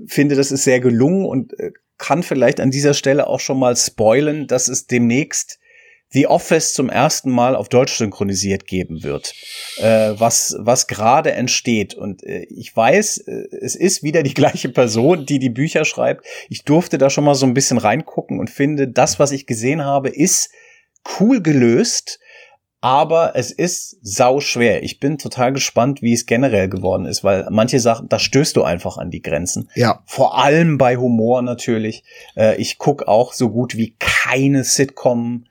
finde, 0.08 0.36
das 0.36 0.52
ist 0.52 0.64
sehr 0.64 0.80
gelungen 0.80 1.26
und 1.26 1.58
äh, 1.60 1.72
kann 1.98 2.24
vielleicht 2.24 2.60
an 2.60 2.72
dieser 2.72 2.96
Stelle 2.96 3.28
auch 3.28 3.40
schon 3.40 3.60
mal 3.60 3.76
spoilen, 3.76 4.48
dass 4.48 4.68
es 4.68 4.88
demnächst 4.88 5.60
The 6.14 6.28
Office 6.28 6.74
zum 6.74 6.90
ersten 6.90 7.32
Mal 7.32 7.56
auf 7.56 7.70
Deutsch 7.70 7.94
synchronisiert 7.98 8.68
geben 8.68 9.04
wird, 9.04 9.34
äh, 9.78 10.14
was 10.18 10.56
was 10.60 10.88
gerade 10.88 11.32
entsteht. 11.32 11.94
Und 11.94 12.24
äh, 12.24 12.44
ich 12.50 12.76
weiß, 12.76 13.20
äh, 13.20 13.48
es 13.62 13.76
ist 13.76 14.04
wieder 14.04 14.22
die 14.22 14.34
gleiche 14.34 14.70
Person, 14.70 15.26
die 15.26 15.40
die 15.40 15.50
Bücher 15.50 15.86
schreibt. 15.86 16.26
Ich 16.50 16.64
durfte 16.64 16.98
da 16.98 17.10
schon 17.10 17.24
mal 17.24 17.36
so 17.36 17.46
ein 17.46 17.54
bisschen 17.54 17.78
reingucken 17.78 18.40
und 18.40 18.50
finde, 18.50 18.90
das, 18.90 19.20
was 19.20 19.32
ich 19.32 19.46
gesehen 19.46 19.86
habe, 19.86 20.10
ist 20.10 20.50
cool 21.20 21.42
gelöst. 21.42 22.20
Aber 22.84 23.34
es 23.36 23.52
ist 23.52 23.98
sau 24.02 24.40
schwer. 24.40 24.82
Ich 24.82 25.00
bin 25.00 25.20
total 25.20 25.54
gespannt, 25.54 26.02
wie 26.02 26.14
es 26.14 26.26
generell 26.26 26.68
geworden 26.68 27.06
ist, 27.06 27.24
weil 27.24 27.48
manche 27.52 27.80
Sachen, 27.80 28.10
da 28.10 28.18
stößt 28.18 28.56
du 28.56 28.64
einfach 28.64 28.98
an 28.98 29.12
die 29.12 29.22
Grenzen. 29.22 29.70
Ja. 29.76 30.02
Vor 30.08 30.40
allem 30.40 30.80
bei 30.80 30.98
Humor 30.98 31.44
natürlich. 31.44 32.04
Äh, 32.36 32.60
ich 32.60 32.80
guck 32.80 33.04
auch 33.04 33.34
so 33.34 33.52
gut 33.52 33.78
wie 33.78 33.96
keine 34.00 34.64
Sitcom 34.64 35.46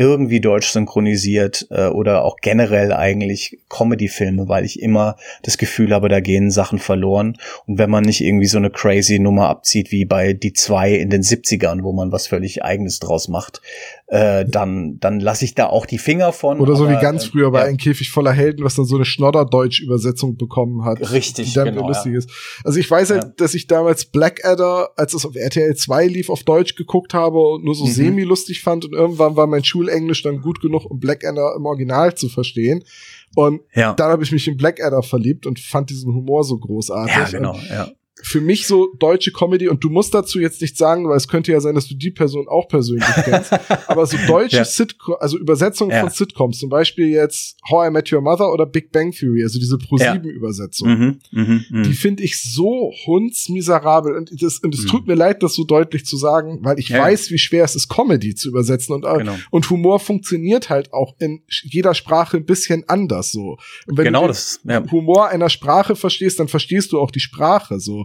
irgendwie 0.00 0.40
deutsch 0.40 0.70
synchronisiert 0.70 1.66
äh, 1.70 1.88
oder 1.88 2.24
auch 2.24 2.38
generell 2.40 2.90
eigentlich 2.90 3.58
Comedy-Filme, 3.68 4.48
weil 4.48 4.64
ich 4.64 4.80
immer 4.80 5.16
das 5.42 5.58
Gefühl 5.58 5.92
habe, 5.92 6.08
da 6.08 6.20
gehen 6.20 6.50
Sachen 6.50 6.78
verloren. 6.78 7.36
Und 7.66 7.76
wenn 7.76 7.90
man 7.90 8.04
nicht 8.04 8.22
irgendwie 8.22 8.46
so 8.46 8.56
eine 8.56 8.70
crazy 8.70 9.18
Nummer 9.18 9.50
abzieht 9.50 9.92
wie 9.92 10.06
bei 10.06 10.32
Die 10.32 10.54
zwei 10.54 10.94
in 10.94 11.10
den 11.10 11.20
70ern, 11.20 11.82
wo 11.82 11.92
man 11.92 12.12
was 12.12 12.28
völlig 12.28 12.64
eigenes 12.64 12.98
draus 12.98 13.28
macht, 13.28 13.60
äh, 14.10 14.44
dann, 14.44 14.98
dann 14.98 15.20
lasse 15.20 15.44
ich 15.44 15.54
da 15.54 15.66
auch 15.66 15.86
die 15.86 15.98
Finger 15.98 16.32
von. 16.32 16.58
Oder 16.58 16.74
so 16.74 16.84
aber, 16.84 16.98
wie 16.98 17.00
ganz 17.00 17.26
früher 17.26 17.46
äh, 17.46 17.50
bei 17.52 17.60
ja. 17.60 17.66
Ein 17.66 17.76
Käfig 17.76 18.10
voller 18.10 18.32
Helden, 18.32 18.64
was 18.64 18.74
dann 18.74 18.84
so 18.84 18.96
eine 18.96 19.04
Schnodder-Deutsch-Übersetzung 19.04 20.36
bekommen 20.36 20.84
hat. 20.84 21.12
Richtig, 21.12 21.48
die 21.48 21.54
dann 21.54 21.66
genau, 21.66 21.86
lustig 21.86 22.12
ja. 22.12 22.18
ist. 22.18 22.30
Also 22.64 22.80
ich 22.80 22.90
weiß 22.90 23.10
halt, 23.10 23.22
ja. 23.22 23.30
dass 23.36 23.54
ich 23.54 23.68
damals 23.68 24.06
Blackadder, 24.06 24.90
als 24.96 25.14
es 25.14 25.24
auf 25.24 25.36
RTL 25.36 25.76
2 25.76 26.08
lief, 26.08 26.28
auf 26.28 26.42
Deutsch 26.42 26.74
geguckt 26.74 27.14
habe 27.14 27.38
und 27.38 27.64
nur 27.64 27.76
so 27.76 27.84
mhm. 27.84 27.90
semi-lustig 27.90 28.62
fand 28.62 28.84
und 28.84 28.94
irgendwann 28.94 29.36
war 29.36 29.46
mein 29.46 29.62
Schulenglisch 29.62 30.24
dann 30.24 30.40
gut 30.40 30.60
genug, 30.60 30.90
um 30.90 30.98
Blackadder 30.98 31.54
im 31.56 31.64
Original 31.64 32.12
zu 32.16 32.28
verstehen. 32.28 32.82
Und 33.36 33.60
ja. 33.76 33.94
dann 33.94 34.10
habe 34.10 34.24
ich 34.24 34.32
mich 34.32 34.48
in 34.48 34.56
Blackadder 34.56 35.04
verliebt 35.04 35.46
und 35.46 35.60
fand 35.60 35.88
diesen 35.88 36.12
Humor 36.12 36.42
so 36.42 36.58
großartig. 36.58 37.14
Ja, 37.14 37.38
genau, 37.38 37.56
ja 37.68 37.92
für 38.22 38.40
mich 38.40 38.66
so 38.66 38.92
deutsche 38.98 39.32
Comedy 39.32 39.68
und 39.68 39.82
du 39.82 39.88
musst 39.88 40.14
dazu 40.14 40.40
jetzt 40.40 40.60
nicht 40.60 40.76
sagen, 40.76 41.08
weil 41.08 41.16
es 41.16 41.28
könnte 41.28 41.52
ja 41.52 41.60
sein, 41.60 41.74
dass 41.74 41.88
du 41.88 41.94
die 41.94 42.10
Person 42.10 42.48
auch 42.48 42.68
persönlich 42.68 43.06
kennst, 43.24 43.52
aber 43.88 44.06
so 44.06 44.16
deutsche 44.26 44.58
ja. 44.58 44.64
Sitcom, 44.64 45.16
also 45.20 45.38
Übersetzungen 45.38 45.90
ja. 45.90 46.00
von 46.00 46.10
Sitcoms, 46.10 46.58
zum 46.58 46.68
Beispiel 46.68 47.08
jetzt 47.08 47.56
How 47.68 47.88
I 47.88 47.90
Met 47.90 48.12
Your 48.12 48.20
Mother 48.20 48.52
oder 48.52 48.66
Big 48.66 48.92
Bang 48.92 49.12
Theory, 49.12 49.42
also 49.42 49.58
diese 49.58 49.78
Pro-7-Übersetzung, 49.78 50.88
ja. 50.88 50.96
mhm, 50.96 51.20
mh, 51.30 51.60
mh. 51.70 51.82
die 51.82 51.92
finde 51.94 52.22
ich 52.22 52.42
so 52.42 52.92
hundsmiserabel 53.06 54.16
und 54.16 54.30
das, 54.42 54.58
und 54.58 54.74
es 54.74 54.84
mhm. 54.84 54.88
tut 54.88 55.06
mir 55.06 55.14
leid, 55.14 55.42
das 55.42 55.54
so 55.54 55.64
deutlich 55.64 56.04
zu 56.04 56.16
sagen, 56.16 56.58
weil 56.62 56.78
ich 56.78 56.92
weiß, 56.92 57.30
wie 57.30 57.38
schwer 57.38 57.64
es 57.64 57.74
ist, 57.74 57.88
Comedy 57.88 58.34
zu 58.34 58.48
übersetzen 58.48 58.94
und, 58.94 59.04
äh, 59.04 59.18
genau. 59.18 59.36
und 59.50 59.68
Humor 59.70 59.98
funktioniert 59.98 60.68
halt 60.68 60.92
auch 60.92 61.14
in 61.18 61.42
jeder 61.48 61.94
Sprache 61.94 62.36
ein 62.36 62.44
bisschen 62.44 62.84
anders 62.88 63.32
so. 63.32 63.56
Und 63.86 63.96
wenn 63.96 64.04
genau 64.04 64.22
du 64.22 64.28
das, 64.28 64.60
Humor 64.90 65.28
einer 65.28 65.48
Sprache 65.48 65.96
verstehst, 65.96 66.38
dann 66.40 66.48
verstehst 66.48 66.92
du 66.92 67.00
auch 67.00 67.10
die 67.10 67.20
Sprache 67.20 67.80
so. 67.80 67.99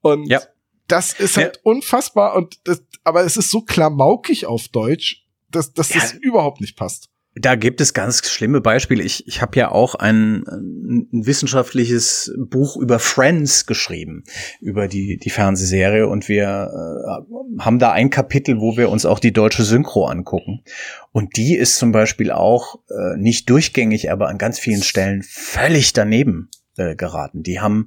Und 0.00 0.26
ja. 0.26 0.40
das 0.88 1.12
ist 1.12 1.36
halt 1.36 1.56
ja. 1.56 1.62
unfassbar 1.64 2.34
und 2.36 2.58
das, 2.64 2.82
aber 3.04 3.24
es 3.24 3.36
ist 3.36 3.50
so 3.50 3.62
klamaukig 3.62 4.46
auf 4.46 4.68
Deutsch, 4.68 5.26
dass, 5.50 5.72
dass 5.72 5.92
ja. 5.94 6.00
das 6.00 6.12
überhaupt 6.14 6.60
nicht 6.60 6.76
passt. 6.76 7.10
Da 7.36 7.54
gibt 7.54 7.80
es 7.80 7.94
ganz 7.94 8.28
schlimme 8.28 8.60
Beispiele. 8.60 9.04
Ich, 9.04 9.28
ich 9.28 9.40
habe 9.40 9.56
ja 9.56 9.70
auch 9.70 9.94
ein, 9.94 10.42
ein, 10.48 11.08
wissenschaftliches 11.12 12.34
Buch 12.36 12.76
über 12.76 12.98
Friends 12.98 13.66
geschrieben, 13.66 14.24
über 14.60 14.88
die, 14.88 15.16
die 15.16 15.30
Fernsehserie. 15.30 16.08
Und 16.08 16.28
wir 16.28 16.44
äh, 16.48 17.60
haben 17.62 17.78
da 17.78 17.92
ein 17.92 18.10
Kapitel, 18.10 18.60
wo 18.60 18.76
wir 18.76 18.90
uns 18.90 19.06
auch 19.06 19.20
die 19.20 19.32
deutsche 19.32 19.62
Synchro 19.62 20.06
angucken. 20.06 20.64
Und 21.12 21.36
die 21.36 21.54
ist 21.54 21.76
zum 21.76 21.92
Beispiel 21.92 22.32
auch 22.32 22.80
äh, 22.90 23.16
nicht 23.16 23.48
durchgängig, 23.48 24.10
aber 24.10 24.28
an 24.28 24.36
ganz 24.36 24.58
vielen 24.58 24.82
Stellen 24.82 25.22
völlig 25.22 25.92
daneben 25.92 26.50
äh, 26.76 26.96
geraten. 26.96 27.44
Die 27.44 27.60
haben 27.60 27.86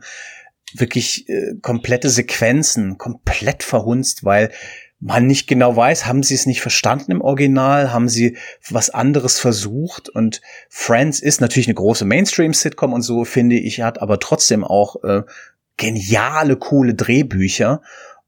wirklich 0.79 1.27
äh, 1.29 1.55
komplette 1.61 2.09
Sequenzen 2.09 2.97
komplett 2.97 3.63
verhunzt, 3.63 4.23
weil 4.23 4.51
man 4.99 5.27
nicht 5.27 5.47
genau 5.47 5.75
weiß, 5.75 6.05
haben 6.05 6.23
sie 6.23 6.33
es 6.33 6.45
nicht 6.45 6.61
verstanden 6.61 7.11
im 7.11 7.21
Original, 7.21 7.91
haben 7.91 8.07
sie 8.07 8.37
was 8.69 8.89
anderes 8.89 9.37
versucht? 9.37 10.07
Und 10.07 10.41
Friends 10.69 11.19
ist 11.19 11.41
natürlich 11.41 11.67
eine 11.67 11.75
große 11.75 12.05
Mainstream-Sitcom 12.05 12.93
und 12.93 13.01
so, 13.01 13.25
finde 13.25 13.57
ich, 13.57 13.81
hat 13.81 14.01
aber 14.01 14.19
trotzdem 14.19 14.63
auch 14.63 15.03
äh, 15.03 15.23
geniale, 15.75 16.55
coole 16.55 16.93
Drehbücher 16.93 17.81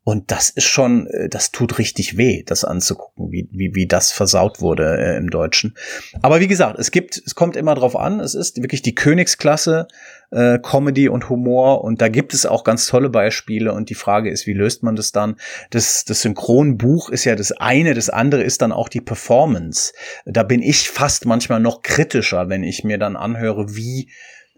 und 0.05 0.29
das 0.29 0.51
ist 0.51 0.65
schon, 0.65 1.07
äh, 1.07 1.29
das 1.29 1.51
tut 1.51 1.79
richtig 1.79 2.15
weh, 2.15 2.43
das 2.45 2.63
anzugucken, 2.63 3.31
wie, 3.31 3.49
wie, 3.51 3.73
wie 3.73 3.87
das 3.87 4.11
versaut 4.11 4.61
wurde 4.61 4.97
äh, 4.99 5.17
im 5.17 5.31
Deutschen. 5.31 5.75
Aber 6.21 6.39
wie 6.39 6.47
gesagt, 6.47 6.77
es 6.77 6.91
gibt, 6.91 7.21
es 7.25 7.33
kommt 7.33 7.57
immer 7.57 7.73
drauf 7.73 7.95
an, 7.95 8.19
es 8.19 8.35
ist 8.35 8.61
wirklich 8.61 8.83
die 8.83 8.93
Königsklasse, 8.93 9.87
äh, 10.29 10.59
Comedy 10.59 11.09
und 11.09 11.29
Humor 11.29 11.83
und 11.83 12.01
da 12.01 12.09
gibt 12.09 12.35
es 12.35 12.45
auch 12.45 12.63
ganz 12.63 12.85
tolle 12.85 13.09
Beispiele 13.09 13.73
und 13.73 13.89
die 13.89 13.95
Frage 13.95 14.29
ist, 14.29 14.45
wie 14.45 14.53
löst 14.53 14.83
man 14.83 14.95
das 14.95 15.11
dann? 15.11 15.37
Das, 15.71 16.05
das 16.05 16.21
Synchronbuch 16.21 17.09
ist 17.09 17.25
ja 17.25 17.35
das 17.35 17.51
eine, 17.51 17.95
das 17.95 18.11
andere 18.11 18.43
ist 18.43 18.61
dann 18.61 18.71
auch 18.71 18.89
die 18.89 19.01
Performance. 19.01 19.91
Da 20.25 20.43
bin 20.43 20.61
ich 20.61 20.87
fast 20.87 21.25
manchmal 21.25 21.59
noch 21.59 21.81
kritischer, 21.81 22.47
wenn 22.47 22.63
ich 22.63 22.83
mir 22.83 22.99
dann 22.99 23.15
anhöre, 23.15 23.75
wie 23.75 24.11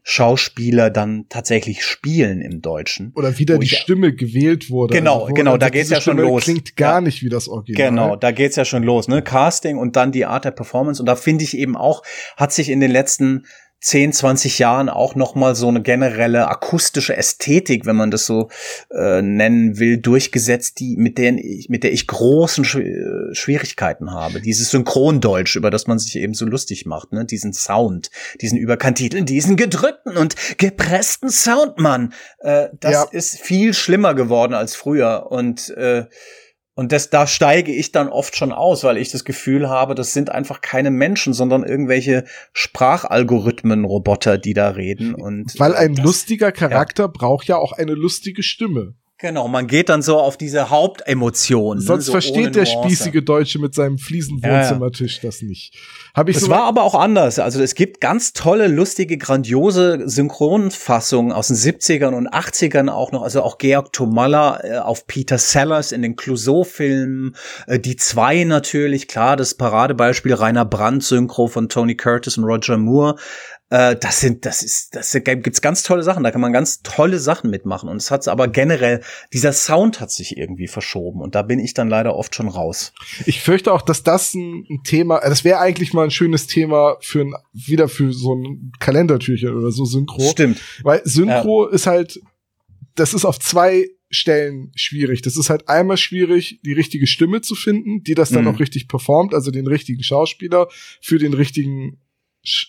Schauspieler 0.10 0.90
dann 0.90 1.26
tatsächlich 1.28 1.84
spielen 1.84 2.40
im 2.40 2.62
Deutschen. 2.62 3.12
Oder 3.14 3.38
wieder 3.40 3.58
die 3.58 3.68
Stimme 3.68 4.16
gewählt 4.16 4.70
wurde. 4.70 4.96
Genau, 4.96 5.24
also 5.24 5.34
genau, 5.34 5.58
da 5.58 5.68
geht's 5.68 5.90
ja 5.90 6.00
schon 6.00 6.16
los. 6.16 6.46
Klingt 6.46 6.78
gar 6.78 6.96
ja. 6.96 7.02
nicht 7.02 7.24
wie 7.24 7.30
das 7.30 7.50
Original. 7.50 7.90
Genau, 7.90 8.16
da 8.16 8.32
geht's 8.32 8.56
ja 8.56 8.64
schon 8.64 8.84
los, 8.84 9.10
ne? 9.10 9.22
Casting 9.22 9.78
und 9.78 9.98
dann 9.98 10.14
die 10.14 10.26
Art 10.26 10.46
der 10.46 10.52
Performance 10.52 11.02
und 11.02 11.08
da 11.08 11.18
finde 11.18 11.44
ich 11.44 11.58
eben 11.58 11.76
auch 11.76 12.04
hat 12.38 12.54
sich 12.54 12.70
in 12.70 12.80
den 12.80 12.90
letzten 12.90 13.48
10, 13.80 14.12
20 14.12 14.60
Jahren 14.60 14.90
auch 14.90 15.16
noch 15.16 15.36
mal 15.36 15.56
so 15.56 15.68
eine 15.68 15.82
generelle 15.82 16.48
akustische 16.48 17.16
Ästhetik, 17.16 17.86
wenn 17.86 17.96
man 17.96 18.10
das 18.10 18.26
so 18.26 18.50
äh, 18.92 19.22
nennen 19.22 19.78
will, 19.78 19.98
durchgesetzt, 19.98 20.80
die 20.80 20.98
mit 20.98 21.18
der 21.18 21.34
ich, 21.38 21.70
mit 21.70 21.84
der 21.84 21.94
ich 21.94 22.08
großen 22.08 22.66
Sch 22.66 22.78
äh, 22.78 23.34
Schwierigkeiten 23.34 24.12
habe. 24.12 24.42
Dieses 24.42 24.72
Synchrondeutsch, 24.72 25.56
über 25.56 25.70
das 25.70 25.86
man 25.86 26.00
sich 26.00 26.16
eben 26.16 26.34
so 26.34 26.46
lustig 26.46 26.86
macht, 26.86 27.12
ne, 27.12 27.26
diesen 27.26 27.54
Sound, 27.54 28.10
diesen 28.42 28.58
Überkantiteln, 28.58 29.26
diesen 29.26 29.56
gedrückten 29.56 30.18
und 30.18 30.36
gepressten 30.58 31.30
Soundmann, 31.30 32.14
äh, 32.40 32.70
das 32.80 32.94
ja. 32.94 33.08
ist 33.12 33.40
viel 33.40 33.74
schlimmer 33.74 34.16
geworden 34.16 34.54
als 34.54 34.76
früher 34.76 35.28
und 35.30 35.70
äh, 35.70 36.06
und 36.78 36.92
das, 36.92 37.10
da 37.10 37.26
steige 37.26 37.74
ich 37.74 37.92
dann 37.92 38.08
oft 38.08 38.36
schon 38.36 38.52
aus, 38.52 38.84
weil 38.84 38.98
ich 38.98 39.10
das 39.10 39.26
Gefühl 39.26 39.68
habe, 39.68 39.96
das 39.96 40.14
sind 40.14 40.30
einfach 40.30 40.62
keine 40.62 40.92
Menschen, 40.92 41.34
sondern 41.34 41.64
irgendwelche 41.64 42.24
Sprachalgorithmen-Roboter, 42.54 44.38
die 44.38 44.54
da 44.54 44.70
reden. 44.70 45.16
Und 45.16 45.60
weil 45.60 45.74
ein 45.76 45.96
lustiger 45.96 46.52
Charakter 46.52 47.06
ja. 47.06 47.12
braucht 47.12 47.48
ja 47.48 47.58
auch 47.58 47.72
eine 47.72 47.94
lustige 47.94 48.44
Stimme. 48.44 48.94
Genau, 49.20 49.48
man 49.48 49.66
geht 49.66 49.90
dann 49.90 50.04
so 50.04 50.20
auf 50.20 50.38
diese 50.38 50.70
Hauptemotion. 50.70 51.78
Ne, 51.78 51.84
Sonst 51.84 52.02
ne, 52.02 52.06
so 52.06 52.12
versteht 52.12 52.56
der 52.56 52.68
spießige 52.68 53.24
Deutsche 53.24 53.58
mit 53.58 53.74
seinem 53.74 53.98
Fliesenwohnzimmertisch 53.98 55.18
ja, 55.18 55.24
ja. 55.24 55.28
das 55.30 55.42
nicht. 55.42 55.76
Hab 56.14 56.30
ich 56.30 56.36
das 56.36 56.44
so 56.44 56.52
war 56.52 56.66
aber 56.66 56.84
auch 56.84 56.94
anders. 56.94 57.40
Also 57.40 57.60
es 57.64 57.74
gibt 57.74 58.00
ganz 58.00 58.34
tolle, 58.34 58.68
lustige, 58.68 59.18
grandiose 59.18 60.08
Synchronfassungen 60.08 61.32
aus 61.32 61.48
den 61.48 61.58
70ern 61.58 62.14
und 62.14 62.30
80ern 62.30 62.90
auch 62.90 63.12
noch. 63.12 63.24
Also 63.24 63.42
auch 63.42 63.58
Georg 63.58 63.92
Tomalla 63.92 64.64
äh, 64.64 64.78
auf 64.78 65.08
Peter 65.08 65.40
Sellers 65.40 65.92
in 65.92 66.04
den 66.04 66.16
Clouseau-Filmen. 66.16 67.36
Äh, 67.66 67.80
die 67.80 67.96
zwei 67.96 68.44
natürlich, 68.44 69.08
klar, 69.08 69.36
das 69.36 69.56
Paradebeispiel 69.56 70.36
Rainer 70.36 70.66
Brandt 70.66 71.04
Synchro 71.04 71.48
von 71.48 71.70
Tony 71.70 71.96
Curtis 71.96 72.38
und 72.38 72.44
Roger 72.44 72.78
Moore. 72.78 73.16
Äh, 73.70 73.98
das 73.98 74.22
sind, 74.22 74.46
das 74.46 74.64
ist, 74.64 74.96
das 74.96 75.12
gibt's 75.14 75.62
ganz 75.62 75.84
tolle 75.84 76.04
Sachen. 76.04 76.24
Da 76.24 76.32
kann 76.32 76.42
man 76.42 76.54
ganz 76.54 76.82
tolle 76.84 77.20
Sachen 77.20 77.50
mitmachen. 77.50 77.90
Und 77.90 77.98
es 77.98 78.12
hat 78.12 78.28
aber 78.28 78.48
generell, 78.48 79.02
dieser 79.34 79.52
Sound 79.52 80.00
hat 80.00 80.12
sich 80.12 80.38
irgendwie 80.38 80.68
verschoben. 80.68 81.22
Und 81.22 81.36
da 81.36 81.42
bin 81.42 81.60
ich 81.60 81.74
dann 81.74 81.90
leider 81.90 82.16
oft 82.16 82.34
schon 82.34 82.48
raus. 82.48 82.94
Ich 83.26 83.42
fürchte 83.42 83.74
auch, 83.74 83.82
dass 83.82 84.04
das 84.04 84.34
ein, 84.34 84.66
ein 84.70 84.84
Thema, 84.84 85.20
das 85.20 85.44
wäre 85.44 85.60
eigentlich 85.60 85.94
mal 85.94 86.06
ein 86.06 86.12
schönes 86.12 86.48
Thema 86.48 86.98
für 87.02 87.22
ein, 87.22 87.34
wieder 87.54 87.90
für 87.90 88.14
so 88.14 88.36
ein 88.36 88.72
Kalendertürchen 88.80 89.54
oder 89.54 89.72
so 89.72 89.86
Synchro. 89.86 90.30
Stimmt. 90.32 90.62
Weil 90.84 91.02
Synchro 91.04 91.68
ja. 91.68 91.74
ist 91.74 91.88
halt, 91.88 92.22
das 92.96 93.14
ist 93.14 93.26
auf 93.26 93.40
zwei 93.40 93.88
Stellen 94.10 94.72
schwierig. 94.76 95.22
Das 95.22 95.36
ist 95.36 95.50
halt 95.50 95.68
einmal 95.68 95.98
schwierig, 95.98 96.62
die 96.64 96.72
richtige 96.72 97.08
Stimme 97.08 97.42
zu 97.42 97.56
finden, 97.56 98.04
die 98.04 98.16
das 98.16 98.30
dann 98.30 98.44
mhm. 98.44 98.52
auch 98.52 98.60
richtig 98.60 98.88
performt, 98.88 99.34
also 99.34 99.52
den 99.52 99.68
richtigen 99.68 100.02
Schauspieler 100.02 100.70
für 101.02 101.20
den 101.20 101.34
richtigen 101.34 102.00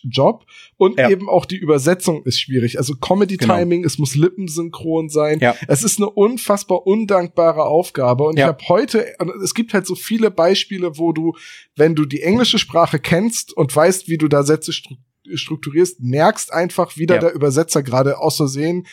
Job 0.02 0.44
und 0.76 0.98
ja. 0.98 1.10
eben 1.10 1.28
auch 1.28 1.44
die 1.44 1.56
Übersetzung 1.56 2.24
ist 2.24 2.40
schwierig. 2.40 2.78
Also 2.78 2.94
Comedy 2.94 3.36
genau. 3.36 3.56
Timing, 3.56 3.82
genau. 3.82 3.86
es 3.86 3.98
muss 3.98 4.14
lippensynchron 4.14 5.08
sein. 5.08 5.38
Ja. 5.40 5.54
Es 5.66 5.82
ist 5.82 5.98
eine 5.98 6.10
unfassbar 6.10 6.86
undankbare 6.86 7.64
Aufgabe 7.64 8.24
und 8.24 8.38
ja. 8.38 8.46
ich 8.46 8.48
habe 8.48 8.68
heute 8.68 9.14
es 9.42 9.54
gibt 9.54 9.74
halt 9.74 9.86
so 9.86 9.94
viele 9.94 10.30
Beispiele, 10.30 10.98
wo 10.98 11.12
du, 11.12 11.34
wenn 11.76 11.94
du 11.94 12.04
die 12.04 12.22
englische 12.22 12.58
Sprache 12.58 12.98
kennst 12.98 13.56
und 13.56 13.74
weißt, 13.74 14.08
wie 14.08 14.18
du 14.18 14.28
da 14.28 14.42
Sätze 14.42 14.72
strukturierst, 15.34 16.00
merkst 16.00 16.52
einfach, 16.52 16.96
wie 16.96 17.06
da 17.06 17.18
der 17.18 17.34
Übersetzer 17.34 17.82
gerade 17.82 18.18
aus 18.18 18.36
Versehen 18.36 18.86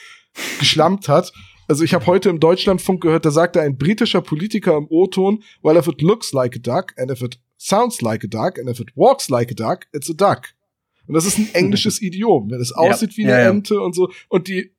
geschlampt 0.59 1.07
hat 1.07 1.31
also 1.67 1.83
ich 1.83 1.93
habe 1.93 2.05
heute 2.05 2.29
im 2.29 2.39
Deutschlandfunk 2.39 3.01
gehört, 3.01 3.25
da 3.25 3.31
sagte 3.31 3.61
ein 3.61 3.77
britischer 3.77 4.21
Politiker 4.21 4.77
im 4.77 4.87
O-Ton, 4.89 5.43
well 5.63 5.77
if 5.77 5.87
it 5.87 6.01
looks 6.01 6.31
like 6.31 6.55
a 6.55 6.59
duck 6.59 6.93
and 6.97 7.09
if 7.09 7.21
it 7.21 7.39
sounds 7.57 8.01
like 8.01 8.23
a 8.23 8.27
duck 8.27 8.59
and 8.59 8.69
if 8.69 8.79
it 8.79 8.89
walks 8.95 9.29
like 9.29 9.51
a 9.51 9.55
duck, 9.55 9.87
it's 9.91 10.09
a 10.09 10.13
duck. 10.13 10.49
Und 11.07 11.14
das 11.14 11.26
ist 11.26 11.38
ein 11.38 11.49
englisches 11.53 12.02
Idiom, 12.02 12.49
wenn 12.49 12.61
es 12.61 12.72
aussieht 12.72 13.11
ja. 13.11 13.18
wie 13.18 13.26
eine 13.26 13.44
ja. 13.44 13.49
Ente 13.49 13.82
und 13.82 13.94
so. 13.94 14.10
Und 14.30 14.48
die 14.48 14.72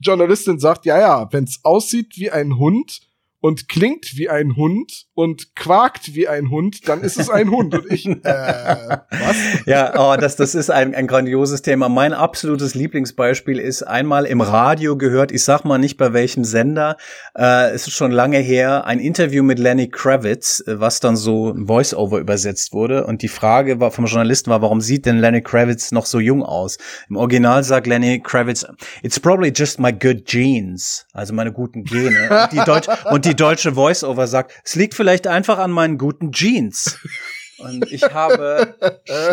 Journalistin 0.00 0.58
sagt, 0.58 0.84
ja, 0.84 0.98
ja, 0.98 1.32
wenn 1.32 1.44
es 1.44 1.60
aussieht 1.62 2.16
wie 2.16 2.30
ein 2.30 2.58
Hund 2.58 3.00
und 3.40 3.68
klingt 3.68 4.16
wie 4.16 4.28
ein 4.28 4.56
Hund 4.56 5.06
und 5.14 5.54
quakt 5.54 6.14
wie 6.14 6.26
ein 6.26 6.50
Hund, 6.50 6.88
dann 6.88 7.02
ist 7.02 7.18
es 7.18 7.28
ein 7.28 7.50
Hund. 7.50 7.74
Und 7.74 7.90
ich, 7.92 8.06
äh, 8.08 8.16
was? 8.22 9.36
Ja, 9.66 9.92
oh, 9.98 10.16
das, 10.18 10.36
das 10.36 10.54
ist 10.54 10.70
ein, 10.70 10.94
ein 10.94 11.06
grandioses 11.06 11.60
Thema. 11.60 11.88
Mein 11.90 12.14
absolutes 12.14 12.74
Lieblingsbeispiel 12.74 13.58
ist 13.58 13.82
einmal 13.82 14.24
im 14.24 14.40
Radio 14.40 14.96
gehört, 14.96 15.30
ich 15.30 15.44
sag 15.44 15.64
mal 15.64 15.78
nicht 15.78 15.98
bei 15.98 16.14
welchem 16.14 16.44
Sender, 16.44 16.96
äh, 17.36 17.70
es 17.72 17.86
ist 17.86 17.94
schon 17.94 18.10
lange 18.10 18.38
her, 18.38 18.86
ein 18.86 19.00
Interview 19.00 19.42
mit 19.42 19.58
Lenny 19.58 19.88
Kravitz, 19.88 20.64
äh, 20.66 20.80
was 20.80 21.00
dann 21.00 21.16
so 21.16 21.50
ein 21.50 21.66
Voice-Over 21.66 22.18
übersetzt 22.18 22.72
wurde. 22.72 23.06
Und 23.06 23.20
die 23.20 23.28
Frage 23.28 23.80
war 23.80 23.90
vom 23.90 24.06
Journalisten 24.06 24.50
war, 24.50 24.62
warum 24.62 24.80
sieht 24.80 25.04
denn 25.04 25.18
Lenny 25.18 25.42
Kravitz 25.42 25.92
noch 25.92 26.06
so 26.06 26.20
jung 26.20 26.42
aus? 26.42 26.78
Im 27.10 27.16
Original 27.16 27.62
sagt 27.64 27.86
Lenny 27.86 28.20
Kravitz, 28.20 28.66
it's 29.02 29.20
probably 29.20 29.52
just 29.54 29.78
my 29.78 29.92
good 29.92 30.24
genes, 30.24 31.06
also 31.12 31.34
meine 31.34 31.52
guten 31.52 31.84
Gene. 31.84 32.30
Und 32.30 32.52
die, 32.52 32.64
Deutsch, 32.64 32.88
und 33.10 33.26
die 33.26 33.34
deutsche 33.34 33.72
Voice-Over 33.74 34.26
sagt, 34.26 34.52
es 34.64 34.74
liegt 34.74 34.94
vielleicht 35.02 35.11
einfach 35.26 35.58
an 35.58 35.70
meinen 35.70 35.98
guten 35.98 36.32
Jeans. 36.32 36.98
Und 37.58 37.92
ich 37.92 38.02
habe 38.02 38.74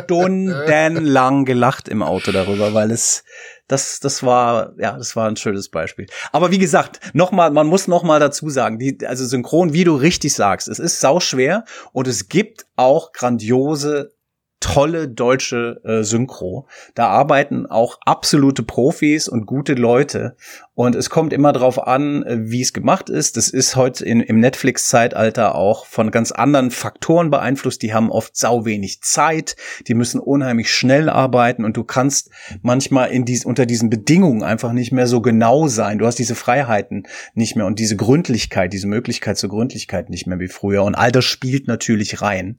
stundenlang 0.03 1.45
gelacht 1.45 1.87
im 1.87 2.03
Auto 2.03 2.31
darüber, 2.31 2.73
weil 2.73 2.91
es, 2.91 3.23
das, 3.67 3.99
das 3.99 4.23
war, 4.23 4.73
ja, 4.77 4.97
das 4.97 5.15
war 5.15 5.27
ein 5.27 5.35
schönes 5.35 5.69
Beispiel. 5.69 6.07
Aber 6.31 6.51
wie 6.51 6.59
gesagt, 6.59 6.99
nochmal, 7.13 7.49
man 7.51 7.67
muss 7.67 7.87
nochmal 7.87 8.19
dazu 8.19 8.49
sagen, 8.49 8.77
die, 8.77 8.97
also 9.05 9.25
synchron, 9.25 9.73
wie 9.73 9.83
du 9.83 9.95
richtig 9.95 10.33
sagst, 10.33 10.67
es 10.67 10.79
ist 10.79 10.99
sau 10.99 11.19
schwer 11.19 11.65
und 11.91 12.07
es 12.07 12.29
gibt 12.29 12.67
auch 12.75 13.13
grandiose 13.13 14.11
tolle 14.59 15.07
deutsche 15.07 15.81
äh, 15.83 16.03
Synchro. 16.03 16.67
Da 16.93 17.07
arbeiten 17.07 17.65
auch 17.65 17.97
absolute 18.05 18.63
Profis 18.63 19.27
und 19.27 19.45
gute 19.45 19.73
Leute. 19.73 20.35
Und 20.75 20.95
es 20.95 21.09
kommt 21.09 21.33
immer 21.33 21.53
drauf 21.53 21.87
an, 21.87 22.23
äh, 22.23 22.37
wie 22.49 22.61
es 22.61 22.73
gemacht 22.73 23.09
ist. 23.09 23.37
Das 23.37 23.49
ist 23.49 23.75
heute 23.75 24.05
in, 24.05 24.21
im 24.21 24.39
Netflix-Zeitalter 24.39 25.55
auch 25.55 25.85
von 25.85 26.11
ganz 26.11 26.31
anderen 26.31 26.71
Faktoren 26.71 27.29
beeinflusst. 27.29 27.81
Die 27.81 27.93
haben 27.93 28.11
oft 28.11 28.35
sau 28.35 28.65
wenig 28.65 29.01
Zeit. 29.01 29.55
Die 29.87 29.93
müssen 29.93 30.19
unheimlich 30.19 30.73
schnell 30.73 31.09
arbeiten 31.09 31.63
und 31.63 31.77
du 31.77 31.83
kannst 31.83 32.29
manchmal 32.61 33.11
in 33.11 33.25
dies, 33.25 33.45
unter 33.45 33.65
diesen 33.65 33.89
Bedingungen 33.89 34.43
einfach 34.43 34.73
nicht 34.73 34.91
mehr 34.91 35.07
so 35.07 35.21
genau 35.21 35.67
sein. 35.67 35.99
Du 35.99 36.05
hast 36.05 36.19
diese 36.19 36.35
Freiheiten 36.35 37.07
nicht 37.33 37.55
mehr 37.55 37.65
und 37.65 37.79
diese 37.79 37.95
Gründlichkeit, 37.95 38.73
diese 38.73 38.87
Möglichkeit 38.87 39.37
zur 39.37 39.49
Gründlichkeit 39.49 40.09
nicht 40.09 40.27
mehr 40.27 40.39
wie 40.39 40.47
früher. 40.47 40.83
Und 40.83 40.95
all 40.95 41.11
das 41.11 41.25
spielt 41.25 41.67
natürlich 41.67 42.21
rein. 42.21 42.57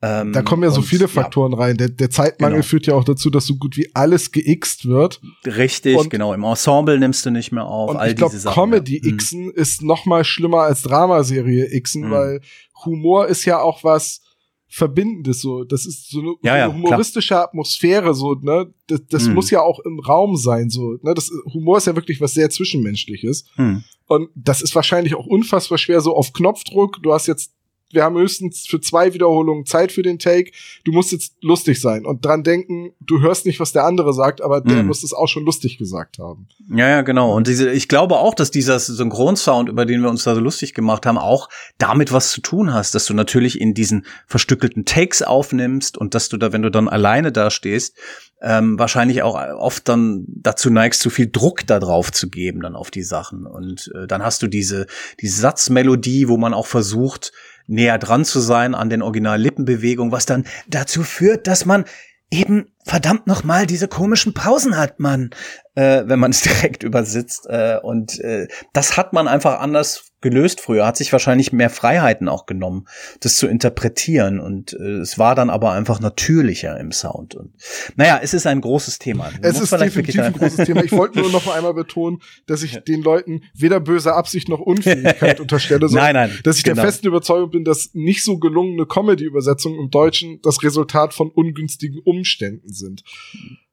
Ähm, 0.00 0.32
da 0.32 0.42
kommen 0.42 0.62
ja 0.62 0.70
so 0.70 0.80
viele 0.80 1.08
Faktoren 1.08 1.52
ja. 1.52 1.58
rein. 1.58 1.76
Der, 1.76 1.88
der 1.88 2.08
Zeitmangel 2.08 2.58
genau. 2.58 2.68
führt 2.68 2.86
ja 2.86 2.94
auch 2.94 3.02
dazu, 3.02 3.30
dass 3.30 3.46
so 3.46 3.56
gut 3.56 3.76
wie 3.76 3.90
alles 3.94 4.30
geixt 4.30 4.86
wird. 4.86 5.20
Richtig, 5.44 5.96
und, 5.96 6.08
genau. 6.10 6.32
Im 6.32 6.44
Ensemble 6.44 6.98
nimmst 6.98 7.26
du 7.26 7.30
nicht 7.30 7.50
mehr 7.50 7.64
auf. 7.64 7.90
Und 7.90 7.96
all 7.96 8.10
ich 8.10 8.16
glaube, 8.16 8.36
Comedy 8.36 9.00
ja. 9.04 9.16
Xen 9.16 9.46
mhm. 9.46 9.52
ist 9.56 9.82
noch 9.82 10.06
mal 10.06 10.22
schlimmer 10.24 10.62
als 10.62 10.82
Dramaserie 10.82 11.68
Xen, 11.80 12.06
mhm. 12.06 12.10
weil 12.12 12.40
Humor 12.84 13.26
ist 13.26 13.44
ja 13.44 13.60
auch 13.60 13.82
was 13.82 14.20
Verbindendes 14.68 15.40
so. 15.40 15.64
Das 15.64 15.84
ist 15.84 16.10
so 16.10 16.20
eine, 16.20 16.34
ja, 16.42 16.54
eine 16.54 16.74
humoristische 16.74 17.28
klar. 17.28 17.44
Atmosphäre 17.44 18.14
so. 18.14 18.34
Ne, 18.34 18.72
das, 18.86 19.00
das 19.08 19.24
mhm. 19.24 19.34
muss 19.34 19.50
ja 19.50 19.62
auch 19.62 19.80
im 19.80 19.98
Raum 19.98 20.36
sein 20.36 20.70
so. 20.70 20.98
Ne, 21.02 21.14
das 21.14 21.30
Humor 21.52 21.78
ist 21.78 21.86
ja 21.86 21.96
wirklich 21.96 22.20
was 22.20 22.34
sehr 22.34 22.50
zwischenmenschliches. 22.50 23.46
Mhm. 23.56 23.82
Und 24.06 24.28
das 24.36 24.62
ist 24.62 24.74
wahrscheinlich 24.74 25.14
auch 25.16 25.26
unfassbar 25.26 25.78
schwer 25.78 26.00
so 26.02 26.14
auf 26.14 26.32
Knopfdruck. 26.32 27.02
Du 27.02 27.12
hast 27.12 27.26
jetzt 27.26 27.52
wir 27.90 28.04
haben 28.04 28.16
höchstens 28.16 28.66
für 28.66 28.80
zwei 28.80 29.14
Wiederholungen 29.14 29.64
Zeit 29.64 29.92
für 29.92 30.02
den 30.02 30.18
Take. 30.18 30.50
Du 30.84 30.92
musst 30.92 31.12
jetzt 31.12 31.34
lustig 31.40 31.80
sein 31.80 32.04
und 32.04 32.24
dran 32.24 32.42
denken, 32.42 32.92
du 33.00 33.20
hörst 33.20 33.46
nicht, 33.46 33.60
was 33.60 33.72
der 33.72 33.84
andere 33.84 34.12
sagt, 34.12 34.42
aber 34.42 34.60
der 34.60 34.82
mm. 34.82 34.86
muss 34.86 35.02
es 35.02 35.14
auch 35.14 35.28
schon 35.28 35.44
lustig 35.44 35.78
gesagt 35.78 36.18
haben. 36.18 36.48
Ja, 36.70 36.88
ja, 36.88 37.02
genau. 37.02 37.34
Und 37.34 37.46
diese, 37.46 37.70
ich 37.70 37.88
glaube 37.88 38.18
auch, 38.18 38.34
dass 38.34 38.50
dieser 38.50 38.78
Synchronsound, 38.78 39.68
über 39.68 39.86
den 39.86 40.02
wir 40.02 40.10
uns 40.10 40.24
da 40.24 40.34
so 40.34 40.40
lustig 40.40 40.74
gemacht 40.74 41.06
haben, 41.06 41.18
auch 41.18 41.48
damit 41.78 42.12
was 42.12 42.30
zu 42.32 42.42
tun 42.42 42.74
hast, 42.74 42.94
dass 42.94 43.06
du 43.06 43.14
natürlich 43.14 43.60
in 43.60 43.72
diesen 43.72 44.04
verstückelten 44.26 44.84
Takes 44.84 45.22
aufnimmst 45.22 45.96
und 45.96 46.14
dass 46.14 46.28
du 46.28 46.36
da, 46.36 46.52
wenn 46.52 46.62
du 46.62 46.70
dann 46.70 46.88
alleine 46.88 47.32
da 47.32 47.50
stehst, 47.50 47.96
ähm, 48.40 48.78
wahrscheinlich 48.78 49.22
auch 49.22 49.34
oft 49.34 49.88
dann 49.88 50.24
dazu 50.28 50.70
neigst, 50.70 51.00
zu 51.00 51.10
viel 51.10 51.28
Druck 51.30 51.66
da 51.66 51.80
drauf 51.80 52.12
zu 52.12 52.28
geben 52.28 52.60
dann 52.60 52.76
auf 52.76 52.90
die 52.90 53.02
Sachen. 53.02 53.46
Und 53.46 53.90
äh, 53.94 54.06
dann 54.06 54.22
hast 54.22 54.42
du 54.42 54.46
diese, 54.46 54.86
diese 55.20 55.40
Satzmelodie, 55.40 56.28
wo 56.28 56.36
man 56.36 56.54
auch 56.54 56.66
versucht, 56.66 57.32
näher 57.68 57.98
dran 57.98 58.24
zu 58.24 58.40
sein 58.40 58.74
an 58.74 58.90
den 58.90 59.02
Original-Lippenbewegungen, 59.02 60.10
was 60.10 60.26
dann 60.26 60.44
dazu 60.66 61.04
führt, 61.04 61.46
dass 61.46 61.64
man 61.64 61.84
eben 62.30 62.74
verdammt 62.84 63.26
noch 63.26 63.44
mal 63.44 63.66
diese 63.66 63.88
komischen 63.88 64.34
Pausen 64.34 64.76
hat 64.76 65.00
man, 65.00 65.30
äh, 65.74 66.02
wenn 66.06 66.18
man 66.18 66.32
es 66.32 66.40
direkt 66.42 66.82
übersetzt. 66.82 67.46
Äh, 67.48 67.78
und 67.82 68.18
äh, 68.20 68.48
das 68.72 68.96
hat 68.96 69.12
man 69.12 69.28
einfach 69.28 69.60
anders 69.60 70.07
gelöst 70.20 70.60
früher, 70.60 70.86
hat 70.86 70.96
sich 70.96 71.12
wahrscheinlich 71.12 71.52
mehr 71.52 71.70
Freiheiten 71.70 72.28
auch 72.28 72.46
genommen, 72.46 72.86
das 73.20 73.36
zu 73.36 73.46
interpretieren. 73.46 74.40
Und 74.40 74.72
äh, 74.72 74.98
es 75.00 75.18
war 75.18 75.34
dann 75.34 75.50
aber 75.50 75.72
einfach 75.72 76.00
natürlicher 76.00 76.78
im 76.78 76.92
Sound. 76.92 77.34
Und 77.34 77.52
naja, 77.96 78.18
es 78.22 78.34
ist 78.34 78.46
ein 78.46 78.60
großes 78.60 78.98
Thema. 78.98 79.30
Du 79.30 79.48
es 79.48 79.60
ist 79.60 79.72
definitiv 79.72 80.20
ein 80.20 80.32
großes 80.32 80.66
Thema. 80.66 80.82
Ich 80.82 80.92
wollte 80.92 81.20
nur 81.20 81.30
noch 81.30 81.46
einmal 81.54 81.74
betonen, 81.74 82.20
dass 82.46 82.62
ich 82.62 82.78
den 82.80 83.02
Leuten 83.02 83.42
weder 83.54 83.80
böse 83.80 84.14
Absicht 84.14 84.48
noch 84.48 84.60
Unfähigkeit 84.60 85.40
unterstelle, 85.40 85.88
sondern 85.88 86.14
nein, 86.14 86.30
nein, 86.30 86.38
dass 86.42 86.58
ich 86.58 86.64
genau. 86.64 86.76
der 86.76 86.84
festen 86.84 87.06
Überzeugung 87.06 87.50
bin, 87.50 87.64
dass 87.64 87.90
nicht 87.94 88.24
so 88.24 88.38
gelungene 88.38 88.86
Comedy-Übersetzungen 88.86 89.78
im 89.78 89.90
Deutschen 89.90 90.40
das 90.42 90.62
Resultat 90.62 91.14
von 91.14 91.30
ungünstigen 91.30 92.00
Umständen 92.04 92.72
sind. 92.72 93.04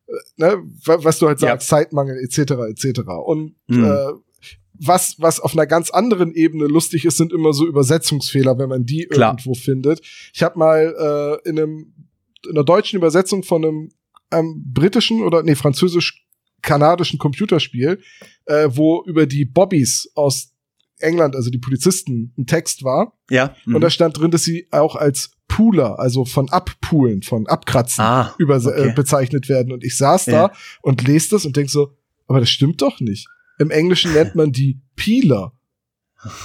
Äh, 0.07 0.13
ne, 0.37 0.57
was 0.85 1.19
du 1.19 1.27
halt 1.27 1.39
sagst, 1.39 1.71
ja. 1.71 1.77
Zeitmangel 1.77 2.17
etc. 2.23 2.51
etc. 2.69 3.01
Und 3.25 3.55
mhm. 3.67 3.85
äh, 3.85 4.24
was, 4.79 5.15
was 5.19 5.39
auf 5.39 5.53
einer 5.53 5.67
ganz 5.67 5.89
anderen 5.89 6.33
Ebene 6.33 6.65
lustig 6.65 7.05
ist, 7.05 7.17
sind 7.17 7.31
immer 7.31 7.53
so 7.53 7.67
Übersetzungsfehler, 7.67 8.57
wenn 8.57 8.69
man 8.69 8.85
die 8.85 9.05
Klar. 9.05 9.31
irgendwo 9.31 9.53
findet. 9.53 10.01
Ich 10.33 10.43
habe 10.43 10.59
mal 10.59 11.41
äh, 11.45 11.49
in 11.49 11.59
einem 11.59 11.93
in 12.45 12.51
einer 12.51 12.63
deutschen 12.63 12.97
Übersetzung 12.97 13.43
von 13.43 13.65
einem 13.65 13.91
ähm, 14.31 14.63
britischen 14.73 15.23
oder 15.23 15.43
nee 15.43 15.55
französisch-kanadischen 15.55 17.19
Computerspiel, 17.19 17.99
äh, 18.45 18.69
wo 18.71 19.03
über 19.05 19.25
die 19.25 19.45
Bobbys 19.45 20.11
aus 20.15 20.51
England, 20.99 21.35
also 21.35 21.49
die 21.49 21.57
Polizisten, 21.57 22.33
ein 22.37 22.45
Text 22.45 22.83
war. 22.83 23.17
Ja. 23.29 23.55
Mhm. 23.65 23.75
Und 23.75 23.81
da 23.81 23.89
stand 23.89 24.17
drin, 24.17 24.31
dass 24.31 24.43
sie 24.43 24.67
auch 24.71 24.95
als 24.95 25.31
Pooler, 25.47 25.99
also 25.99 26.25
von 26.25 26.49
Abpoolen, 26.49 27.21
von 27.21 27.47
Abkratzen 27.47 28.03
ah, 28.03 28.35
äh, 28.39 28.43
okay. 28.43 28.89
äh, 28.89 28.93
bezeichnet 28.93 29.49
werden. 29.49 29.71
Und 29.71 29.83
ich 29.83 29.97
saß 29.97 30.27
ja. 30.27 30.47
da 30.47 30.53
und 30.81 31.05
lese 31.05 31.31
das 31.31 31.45
und 31.45 31.55
denk 31.55 31.69
so, 31.69 31.93
aber 32.27 32.39
das 32.39 32.49
stimmt 32.49 32.81
doch 32.81 32.99
nicht. 32.99 33.27
Im 33.57 33.71
Englischen 33.71 34.13
nennt 34.13 34.35
man 34.35 34.51
die 34.51 34.79
Peeler. 34.95 35.53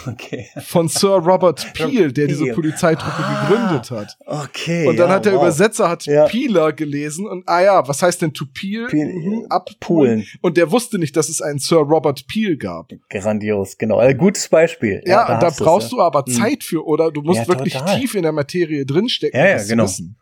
Okay. 0.07 0.47
Von 0.63 0.89
Sir 0.89 1.17
Robert 1.17 1.73
Peel, 1.73 2.13
der 2.13 2.27
diese 2.27 2.53
Polizeitruppe 2.53 3.17
ah, 3.17 3.49
gegründet 3.49 3.91
hat. 3.91 4.17
Okay. 4.27 4.87
Und 4.87 4.99
dann 4.99 5.09
ja, 5.09 5.15
hat 5.15 5.25
der 5.25 5.35
wow. 5.35 5.43
Übersetzer 5.43 5.89
hat 5.89 6.05
ja. 6.07 6.27
Peeler 6.27 6.73
gelesen 6.73 7.27
und 7.27 7.49
ah 7.49 7.63
ja, 7.63 7.89
was 7.89 8.03
heißt 8.03 8.21
denn 8.23 8.35
to 8.35 8.45
peel? 8.53 8.89
peel 8.89 9.07
mhm, 9.07 9.47
abpulen. 9.49 10.27
Und 10.43 10.57
der 10.57 10.71
wusste 10.71 10.99
nicht, 10.99 11.17
dass 11.17 11.29
es 11.29 11.41
einen 11.41 11.59
Sir 11.59 11.79
Robert 11.79 12.27
Peel 12.27 12.57
gab. 12.57 12.91
Grandios, 13.09 13.79
genau. 13.79 13.99
Ein 13.99 14.19
gutes 14.19 14.49
Beispiel. 14.49 15.03
Ja, 15.05 15.29
ja 15.29 15.41
da, 15.41 15.49
da 15.49 15.57
brauchst 15.57 15.93
du 15.93 16.01
aber 16.01 16.25
mhm. 16.27 16.33
Zeit 16.33 16.65
für, 16.65 16.85
oder? 16.87 17.11
Du 17.11 17.23
musst 17.23 17.49
wirklich 17.49 17.75
total. 17.75 17.99
tief 17.99 18.15
in 18.15 18.23
der 18.23 18.33
Materie 18.33 18.85
drinstecken, 18.85 19.39
ja, 19.39 19.57
ja, 19.57 19.65
genau. 19.65 19.85
Wissen. 19.85 20.17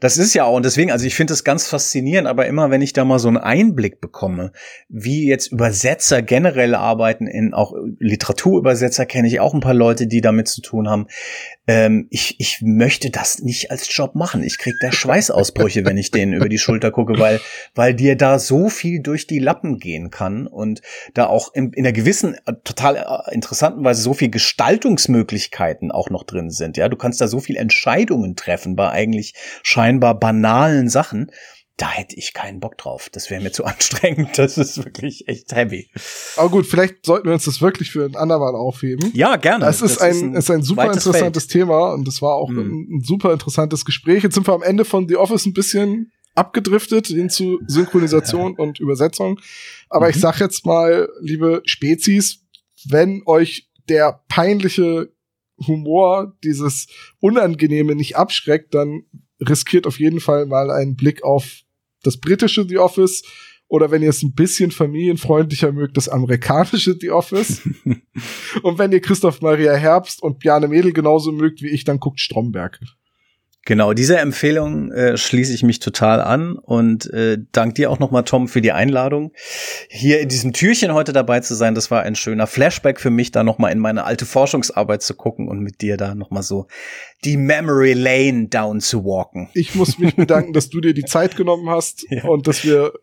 Das 0.00 0.16
ist 0.18 0.34
ja 0.34 0.44
auch, 0.44 0.56
und 0.56 0.64
deswegen, 0.64 0.90
also 0.92 1.06
ich 1.06 1.14
finde 1.14 1.32
das 1.32 1.44
ganz 1.44 1.66
faszinierend, 1.66 2.28
aber 2.28 2.46
immer 2.46 2.70
wenn 2.70 2.82
ich 2.82 2.92
da 2.92 3.04
mal 3.04 3.18
so 3.18 3.28
einen 3.28 3.36
Einblick 3.36 4.00
bekomme, 4.00 4.52
wie 4.88 5.26
jetzt 5.26 5.52
Übersetzer 5.52 6.22
generell 6.22 6.74
arbeiten, 6.74 7.26
in 7.26 7.54
auch 7.54 7.74
Literaturübersetzer 7.98 9.06
kenne 9.06 9.28
ich 9.28 9.40
auch 9.40 9.54
ein 9.54 9.60
paar 9.60 9.74
Leute, 9.74 10.06
die 10.06 10.20
damit 10.20 10.48
zu 10.48 10.60
tun 10.60 10.88
haben. 10.88 11.06
Ähm, 11.68 12.08
ich, 12.08 12.40
ich 12.40 12.62
möchte 12.62 13.10
das 13.10 13.40
nicht 13.40 13.70
als 13.70 13.94
Job 13.94 14.14
machen. 14.14 14.42
Ich 14.42 14.56
krieg 14.56 14.74
da 14.80 14.90
Schweißausbrüche, 14.90 15.84
wenn 15.84 15.98
ich 15.98 16.10
denen 16.10 16.32
über 16.32 16.48
die 16.48 16.56
Schulter 16.56 16.90
gucke, 16.90 17.18
weil, 17.18 17.40
weil 17.74 17.92
dir 17.92 18.16
da 18.16 18.38
so 18.38 18.70
viel 18.70 19.00
durch 19.00 19.26
die 19.26 19.38
Lappen 19.38 19.78
gehen 19.78 20.10
kann 20.10 20.46
und 20.46 20.80
da 21.12 21.26
auch 21.26 21.52
in, 21.52 21.74
in 21.74 21.84
einer 21.84 21.92
gewissen, 21.92 22.36
äh, 22.46 22.54
total 22.64 22.96
äh, 22.96 23.34
interessanten 23.34 23.84
Weise 23.84 24.00
so 24.00 24.14
viel 24.14 24.30
Gestaltungsmöglichkeiten 24.30 25.90
auch 25.90 26.08
noch 26.08 26.24
drin 26.24 26.50
sind. 26.50 26.78
Ja, 26.78 26.88
du 26.88 26.96
kannst 26.96 27.20
da 27.20 27.28
so 27.28 27.38
viel 27.38 27.56
Entscheidungen 27.56 28.34
treffen 28.34 28.74
bei 28.74 28.88
eigentlich 28.88 29.34
scheinbar 29.62 30.18
banalen 30.18 30.88
Sachen. 30.88 31.30
Da 31.78 31.88
hätte 31.88 32.16
ich 32.16 32.34
keinen 32.34 32.58
Bock 32.58 32.76
drauf. 32.76 33.08
Das 33.10 33.30
wäre 33.30 33.40
mir 33.40 33.52
zu 33.52 33.64
anstrengend. 33.64 34.36
Das 34.36 34.58
ist 34.58 34.76
wirklich 34.84 35.28
echt 35.28 35.52
heavy. 35.54 35.88
Aber 36.36 36.50
gut, 36.50 36.66
vielleicht 36.66 37.06
sollten 37.06 37.26
wir 37.26 37.32
uns 37.32 37.44
das 37.44 37.62
wirklich 37.62 37.90
für 37.90 38.04
ein 38.04 38.16
andermal 38.16 38.54
aufheben. 38.54 39.10
Ja, 39.14 39.36
gerne. 39.36 39.64
Das 39.64 39.80
ist, 39.80 39.96
das 39.96 40.02
ein, 40.02 40.10
ist 40.10 40.22
ein, 40.22 40.34
ist 40.34 40.50
ein 40.50 40.62
super 40.62 40.86
interessantes 40.86 41.44
Feld. 41.44 41.52
Thema 41.52 41.92
und 41.94 42.06
das 42.06 42.20
war 42.20 42.34
auch 42.34 42.48
hm. 42.50 42.58
ein, 42.58 42.96
ein 42.96 43.00
super 43.04 43.32
interessantes 43.32 43.84
Gespräch. 43.84 44.24
Jetzt 44.24 44.34
sind 44.34 44.46
wir 44.46 44.54
am 44.54 44.62
Ende 44.62 44.84
von 44.84 45.08
The 45.08 45.16
Office 45.16 45.46
ein 45.46 45.54
bisschen 45.54 46.12
abgedriftet 46.34 47.06
hin 47.06 47.30
zu 47.30 47.60
Synchronisation 47.66 48.54
und 48.58 48.80
Übersetzung. 48.80 49.40
Aber 49.88 50.06
mhm. 50.06 50.10
ich 50.10 50.20
sag 50.20 50.40
jetzt 50.40 50.66
mal, 50.66 51.08
liebe 51.20 51.62
Spezies, 51.64 52.44
wenn 52.88 53.22
euch 53.26 53.70
der 53.88 54.24
peinliche 54.28 55.12
Humor, 55.66 56.36
dieses 56.44 56.86
Unangenehme 57.20 57.94
nicht 57.94 58.16
abschreckt, 58.16 58.74
dann 58.74 59.02
riskiert 59.40 59.86
auf 59.86 59.98
jeden 59.98 60.20
Fall 60.20 60.46
mal 60.46 60.70
einen 60.70 60.96
Blick 60.96 61.24
auf 61.24 61.62
das 62.08 62.18
britische 62.18 62.66
The 62.66 62.78
Office 62.78 63.22
oder 63.68 63.90
wenn 63.90 64.02
ihr 64.02 64.08
es 64.08 64.22
ein 64.22 64.34
bisschen 64.34 64.70
familienfreundlicher 64.70 65.72
mögt, 65.72 65.96
das 65.96 66.08
amerikanische 66.08 66.96
The 66.98 67.10
Office. 67.10 67.68
und 68.62 68.78
wenn 68.78 68.92
ihr 68.92 69.00
Christoph 69.00 69.42
Maria 69.42 69.74
Herbst 69.74 70.22
und 70.22 70.38
Bjarne 70.38 70.68
Mädel 70.68 70.92
genauso 70.92 71.32
mögt 71.32 71.62
wie 71.62 71.68
ich, 71.68 71.84
dann 71.84 72.00
guckt 72.00 72.18
Stromberg. 72.18 72.80
Genau, 73.68 73.92
dieser 73.92 74.22
Empfehlung 74.22 74.90
äh, 74.92 75.18
schließe 75.18 75.52
ich 75.52 75.62
mich 75.62 75.78
total 75.78 76.22
an 76.22 76.56
und 76.56 77.12
äh, 77.12 77.36
dank 77.52 77.74
dir 77.74 77.90
auch 77.90 77.98
nochmal, 77.98 78.24
Tom, 78.24 78.48
für 78.48 78.62
die 78.62 78.72
Einladung, 78.72 79.34
hier 79.90 80.20
in 80.20 80.30
diesem 80.30 80.54
Türchen 80.54 80.94
heute 80.94 81.12
dabei 81.12 81.40
zu 81.40 81.54
sein. 81.54 81.74
Das 81.74 81.90
war 81.90 82.02
ein 82.02 82.14
schöner 82.14 82.46
Flashback 82.46 82.98
für 82.98 83.10
mich, 83.10 83.30
da 83.30 83.44
nochmal 83.44 83.70
in 83.72 83.78
meine 83.78 84.04
alte 84.04 84.24
Forschungsarbeit 84.24 85.02
zu 85.02 85.12
gucken 85.12 85.48
und 85.48 85.60
mit 85.60 85.82
dir 85.82 85.98
da 85.98 86.14
nochmal 86.14 86.42
so 86.42 86.66
die 87.26 87.36
Memory 87.36 87.92
Lane 87.92 88.48
down 88.48 88.80
zu 88.80 89.04
walken. 89.04 89.50
Ich 89.52 89.74
muss 89.74 89.98
mich 89.98 90.16
bedanken, 90.16 90.54
dass 90.54 90.70
du 90.70 90.80
dir 90.80 90.94
die 90.94 91.04
Zeit 91.04 91.36
genommen 91.36 91.68
hast 91.68 92.06
ja. 92.08 92.24
und 92.24 92.46
dass 92.46 92.64
wir 92.64 92.94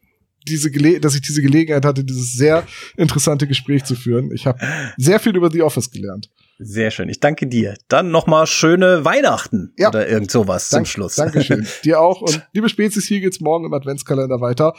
diese 0.48 0.72
Gele 0.72 1.00
dass 1.00 1.14
ich 1.14 1.22
diese 1.22 1.44
Gelegenheit 1.44 1.86
hatte, 1.86 2.04
dieses 2.04 2.34
sehr 2.34 2.66
interessante 2.98 3.46
Gespräch 3.46 3.84
zu 3.84 3.94
führen. 3.94 4.32
Ich 4.34 4.48
habe 4.48 4.58
sehr 4.98 5.20
viel 5.20 5.36
über 5.36 5.52
The 5.52 5.62
Office 5.62 5.92
gelernt. 5.92 6.32
Sehr 6.58 6.92
schön. 6.92 7.10
Ich 7.10 7.20
danke 7.20 7.48
dir. 7.48 7.76
Dann 7.88 8.12
noch 8.12 8.28
mal 8.28 8.48
schöne 8.48 9.04
Weihnachten 9.04 9.74
ja. 9.78 9.90
oder 9.90 10.08
irgend 10.08 10.32
sowas 10.32 10.70
Dank, 10.70 10.86
zum 10.86 10.92
Schluss. 10.92 11.16
Dankeschön. 11.16 11.68
dir 11.84 12.00
auch. 12.00 12.22
Und 12.22 12.48
liebe 12.54 12.70
Spezies, 12.70 13.06
hier 13.06 13.20
geht's 13.20 13.42
morgen 13.42 13.66
im 13.66 13.74
Adventskalender 13.74 14.40
weiter. 14.40 14.74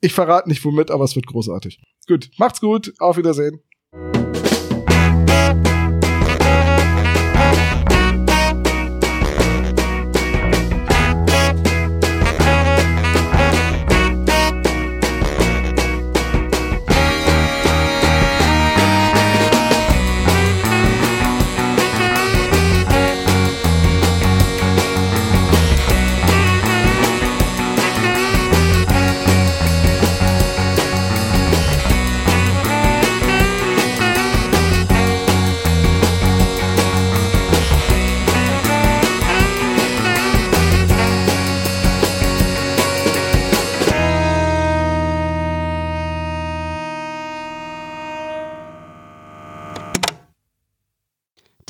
Ich 0.00 0.14
verrate 0.14 0.48
nicht 0.48 0.64
womit, 0.64 0.90
aber 0.90 1.04
es 1.04 1.14
wird 1.14 1.26
großartig. 1.26 1.80
Gut, 2.08 2.30
macht's 2.38 2.60
gut. 2.60 2.92
Auf 2.98 3.16
Wiedersehen. 3.16 3.60